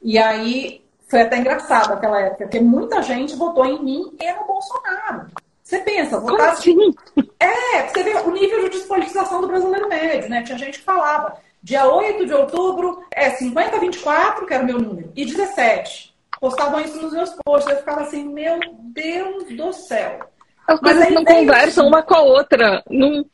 E 0.00 0.18
aí 0.18 0.82
foi 1.08 1.22
até 1.22 1.38
engraçado 1.38 1.92
aquela 1.92 2.20
época, 2.20 2.44
porque 2.44 2.60
muita 2.60 3.02
gente 3.02 3.36
votou 3.36 3.66
em 3.66 3.82
mim 3.82 4.16
e 4.20 4.32
no 4.32 4.46
Bolsonaro. 4.46 5.26
Você 5.62 5.78
pensa, 5.78 6.18
votar 6.18 6.50
assim? 6.50 6.94
É, 7.38 7.86
você 7.86 8.02
vê 8.02 8.14
o 8.14 8.30
nível 8.30 8.64
de 8.64 8.70
despolitização 8.70 9.40
do 9.40 9.46
brasileiro 9.46 9.88
médio, 9.88 10.28
né? 10.28 10.42
Tinha 10.42 10.58
gente 10.58 10.78
que 10.78 10.84
falava, 10.84 11.36
dia 11.62 11.86
8 11.86 12.26
de 12.26 12.34
outubro 12.34 13.04
é 13.12 13.30
50-24, 13.36 14.46
que 14.46 14.54
era 14.54 14.62
o 14.62 14.66
meu 14.66 14.78
número, 14.78 15.12
e 15.14 15.24
17. 15.24 16.12
postavam 16.40 16.80
isso 16.80 17.00
nos 17.00 17.12
meus 17.12 17.30
posts. 17.44 17.72
Eu 17.72 17.78
ficava 17.78 18.00
assim, 18.02 18.24
meu 18.28 18.58
Deus 18.80 19.44
do 19.56 19.72
céu. 19.72 20.32
As 20.66 20.78
coisas 20.78 21.10
não 21.12 21.24
conversam 21.24 21.86
uma 21.86 22.02
com 22.02 22.14
a 22.14 22.22
outra. 22.22 22.82
Num, 22.88 23.24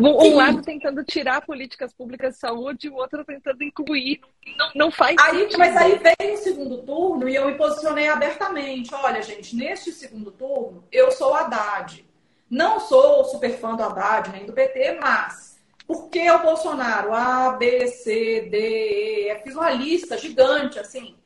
um 0.00 0.20
Sim. 0.20 0.34
lado 0.34 0.62
tentando 0.62 1.04
tirar 1.04 1.42
políticas 1.42 1.92
públicas 1.92 2.34
de 2.34 2.40
saúde 2.40 2.88
o 2.88 2.94
outro 2.94 3.24
tentando 3.24 3.62
incluir. 3.62 4.20
Não, 4.56 4.70
não 4.74 4.90
faz 4.90 5.16
aí, 5.20 5.40
sentido. 5.40 5.58
Mas 5.58 5.76
aí 5.76 5.98
vem 5.98 6.34
o 6.34 6.38
segundo 6.38 6.78
turno 6.78 7.28
e 7.28 7.34
eu 7.34 7.46
me 7.46 7.54
posicionei 7.54 8.08
abertamente. 8.08 8.94
Olha, 8.94 9.22
gente, 9.22 9.54
neste 9.54 9.92
segundo 9.92 10.30
turno, 10.30 10.82
eu 10.90 11.10
sou 11.12 11.34
Haddad. 11.34 12.04
Não 12.50 12.80
sou 12.80 13.24
super 13.24 13.50
fã 13.58 13.76
do 13.76 13.82
Haddad 13.82 14.30
nem 14.30 14.46
do 14.46 14.54
PT, 14.54 14.98
mas 15.00 15.47
por 15.88 16.10
que 16.10 16.30
o 16.30 16.42
Bolsonaro? 16.42 17.14
A, 17.14 17.52
B, 17.52 17.86
C, 17.88 18.46
D, 18.50 19.30
E. 19.30 19.38
Fiz 19.42 19.54
uma 19.54 19.70
lista 19.70 20.18
gigante, 20.18 20.78
assim. 20.78 21.16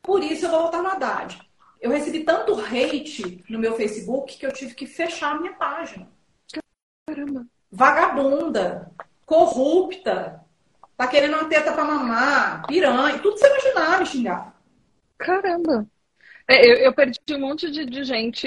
Por 0.00 0.22
isso 0.22 0.46
eu 0.46 0.50
vou 0.50 0.62
votar 0.62 0.80
no 0.80 0.90
Haddad. 0.90 1.40
Eu 1.80 1.90
recebi 1.90 2.20
tanto 2.20 2.54
hate 2.54 3.44
no 3.50 3.58
meu 3.58 3.74
Facebook 3.74 4.38
que 4.38 4.46
eu 4.46 4.52
tive 4.52 4.74
que 4.74 4.86
fechar 4.86 5.32
a 5.32 5.40
minha 5.40 5.54
página. 5.54 6.08
Caramba. 7.04 7.44
Vagabunda, 7.68 8.92
corrupta, 9.26 10.40
tá 10.96 11.08
querendo 11.08 11.34
uma 11.34 11.48
teta 11.48 11.72
pra 11.72 11.84
mamar, 11.84 12.64
piranha, 12.68 13.18
tudo 13.18 13.36
você 13.36 13.48
imaginar 13.48 13.98
me 13.98 14.06
xingar. 14.06 14.54
Caramba. 15.18 15.84
É, 16.46 16.64
eu, 16.64 16.76
eu, 16.76 16.92
perdi 16.92 17.18
um 17.32 17.40
monte 17.40 17.70
de, 17.72 17.86
de 17.86 18.04
gente 18.04 18.46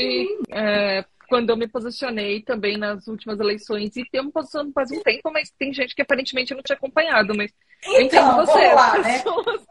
é, 0.51 1.03
quando 1.27 1.49
eu 1.49 1.57
me 1.57 1.67
posicionei 1.67 2.41
também 2.41 2.77
nas 2.77 3.07
últimas 3.07 3.39
eleições. 3.39 3.95
E 3.95 4.03
tem 4.09 4.21
uma 4.21 4.31
posição 4.31 4.71
faz 4.73 4.91
um 4.91 5.01
tempo, 5.01 5.31
mas 5.31 5.51
tem 5.57 5.73
gente 5.73 5.95
que 5.95 6.01
aparentemente 6.01 6.53
não 6.53 6.61
tinha 6.61 6.75
acompanhado. 6.75 7.35
Mas 7.35 7.51
então, 7.83 8.37
você, 8.37 8.73
lá, 8.73 8.97
né? 8.99 9.23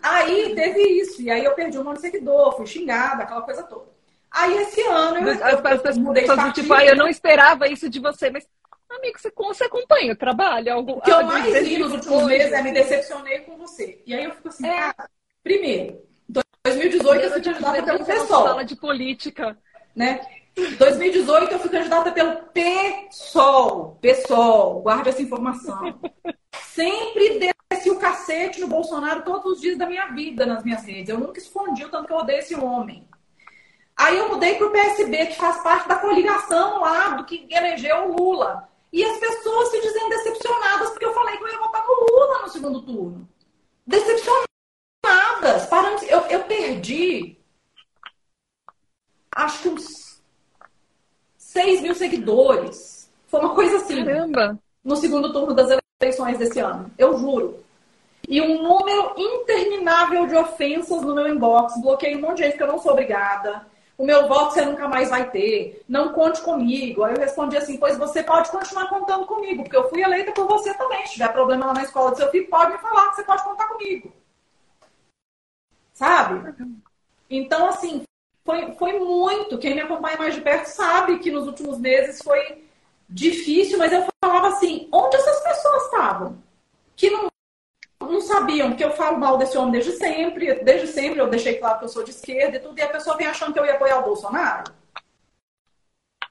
Aí 0.02 0.55
teve 0.55 0.81
isso. 0.81 1.22
E 1.22 1.31
aí 1.31 1.44
eu 1.44 1.52
perdi 1.55 1.78
um 1.78 1.85
monte 1.85 1.97
de 1.97 2.02
seguidor, 2.02 2.56
fui 2.56 2.66
xingada, 2.66 3.22
aquela 3.22 3.43
coisa 3.43 3.62
toda. 3.64 3.93
Aí 4.31 4.56
esse 4.59 4.81
ano 4.82 5.18
eu, 5.18 5.31
as, 5.31 5.52
eu, 5.52 5.90
as, 5.90 5.97
eu 5.97 6.02
mudei 6.02 6.24
de 6.24 6.28
partido. 6.28 6.62
Tipo, 6.62 6.74
ah, 6.74 6.85
eu 6.85 6.97
não 6.97 7.09
esperava 7.09 7.68
isso 7.68 7.89
de 7.89 8.01
você, 8.01 8.31
mas 8.31 8.47
amigo, 8.90 9.18
você, 9.18 9.32
você 9.36 9.64
acompanha 9.64 10.12
o 10.12 10.16
trabalho? 10.16 10.72
Algo, 10.72 10.93
o 10.93 11.01
que 11.01 11.10
eu 11.10 11.22
mais 11.24 11.66
vi 11.66 11.78
nos 11.78 11.93
últimos 11.93 12.24
meses 12.26 12.52
é 12.52 12.62
me 12.62 12.72
decepcionei 12.72 13.40
com 13.40 13.56
você. 13.56 14.02
E 14.06 14.14
aí 14.14 14.24
eu 14.24 14.32
fico 14.32 14.48
assim, 14.48 14.66
é. 14.66 14.76
cara, 14.76 15.10
primeiro, 15.43 16.02
2018 16.64 17.22
eu 17.22 17.31
fui 17.31 17.43
candidata 17.43 17.82
pelo 17.82 18.05
PSOL. 18.05 18.44
Fala 18.44 18.64
de 18.64 18.76
política. 18.76 19.59
Né? 19.94 20.20
2018 20.55 21.52
eu 21.52 21.59
fui 21.59 21.68
candidata 21.68 22.12
pelo 22.12 22.36
PSOL. 22.52 23.98
PSOL, 24.01 24.82
guarde 24.82 25.09
essa 25.09 25.22
informação. 25.22 26.01
Sempre 26.62 27.40
desci 27.70 27.90
o 27.90 27.98
cacete 27.98 28.60
no 28.60 28.68
Bolsonaro 28.68 29.22
todos 29.22 29.52
os 29.52 29.60
dias 29.60 29.76
da 29.76 29.86
minha 29.86 30.06
vida 30.06 30.47
nas 30.47 30.62
minhas 30.62 30.85
redes. 30.85 31.09
Eu 31.09 31.18
nunca 31.18 31.39
escondi 31.39 31.85
o 31.85 31.89
tanto 31.89 32.06
que 32.06 32.12
eu 32.12 32.18
odeio 32.18 32.39
esse 32.39 32.55
homem. 32.55 33.09
Aí 33.97 34.16
eu 34.16 34.28
mudei 34.28 34.56
para 34.56 34.66
o 34.66 34.70
PSB, 34.70 35.26
que 35.26 35.36
faz 35.36 35.62
parte 35.62 35.89
da 35.89 35.97
coligação 35.97 36.81
lá 36.81 37.10
do 37.10 37.24
que 37.24 37.47
elegeu 37.51 38.09
o 38.09 38.16
Lula. 38.16 38.68
E 38.93 39.05
as 39.05 39.18
pessoas 39.18 39.70
se 39.70 39.81
dizem 39.81 40.09
decepcionadas 40.09 40.90
porque 40.90 41.05
eu 41.05 41.14
falei 41.14 41.36
que 41.36 41.44
eu 41.44 41.48
ia 41.48 41.59
votar 41.59 41.85
no 41.85 42.06
Lula 42.10 42.43
no 42.43 42.48
segundo 42.48 42.82
turno. 42.82 43.28
Decepcionadas. 43.86 44.44
Eu, 46.09 46.20
eu 46.26 46.44
perdi 46.44 47.39
acho 49.35 49.62
que 49.62 49.68
uns 49.68 50.03
6 51.55 51.82
mil 51.82 51.94
seguidores. 51.94 53.09
Foi 53.28 53.39
uma 53.39 53.55
coisa 53.55 53.76
assim. 53.76 54.05
Caramba! 54.05 54.59
No 54.85 54.97
segundo 54.97 55.32
turno 55.32 55.55
das 55.55 55.70
eleições 56.02 56.36
desse 56.36 56.59
ano. 56.59 56.90
Eu 56.98 57.16
juro. 57.16 57.62
E 58.28 58.40
um 58.40 58.60
número 58.60 59.14
interminável 59.16 60.26
de 60.26 60.35
ofensas 60.35 61.02
no 61.02 61.14
meu 61.14 61.28
inbox. 61.28 61.81
Bloqueei 61.81 62.16
um 62.16 62.22
monte 62.22 62.39
de 62.39 62.44
gente 62.44 62.56
que 62.56 62.62
eu 62.62 62.66
não 62.66 62.81
sou 62.81 62.90
obrigada. 62.93 63.64
O 63.97 64.05
meu 64.05 64.26
voto 64.26 64.55
você 64.55 64.64
nunca 64.64 64.89
mais 64.89 65.09
vai 65.09 65.31
ter. 65.31 65.85
Não 65.89 66.12
conte 66.12 66.43
comigo. 66.43 67.05
Aí 67.05 67.14
eu 67.14 67.20
respondi 67.20 67.56
assim: 67.56 67.76
pois 67.76 67.97
você 67.97 68.20
pode 68.24 68.51
continuar 68.51 68.89
contando 68.89 69.24
comigo, 69.24 69.62
porque 69.62 69.76
eu 69.76 69.89
fui 69.89 70.02
eleita 70.02 70.32
por 70.32 70.48
você 70.48 70.74
também. 70.74 71.06
Se 71.06 71.12
tiver 71.12 71.32
problema 71.32 71.66
lá 71.66 71.74
na 71.74 71.85
escola 71.85 72.10
do 72.10 72.16
seu 72.16 72.28
filho, 72.31 72.48
pode 72.48 72.72
me 72.72 72.78
falar 72.78 73.10
que 73.10 73.16
você 73.16 73.22
pode 73.22 73.44
contar 73.44 73.68
comigo. 73.68 74.12
Sabe? 75.93 76.52
Então, 77.31 77.68
assim, 77.68 78.02
foi, 78.44 78.72
foi 78.72 78.98
muito. 78.98 79.58
Quem 79.58 79.74
me 79.74 79.80
acompanha 79.80 80.18
mais 80.18 80.34
de 80.34 80.40
perto 80.40 80.66
sabe 80.66 81.18
que 81.18 81.30
nos 81.30 81.46
últimos 81.46 81.78
meses 81.78 82.20
foi 82.22 82.64
difícil, 83.08 83.78
mas 83.78 83.92
eu 83.92 84.06
falava 84.22 84.48
assim: 84.48 84.88
onde 84.92 85.16
essas 85.16 85.40
pessoas 85.42 85.84
estavam? 85.84 86.38
Que 86.94 87.10
não, 87.10 87.28
não 88.00 88.20
sabiam 88.20 88.76
que 88.76 88.84
eu 88.84 88.92
falo 88.92 89.18
mal 89.18 89.38
desse 89.38 89.56
homem 89.56 89.72
desde 89.72 89.92
sempre, 89.92 90.54
desde 90.62 90.88
sempre 90.88 91.20
eu 91.20 91.30
deixei 91.30 91.54
claro 91.54 91.78
que 91.78 91.86
eu 91.86 91.88
sou 91.88 92.04
de 92.04 92.10
esquerda 92.10 92.56
e 92.56 92.60
tudo, 92.60 92.78
e 92.78 92.82
a 92.82 92.88
pessoa 92.88 93.16
vem 93.16 93.26
achando 93.26 93.52
que 93.52 93.58
eu 93.58 93.64
ia 93.64 93.74
apoiar 93.74 94.00
o 94.00 94.04
Bolsonaro. 94.04 94.72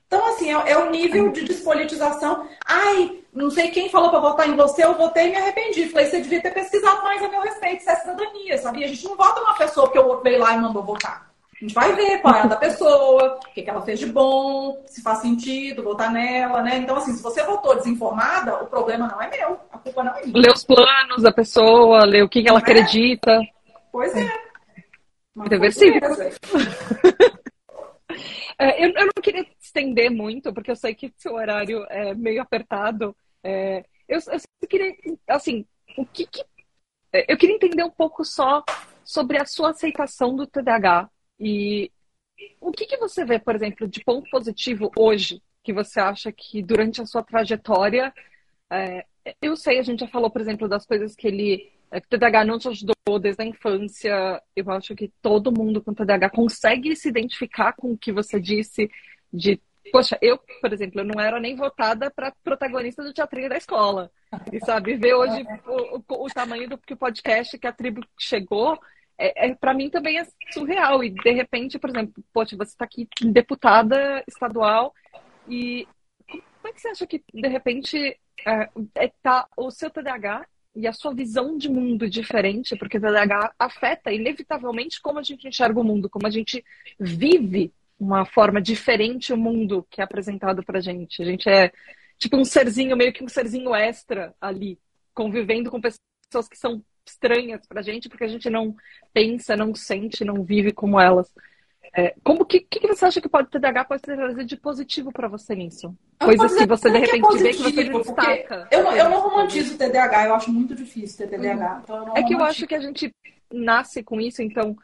Então, 0.06 0.27
assim, 0.27 0.53
é, 0.53 0.72
é 0.72 0.77
o 0.77 0.91
nível 0.91 1.31
de 1.31 1.44
despolitização. 1.44 2.48
Ai, 2.68 3.23
não 3.34 3.49
sei 3.49 3.72
quem 3.72 3.90
falou 3.90 4.11
para 4.11 4.19
votar 4.19 4.48
em 4.48 4.56
você, 4.56 4.85
eu 4.85 4.94
votei 4.94 5.26
e 5.26 5.30
me 5.31 5.38
arrependi. 5.38 5.90
Falei, 5.90 6.06
você 6.06 6.22
devia 6.22 6.40
ter 6.40 6.53
pesquisado 6.53 7.02
mais 7.02 7.23
a 7.23 7.27
meu 7.27 7.41
respeito, 7.41 7.81
isso 7.81 7.90
é 7.90 7.95
cidadania, 7.95 8.57
sabia? 8.60 8.85
A 8.85 8.90
gente 8.90 9.06
não 9.06 9.15
vota 9.15 9.41
numa 9.41 9.56
pessoa 9.56 9.91
que 9.91 9.98
outro 9.98 10.22
veio 10.22 10.38
lá 10.38 10.53
e 10.53 10.61
mandou 10.61 10.84
votar. 10.84 11.33
A 11.64 11.65
gente 11.65 11.76
vai 11.76 11.95
ver 11.95 12.22
qual 12.22 12.35
é 12.35 12.41
a 12.41 12.45
da 12.45 12.57
pessoa, 12.57 13.38
o 13.38 13.53
que, 13.53 13.61
que 13.61 13.69
ela 13.69 13.81
fez 13.81 13.98
de 13.98 14.07
bom, 14.07 14.84
se 14.85 15.02
faz 15.02 15.19
sentido 15.19 15.81
votar 15.81 16.11
nela, 16.11 16.61
né? 16.61 16.80
Então, 16.80 16.98
assim, 16.98 17.14
se 17.14 17.23
você 17.23 17.41
votou 17.41 17.77
desinformada, 17.77 18.61
o 18.61 18.68
problema 18.68 19.07
não 19.07 19.22
é 19.22 19.30
meu, 19.30 19.57
a 19.72 19.77
culpa 19.77 20.03
não 20.03 20.14
é 20.14 20.26
minha. 20.26 20.41
Ler 20.41 20.52
os 20.52 20.65
planos 20.65 21.23
da 21.23 21.31
pessoa, 21.31 22.03
ler 22.03 22.22
o 22.22 22.27
que, 22.27 22.44
que 22.44 22.49
ela 22.49 22.60
é? 22.60 22.61
acredita. 22.61 23.40
Pois 23.94 24.14
é. 24.14 24.30
Reversível. 25.49 26.02
é, 28.60 28.85
eu, 28.85 28.90
eu 28.90 29.06
não 29.06 29.23
queria 29.23 29.48
estender 29.57 30.11
muito, 30.11 30.53
porque 30.53 30.72
eu 30.72 30.76
sei 30.76 30.94
que 30.94 31.14
seu 31.15 31.35
horário 31.35 31.85
é 31.90 32.14
meio 32.14 32.41
apertado. 32.41 33.15
É, 33.41 33.85
eu, 34.10 34.19
eu 34.19 34.68
queria, 34.68 34.94
assim, 35.30 35.65
o 35.98 36.06
que, 36.06 36.27
que 36.27 36.44
é, 37.14 37.31
eu 37.31 37.38
queria 37.38 37.56
entender 37.56 37.85
um 37.85 37.90
pouco 37.90 38.26
só 38.26 38.65
sobre 39.06 39.41
a 39.41 39.45
sua 39.45 39.69
aceitação 39.69 40.35
do 40.35 40.45
TDAH 40.45 41.10
e 41.40 41.92
o 42.60 42.72
que, 42.72 42.86
que 42.86 42.98
você 42.98 43.26
vê, 43.26 43.40
por 43.40 43.56
exemplo, 43.56 43.88
de 43.88 44.04
ponto 44.04 44.30
positivo 44.30 44.92
hoje, 44.98 45.42
que 45.64 45.74
você 45.74 46.00
acha 46.00 46.32
que 46.32 46.62
durante 46.62 47.02
a 47.02 47.06
sua 47.06 47.24
trajetória, 47.24 48.14
é, 48.70 49.06
eu 49.42 49.56
sei, 49.56 49.80
a 49.80 49.84
gente 49.84 50.02
já 50.02 50.08
falou, 50.08 50.30
por 50.30 50.42
exemplo, 50.42 50.68
das 50.68 50.86
coisas 50.86 51.16
que 51.16 51.28
ele, 51.28 51.72
é, 51.92 52.02
que 52.02 52.08
o 52.08 52.10
TDAH 52.10 52.46
não 52.46 52.60
te 52.60 52.68
ajudou 52.68 53.20
desde 53.20 53.44
a 53.44 53.46
infância, 53.46 54.42
eu 54.56 54.70
acho 54.72 54.96
que 54.96 55.12
todo 55.22 55.52
mundo 55.52 55.82
com 55.82 55.94
TDAH 55.94 56.30
consegue 56.32 56.96
se 56.96 57.08
identificar 57.08 57.74
com 57.74 57.92
o 57.92 57.98
que 57.98 58.12
você 58.12 58.40
disse 58.40 58.90
de 59.32 59.62
Poxa, 59.92 60.18
eu, 60.22 60.40
por 60.62 60.72
exemplo, 60.72 61.02
eu 61.02 61.06
não 61.06 61.22
era 61.22 61.40
nem 61.40 61.56
votada 61.56 62.10
para 62.10 62.34
protagonista 62.44 63.04
do 63.04 63.14
teatrinho 63.14 63.50
da 63.50 63.58
escola. 63.58 64.10
E 64.52 64.60
sabe, 64.60 64.96
ver 64.96 65.14
hoje 65.14 65.44
o, 65.68 65.98
o, 65.98 66.26
o 66.26 66.28
tamanho 66.30 66.70
do 66.70 66.78
que 66.78 66.94
o 66.94 66.98
podcast 66.98 67.58
que 67.58 67.68
a 67.68 67.72
tribo 67.72 68.02
chegou, 68.18 68.80
é, 69.18 69.48
é 69.48 69.56
para 69.56 69.73
mim 69.73 69.90
também 69.90 70.19
é 70.19 70.27
surreal. 70.52 71.03
E 71.03 71.10
de 71.10 71.31
repente, 71.31 71.80
por 71.80 71.90
exemplo, 71.90 72.23
poxa, 72.34 72.56
você 72.56 72.72
está 72.72 72.85
aqui 72.85 73.07
deputada 73.22 74.23
estadual 74.27 74.94
e 75.48 75.88
como 76.27 76.68
é 76.68 76.73
que 76.73 76.81
você 76.81 76.88
acha 76.90 77.06
que 77.06 77.23
de 77.34 77.48
repente 77.48 78.18
é, 78.45 78.69
é, 78.95 79.11
tá 79.22 79.48
o 79.57 79.69
seu 79.69 79.90
TDAH 79.90 80.45
e 80.76 80.88
a 80.88 80.94
sua 80.94 81.14
visão 81.14 81.57
de 81.57 81.69
mundo 81.69 82.10
diferente, 82.10 82.76
porque 82.76 82.98
o 82.98 83.02
TDAH 83.02 83.53
afeta 83.60 84.11
inevitavelmente 84.11 85.02
como 85.02 85.19
a 85.19 85.23
gente 85.23 85.48
enxerga 85.48 85.80
o 85.80 85.84
mundo, 85.84 86.10
como 86.10 86.26
a 86.26 86.30
gente 86.30 86.64
vive 86.99 87.72
uma 87.99 88.26
forma 88.26 88.61
diferente 88.61 89.31
o 89.31 89.38
mundo 89.38 89.85
que 89.90 90.02
é 90.02 90.03
apresentado 90.03 90.64
pra 90.64 90.81
gente. 90.81 91.22
A 91.22 91.26
gente 91.26 91.48
é 91.48 91.72
tipo 92.18 92.38
um 92.38 92.45
serzinho, 92.45 92.98
meio 92.98 93.14
que 93.14 93.23
um 93.23 93.27
serzinho 93.27 93.76
extra 93.76 94.34
ali, 94.40 94.80
convivendo 95.14 95.69
com 95.69 95.81
pessoas 95.81 96.48
que 96.49 96.57
são 96.57 96.84
estranhas 97.06 97.66
pra 97.68 97.82
gente, 97.82 98.10
porque 98.10 98.24
a 98.24 98.28
gente 98.28 98.50
não 98.50 98.76
pensa, 99.14 99.56
não 99.56 99.76
sente, 99.76 100.26
não 100.26 100.44
vive 100.44 100.72
como 100.72 101.00
elas. 101.00 101.32
É, 101.96 102.16
como 102.24 102.44
que, 102.44 102.62
que 102.62 102.88
você 102.88 103.06
acha 103.06 103.22
que 103.22 103.30
pode 103.30 103.52
TDAH 103.52 103.86
pode 103.86 104.02
trazer 104.02 104.46
de 104.46 104.58
positivo 104.58 105.12
para 105.12 105.28
você 105.28 105.54
nisso? 105.56 105.96
Coisas 106.20 106.56
que 106.56 106.66
você 106.66 106.90
de 106.90 106.98
repente 106.98 107.28
que 107.28 107.36
é 107.36 107.38
vê 107.38 107.54
que 107.54 107.62
você 107.62 107.84
destaca. 107.84 108.68
Eu, 108.72 108.92
eu 108.92 109.10
não 109.10 109.22
romantizo 109.22 109.76
o 109.76 109.78
TDAH, 109.78 110.28
eu 110.28 110.34
acho 110.34 110.52
muito 110.52 110.74
difícil 110.74 111.18
ter 111.18 111.38
TDAH. 111.38 111.76
Uhum. 111.76 111.82
Então 111.84 112.14
é 112.18 112.24
que 112.24 112.34
eu 112.34 112.44
acho 112.44 112.66
que 112.66 112.74
a 112.74 112.80
gente 112.80 113.14
nasce 113.52 114.02
com 114.02 114.20
isso, 114.20 114.42
então 114.42 114.76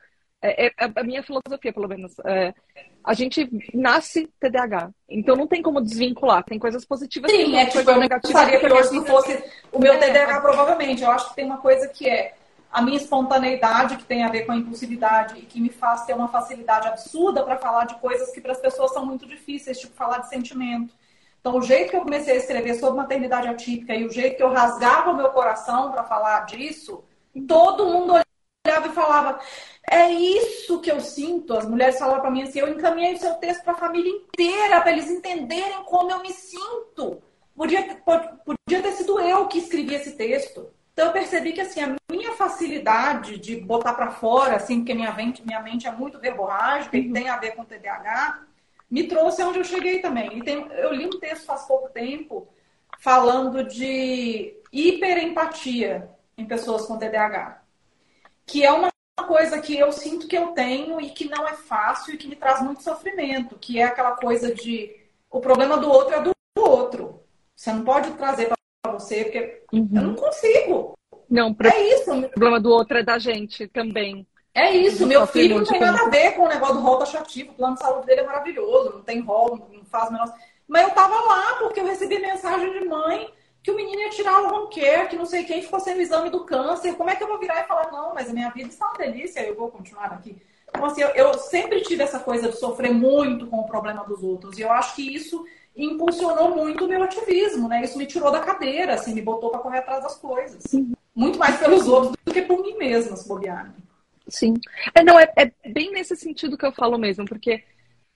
é, 0.42 0.68
é, 0.68 0.74
a 0.78 1.04
minha 1.04 1.22
filosofia, 1.22 1.74
pelo 1.74 1.88
menos. 1.88 2.14
É, 2.26 2.54
a 3.04 3.14
gente 3.14 3.50
nasce 3.74 4.30
TDAH. 4.40 4.90
Então 5.10 5.36
não 5.36 5.48
tem 5.48 5.62
como 5.62 5.82
desvincular. 5.82 6.44
Tem 6.44 6.58
coisas 6.58 6.86
positivas 6.86 7.32
Sim, 7.32 7.58
é 7.58 7.66
tipo, 7.66 7.90
eu 7.90 8.10
gostaria 8.22 8.60
que 8.60 8.72
hoje 8.72 8.94
não 8.94 9.06
fosse 9.06 9.44
o 9.72 9.80
meu 9.80 10.00
TDAH, 10.00 10.38
é. 10.38 10.42
provavelmente. 10.42 11.04
Eu 11.04 11.12
acho 11.12 11.30
que 11.30 11.36
tem 11.36 11.46
uma 11.46 11.58
coisa 11.58 11.88
que 11.88 12.08
é 12.08 12.34
a 12.72 12.82
minha 12.82 12.98
espontaneidade, 12.98 13.98
que 13.98 14.06
tem 14.06 14.24
a 14.24 14.30
ver 14.30 14.46
com 14.46 14.52
a 14.52 14.56
impulsividade 14.56 15.40
e 15.40 15.42
que 15.42 15.60
me 15.60 15.70
faz 15.70 16.06
ter 16.06 16.14
uma 16.14 16.28
facilidade 16.28 16.88
absurda 16.88 17.44
para 17.44 17.58
falar 17.58 17.86
de 17.86 17.96
coisas 17.96 18.32
que 18.32 18.40
para 18.40 18.52
as 18.52 18.60
pessoas 18.60 18.94
são 18.94 19.06
muito 19.06 19.26
difíceis, 19.26 19.80
tipo 19.80 19.96
falar 19.96 20.20
de 20.20 20.30
sentimento. 20.30 20.94
Então, 21.40 21.58
o 21.58 21.62
jeito 21.62 21.90
que 21.90 21.96
eu 21.98 22.02
comecei 22.02 22.34
a 22.34 22.38
escrever 22.38 22.76
sobre 22.76 22.98
maternidade 22.98 23.48
atípica 23.48 23.96
e 23.96 24.06
o 24.06 24.12
jeito 24.12 24.38
que 24.38 24.44
eu 24.44 24.52
rasgava 24.52 25.12
o 25.12 25.16
meu 25.16 25.30
coração 25.30 25.92
para 25.92 26.04
falar 26.04 26.46
disso, 26.46 27.04
todo 27.48 27.86
mundo 27.86 28.22
olhava 28.66 28.88
e 28.88 28.92
falava: 28.92 29.40
é 29.90 30.12
isso 30.12 30.80
que 30.80 30.92
eu 30.92 31.00
sinto. 31.00 31.54
As 31.56 31.68
mulheres 31.68 31.98
falaram 31.98 32.22
para 32.22 32.32
mim 32.32 32.44
assim: 32.44 32.60
eu 32.60 32.70
encaminhei 32.70 33.14
o 33.16 33.20
seu 33.20 33.34
texto 33.36 33.64
para 33.64 33.74
a 33.74 33.78
família 33.78 34.12
inteira, 34.12 34.82
para 34.82 34.92
eles 34.92 35.10
entenderem 35.10 35.84
como 35.86 36.12
eu 36.12 36.22
me 36.22 36.32
sinto. 36.32 37.22
Podia, 37.56 37.84
podia 38.46 38.82
ter 38.82 38.92
sido 38.94 39.20
eu 39.20 39.48
que 39.48 39.58
escrevi 39.58 39.96
esse 39.96 40.14
texto. 40.14 40.70
Então 40.94 41.08
eu 41.08 41.14
percebi 41.14 41.54
que 41.54 41.62
assim, 41.62 41.82
a 41.82 41.96
minha 42.12 42.34
facilidade 42.34 43.38
de 43.38 43.56
botar 43.56 43.94
para 43.94 44.12
fora, 44.12 44.58
assim, 44.58 44.80
porque 44.80 44.94
minha 44.94 45.14
mente, 45.14 45.46
minha 45.46 45.62
mente 45.62 45.88
é 45.88 45.92
muito 45.92 46.20
verborrágica 46.20 46.96
uhum. 46.98 47.04
e 47.04 47.14
tem 47.14 47.30
a 47.30 47.38
ver 47.38 47.56
com 47.56 47.66
TDAH, 47.66 48.44
me 48.90 49.04
trouxe 49.08 49.42
onde 49.44 49.60
eu 49.60 49.64
cheguei 49.64 50.00
também. 50.00 50.42
Tem, 50.42 50.56
eu 50.72 50.94
li 50.94 51.06
um 51.06 51.20
texto 51.20 51.46
faz 51.46 51.64
pouco 51.64 51.90
tempo 51.90 52.48
falando 53.00 53.64
de 53.64 54.56
hiperempatia 54.72 56.10
em 56.38 56.46
pessoas 56.46 56.86
com 56.86 56.98
TDAH, 56.98 57.62
que 58.46 58.66
é 58.66 58.72
uma 58.72 58.90
coisa 59.24 59.62
que 59.62 59.78
eu 59.78 59.92
sinto 59.92 60.28
que 60.28 60.38
eu 60.38 60.48
tenho 60.48 61.00
e 61.00 61.10
que 61.10 61.30
não 61.30 61.48
é 61.48 61.54
fácil 61.54 62.14
e 62.14 62.18
que 62.18 62.28
me 62.28 62.36
traz 62.36 62.62
muito 62.62 62.84
sofrimento, 62.84 63.58
que 63.60 63.80
é 63.80 63.84
aquela 63.84 64.12
coisa 64.12 64.54
de 64.54 64.96
o 65.30 65.40
problema 65.40 65.78
do 65.78 65.90
outro 65.90 66.16
é 66.16 66.22
do 66.22 66.32
outro. 66.58 67.24
Você 67.56 67.72
não 67.72 67.84
pode 67.84 68.12
trazer 68.12 68.50
para 68.82 68.94
você, 68.94 69.24
porque 69.24 69.64
uhum. 69.74 69.90
eu 69.94 70.02
não 70.02 70.16
consigo. 70.16 70.94
Não, 71.30 71.54
pro... 71.54 71.68
é 71.68 71.94
isso. 71.94 72.12
O 72.12 72.30
problema 72.30 72.60
do 72.60 72.70
outro 72.70 72.98
é 72.98 73.04
da 73.04 73.20
gente 73.20 73.68
também. 73.68 74.26
É 74.54 74.72
isso, 74.72 75.06
meu 75.06 75.28
filho 75.28 75.60
não 75.60 75.66
tem 75.66 75.80
nada 75.80 76.02
a 76.02 76.10
ver 76.10 76.32
com 76.32 76.44
o 76.44 76.48
negócio 76.48 76.76
do 76.76 76.82
rol 76.82 76.98
taxativo. 76.98 77.52
O 77.52 77.56
plano 77.56 77.76
de 77.76 77.82
saúde 77.82 78.08
dele 78.08 78.22
é 78.22 78.26
maravilhoso, 78.26 78.94
não 78.94 79.04
tem 79.04 79.22
rol, 79.22 79.70
não 79.72 79.86
faz 79.86 80.10
o 80.10 80.14
menor. 80.14 80.34
Mas 80.68 80.88
eu 80.88 80.94
tava 80.94 81.16
lá 81.16 81.58
porque 81.60 81.80
eu 81.80 81.86
recebi 81.86 82.20
mensagem 82.20 82.72
de 82.72 82.86
mãe 82.86 83.32
que 83.62 83.72
o 83.72 83.76
menino 83.76 84.02
ia 84.02 84.10
tirar 84.10 84.42
o 84.42 84.54
home 84.54 84.74
care, 84.74 85.10
que 85.10 85.16
não 85.16 85.26
sei 85.26 85.44
quem 85.44 85.62
ficou 85.62 85.80
sem 85.80 85.96
o 85.96 86.02
exame 86.02 86.30
do 86.30 86.46
câncer. 86.46 86.96
Como 86.96 87.10
é 87.10 87.16
que 87.16 87.24
eu 87.24 87.28
vou 87.28 87.40
virar 87.40 87.62
e 87.62 87.68
falar, 87.68 87.92
não, 87.92 88.14
mas 88.14 88.30
a 88.30 88.34
minha 88.34 88.50
vida 88.50 88.70
está 88.70 88.88
uma 88.88 88.98
delícia, 88.98 89.42
eu 89.42 89.56
vou 89.56 89.70
continuar 89.70 90.14
aqui? 90.14 90.38
Então, 90.70 90.86
assim, 90.86 91.02
eu, 91.02 91.10
eu 91.10 91.34
sempre 91.34 91.82
tive 91.82 92.04
essa 92.04 92.20
coisa 92.20 92.50
de 92.50 92.58
sofrer 92.58 92.94
muito 92.94 93.48
com 93.48 93.58
o 93.58 93.68
problema 93.68 94.04
dos 94.06 94.24
outros. 94.24 94.58
E 94.58 94.62
eu 94.62 94.72
acho 94.72 94.96
que 94.96 95.16
isso 95.16 95.46
impulsionou 95.76 96.56
muito 96.56 96.86
o 96.86 96.88
meu 96.88 97.02
ativismo, 97.04 97.68
né? 97.68 97.84
Isso 97.84 97.98
me 97.98 98.06
tirou 98.06 98.32
da 98.32 98.40
cadeira, 98.40 98.94
assim, 98.94 99.14
me 99.14 99.22
botou 99.22 99.50
para 99.50 99.60
correr 99.60 99.80
atrás 99.80 100.04
das 100.04 100.16
coisas. 100.16 100.64
Muito 101.16 101.40
mais 101.40 101.58
pelos 101.58 101.88
outros 101.88 102.16
do 102.24 102.34
que 102.34 102.42
por 102.42 102.62
mim 102.62 102.78
mesma, 102.78 103.16
se 103.16 103.28
bobear. 103.28 103.74
Sim. 104.28 104.54
É, 104.94 105.04
não, 105.04 105.20
é, 105.20 105.32
é, 105.36 105.52
bem 105.70 105.92
nesse 105.92 106.16
sentido 106.16 106.58
que 106.58 106.66
eu 106.66 106.72
falo 106.72 106.98
mesmo, 106.98 107.26
porque 107.26 107.64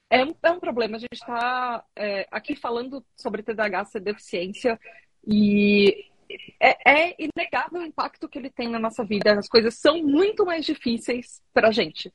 é 0.10 0.24
um, 0.24 0.36
é 0.44 0.52
um 0.52 0.60
problema. 0.60 0.98
A 0.98 1.00
gente 1.00 1.14
está 1.14 1.84
é, 1.96 2.28
aqui 2.32 2.56
falando 2.56 3.04
sobre 3.16 3.42
TDAH 3.42 3.86
ser 3.86 4.00
deficiência 4.00 4.80
e 5.26 6.06
é, 6.60 7.10
é, 7.10 7.16
inegável 7.20 7.82
o 7.82 7.86
impacto 7.86 8.28
que 8.28 8.38
ele 8.38 8.50
tem 8.50 8.70
na 8.70 8.80
nossa 8.80 9.04
vida. 9.04 9.38
As 9.38 9.48
coisas 9.48 9.76
são 9.76 10.02
muito 10.04 10.46
mais 10.46 10.66
difíceis 10.66 11.42
para 11.54 11.70
a 11.70 11.72
gente. 11.72 12.12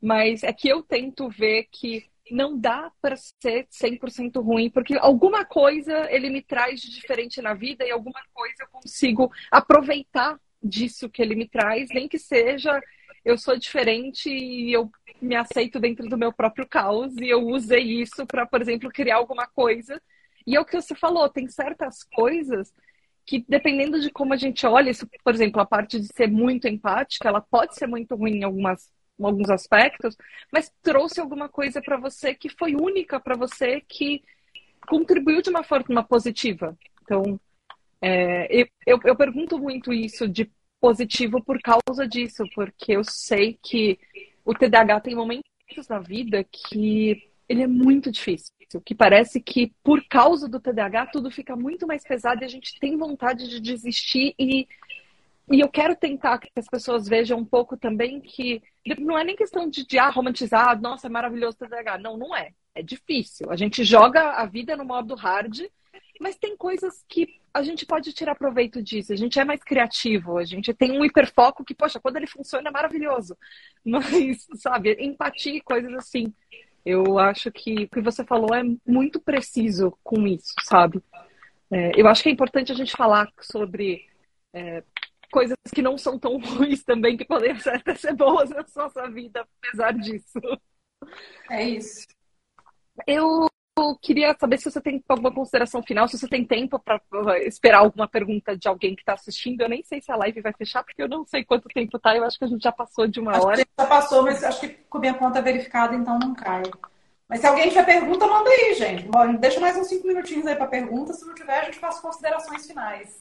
Mas 0.00 0.42
é 0.42 0.52
que 0.52 0.68
eu 0.68 0.82
tento 0.82 1.28
ver 1.28 1.68
que 1.70 2.08
não 2.30 2.58
dá 2.58 2.92
para 3.00 3.16
ser 3.16 3.66
100% 3.70 4.42
ruim, 4.42 4.70
porque 4.70 4.96
alguma 4.98 5.44
coisa 5.44 6.06
ele 6.10 6.28
me 6.28 6.42
traz 6.42 6.80
de 6.80 6.90
diferente 6.90 7.40
na 7.40 7.54
vida 7.54 7.84
e 7.84 7.90
alguma 7.90 8.20
coisa 8.34 8.54
eu 8.60 8.68
consigo 8.68 9.32
aproveitar 9.50 10.38
disso 10.62 11.08
que 11.08 11.22
ele 11.22 11.34
me 11.34 11.48
traz, 11.48 11.88
nem 11.90 12.06
que 12.06 12.18
seja 12.18 12.80
eu 13.24 13.36
sou 13.36 13.58
diferente 13.58 14.30
e 14.30 14.72
eu 14.72 14.90
me 15.20 15.34
aceito 15.36 15.80
dentro 15.80 16.08
do 16.08 16.16
meu 16.16 16.32
próprio 16.32 16.66
caos 16.66 17.14
e 17.16 17.28
eu 17.28 17.46
usei 17.46 18.00
isso 18.00 18.26
para, 18.26 18.46
por 18.46 18.62
exemplo, 18.62 18.90
criar 18.90 19.16
alguma 19.16 19.46
coisa. 19.46 20.00
E 20.48 20.56
é 20.56 20.60
o 20.60 20.64
que 20.64 20.80
você 20.80 20.94
falou, 20.94 21.28
tem 21.28 21.46
certas 21.46 22.02
coisas 22.02 22.72
que 23.26 23.44
dependendo 23.46 24.00
de 24.00 24.10
como 24.10 24.32
a 24.32 24.36
gente 24.36 24.66
olha, 24.66 24.88
isso, 24.88 25.06
por 25.22 25.34
exemplo, 25.34 25.60
a 25.60 25.66
parte 25.66 26.00
de 26.00 26.06
ser 26.06 26.26
muito 26.26 26.66
empática, 26.66 27.28
ela 27.28 27.42
pode 27.42 27.74
ser 27.74 27.86
muito 27.86 28.16
ruim 28.16 28.38
em 28.38 28.44
algumas 28.44 28.90
alguns 29.20 29.50
aspectos, 29.50 30.16
mas 30.50 30.72
trouxe 30.80 31.20
alguma 31.20 31.48
coisa 31.48 31.82
para 31.82 31.98
você 31.98 32.34
que 32.34 32.48
foi 32.48 32.74
única 32.74 33.20
para 33.20 33.36
você, 33.36 33.82
que 33.86 34.22
contribuiu 34.88 35.42
de 35.42 35.50
uma 35.50 35.64
forma 35.64 36.02
positiva. 36.04 36.78
Então, 37.02 37.38
é, 38.00 38.62
eu, 38.86 38.98
eu, 39.04 39.16
pergunto 39.16 39.58
muito 39.58 39.92
isso 39.92 40.26
de 40.26 40.50
positivo 40.80 41.44
por 41.44 41.60
causa 41.60 42.06
disso, 42.08 42.44
porque 42.54 42.92
eu 42.92 43.02
sei 43.04 43.58
que 43.62 43.98
o 44.44 44.54
TDAH 44.54 45.00
tem 45.00 45.14
momentos 45.14 45.44
na 45.90 45.98
vida 45.98 46.42
que 46.44 47.27
ele 47.48 47.62
é 47.62 47.66
muito 47.66 48.10
difícil, 48.10 48.52
que 48.84 48.94
parece 48.94 49.40
que 49.40 49.72
por 49.82 50.04
causa 50.08 50.48
do 50.48 50.60
TDAH 50.60 51.06
tudo 51.06 51.30
fica 51.30 51.56
muito 51.56 51.86
mais 51.86 52.04
pesado 52.04 52.42
e 52.42 52.44
a 52.44 52.48
gente 52.48 52.78
tem 52.78 52.96
vontade 52.96 53.48
de 53.48 53.60
desistir 53.60 54.34
e 54.38 54.66
e 55.50 55.60
eu 55.60 55.68
quero 55.70 55.96
tentar 55.96 56.36
que 56.36 56.50
as 56.54 56.68
pessoas 56.68 57.08
vejam 57.08 57.38
um 57.38 57.44
pouco 57.44 57.74
também 57.74 58.20
que 58.20 58.62
não 58.98 59.18
é 59.18 59.24
nem 59.24 59.34
questão 59.34 59.66
de, 59.66 59.86
de 59.86 59.98
ah, 59.98 60.10
romantizar, 60.10 60.78
nossa, 60.78 61.06
é 61.06 61.10
maravilhoso 61.10 61.56
o 61.58 61.66
TDAH. 61.66 61.96
Não, 61.96 62.18
não 62.18 62.36
é. 62.36 62.50
É 62.74 62.82
difícil. 62.82 63.50
A 63.50 63.56
gente 63.56 63.82
joga 63.82 64.32
a 64.32 64.44
vida 64.44 64.76
no 64.76 64.84
modo 64.84 65.14
hard 65.14 65.62
mas 66.20 66.36
tem 66.36 66.56
coisas 66.56 67.04
que 67.08 67.38
a 67.54 67.62
gente 67.62 67.86
pode 67.86 68.12
tirar 68.12 68.34
proveito 68.34 68.82
disso. 68.82 69.12
A 69.12 69.16
gente 69.16 69.38
é 69.38 69.44
mais 69.44 69.62
criativo, 69.62 70.38
a 70.38 70.44
gente 70.44 70.74
tem 70.74 70.98
um 70.98 71.04
hiperfoco 71.04 71.64
que, 71.64 71.74
poxa, 71.74 72.00
quando 72.00 72.16
ele 72.16 72.26
funciona 72.26 72.68
é 72.68 72.72
maravilhoso. 72.72 73.36
Mas, 73.84 74.46
sabe, 74.56 74.96
empatia 75.00 75.56
e 75.56 75.60
coisas 75.60 75.92
assim. 75.94 76.32
Eu 76.84 77.18
acho 77.18 77.50
que 77.50 77.84
o 77.84 77.88
que 77.88 78.00
você 78.00 78.24
falou 78.24 78.54
é 78.54 78.62
muito 78.86 79.20
preciso 79.20 79.96
com 80.02 80.26
isso, 80.26 80.54
sabe? 80.62 81.02
É, 81.70 82.00
eu 82.00 82.06
acho 82.08 82.22
que 82.22 82.28
é 82.28 82.32
importante 82.32 82.72
a 82.72 82.74
gente 82.74 82.92
falar 82.92 83.30
sobre 83.40 84.06
é, 84.54 84.82
coisas 85.30 85.56
que 85.74 85.82
não 85.82 85.98
são 85.98 86.18
tão 86.18 86.38
ruins 86.40 86.82
também, 86.82 87.16
que 87.16 87.24
podem 87.24 87.52
até 87.66 87.94
ser 87.94 88.14
boas 88.14 88.50
na 88.50 88.64
nossa 88.74 89.10
vida, 89.10 89.46
apesar 89.60 89.92
disso. 89.92 90.40
É 91.50 91.62
isso. 91.62 92.06
Eu 93.06 93.47
queria 94.00 94.36
saber 94.38 94.58
se 94.58 94.70
você 94.70 94.80
tem 94.80 95.02
alguma 95.08 95.32
consideração 95.32 95.82
final, 95.82 96.08
se 96.08 96.18
você 96.18 96.28
tem 96.28 96.44
tempo 96.44 96.78
para 96.78 97.00
esperar 97.46 97.78
alguma 97.78 98.08
pergunta 98.08 98.56
de 98.56 98.68
alguém 98.68 98.94
que 98.94 99.02
está 99.02 99.14
assistindo. 99.14 99.60
Eu 99.60 99.68
nem 99.68 99.82
sei 99.82 100.00
se 100.00 100.10
a 100.10 100.16
live 100.16 100.40
vai 100.40 100.52
fechar, 100.52 100.82
porque 100.84 101.02
eu 101.02 101.08
não 101.08 101.24
sei 101.26 101.44
quanto 101.44 101.68
tempo 101.68 101.98
tá. 101.98 102.16
Eu 102.16 102.24
acho 102.24 102.38
que 102.38 102.44
a 102.44 102.48
gente 102.48 102.62
já 102.62 102.72
passou 102.72 103.06
de 103.06 103.20
uma 103.20 103.32
acho 103.32 103.46
hora. 103.46 103.66
já 103.78 103.86
passou, 103.86 104.22
mas 104.22 104.42
acho 104.44 104.60
que 104.60 104.68
com 104.68 104.98
minha 104.98 105.14
conta 105.14 105.42
verificada, 105.42 105.94
então 105.94 106.18
não 106.18 106.34
cai. 106.34 106.62
Mas 107.28 107.40
se 107.40 107.46
alguém 107.46 107.68
tiver 107.68 107.84
pergunta, 107.84 108.26
manda 108.26 108.48
aí, 108.48 108.74
gente. 108.74 109.06
Deixa 109.38 109.60
mais 109.60 109.76
uns 109.76 109.88
cinco 109.88 110.06
minutinhos 110.06 110.46
aí 110.46 110.56
para 110.56 110.66
pergunta. 110.66 111.12
Se 111.12 111.26
não 111.26 111.34
tiver, 111.34 111.60
a 111.60 111.64
gente 111.64 111.78
faz 111.78 112.00
considerações 112.00 112.66
finais. 112.66 113.20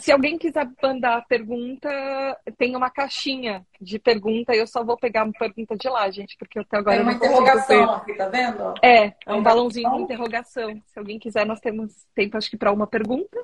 Se 0.00 0.10
alguém 0.10 0.36
quiser 0.36 0.68
mandar 0.82 1.24
pergunta, 1.28 1.88
tem 2.58 2.74
uma 2.74 2.90
caixinha 2.90 3.64
de 3.80 4.00
pergunta 4.00 4.52
e 4.52 4.58
eu 4.58 4.66
só 4.66 4.84
vou 4.84 4.96
pegar 4.96 5.22
uma 5.22 5.32
pergunta 5.32 5.76
de 5.76 5.88
lá, 5.88 6.10
gente, 6.10 6.36
porque 6.36 6.58
até 6.58 6.78
agora. 6.78 6.96
Tem 6.96 7.04
uma 7.04 7.12
interrogação 7.12 7.92
aqui, 7.92 8.14
tá 8.14 8.28
vendo? 8.28 8.74
É, 8.82 9.14
é 9.24 9.32
um 9.32 9.42
balãozinho 9.42 9.88
de 9.92 10.02
interrogação. 10.02 10.82
Se 10.86 10.98
alguém 10.98 11.20
quiser, 11.20 11.46
nós 11.46 11.60
temos 11.60 12.04
tempo, 12.16 12.36
acho 12.36 12.50
que, 12.50 12.56
para 12.56 12.72
uma 12.72 12.86
pergunta. 12.86 13.38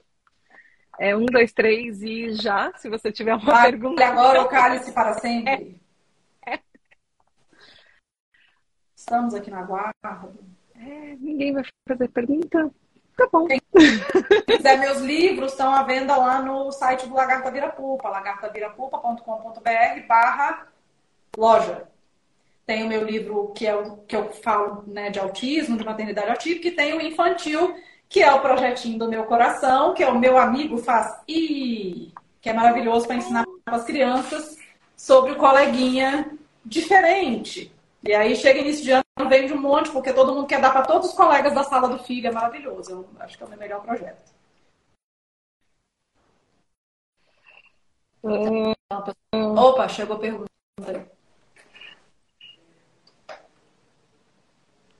É 0.99 1.17
um, 1.17 1.27
dois, 1.27 1.53
três 1.53 2.03
e 2.03 2.33
já, 2.33 2.73
se 2.77 2.89
você 2.89 3.13
tiver 3.13 3.35
uma 3.35 3.61
ah, 3.61 3.63
pergunta. 3.63 4.05
agora 4.05 4.43
o 4.43 4.49
cálice 4.49 4.93
para 4.93 5.15
sempre. 5.15 5.81
É. 6.45 6.59
Estamos 8.97 9.33
aqui 9.33 9.49
na 9.49 9.63
guarda. 9.63 10.35
É, 10.75 11.17
ninguém 11.21 11.53
vai 11.53 11.63
fazer 11.87 12.09
pergunta. 12.09 12.69
Tá 13.23 13.29
bom. 13.33 13.47
Quem 13.47 13.61
quiser 14.47 14.79
meus 14.79 14.99
livros, 14.99 15.53
estão 15.53 15.73
à 15.73 15.85
venda 15.85 16.17
lá 16.17 16.43
no 16.43 16.73
site 16.73 17.07
do 17.07 17.15
Lagarta 17.15 17.51
Virapupa, 17.51 18.09
lagartavirapupa.com.br 18.09 20.07
barra 20.09 20.67
loja. 21.37 21.85
Tem 22.67 22.85
o 22.85 22.89
meu 22.89 23.05
livro 23.05 23.53
que 23.55 23.67
é 23.67 23.77
o 23.77 23.99
que 23.99 24.17
eu 24.17 24.33
falo 24.33 24.83
né, 24.87 25.11
de 25.11 25.21
autismo, 25.21 25.77
de 25.77 25.85
maternidade 25.85 26.31
atípica, 26.31 26.69
e 26.69 26.73
tem 26.73 26.95
o 26.95 27.01
infantil, 27.01 27.77
que 28.09 28.23
é 28.23 28.33
o 28.33 28.41
projetinho 28.41 28.99
do 28.99 29.09
meu 29.09 29.25
coração, 29.25 29.95
que 29.95 30.03
é 30.03 30.09
o 30.09 30.19
meu 30.19 30.37
amigo 30.37 30.79
faz 30.79 31.17
e 31.29 32.13
que 32.41 32.49
é 32.49 32.53
maravilhoso 32.53 33.07
para 33.07 33.17
ensinar 33.17 33.45
para 33.65 33.77
as 33.77 33.85
crianças 33.85 34.59
sobre 34.97 35.33
o 35.33 35.37
coleguinha 35.37 36.29
diferente. 36.65 37.73
E 38.03 38.13
aí 38.13 38.35
chega 38.35 38.61
início 38.61 38.85
de 38.85 38.91
ano, 38.91 39.02
vem 39.29 39.47
de 39.47 39.53
um 39.53 39.61
monte, 39.61 39.91
porque 39.91 40.13
todo 40.13 40.35
mundo 40.35 40.47
quer 40.47 40.61
dar 40.61 40.73
para 40.73 40.87
todos 40.87 41.11
os 41.11 41.15
colegas 41.15 41.55
da 41.55 41.63
sala 41.63 41.89
do 41.89 41.99
FIG, 41.99 42.27
é 42.27 42.31
maravilhoso. 42.31 42.91
Eu 42.93 43.09
acho 43.21 43.37
que 43.37 43.43
é 43.43 43.47
o 43.47 43.49
meu 43.49 43.59
melhor 43.59 43.83
projeto. 43.83 44.33
Hum. 48.25 48.73
Opa, 49.57 49.89
chegou 49.89 50.17
a 50.17 50.19
pergunta. 50.19 50.53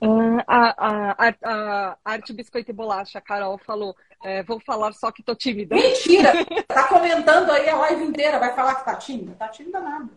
Hum, 0.01 0.37
a, 0.45 1.15
a, 1.17 1.33
a, 1.43 1.97
arte 2.03 2.33
biscoito 2.33 2.69
e 2.69 2.73
bolacha, 2.73 3.19
a 3.19 3.21
Carol 3.21 3.57
falou, 3.57 3.95
é, 4.21 4.43
vou 4.43 4.59
falar 4.59 4.91
só 4.91 5.09
que 5.13 5.23
tô 5.23 5.33
tímida. 5.33 5.73
Mentira! 5.75 6.33
tá 6.67 6.89
comentando 6.89 7.49
aí 7.51 7.69
a 7.69 7.77
live 7.77 8.03
inteira, 8.03 8.37
vai 8.37 8.53
falar 8.53 8.75
que 8.75 8.85
tá 8.85 8.95
tímida? 8.95 9.33
Tá 9.35 9.47
tímida 9.47 9.79
nada. 9.79 10.09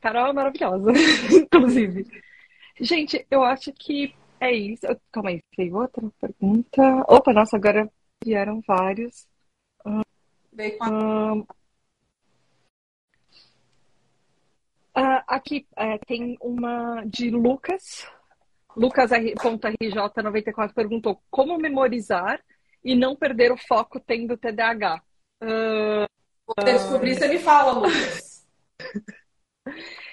Carol 0.00 0.28
é 0.28 0.32
maravilhosa, 0.32 0.92
inclusive. 1.30 2.06
Gente, 2.78 3.26
eu 3.30 3.42
acho 3.42 3.72
que 3.72 4.14
é 4.40 4.52
isso. 4.52 4.86
Calma 5.10 5.30
aí, 5.30 5.42
tem 5.56 5.72
outra 5.74 6.02
pergunta. 6.20 6.82
Opa, 7.08 7.32
nossa, 7.32 7.56
agora 7.56 7.90
vieram 8.22 8.60
vários. 8.66 9.26
Veio 10.52 10.78
com 10.78 10.84
a... 10.84 11.34
Uh, 14.98 15.22
aqui 15.26 15.66
uh, 15.72 15.98
tem 16.06 16.38
uma 16.40 17.04
de 17.04 17.30
Lucas. 17.30 18.08
Lucas.rj94 18.74 20.72
perguntou 20.72 21.22
como 21.30 21.58
memorizar 21.58 22.42
e 22.82 22.94
não 22.94 23.14
perder 23.14 23.52
o 23.52 23.58
foco 23.58 24.00
tendo 24.00 24.38
TDAH. 24.38 25.02
Uh, 25.42 26.06
você 26.46 26.72
descobrir, 26.72 27.14
você 27.14 27.28
me 27.28 27.38
fala, 27.38 27.72
Lucas. 27.72 28.46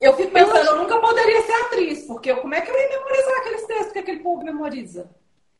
Eu 0.00 0.14
fico 0.14 0.32
pensando, 0.32 0.56
eu, 0.56 0.64
eu 0.64 0.82
nunca 0.82 0.98
poderia 0.98 1.42
ser 1.42 1.52
atriz, 1.52 2.06
porque 2.06 2.30
eu, 2.30 2.38
como 2.38 2.54
é 2.54 2.60
que 2.60 2.70
eu 2.70 2.74
ia 2.74 2.88
memorizar 2.88 3.40
aqueles 3.40 3.66
textos 3.66 3.92
que 3.92 3.98
aquele 3.98 4.20
povo 4.20 4.42
memoriza? 4.42 5.10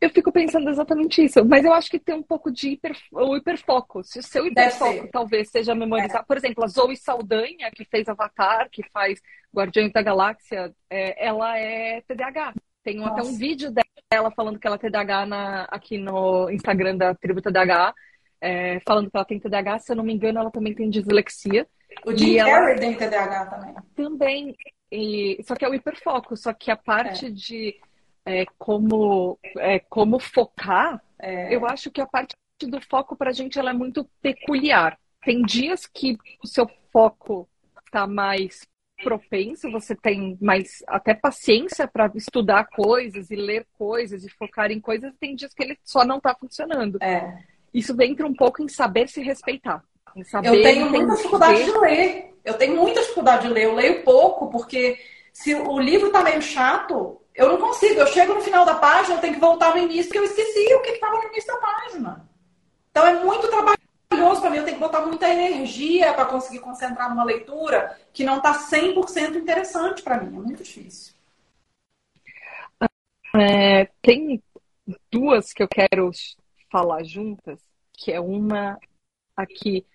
Eu 0.00 0.08
fico 0.08 0.32
pensando 0.32 0.70
exatamente 0.70 1.22
isso, 1.22 1.44
mas 1.44 1.62
eu 1.62 1.74
acho 1.74 1.90
que 1.90 1.98
tem 1.98 2.14
um 2.14 2.22
pouco 2.22 2.50
de 2.50 2.70
hiper, 2.70 2.96
o 3.12 3.36
hiperfoco. 3.36 4.02
Se 4.02 4.18
o 4.18 4.22
seu 4.22 4.46
hiperfoco 4.46 5.06
talvez 5.12 5.50
seja 5.50 5.74
memorizar, 5.74 6.22
é. 6.22 6.24
por 6.24 6.38
exemplo, 6.38 6.64
a 6.64 6.68
Zoe 6.68 6.96
Saldanha, 6.96 7.70
que 7.70 7.84
fez 7.84 8.08
Avatar, 8.08 8.70
que 8.70 8.82
faz 8.90 9.20
Guardiões 9.54 9.92
da 9.92 10.00
Galáxia, 10.00 10.74
é, 10.88 11.26
ela 11.26 11.58
é 11.58 12.00
TDAH. 12.08 12.54
Tem 12.82 13.04
até 13.04 13.22
um 13.22 13.36
vídeo 13.36 13.70
dela 14.10 14.30
falando 14.30 14.58
que 14.58 14.66
ela 14.66 14.76
é 14.76 14.78
TDAH 14.78 15.26
na, 15.26 15.64
aqui 15.64 15.98
no 15.98 16.48
Instagram 16.48 16.96
da 16.96 17.14
Tribo 17.14 17.42
TDAH, 17.42 17.94
é, 18.40 18.80
falando 18.80 19.10
que 19.10 19.16
ela 19.18 19.26
tem 19.26 19.38
TDAH. 19.38 19.80
Se 19.80 19.92
eu 19.92 19.96
não 19.96 20.04
me 20.04 20.14
engano, 20.14 20.38
ela 20.38 20.50
também 20.50 20.74
tem 20.74 20.88
dislexia. 20.88 21.66
O 22.04 22.16
Jim 22.16 22.36
Carrey 22.36 22.78
tem 22.78 22.96
TDAH 22.96 23.46
também. 23.46 23.74
Também. 23.94 24.56
E, 24.90 25.40
só 25.44 25.54
que 25.54 25.64
é 25.64 25.68
o 25.68 25.74
hiperfoco, 25.74 26.36
só 26.36 26.52
que 26.52 26.70
a 26.70 26.76
parte 26.76 27.26
é. 27.26 27.30
de 27.30 27.76
é, 28.24 28.44
como, 28.58 29.38
é, 29.58 29.78
como 29.78 30.18
focar, 30.18 31.02
é. 31.18 31.54
eu 31.54 31.66
acho 31.66 31.90
que 31.90 32.00
a 32.00 32.06
parte 32.06 32.34
do 32.62 32.80
foco 32.80 33.16
para 33.16 33.30
a 33.30 33.32
gente 33.32 33.58
ela 33.58 33.70
é 33.70 33.74
muito 33.74 34.08
peculiar. 34.20 34.98
Tem 35.24 35.42
dias 35.42 35.86
que 35.86 36.16
o 36.42 36.46
seu 36.46 36.68
foco 36.92 37.48
está 37.84 38.06
mais 38.06 38.66
propenso, 39.02 39.70
você 39.70 39.94
tem 39.94 40.36
mais 40.40 40.82
até 40.86 41.14
paciência 41.14 41.88
para 41.88 42.10
estudar 42.14 42.66
coisas 42.66 43.30
e 43.30 43.36
ler 43.36 43.66
coisas 43.78 44.24
e 44.24 44.28
focar 44.28 44.70
em 44.70 44.80
coisas, 44.80 45.12
tem 45.18 45.34
dias 45.34 45.54
que 45.54 45.62
ele 45.62 45.78
só 45.82 46.04
não 46.04 46.18
está 46.18 46.34
funcionando. 46.34 46.98
É. 47.02 47.42
Isso 47.72 47.94
entra 48.02 48.26
um 48.26 48.34
pouco 48.34 48.62
em 48.62 48.68
saber 48.68 49.08
se 49.08 49.22
respeitar. 49.22 49.82
Eu 50.16 50.62
tenho 50.62 50.90
muita 50.90 51.14
dificuldade 51.14 51.64
de 51.64 51.78
ler. 51.78 52.34
Eu 52.44 52.54
tenho 52.54 52.76
muita 52.76 53.00
dificuldade 53.00 53.46
de 53.46 53.52
ler. 53.52 53.64
Eu 53.64 53.74
leio 53.74 54.02
pouco, 54.02 54.50
porque 54.50 54.98
se 55.32 55.54
o 55.54 55.78
livro 55.78 56.08
está 56.08 56.22
meio 56.22 56.42
chato, 56.42 57.20
eu 57.34 57.48
não 57.48 57.58
consigo. 57.58 58.00
Eu 58.00 58.06
chego 58.06 58.34
no 58.34 58.40
final 58.40 58.64
da 58.64 58.74
página, 58.74 59.16
eu 59.16 59.20
tenho 59.20 59.34
que 59.34 59.40
voltar 59.40 59.74
no 59.74 59.82
início, 59.82 60.06
porque 60.06 60.18
eu 60.18 60.24
esqueci 60.24 60.74
o 60.74 60.82
que 60.82 60.90
estava 60.90 61.16
no 61.16 61.28
início 61.28 61.52
da 61.52 61.58
página. 61.58 62.30
Então 62.90 63.06
é 63.06 63.24
muito 63.24 63.48
trabalhoso 63.48 64.40
para 64.40 64.50
mim. 64.50 64.56
Eu 64.58 64.64
tenho 64.64 64.76
que 64.76 64.82
botar 64.82 65.00
muita 65.00 65.28
energia 65.28 66.12
para 66.12 66.24
conseguir 66.24 66.58
concentrar 66.58 67.08
numa 67.08 67.24
leitura 67.24 67.96
que 68.12 68.24
não 68.24 68.38
está 68.38 68.54
100% 68.54 69.36
interessante 69.36 70.02
para 70.02 70.18
mim. 70.20 70.36
É 70.36 70.40
muito 70.40 70.62
difícil. 70.62 71.14
É, 73.34 73.88
tem 74.02 74.42
duas 75.10 75.52
que 75.52 75.62
eu 75.62 75.68
quero 75.68 76.10
falar 76.70 77.04
juntas, 77.04 77.60
que 77.92 78.10
é 78.10 78.20
uma 78.20 78.76
aqui 79.36 79.86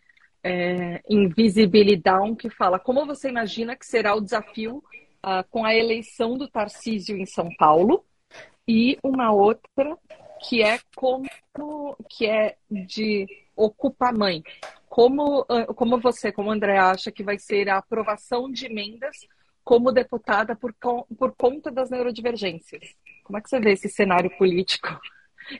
é, 0.48 1.02
Invisibilidade, 1.10 2.36
que 2.36 2.52
fala 2.52 2.78
como 2.78 3.04
você 3.04 3.30
imagina 3.30 3.76
que 3.76 3.84
será 3.84 4.14
o 4.14 4.22
desafio 4.22 4.78
uh, 5.26 5.44
com 5.50 5.66
a 5.66 5.74
eleição 5.74 6.38
do 6.38 6.48
Tarcísio 6.48 7.18
em 7.18 7.26
São 7.26 7.50
Paulo 7.58 8.06
e 8.68 8.96
uma 9.04 9.32
outra 9.32 9.98
que 10.48 10.62
é 10.62 10.80
como 10.96 11.28
que 12.08 12.28
é 12.28 12.58
de 12.70 13.26
ocupa 13.56 14.12
mãe. 14.12 14.44
Como, 14.88 15.46
ah, 15.50 15.66
como 15.74 16.00
você, 16.00 16.32
como 16.32 16.52
André, 16.52 16.78
acha 16.78 17.12
que 17.12 17.24
vai 17.24 17.40
ser 17.40 17.68
a 17.68 17.78
aprovação 17.78 18.52
de 18.52 18.68
emendas 18.68 19.18
como 19.64 19.92
deputada 19.92 20.56
por, 20.56 20.76
por 21.18 21.36
conta 21.36 21.72
das 21.72 21.90
neurodivergências? 21.90 22.96
Como 23.24 23.38
é 23.38 23.42
que 23.42 23.50
você 23.50 23.60
vê 23.60 23.72
esse 23.72 23.90
cenário 23.90 24.30
político? 24.38 24.88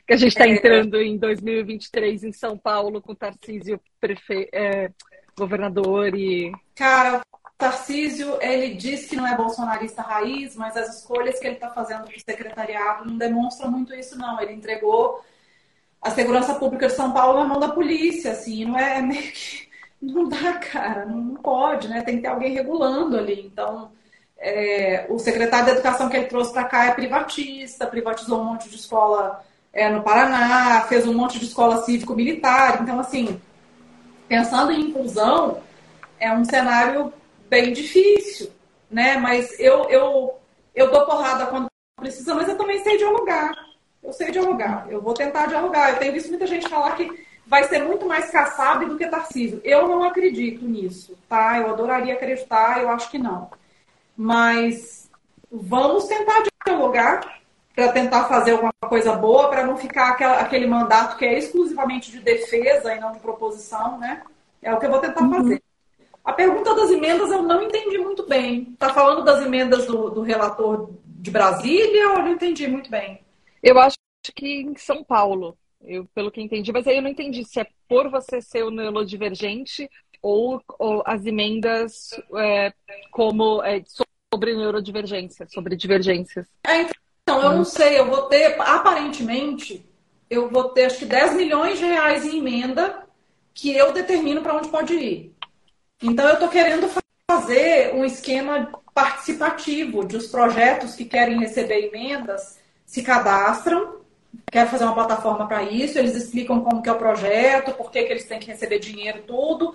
Que 0.06 0.14
a 0.14 0.16
gente 0.16 0.32
está 0.32 0.46
é. 0.46 0.50
entrando 0.50 1.00
em 1.00 1.16
2023 1.16 2.24
em 2.24 2.32
São 2.32 2.56
Paulo 2.56 3.00
com 3.00 3.14
Tarcísio 3.14 3.80
prefe... 4.00 4.48
É, 4.52 4.90
governador 5.38 6.14
e. 6.14 6.50
Cara, 6.74 7.20
Tarcísio, 7.58 8.38
ele 8.40 8.74
diz 8.74 9.06
que 9.06 9.16
não 9.16 9.26
é 9.26 9.36
bolsonarista 9.36 10.02
raiz, 10.02 10.56
mas 10.56 10.76
as 10.76 10.96
escolhas 10.96 11.38
que 11.38 11.46
ele 11.46 11.54
está 11.54 11.70
fazendo 11.70 12.04
para 12.04 12.16
o 12.16 12.20
secretariado 12.20 13.04
não 13.04 13.16
demonstram 13.16 13.70
muito 13.70 13.94
isso, 13.94 14.18
não. 14.18 14.40
Ele 14.40 14.54
entregou 14.54 15.22
a 16.00 16.10
segurança 16.10 16.54
pública 16.54 16.86
de 16.86 16.94
São 16.94 17.12
Paulo 17.12 17.40
na 17.40 17.44
mão 17.44 17.60
da 17.60 17.68
polícia, 17.68 18.32
assim, 18.32 18.64
não 18.64 18.78
é, 18.78 18.98
é 18.98 19.02
meio 19.02 19.32
que. 19.32 19.66
Não 19.98 20.28
dá, 20.28 20.58
cara, 20.58 21.06
não 21.06 21.36
pode, 21.36 21.88
né? 21.88 22.02
Tem 22.02 22.16
que 22.16 22.22
ter 22.22 22.28
alguém 22.28 22.52
regulando 22.52 23.16
ali. 23.16 23.46
Então, 23.46 23.90
é, 24.36 25.06
o 25.08 25.18
secretário 25.18 25.64
da 25.64 25.72
Educação 25.72 26.10
que 26.10 26.16
ele 26.18 26.26
trouxe 26.26 26.52
para 26.52 26.64
cá 26.64 26.84
é 26.84 26.92
privatista, 26.92 27.86
privatizou 27.86 28.42
um 28.42 28.44
monte 28.44 28.68
de 28.68 28.76
escola 28.76 29.42
é, 29.76 29.90
no 29.90 30.02
Paraná, 30.02 30.80
fez 30.88 31.06
um 31.06 31.12
monte 31.12 31.38
de 31.38 31.44
escola 31.44 31.84
cívico-militar. 31.84 32.82
Então, 32.82 32.98
assim, 32.98 33.38
pensando 34.26 34.72
em 34.72 34.88
inclusão, 34.88 35.60
é 36.18 36.32
um 36.32 36.46
cenário 36.46 37.12
bem 37.46 37.74
difícil, 37.74 38.50
né? 38.90 39.18
Mas 39.18 39.60
eu, 39.60 39.84
eu, 39.90 40.34
eu 40.74 40.90
dou 40.90 41.04
porrada 41.04 41.46
quando 41.46 41.66
precisa, 41.94 42.34
mas 42.34 42.48
eu 42.48 42.56
também 42.56 42.82
sei 42.82 42.96
dialogar. 42.96 43.52
Eu 44.02 44.14
sei 44.14 44.30
dialogar. 44.30 44.86
Eu 44.88 45.02
vou 45.02 45.12
tentar 45.12 45.44
dialogar. 45.44 45.90
Eu 45.90 45.98
tenho 45.98 46.12
visto 46.14 46.30
muita 46.30 46.46
gente 46.46 46.70
falar 46.70 46.96
que 46.96 47.26
vai 47.46 47.64
ser 47.64 47.84
muito 47.84 48.06
mais 48.06 48.30
Kassab 48.30 48.86
do 48.86 48.96
que 48.96 49.06
Tarcísio. 49.06 49.60
Eu 49.62 49.86
não 49.86 50.02
acredito 50.04 50.64
nisso, 50.64 51.18
tá? 51.28 51.58
Eu 51.58 51.68
adoraria 51.68 52.14
acreditar, 52.14 52.80
eu 52.80 52.88
acho 52.88 53.10
que 53.10 53.18
não. 53.18 53.50
Mas 54.16 55.10
vamos 55.52 56.06
tentar 56.06 56.42
dialogar 56.64 57.36
para 57.76 57.92
tentar 57.92 58.24
fazer 58.24 58.52
alguma 58.52 58.72
coisa 58.88 59.14
boa, 59.14 59.50
para 59.50 59.66
não 59.66 59.76
ficar 59.76 60.08
aquela, 60.08 60.40
aquele 60.40 60.66
mandato 60.66 61.18
que 61.18 61.26
é 61.26 61.38
exclusivamente 61.38 62.10
de 62.10 62.20
defesa 62.20 62.94
e 62.94 62.98
não 62.98 63.12
de 63.12 63.18
proposição, 63.18 63.98
né? 63.98 64.22
É 64.62 64.72
o 64.72 64.78
que 64.80 64.86
eu 64.86 64.90
vou 64.90 64.98
tentar 64.98 65.22
uhum. 65.22 65.34
fazer. 65.34 65.62
A 66.24 66.32
pergunta 66.32 66.74
das 66.74 66.90
emendas 66.90 67.30
eu 67.30 67.42
não 67.42 67.62
entendi 67.62 67.98
muito 67.98 68.26
bem. 68.26 68.68
Está 68.72 68.94
falando 68.94 69.22
das 69.22 69.44
emendas 69.44 69.84
do, 69.86 70.08
do, 70.08 70.22
relator 70.22 70.90
de 71.04 71.30
Brasília 71.30 72.08
ou 72.08 72.16
eu 72.16 72.22
não 72.22 72.32
entendi 72.32 72.66
muito 72.66 72.90
bem? 72.90 73.20
Eu 73.62 73.78
acho 73.78 73.98
que 74.34 74.62
em 74.62 74.74
São 74.76 75.04
Paulo, 75.04 75.56
eu, 75.84 76.06
pelo 76.14 76.30
que 76.30 76.40
entendi, 76.40 76.72
mas 76.72 76.86
aí 76.86 76.96
eu 76.96 77.02
não 77.02 77.10
entendi 77.10 77.44
se 77.44 77.60
é 77.60 77.66
por 77.86 78.10
você 78.10 78.40
ser 78.40 78.64
o 78.64 78.70
neurodivergente 78.70 79.88
ou, 80.22 80.62
ou 80.78 81.02
as 81.04 81.26
emendas 81.26 82.08
é, 82.38 82.72
como 83.10 83.62
é, 83.62 83.82
sobre 84.32 84.56
neurodivergência, 84.56 85.46
sobre 85.50 85.76
divergências. 85.76 86.48
É, 86.66 86.80
então, 86.80 87.05
eu 87.42 87.56
não 87.56 87.64
sei, 87.64 87.98
eu 87.98 88.06
vou 88.06 88.22
ter, 88.22 88.60
aparentemente, 88.60 89.84
eu 90.30 90.48
vou 90.48 90.68
ter 90.70 90.86
acho 90.86 90.98
que 90.98 91.06
10 91.06 91.34
milhões 91.34 91.78
de 91.78 91.84
reais 91.84 92.24
em 92.24 92.38
emenda 92.38 93.04
que 93.52 93.74
eu 93.74 93.92
determino 93.92 94.42
para 94.42 94.56
onde 94.56 94.68
pode 94.68 94.94
ir. 94.94 95.34
Então, 96.02 96.26
eu 96.28 96.34
estou 96.34 96.48
querendo 96.48 96.88
fazer 97.28 97.94
um 97.94 98.04
esquema 98.04 98.70
participativo 98.94 100.04
de 100.04 100.16
os 100.16 100.28
projetos 100.28 100.94
que 100.94 101.04
querem 101.04 101.38
receber 101.38 101.88
emendas 101.88 102.58
se 102.84 103.02
cadastram. 103.02 103.96
Quero 104.50 104.70
fazer 104.70 104.84
uma 104.84 104.94
plataforma 104.94 105.48
para 105.48 105.62
isso, 105.64 105.98
eles 105.98 106.14
explicam 106.14 106.60
como 106.60 106.82
que 106.82 106.88
é 106.88 106.92
o 106.92 106.98
projeto, 106.98 107.72
por 107.72 107.90
que, 107.90 108.04
que 108.04 108.12
eles 108.12 108.26
têm 108.26 108.38
que 108.38 108.46
receber 108.46 108.78
dinheiro, 108.78 109.22
tudo. 109.26 109.74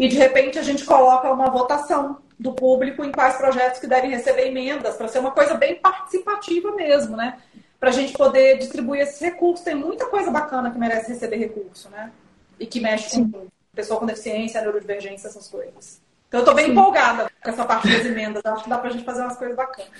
E 0.00 0.08
de 0.08 0.16
repente 0.16 0.58
a 0.58 0.62
gente 0.62 0.82
coloca 0.86 1.30
uma 1.30 1.50
votação 1.50 2.22
do 2.38 2.54
público 2.54 3.04
em 3.04 3.12
quais 3.12 3.36
projetos 3.36 3.80
que 3.80 3.86
devem 3.86 4.10
receber 4.10 4.46
emendas, 4.46 4.96
para 4.96 5.08
ser 5.08 5.18
uma 5.18 5.30
coisa 5.30 5.52
bem 5.52 5.74
participativa 5.74 6.72
mesmo, 6.72 7.18
né? 7.18 7.38
Para 7.78 7.90
a 7.90 7.92
gente 7.92 8.14
poder 8.14 8.56
distribuir 8.56 9.02
esses 9.02 9.20
recursos. 9.20 9.62
Tem 9.62 9.74
muita 9.74 10.06
coisa 10.06 10.30
bacana 10.30 10.70
que 10.70 10.78
merece 10.78 11.12
receber 11.12 11.36
recurso, 11.36 11.90
né? 11.90 12.10
E 12.58 12.64
que 12.64 12.80
mexe 12.80 13.10
Sim. 13.10 13.30
com 13.30 13.46
pessoa 13.74 14.00
com 14.00 14.06
deficiência, 14.06 14.62
neurodivergência, 14.62 15.28
essas 15.28 15.46
coisas. 15.48 16.00
Então 16.28 16.40
eu 16.40 16.44
estou 16.44 16.54
bem 16.54 16.64
Sim. 16.64 16.72
empolgada 16.72 17.30
com 17.44 17.50
essa 17.50 17.66
parte 17.66 17.86
das 17.86 18.06
emendas. 18.06 18.42
Acho 18.42 18.64
que 18.64 18.70
dá 18.70 18.78
para 18.78 18.88
a 18.88 18.92
gente 18.92 19.04
fazer 19.04 19.20
umas 19.20 19.36
coisas 19.36 19.54
bacanas. 19.54 19.90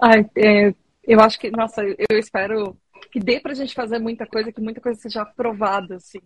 Ai, 0.00 0.28
é, 0.36 0.74
eu 1.04 1.20
acho 1.20 1.38
que, 1.38 1.48
nossa, 1.52 1.80
eu 1.84 2.18
espero 2.18 2.76
que 3.12 3.20
dê 3.20 3.38
para 3.38 3.52
a 3.52 3.54
gente 3.54 3.72
fazer 3.72 4.00
muita 4.00 4.26
coisa, 4.26 4.50
que 4.50 4.60
muita 4.60 4.80
coisa 4.80 4.98
seja 5.00 5.22
aprovada, 5.22 5.94
assim. 5.94 6.20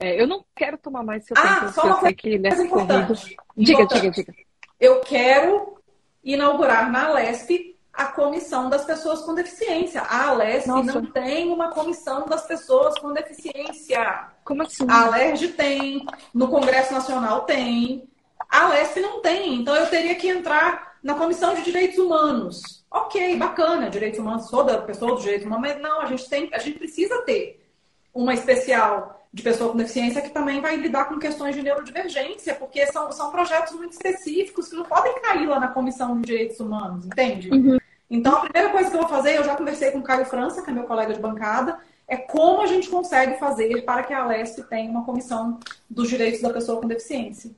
É, 0.00 0.20
eu 0.20 0.26
não 0.26 0.44
quero 0.56 0.78
tomar 0.78 1.02
mais 1.02 1.26
seu 1.26 1.36
ah, 1.36 1.60
tempo, 1.60 1.72
só 1.72 1.82
uma 1.84 1.96
coisa 1.98 2.14
que 2.14 2.28
é 2.34 2.62
importante. 2.62 3.36
Diga, 3.54 3.86
diga, 3.86 4.10
diga. 4.10 4.34
Eu 4.80 5.00
quero 5.00 5.76
inaugurar 6.24 6.90
na 6.90 7.12
Lesp 7.12 7.76
a 7.92 8.06
comissão 8.06 8.70
das 8.70 8.84
pessoas 8.84 9.20
com 9.20 9.34
deficiência. 9.34 10.00
A 10.00 10.28
Alesp 10.28 10.66
não 10.68 11.04
tem 11.04 11.52
uma 11.52 11.70
comissão 11.70 12.24
das 12.26 12.46
pessoas 12.46 12.98
com 12.98 13.12
deficiência. 13.12 14.28
Como 14.42 14.62
assim? 14.62 14.86
A 14.88 15.02
Alerj 15.02 15.48
tem, 15.48 16.06
no 16.32 16.48
Congresso 16.48 16.94
Nacional 16.94 17.42
tem. 17.42 18.08
A 18.48 18.64
Alesp 18.64 19.00
não 19.00 19.20
tem. 19.20 19.56
Então 19.56 19.74
eu 19.76 19.86
teria 19.88 20.14
que 20.14 20.28
entrar 20.28 20.96
na 21.02 21.14
Comissão 21.14 21.54
de 21.54 21.62
Direitos 21.62 21.98
Humanos. 21.98 22.84
Ok, 22.90 23.36
bacana, 23.36 23.88
direitos 23.88 24.18
humanos, 24.18 24.48
sou 24.48 24.64
da 24.64 24.78
pessoa 24.78 25.12
dos 25.12 25.22
direitos 25.22 25.46
humanos, 25.46 25.68
mas 25.68 25.80
não, 25.80 26.00
a 26.00 26.06
gente 26.06 26.28
tem, 26.28 26.48
a 26.52 26.58
gente 26.58 26.78
precisa 26.78 27.22
ter. 27.22 27.64
uma 28.12 28.34
especial 28.34 29.19
de 29.32 29.42
pessoa 29.42 29.70
com 29.70 29.78
deficiência 29.78 30.22
que 30.22 30.30
também 30.30 30.60
vai 30.60 30.76
lidar 30.76 31.04
com 31.04 31.18
questões 31.18 31.54
de 31.54 31.62
neurodivergência, 31.62 32.54
porque 32.54 32.86
são, 32.86 33.12
são 33.12 33.30
projetos 33.30 33.74
muito 33.74 33.92
específicos 33.92 34.68
que 34.68 34.74
não 34.74 34.84
podem 34.84 35.20
cair 35.22 35.46
lá 35.46 35.60
na 35.60 35.68
Comissão 35.68 36.20
de 36.20 36.26
Direitos 36.26 36.58
Humanos, 36.58 37.06
entende? 37.06 37.48
Uhum. 37.50 37.78
Então, 38.10 38.36
a 38.36 38.40
primeira 38.40 38.70
coisa 38.70 38.90
que 38.90 38.96
eu 38.96 39.00
vou 39.00 39.08
fazer, 39.08 39.36
eu 39.36 39.44
já 39.44 39.54
conversei 39.54 39.92
com 39.92 39.98
o 39.98 40.02
Caio 40.02 40.24
França, 40.24 40.62
que 40.62 40.70
é 40.70 40.72
meu 40.72 40.82
colega 40.82 41.14
de 41.14 41.20
bancada, 41.20 41.78
é 42.08 42.16
como 42.16 42.60
a 42.60 42.66
gente 42.66 42.88
consegue 42.88 43.38
fazer 43.38 43.82
para 43.82 44.02
que 44.02 44.12
a 44.12 44.24
Alesp 44.24 44.64
tenha 44.64 44.90
uma 44.90 45.04
comissão 45.04 45.60
dos 45.88 46.08
direitos 46.08 46.40
da 46.40 46.52
pessoa 46.52 46.80
com 46.80 46.88
deficiência. 46.88 47.52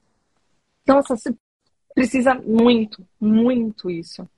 Nossa, 0.87 1.17
você 1.17 1.35
precisa 1.95 2.35
muito, 2.35 3.03
muito 3.19 3.91
isso. 3.91 4.29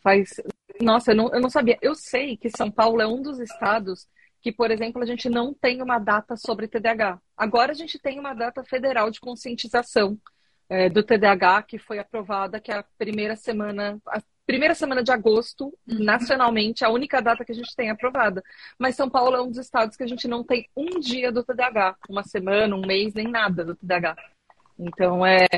Faz. 0.00 0.40
Nossa, 0.80 1.12
eu 1.12 1.16
não, 1.16 1.32
eu 1.32 1.40
não 1.40 1.48
sabia. 1.48 1.78
Eu 1.80 1.94
sei 1.94 2.36
que 2.36 2.50
São 2.50 2.68
Paulo 2.68 3.00
é 3.00 3.06
um 3.06 3.22
dos 3.22 3.38
estados 3.38 4.08
que, 4.46 4.52
por 4.52 4.70
exemplo, 4.70 5.02
a 5.02 5.04
gente 5.04 5.28
não 5.28 5.52
tem 5.52 5.82
uma 5.82 5.98
data 5.98 6.36
sobre 6.36 6.68
TDAH. 6.68 7.18
Agora 7.36 7.72
a 7.72 7.74
gente 7.74 7.98
tem 7.98 8.20
uma 8.20 8.32
data 8.32 8.62
federal 8.62 9.10
de 9.10 9.18
conscientização 9.18 10.16
é, 10.68 10.88
do 10.88 11.02
TDAH 11.02 11.64
que 11.64 11.80
foi 11.80 11.98
aprovada, 11.98 12.60
que 12.60 12.70
é 12.70 12.76
a 12.76 12.84
primeira 12.96 13.34
semana, 13.34 13.98
a 14.06 14.22
primeira 14.46 14.72
semana 14.72 15.02
de 15.02 15.10
agosto, 15.10 15.76
uhum. 15.88 15.98
nacionalmente, 15.98 16.84
a 16.84 16.90
única 16.90 17.20
data 17.20 17.44
que 17.44 17.50
a 17.50 17.54
gente 17.56 17.74
tem 17.74 17.90
aprovada. 17.90 18.40
Mas 18.78 18.94
São 18.94 19.10
Paulo 19.10 19.34
é 19.34 19.42
um 19.42 19.48
dos 19.48 19.58
estados 19.58 19.96
que 19.96 20.04
a 20.04 20.08
gente 20.08 20.28
não 20.28 20.44
tem 20.44 20.68
um 20.76 21.00
dia 21.00 21.32
do 21.32 21.42
TDAH, 21.42 21.96
uma 22.08 22.22
semana, 22.22 22.76
um 22.76 22.86
mês, 22.86 23.14
nem 23.14 23.26
nada 23.26 23.64
do 23.64 23.74
TDAH. 23.74 24.14
Então 24.78 25.26
é 25.26 25.48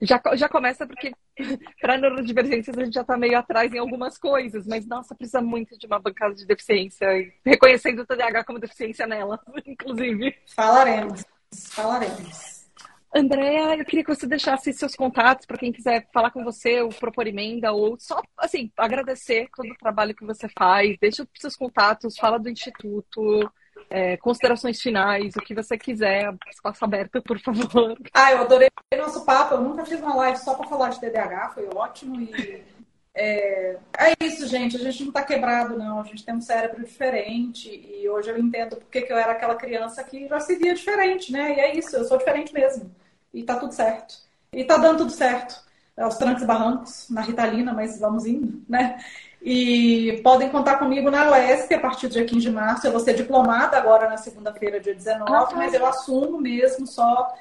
já, 0.00 0.20
já 0.34 0.48
começa 0.48 0.86
porque 0.86 1.12
para 1.80 1.98
neurodivergências 1.98 2.76
a 2.76 2.84
gente 2.84 2.94
já 2.94 3.00
está 3.00 3.16
meio 3.16 3.38
atrás 3.38 3.72
em 3.72 3.78
algumas 3.78 4.18
coisas, 4.18 4.66
mas 4.66 4.86
nossa, 4.86 5.14
precisa 5.14 5.40
muito 5.40 5.78
de 5.78 5.86
uma 5.86 5.98
bancada 5.98 6.34
de 6.34 6.46
deficiência, 6.46 7.08
reconhecendo 7.44 8.02
o 8.02 8.06
TDAH 8.06 8.44
como 8.44 8.58
deficiência 8.58 9.06
nela, 9.06 9.40
inclusive. 9.66 10.34
Falaremos, 10.54 11.24
falaremos. 11.70 12.56
Andréa, 13.14 13.76
eu 13.76 13.84
queria 13.86 14.04
que 14.04 14.14
você 14.14 14.26
deixasse 14.26 14.72
seus 14.74 14.94
contatos 14.94 15.46
para 15.46 15.56
quem 15.56 15.72
quiser 15.72 16.06
falar 16.12 16.30
com 16.30 16.44
você 16.44 16.82
ou 16.82 16.90
propor 16.90 17.26
emenda 17.26 17.72
ou 17.72 17.98
só, 17.98 18.20
assim, 18.36 18.70
agradecer 18.76 19.48
todo 19.56 19.70
o 19.70 19.78
trabalho 19.78 20.14
que 20.14 20.26
você 20.26 20.48
faz. 20.50 20.98
Deixa 21.00 21.22
os 21.22 21.28
seus 21.40 21.56
contatos, 21.56 22.18
fala 22.18 22.38
do 22.38 22.50
Instituto, 22.50 23.50
é, 23.90 24.16
considerações 24.16 24.80
finais, 24.80 25.34
o 25.36 25.40
que 25.40 25.54
você 25.54 25.78
quiser, 25.78 26.34
espaço 26.50 26.84
aberto, 26.84 27.22
por 27.22 27.38
favor. 27.40 27.96
Ah, 28.12 28.32
eu 28.32 28.40
adorei 28.40 28.68
nosso 28.96 29.24
papo. 29.24 29.54
Eu 29.54 29.60
nunca 29.60 29.84
fiz 29.84 30.00
uma 30.00 30.14
live 30.16 30.38
só 30.38 30.54
para 30.54 30.68
falar 30.68 30.90
de 30.90 31.00
TDAH, 31.00 31.50
foi 31.50 31.68
ótimo. 31.74 32.20
E 32.20 32.62
é, 33.14 33.78
é 33.98 34.24
isso, 34.24 34.46
gente. 34.46 34.76
A 34.76 34.80
gente 34.80 35.00
não 35.02 35.08
está 35.08 35.22
quebrado, 35.22 35.78
não. 35.78 36.00
A 36.00 36.04
gente 36.04 36.24
tem 36.24 36.34
um 36.34 36.40
cérebro 36.40 36.84
diferente. 36.84 37.68
E 37.68 38.08
hoje 38.08 38.30
eu 38.30 38.38
entendo 38.38 38.76
porque 38.76 39.02
que 39.02 39.12
eu 39.12 39.16
era 39.16 39.32
aquela 39.32 39.54
criança 39.54 40.04
que 40.04 40.28
já 40.28 40.40
se 40.40 40.56
via 40.56 40.74
diferente, 40.74 41.32
né? 41.32 41.56
E 41.56 41.60
é 41.60 41.76
isso, 41.76 41.96
eu 41.96 42.04
sou 42.04 42.18
diferente 42.18 42.52
mesmo. 42.52 42.94
E 43.32 43.42
tá 43.42 43.56
tudo 43.56 43.72
certo. 43.72 44.14
E 44.52 44.64
tá 44.64 44.76
dando 44.76 44.98
tudo 44.98 45.10
certo. 45.10 45.64
Aos 45.96 46.18
trancos 46.18 46.42
e 46.42 46.46
barrancos, 46.46 47.08
na 47.08 47.22
Ritalina, 47.22 47.72
mas 47.72 47.98
vamos 47.98 48.26
indo, 48.26 48.62
né? 48.68 49.02
E 49.42 50.20
podem 50.24 50.48
contar 50.48 50.76
comigo 50.76 51.10
na 51.10 51.30
UESP 51.30 51.74
a 51.74 51.80
partir 51.80 52.08
do 52.08 52.14
dia 52.14 52.24
15 52.24 52.40
de 52.40 52.50
março. 52.50 52.86
Eu 52.86 52.92
vou 52.92 53.00
ser 53.00 53.14
diplomada 53.14 53.76
agora 53.76 54.08
na 54.08 54.16
segunda-feira, 54.16 54.80
dia 54.80 54.94
19, 54.94 55.32
ah, 55.32 55.48
mas 55.54 55.72
eu 55.72 55.86
assumo 55.86 56.40
mesmo 56.40 56.86
só 56.86 57.32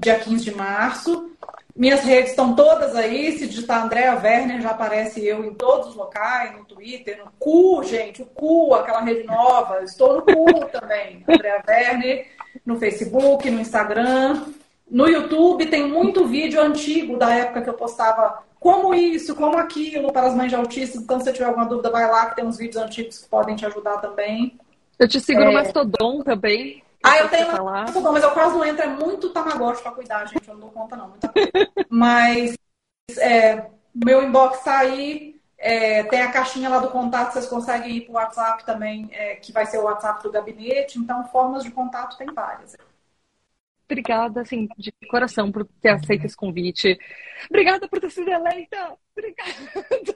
dia 0.00 0.18
15 0.18 0.44
de 0.44 0.54
março. 0.54 1.32
Minhas 1.74 2.00
redes 2.00 2.30
estão 2.30 2.54
todas 2.54 2.94
aí. 2.96 3.38
Se 3.38 3.46
digitar 3.46 3.84
Andréa 3.84 4.18
Werner, 4.20 4.60
já 4.60 4.70
aparece 4.70 5.24
eu 5.24 5.44
em 5.44 5.54
todos 5.54 5.88
os 5.88 5.94
locais, 5.94 6.52
no 6.56 6.64
Twitter, 6.64 7.18
no 7.24 7.30
Cu, 7.38 7.82
gente, 7.84 8.22
o 8.22 8.26
Cu, 8.26 8.74
aquela 8.74 9.00
rede 9.00 9.24
nova. 9.24 9.82
Estou 9.84 10.16
no 10.16 10.22
Cu 10.22 10.66
também, 10.66 11.24
Andréa 11.28 11.62
Werner, 11.66 12.26
no 12.64 12.78
Facebook, 12.78 13.48
no 13.50 13.60
Instagram. 13.60 14.44
No 14.90 15.06
YouTube 15.06 15.66
tem 15.66 15.86
muito 15.86 16.26
vídeo 16.26 16.60
antigo 16.60 17.16
da 17.16 17.32
época 17.32 17.62
que 17.62 17.70
eu 17.70 17.74
postava 17.74 18.42
como 18.60 18.94
isso, 18.94 19.34
como 19.34 19.56
aquilo 19.56 20.12
para 20.12 20.26
as 20.28 20.34
mães 20.34 20.50
de 20.50 20.56
autistas. 20.56 21.00
Então, 21.00 21.18
se 21.18 21.24
você 21.24 21.32
tiver 21.32 21.46
alguma 21.46 21.66
dúvida, 21.66 21.90
vai 21.90 22.10
lá 22.10 22.26
que 22.26 22.36
tem 22.36 22.44
uns 22.44 22.58
vídeos 22.58 22.82
antigos 22.82 23.18
que 23.18 23.28
podem 23.28 23.56
te 23.56 23.64
ajudar 23.66 23.98
também. 23.98 24.58
Eu 24.98 25.08
te 25.08 25.20
sigo 25.20 25.40
é... 25.40 25.44
no 25.44 25.52
Mastodon 25.52 26.22
também. 26.22 26.82
Ah, 27.02 27.18
eu 27.18 27.28
tenho 27.28 27.64
Mastodon, 27.64 28.12
mas 28.12 28.24
eu 28.24 28.30
quase 28.32 28.54
não 28.54 28.64
entro. 28.64 28.82
É 28.82 28.88
muito 28.88 29.30
tamagotchi 29.30 29.82
para 29.82 29.92
cuidar, 29.92 30.26
gente. 30.26 30.48
Eu 30.48 30.54
não 30.54 30.62
dou 30.62 30.70
conta, 30.70 30.96
não. 30.96 31.08
Muita 31.08 31.28
coisa. 31.28 31.50
mas 31.88 32.56
é, 33.18 33.66
meu 33.94 34.22
inbox 34.22 34.60
tá 34.62 34.78
aí. 34.78 35.36
É, 35.60 36.04
tem 36.04 36.22
a 36.22 36.30
caixinha 36.30 36.68
lá 36.68 36.78
do 36.78 36.88
contato, 36.88 37.32
vocês 37.32 37.46
conseguem 37.46 37.96
ir 37.96 38.00
para 38.02 38.12
o 38.12 38.14
WhatsApp 38.14 38.64
também, 38.64 39.08
é, 39.10 39.34
que 39.34 39.50
vai 39.50 39.66
ser 39.66 39.78
o 39.78 39.84
WhatsApp 39.84 40.22
do 40.22 40.30
gabinete. 40.30 41.00
Então, 41.00 41.24
formas 41.24 41.64
de 41.64 41.70
contato 41.72 42.16
tem 42.16 42.32
várias 42.32 42.74
obrigada, 43.90 44.42
assim, 44.42 44.68
de 44.76 44.92
coração 45.08 45.50
por 45.50 45.64
ter 45.80 45.88
aceito 45.88 46.26
esse 46.26 46.36
convite. 46.36 46.98
Obrigada 47.48 47.88
por 47.88 48.00
ter 48.00 48.10
sido 48.10 48.30
eleita. 48.30 48.96
Obrigada. 49.16 49.50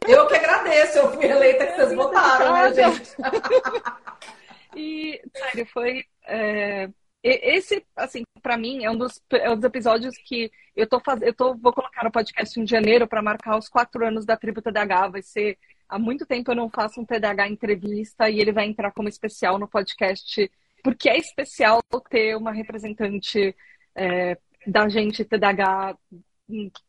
Eu 0.06 0.26
que 0.26 0.34
agradeço, 0.34 0.98
eu 0.98 1.12
fui 1.12 1.24
eleita 1.24 1.66
que 1.66 1.72
vocês 1.72 1.94
votaram, 1.94 2.52
né, 2.52 2.74
gente? 2.74 3.16
e, 4.76 5.20
sério, 5.34 5.66
foi. 5.66 6.04
É... 6.26 6.88
Esse, 7.24 7.86
assim, 7.94 8.24
para 8.42 8.56
mim, 8.56 8.84
é 8.84 8.90
um, 8.90 8.96
dos, 8.96 9.22
é 9.30 9.48
um 9.48 9.54
dos 9.54 9.64
episódios 9.64 10.16
que 10.18 10.50
eu 10.74 10.88
tô 10.88 10.98
fazendo. 10.98 11.28
Eu 11.28 11.34
tô, 11.34 11.54
vou 11.54 11.72
colocar 11.72 12.02
no 12.02 12.10
podcast 12.10 12.58
em 12.58 12.66
janeiro 12.66 13.06
para 13.06 13.22
marcar 13.22 13.56
os 13.56 13.68
quatro 13.68 14.04
anos 14.04 14.26
da 14.26 14.36
tribo 14.36 14.60
TDH. 14.60 15.08
Vai 15.10 15.22
ser. 15.22 15.56
Há 15.88 15.98
muito 15.98 16.26
tempo 16.26 16.50
eu 16.50 16.56
não 16.56 16.68
faço 16.68 17.00
um 17.00 17.04
TDH 17.04 17.48
entrevista 17.48 18.28
e 18.28 18.40
ele 18.40 18.50
vai 18.50 18.66
entrar 18.66 18.90
como 18.90 19.08
especial 19.08 19.58
no 19.58 19.68
podcast 19.68 20.50
porque 20.82 21.09
é 21.09 21.18
especial 21.18 21.80
ter 22.10 22.36
uma 22.36 22.52
representante 22.52 23.54
é, 23.94 24.36
da 24.66 24.88
gente 24.88 25.24
TDAH, 25.24 25.96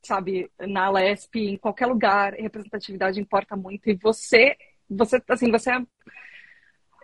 sabe, 0.02 0.50
na 0.60 0.90
Lesp, 0.90 1.36
em 1.36 1.58
qualquer 1.58 1.86
lugar, 1.86 2.34
representatividade 2.34 3.20
importa 3.20 3.56
muito. 3.56 3.90
E 3.90 3.96
você, 3.96 4.56
você, 4.90 5.22
assim, 5.30 5.52
você 5.52 5.72
é 5.72 5.82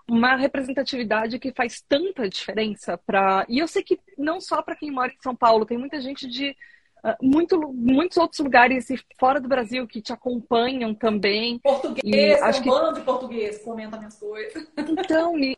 uma 0.10 0.36
representatividade 0.36 1.38
que 1.40 1.53
faz 1.53 1.82
tanta 1.88 2.28
diferença 2.28 2.98
para. 2.98 3.45
E 3.48 3.60
eu 3.60 3.68
sei 3.68 3.84
que 3.84 3.99
não 4.18 4.41
só 4.41 4.61
para 4.61 4.76
quem 4.76 4.91
mora 4.91 5.11
em 5.11 5.22
São 5.22 5.36
Paulo, 5.36 5.66
tem 5.66 5.78
muita 5.78 6.02
gente 6.02 6.28
de 6.28 6.56
uh, 7.03 7.16
muito, 7.22 7.60
muitos 7.72 8.18
outros 8.18 8.40
lugares 8.40 8.88
fora 9.20 9.40
do 9.40 9.48
Brasil 9.48 9.88
que 9.88 10.02
te 10.02 10.11
acompanham 10.11 10.94
também. 10.95 11.60
Português, 11.60 12.41
acho 12.41 12.64
que... 12.64 12.70
de 12.94 13.02
português, 13.02 13.64
comenta 13.64 13.98
minhas 13.98 14.20
coisas. 14.20 14.68
Então, 14.78 15.38
e, 15.38 15.56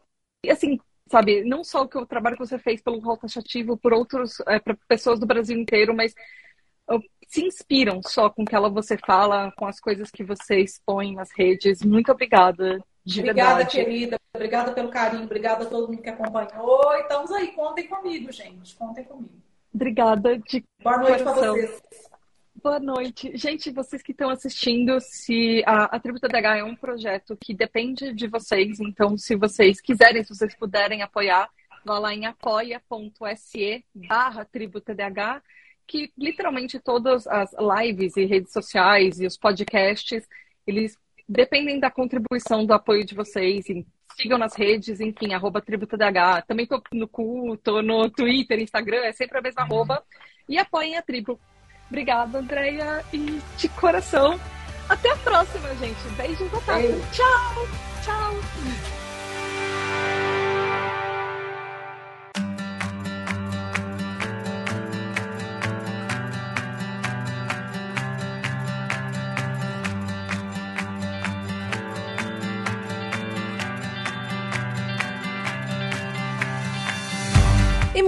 assim, 0.49 0.79
sabe, 1.11 1.43
não 1.43 1.63
só 1.63 1.83
o 1.83 2.05
trabalho 2.05 2.37
que 2.37 2.45
você 2.45 2.57
fez 2.57 2.81
pelo 2.81 2.99
rol 2.99 3.17
taxativo 3.17 3.77
por 3.77 3.93
outros, 3.93 4.39
é, 4.47 4.59
para 4.59 4.75
pessoas 4.87 5.19
do 5.19 5.25
Brasil 5.25 5.57
inteiro, 5.57 5.93
mas 5.93 6.13
se 7.31 7.45
inspiram 7.45 8.01
só 8.03 8.29
com 8.29 8.43
o 8.43 8.45
que 8.45 8.53
ela 8.53 8.69
você 8.69 8.97
fala, 8.97 9.53
com 9.55 9.65
as 9.65 9.79
coisas 9.79 10.11
que 10.11 10.21
você 10.21 10.59
expõe 10.59 11.15
nas 11.15 11.29
redes. 11.31 11.81
Muito 11.81 12.11
obrigada. 12.11 12.83
De 13.05 13.21
obrigada, 13.21 13.55
verdade. 13.55 13.77
querida. 13.77 14.19
Obrigada 14.35 14.73
pelo 14.73 14.89
carinho. 14.89 15.23
Obrigada 15.23 15.63
a 15.63 15.67
todo 15.67 15.87
mundo 15.87 16.01
que 16.01 16.09
acompanhou. 16.09 16.93
E 16.95 17.01
estamos 17.01 17.31
aí. 17.31 17.47
Contem 17.53 17.87
comigo, 17.87 18.31
gente. 18.33 18.75
Contem 18.75 19.05
comigo. 19.05 19.41
Obrigada 19.73 20.37
de 20.39 20.63
Boa 20.83 20.97
noite 20.97 21.23
para 21.23 21.33
vocês. 21.33 21.81
Boa 22.63 22.79
noite. 22.79 23.35
Gente, 23.35 23.71
vocês 23.71 24.03
que 24.03 24.11
estão 24.11 24.29
assistindo, 24.29 24.99
se 24.99 25.63
a, 25.65 25.95
a 25.95 25.99
Tributa 25.99 26.27
DH 26.27 26.59
é 26.59 26.63
um 26.63 26.75
projeto 26.75 27.35
que 27.35 27.55
depende 27.55 28.13
de 28.13 28.27
vocês, 28.27 28.79
então 28.79 29.17
se 29.17 29.35
vocês 29.35 29.81
quiserem, 29.81 30.23
se 30.23 30.29
vocês 30.29 30.55
puderem 30.55 31.01
apoiar, 31.01 31.49
vá 31.83 31.97
lá 31.97 32.13
em 32.13 32.27
apoia.se 32.27 33.83
barra 33.95 34.47
DH, 34.53 35.41
que 35.87 36.13
literalmente 36.15 36.79
todas 36.79 37.25
as 37.25 37.49
lives 37.57 38.15
e 38.15 38.25
redes 38.25 38.53
sociais 38.53 39.19
e 39.19 39.25
os 39.25 39.37
podcasts, 39.37 40.27
eles 40.67 40.95
dependem 41.27 41.79
da 41.79 41.89
contribuição, 41.89 42.63
do 42.63 42.73
apoio 42.73 43.03
de 43.03 43.15
vocês. 43.15 43.65
Sigam 44.15 44.37
nas 44.37 44.53
redes, 44.53 44.99
enfim, 45.01 45.33
arroba 45.33 45.61
DH. 45.61 46.45
Também 46.47 46.67
tô 46.67 46.79
no 46.93 47.07
cu, 47.07 47.57
tô 47.57 47.81
no 47.81 48.07
Twitter, 48.11 48.59
Instagram, 48.59 49.01
é 49.03 49.13
sempre 49.13 49.39
a 49.39 49.41
mesma 49.41 49.63
arroba. 49.63 50.03
E 50.47 50.59
apoiem 50.59 50.95
a 50.95 51.01
tribo. 51.01 51.39
Obrigada, 51.91 52.39
Andréia, 52.39 53.03
e 53.11 53.41
de 53.57 53.67
coração. 53.67 54.39
Até 54.87 55.11
a 55.11 55.15
próxima, 55.17 55.75
gente. 55.75 56.07
Beijos 56.15 56.49
no 56.49 56.61
Tchau! 57.11 57.67
Tchau! 58.01 59.00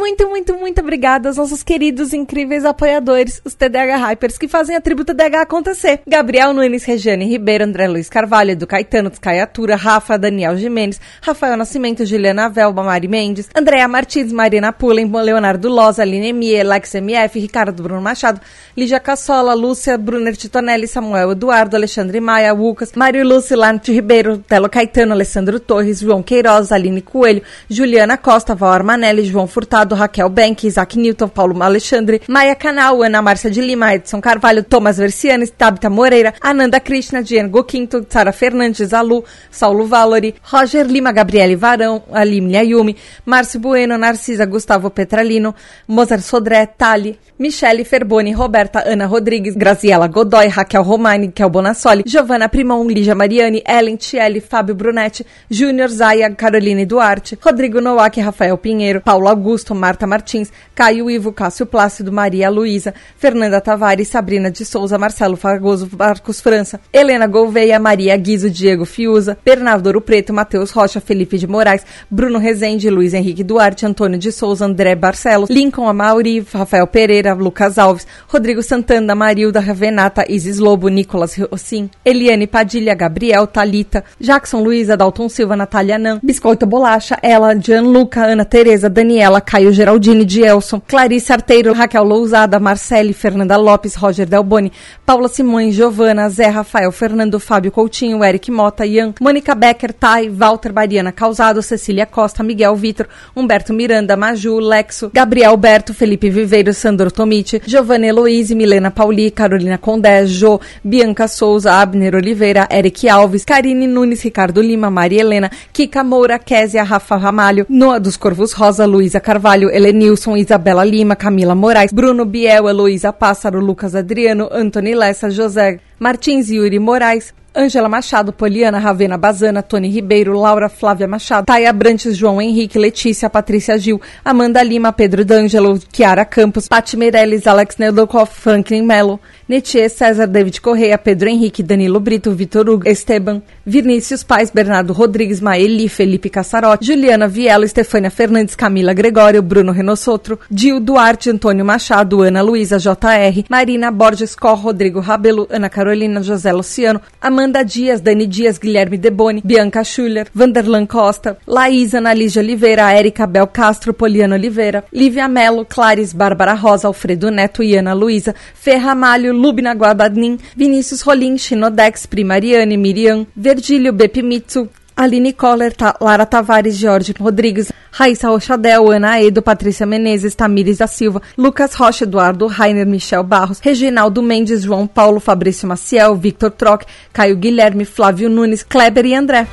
Muito, 0.04 0.28
muito, 0.28 0.54
muito 0.56 0.82
obrigada 0.82 1.30
aos 1.30 1.38
nossos 1.38 1.64
queridos, 1.64 2.12
incríveis 2.12 2.66
apoiadores, 2.66 3.42
os 3.46 3.54
TDH 3.54 3.96
Hypers, 4.10 4.38
que 4.38 4.50
fazem 4.50 4.76
a 4.76 4.82
tribo 4.82 5.06
TDH 5.06 5.44
acontecer. 5.44 6.02
Gabriel 6.06 6.54
Nunes, 6.54 6.84
Regiane 6.84 7.26
Ribeiro, 7.26 7.64
André 7.64 7.88
Luiz 7.88 8.10
Carvalho, 8.10 8.52
Edu 8.52 8.68
Caetano, 8.68 9.10
Tscaiatura, 9.10 9.78
Rafa, 9.78 10.18
Daniel 10.18 10.58
Jimenez, 10.58 11.00
Rafael 11.22 11.56
Nascimento, 11.56 12.06
Juliana 12.06 12.50
Velba, 12.50 12.84
Mari 12.84 13.08
Mendes, 13.08 13.50
Andréa 13.56 13.88
Martins, 13.88 14.34
Marina 14.34 14.74
Pullen, 14.74 15.10
Leonardo 15.10 15.70
Loza, 15.70 16.02
Aline 16.02 16.34
Mie, 16.34 16.60
Alex 16.60 16.96
MF, 16.96 17.40
Ricardo 17.40 17.82
Bruno 17.82 18.02
Machado, 18.02 18.42
Lígia 18.76 19.00
Cassola, 19.00 19.54
Lúcia, 19.54 19.98
Brunner 19.98 20.36
Titonelli, 20.36 20.86
Samuel 20.86 21.32
Eduardo, 21.32 21.78
Alexandre 21.78 22.20
Maia, 22.20 22.52
Lucas, 22.52 22.92
Mário 22.94 23.26
Lúcio, 23.26 23.56
Lante 23.56 23.94
Ribeiro, 23.94 24.40
Telo 24.40 24.70
Caetano, 24.70 25.14
Alessandro 25.14 25.62
Torres, 25.62 26.02
João 26.02 26.22
Queiroz, 26.22 26.74
Aline 26.74 27.02
Coelho, 27.02 27.42
Juliana 27.70 28.18
Costa, 28.18 28.54
Val 28.54 28.74
Armanelli, 28.74 29.24
João 29.24 29.48
Furtado, 29.48 29.93
Raquel 29.96 30.30
Benck, 30.30 30.64
Isaac 30.64 30.96
Newton, 30.96 31.30
Paulo 31.30 31.62
Alexandre, 31.62 32.22
Maia 32.28 32.56
Canal, 32.56 33.04
Ana 33.04 33.22
Márcia 33.22 33.50
de 33.50 33.62
Lima, 33.62 33.94
Edson 33.94 34.22
Carvalho, 34.22 34.64
Thomas 34.64 34.98
Versiani, 34.98 35.48
Tabita 35.48 35.90
Moreira, 35.90 36.34
Ananda 36.42 36.80
Krishna, 36.80 37.22
Diego 37.22 37.64
Quinto, 37.64 38.06
Sara 38.10 38.32
Fernandes, 38.32 38.94
Alu, 38.94 39.24
Saulo 39.52 39.86
Valori, 39.86 40.36
Roger 40.52 40.86
Lima, 40.90 41.12
Gabriele 41.12 41.56
Varão, 41.56 42.04
Aline 42.12 42.58
Ayumi, 42.58 42.96
Márcio 43.26 43.60
Bueno, 43.60 43.98
Narcisa, 43.98 44.46
Gustavo 44.46 44.90
Petralino, 44.90 45.56
Mozart 45.88 46.22
Sodré, 46.22 46.68
Tali, 46.68 47.18
Michele 47.40 47.84
Ferboni, 47.84 48.34
Roberta 48.34 48.84
Ana 48.86 49.08
Rodrigues, 49.08 49.56
Graziela 49.56 50.08
Godoy, 50.08 50.50
Raquel 50.50 50.84
Romani, 50.84 51.32
Kel 51.32 51.50
Bonassoli, 51.50 52.04
Giovanna 52.06 52.48
Primon, 52.48 52.88
Lígia 52.88 53.16
Mariani, 53.16 53.62
Ellen 53.66 53.98
Tielli, 53.98 54.40
Fábio 54.40 54.76
Brunetti, 54.76 55.26
Júnior 55.50 55.90
Zaya, 55.90 56.34
Caroline 56.36 56.86
Duarte, 56.86 57.38
Rodrigo 57.42 57.82
Nowak, 57.82 58.18
Rafael 58.18 58.58
Pinheiro, 58.58 59.02
Paulo 59.02 59.30
Augusto, 59.30 59.74
Marta 59.84 60.08
Martins, 60.08 60.50
Caio 60.74 61.12
Ivo, 61.12 61.34
Cássio 61.34 61.66
Plácido, 61.66 62.10
Maria 62.10 62.50
Luísa, 62.50 62.94
Fernanda 63.18 63.60
Tavares, 63.60 64.08
Sabrina 64.08 64.50
de 64.50 64.64
Souza, 64.64 64.98
Marcelo 64.98 65.36
Fagoso, 65.36 65.90
Marcos 66.00 66.40
França, 66.40 66.80
Helena 66.94 67.28
Gouveia, 67.28 67.78
Maria 67.80 68.16
Guizo, 68.16 68.50
Diego 68.50 68.86
Fiuza, 68.86 69.38
Bernardo 69.44 69.88
Ouro 69.88 70.00
Preto, 70.00 70.32
Matheus 70.34 70.72
Rocha, 70.72 71.02
Felipe 71.02 71.38
de 71.38 71.48
Moraes, 71.48 71.86
Bruno 72.10 72.40
Rezende, 72.40 72.90
Luiz 72.90 73.14
Henrique 73.14 73.44
Duarte, 73.44 73.86
Antônio 73.86 74.18
de 74.18 74.32
Souza, 74.32 74.66
André 74.66 74.96
Barcelos, 74.96 75.50
Lincoln 75.50 75.90
Amauri, 75.90 76.40
Rafael 76.40 76.88
Pereira, 76.88 77.34
Lucas 77.34 77.78
Alves, 77.78 78.08
Rodrigo 78.30 78.62
Santana, 78.62 79.14
Marilda 79.14 79.60
Renata, 79.60 80.24
Isis 80.30 80.60
Lobo, 80.60 80.88
Nicolas 80.88 81.38
Rossim, 81.38 81.90
Eliane 82.06 82.48
Padilha, 82.48 82.96
Gabriel, 82.96 83.48
Talita, 83.48 84.02
Jackson 84.18 84.64
Luiza, 84.64 84.96
Dalton 84.96 85.28
Silva, 85.28 85.58
Natália 85.58 85.98
Nan, 85.98 86.22
Biscoito 86.24 86.66
Bolacha, 86.66 87.20
Ela, 87.22 87.54
Gianluca, 87.54 88.24
Ana 88.24 88.46
Tereza, 88.46 88.90
Daniela, 88.90 89.42
Caio 89.42 89.73
Geraldine, 89.74 90.26
Dielson, 90.26 90.82
Clarice 90.88 91.34
Arteiro, 91.34 91.74
Raquel 91.74 92.04
Lousada, 92.04 92.60
Marcele, 92.60 93.14
Fernanda 93.14 93.58
Lopes, 93.58 93.96
Roger 93.96 94.26
Delboni, 94.26 94.72
Paula 95.06 95.28
Simões, 95.28 95.74
Giovana, 95.74 96.30
Zé 96.30 96.48
Rafael, 96.48 96.92
Fernando, 96.92 97.40
Fábio 97.40 97.72
Coutinho, 97.72 98.24
Eric 98.24 98.50
Mota, 98.50 98.86
Ian, 98.86 99.14
Mônica 99.20 99.56
Becker, 99.56 99.94
Tai, 99.94 100.30
Walter 100.30 100.72
Bariana 100.72 101.12
Causado, 101.12 101.62
Cecília 101.62 102.06
Costa, 102.06 102.44
Miguel 102.44 102.76
Vitor, 102.76 103.08
Humberto 103.36 103.74
Miranda, 103.74 104.16
Maju, 104.16 104.60
Lexo, 104.60 105.10
Gabriel 105.14 105.58
Berto, 105.58 105.94
Felipe 105.94 106.30
Viveiro, 106.30 106.74
Sandro 106.74 107.12
Tomite, 107.12 107.62
Giovanna 107.66 108.08
Heloise, 108.08 108.56
Milena 108.56 108.92
Pauli, 108.92 109.32
Carolina 109.32 109.78
Condé, 109.78 110.26
Jo, 110.26 110.62
Bianca 110.84 111.28
Souza, 111.28 111.82
Abner 111.82 112.16
Oliveira, 112.16 112.68
Eric 112.70 113.08
Alves, 113.10 113.44
Karine 113.44 113.88
Nunes, 113.88 114.24
Ricardo 114.24 114.62
Lima, 114.62 114.90
Maria 114.90 115.22
Helena, 115.22 115.52
Kika 115.72 116.04
Moura, 116.04 116.40
Késia, 116.40 116.84
Rafa 116.84 117.18
Ramalho, 117.18 117.66
Noa 117.70 118.00
dos 118.00 118.18
Corvos 118.18 118.54
Rosa, 118.54 118.86
Luísa 118.86 119.20
Carvalho, 119.20 119.63
Helenilson, 119.70 120.38
Isabela 120.38 120.84
Lima, 120.86 121.16
Camila 121.16 121.56
Moraes, 121.56 121.94
Bruno 121.94 122.26
Biel, 122.26 122.68
Heloísa 122.68 123.14
Pássaro, 123.14 123.60
Lucas 123.60 123.96
Adriano, 123.96 124.50
Antony 124.52 124.96
Lessa, 124.96 125.30
José 125.30 125.80
Martins 126.00 126.50
Yuri 126.50 126.80
Moraes, 126.80 127.34
Ângela 127.56 127.88
Machado, 127.88 128.34
Poliana, 128.34 128.80
Ravena 128.80 129.16
Bazana, 129.16 129.62
Tony 129.62 129.88
Ribeiro, 129.88 130.34
Laura 130.34 130.68
Flávia 130.68 131.08
Machado, 131.08 131.46
Taia 131.46 131.72
Brantes, 131.72 132.18
João 132.18 132.42
Henrique, 132.42 132.80
Letícia, 132.80 133.30
Patrícia 133.30 133.78
Gil, 133.78 134.02
Amanda 134.26 134.64
Lima, 134.64 134.92
Pedro 134.92 135.24
D'Angelo, 135.24 135.80
Chiara 135.92 136.26
Campos, 136.26 136.68
Pati 136.68 136.98
Meirelles, 136.98 137.46
Alex 137.46 137.78
Neudokov, 137.78 138.28
Franklin 138.28 138.84
Mello, 138.84 139.20
Netier, 139.48 139.90
César 139.90 140.28
David 140.28 140.60
Correia, 140.60 140.98
Pedro 140.98 141.30
Henrique, 141.30 141.62
Danilo 141.62 142.00
Brito, 142.00 142.32
Vitor 142.32 142.70
Hugo, 142.70 142.88
Esteban, 142.88 143.42
Vinícius 143.66 144.24
Pais, 144.24 144.50
Bernardo 144.52 144.94
Rodrigues, 144.94 145.42
Maeli, 145.42 145.90
Felipe 145.90 146.30
Cassarotti, 146.30 146.86
Juliana 146.86 147.28
Viela, 147.28 147.66
Estefânia 147.66 148.10
Fernandes, 148.10 148.56
Camila 148.56 148.94
Gregório, 148.94 149.42
Bruno 149.42 149.74
Renossotro, 149.74 150.40
Dil 150.50 150.80
Duarte, 150.80 151.30
Antônio 151.30 151.66
Machado, 151.66 152.22
Ana 152.22 152.42
Luísa, 152.42 152.78
JR, 152.78 153.44
Marina 153.50 153.92
Borges 153.92 154.36
Cor, 154.36 154.60
Rodrigo 154.62 155.02
Rabelo, 155.02 155.48
Ana 155.52 155.70
Carolina, 155.70 156.22
José 156.22 156.52
Luciano, 156.54 157.02
Amanda 157.22 157.64
Dias, 157.64 158.02
Dani 158.02 158.28
Dias, 158.28 158.58
Guilherme 158.58 158.98
Deboni, 158.98 159.42
Bianca 159.44 159.84
Schuller, 159.84 160.28
Vanderlan 160.34 160.86
Costa, 160.86 161.38
Laís, 161.46 161.94
Analígia 161.94 162.42
Oliveira, 162.42 162.94
Érica 162.94 163.28
Bel 163.28 163.48
Castro, 163.48 163.94
Poliana 163.94 164.36
Oliveira, 164.36 164.86
Lívia 164.94 165.28
Melo, 165.28 165.66
Clares, 165.66 166.14
Bárbara 166.14 166.54
Rosa, 166.54 166.88
Alfredo 166.88 167.30
Neto 167.30 167.62
e 167.62 167.78
Ana 167.78 167.94
Luísa, 167.94 168.34
Ferra 168.54 168.96
Malho, 168.96 169.33
Lubna 169.34 169.76
Guabadnin, 169.76 170.40
Vinícius 170.56 171.02
Rolim, 171.02 171.38
Chinodex, 171.38 172.06
Primariane, 172.06 172.78
Miriam, 172.78 173.26
Verdílio 173.36 173.92
Bepimitsu, 173.92 174.70
Aline 174.96 175.34
Coller, 175.34 175.74
Ta 175.74 175.96
Lara 176.00 176.26
Tavares, 176.26 176.80
Jorge 176.80 177.14
Rodrigues, 177.20 177.72
Raíssa 177.92 178.30
Rochadel, 178.30 178.92
Ana 178.92 179.22
Edo, 179.22 179.42
Patrícia 179.42 179.86
Menezes, 179.86 180.36
Tamires 180.36 180.78
da 180.78 180.88
Silva, 180.88 181.22
Lucas 181.38 181.74
Rocha, 181.74 182.04
Eduardo 182.04 182.48
Rainer, 182.48 182.86
Michel 182.86 183.24
Barros, 183.24 183.60
Reginaldo 183.60 184.22
Mendes, 184.22 184.64
João 184.64 184.88
Paulo, 184.88 185.20
Fabrício 185.20 185.68
Maciel, 185.68 186.16
Victor 186.16 186.52
Troc, 186.52 186.86
Caio 187.12 187.36
Guilherme, 187.36 187.86
Flávio 187.86 188.30
Nunes, 188.30 188.64
Kleber 188.64 189.06
e 189.06 189.16
André. 189.16 189.48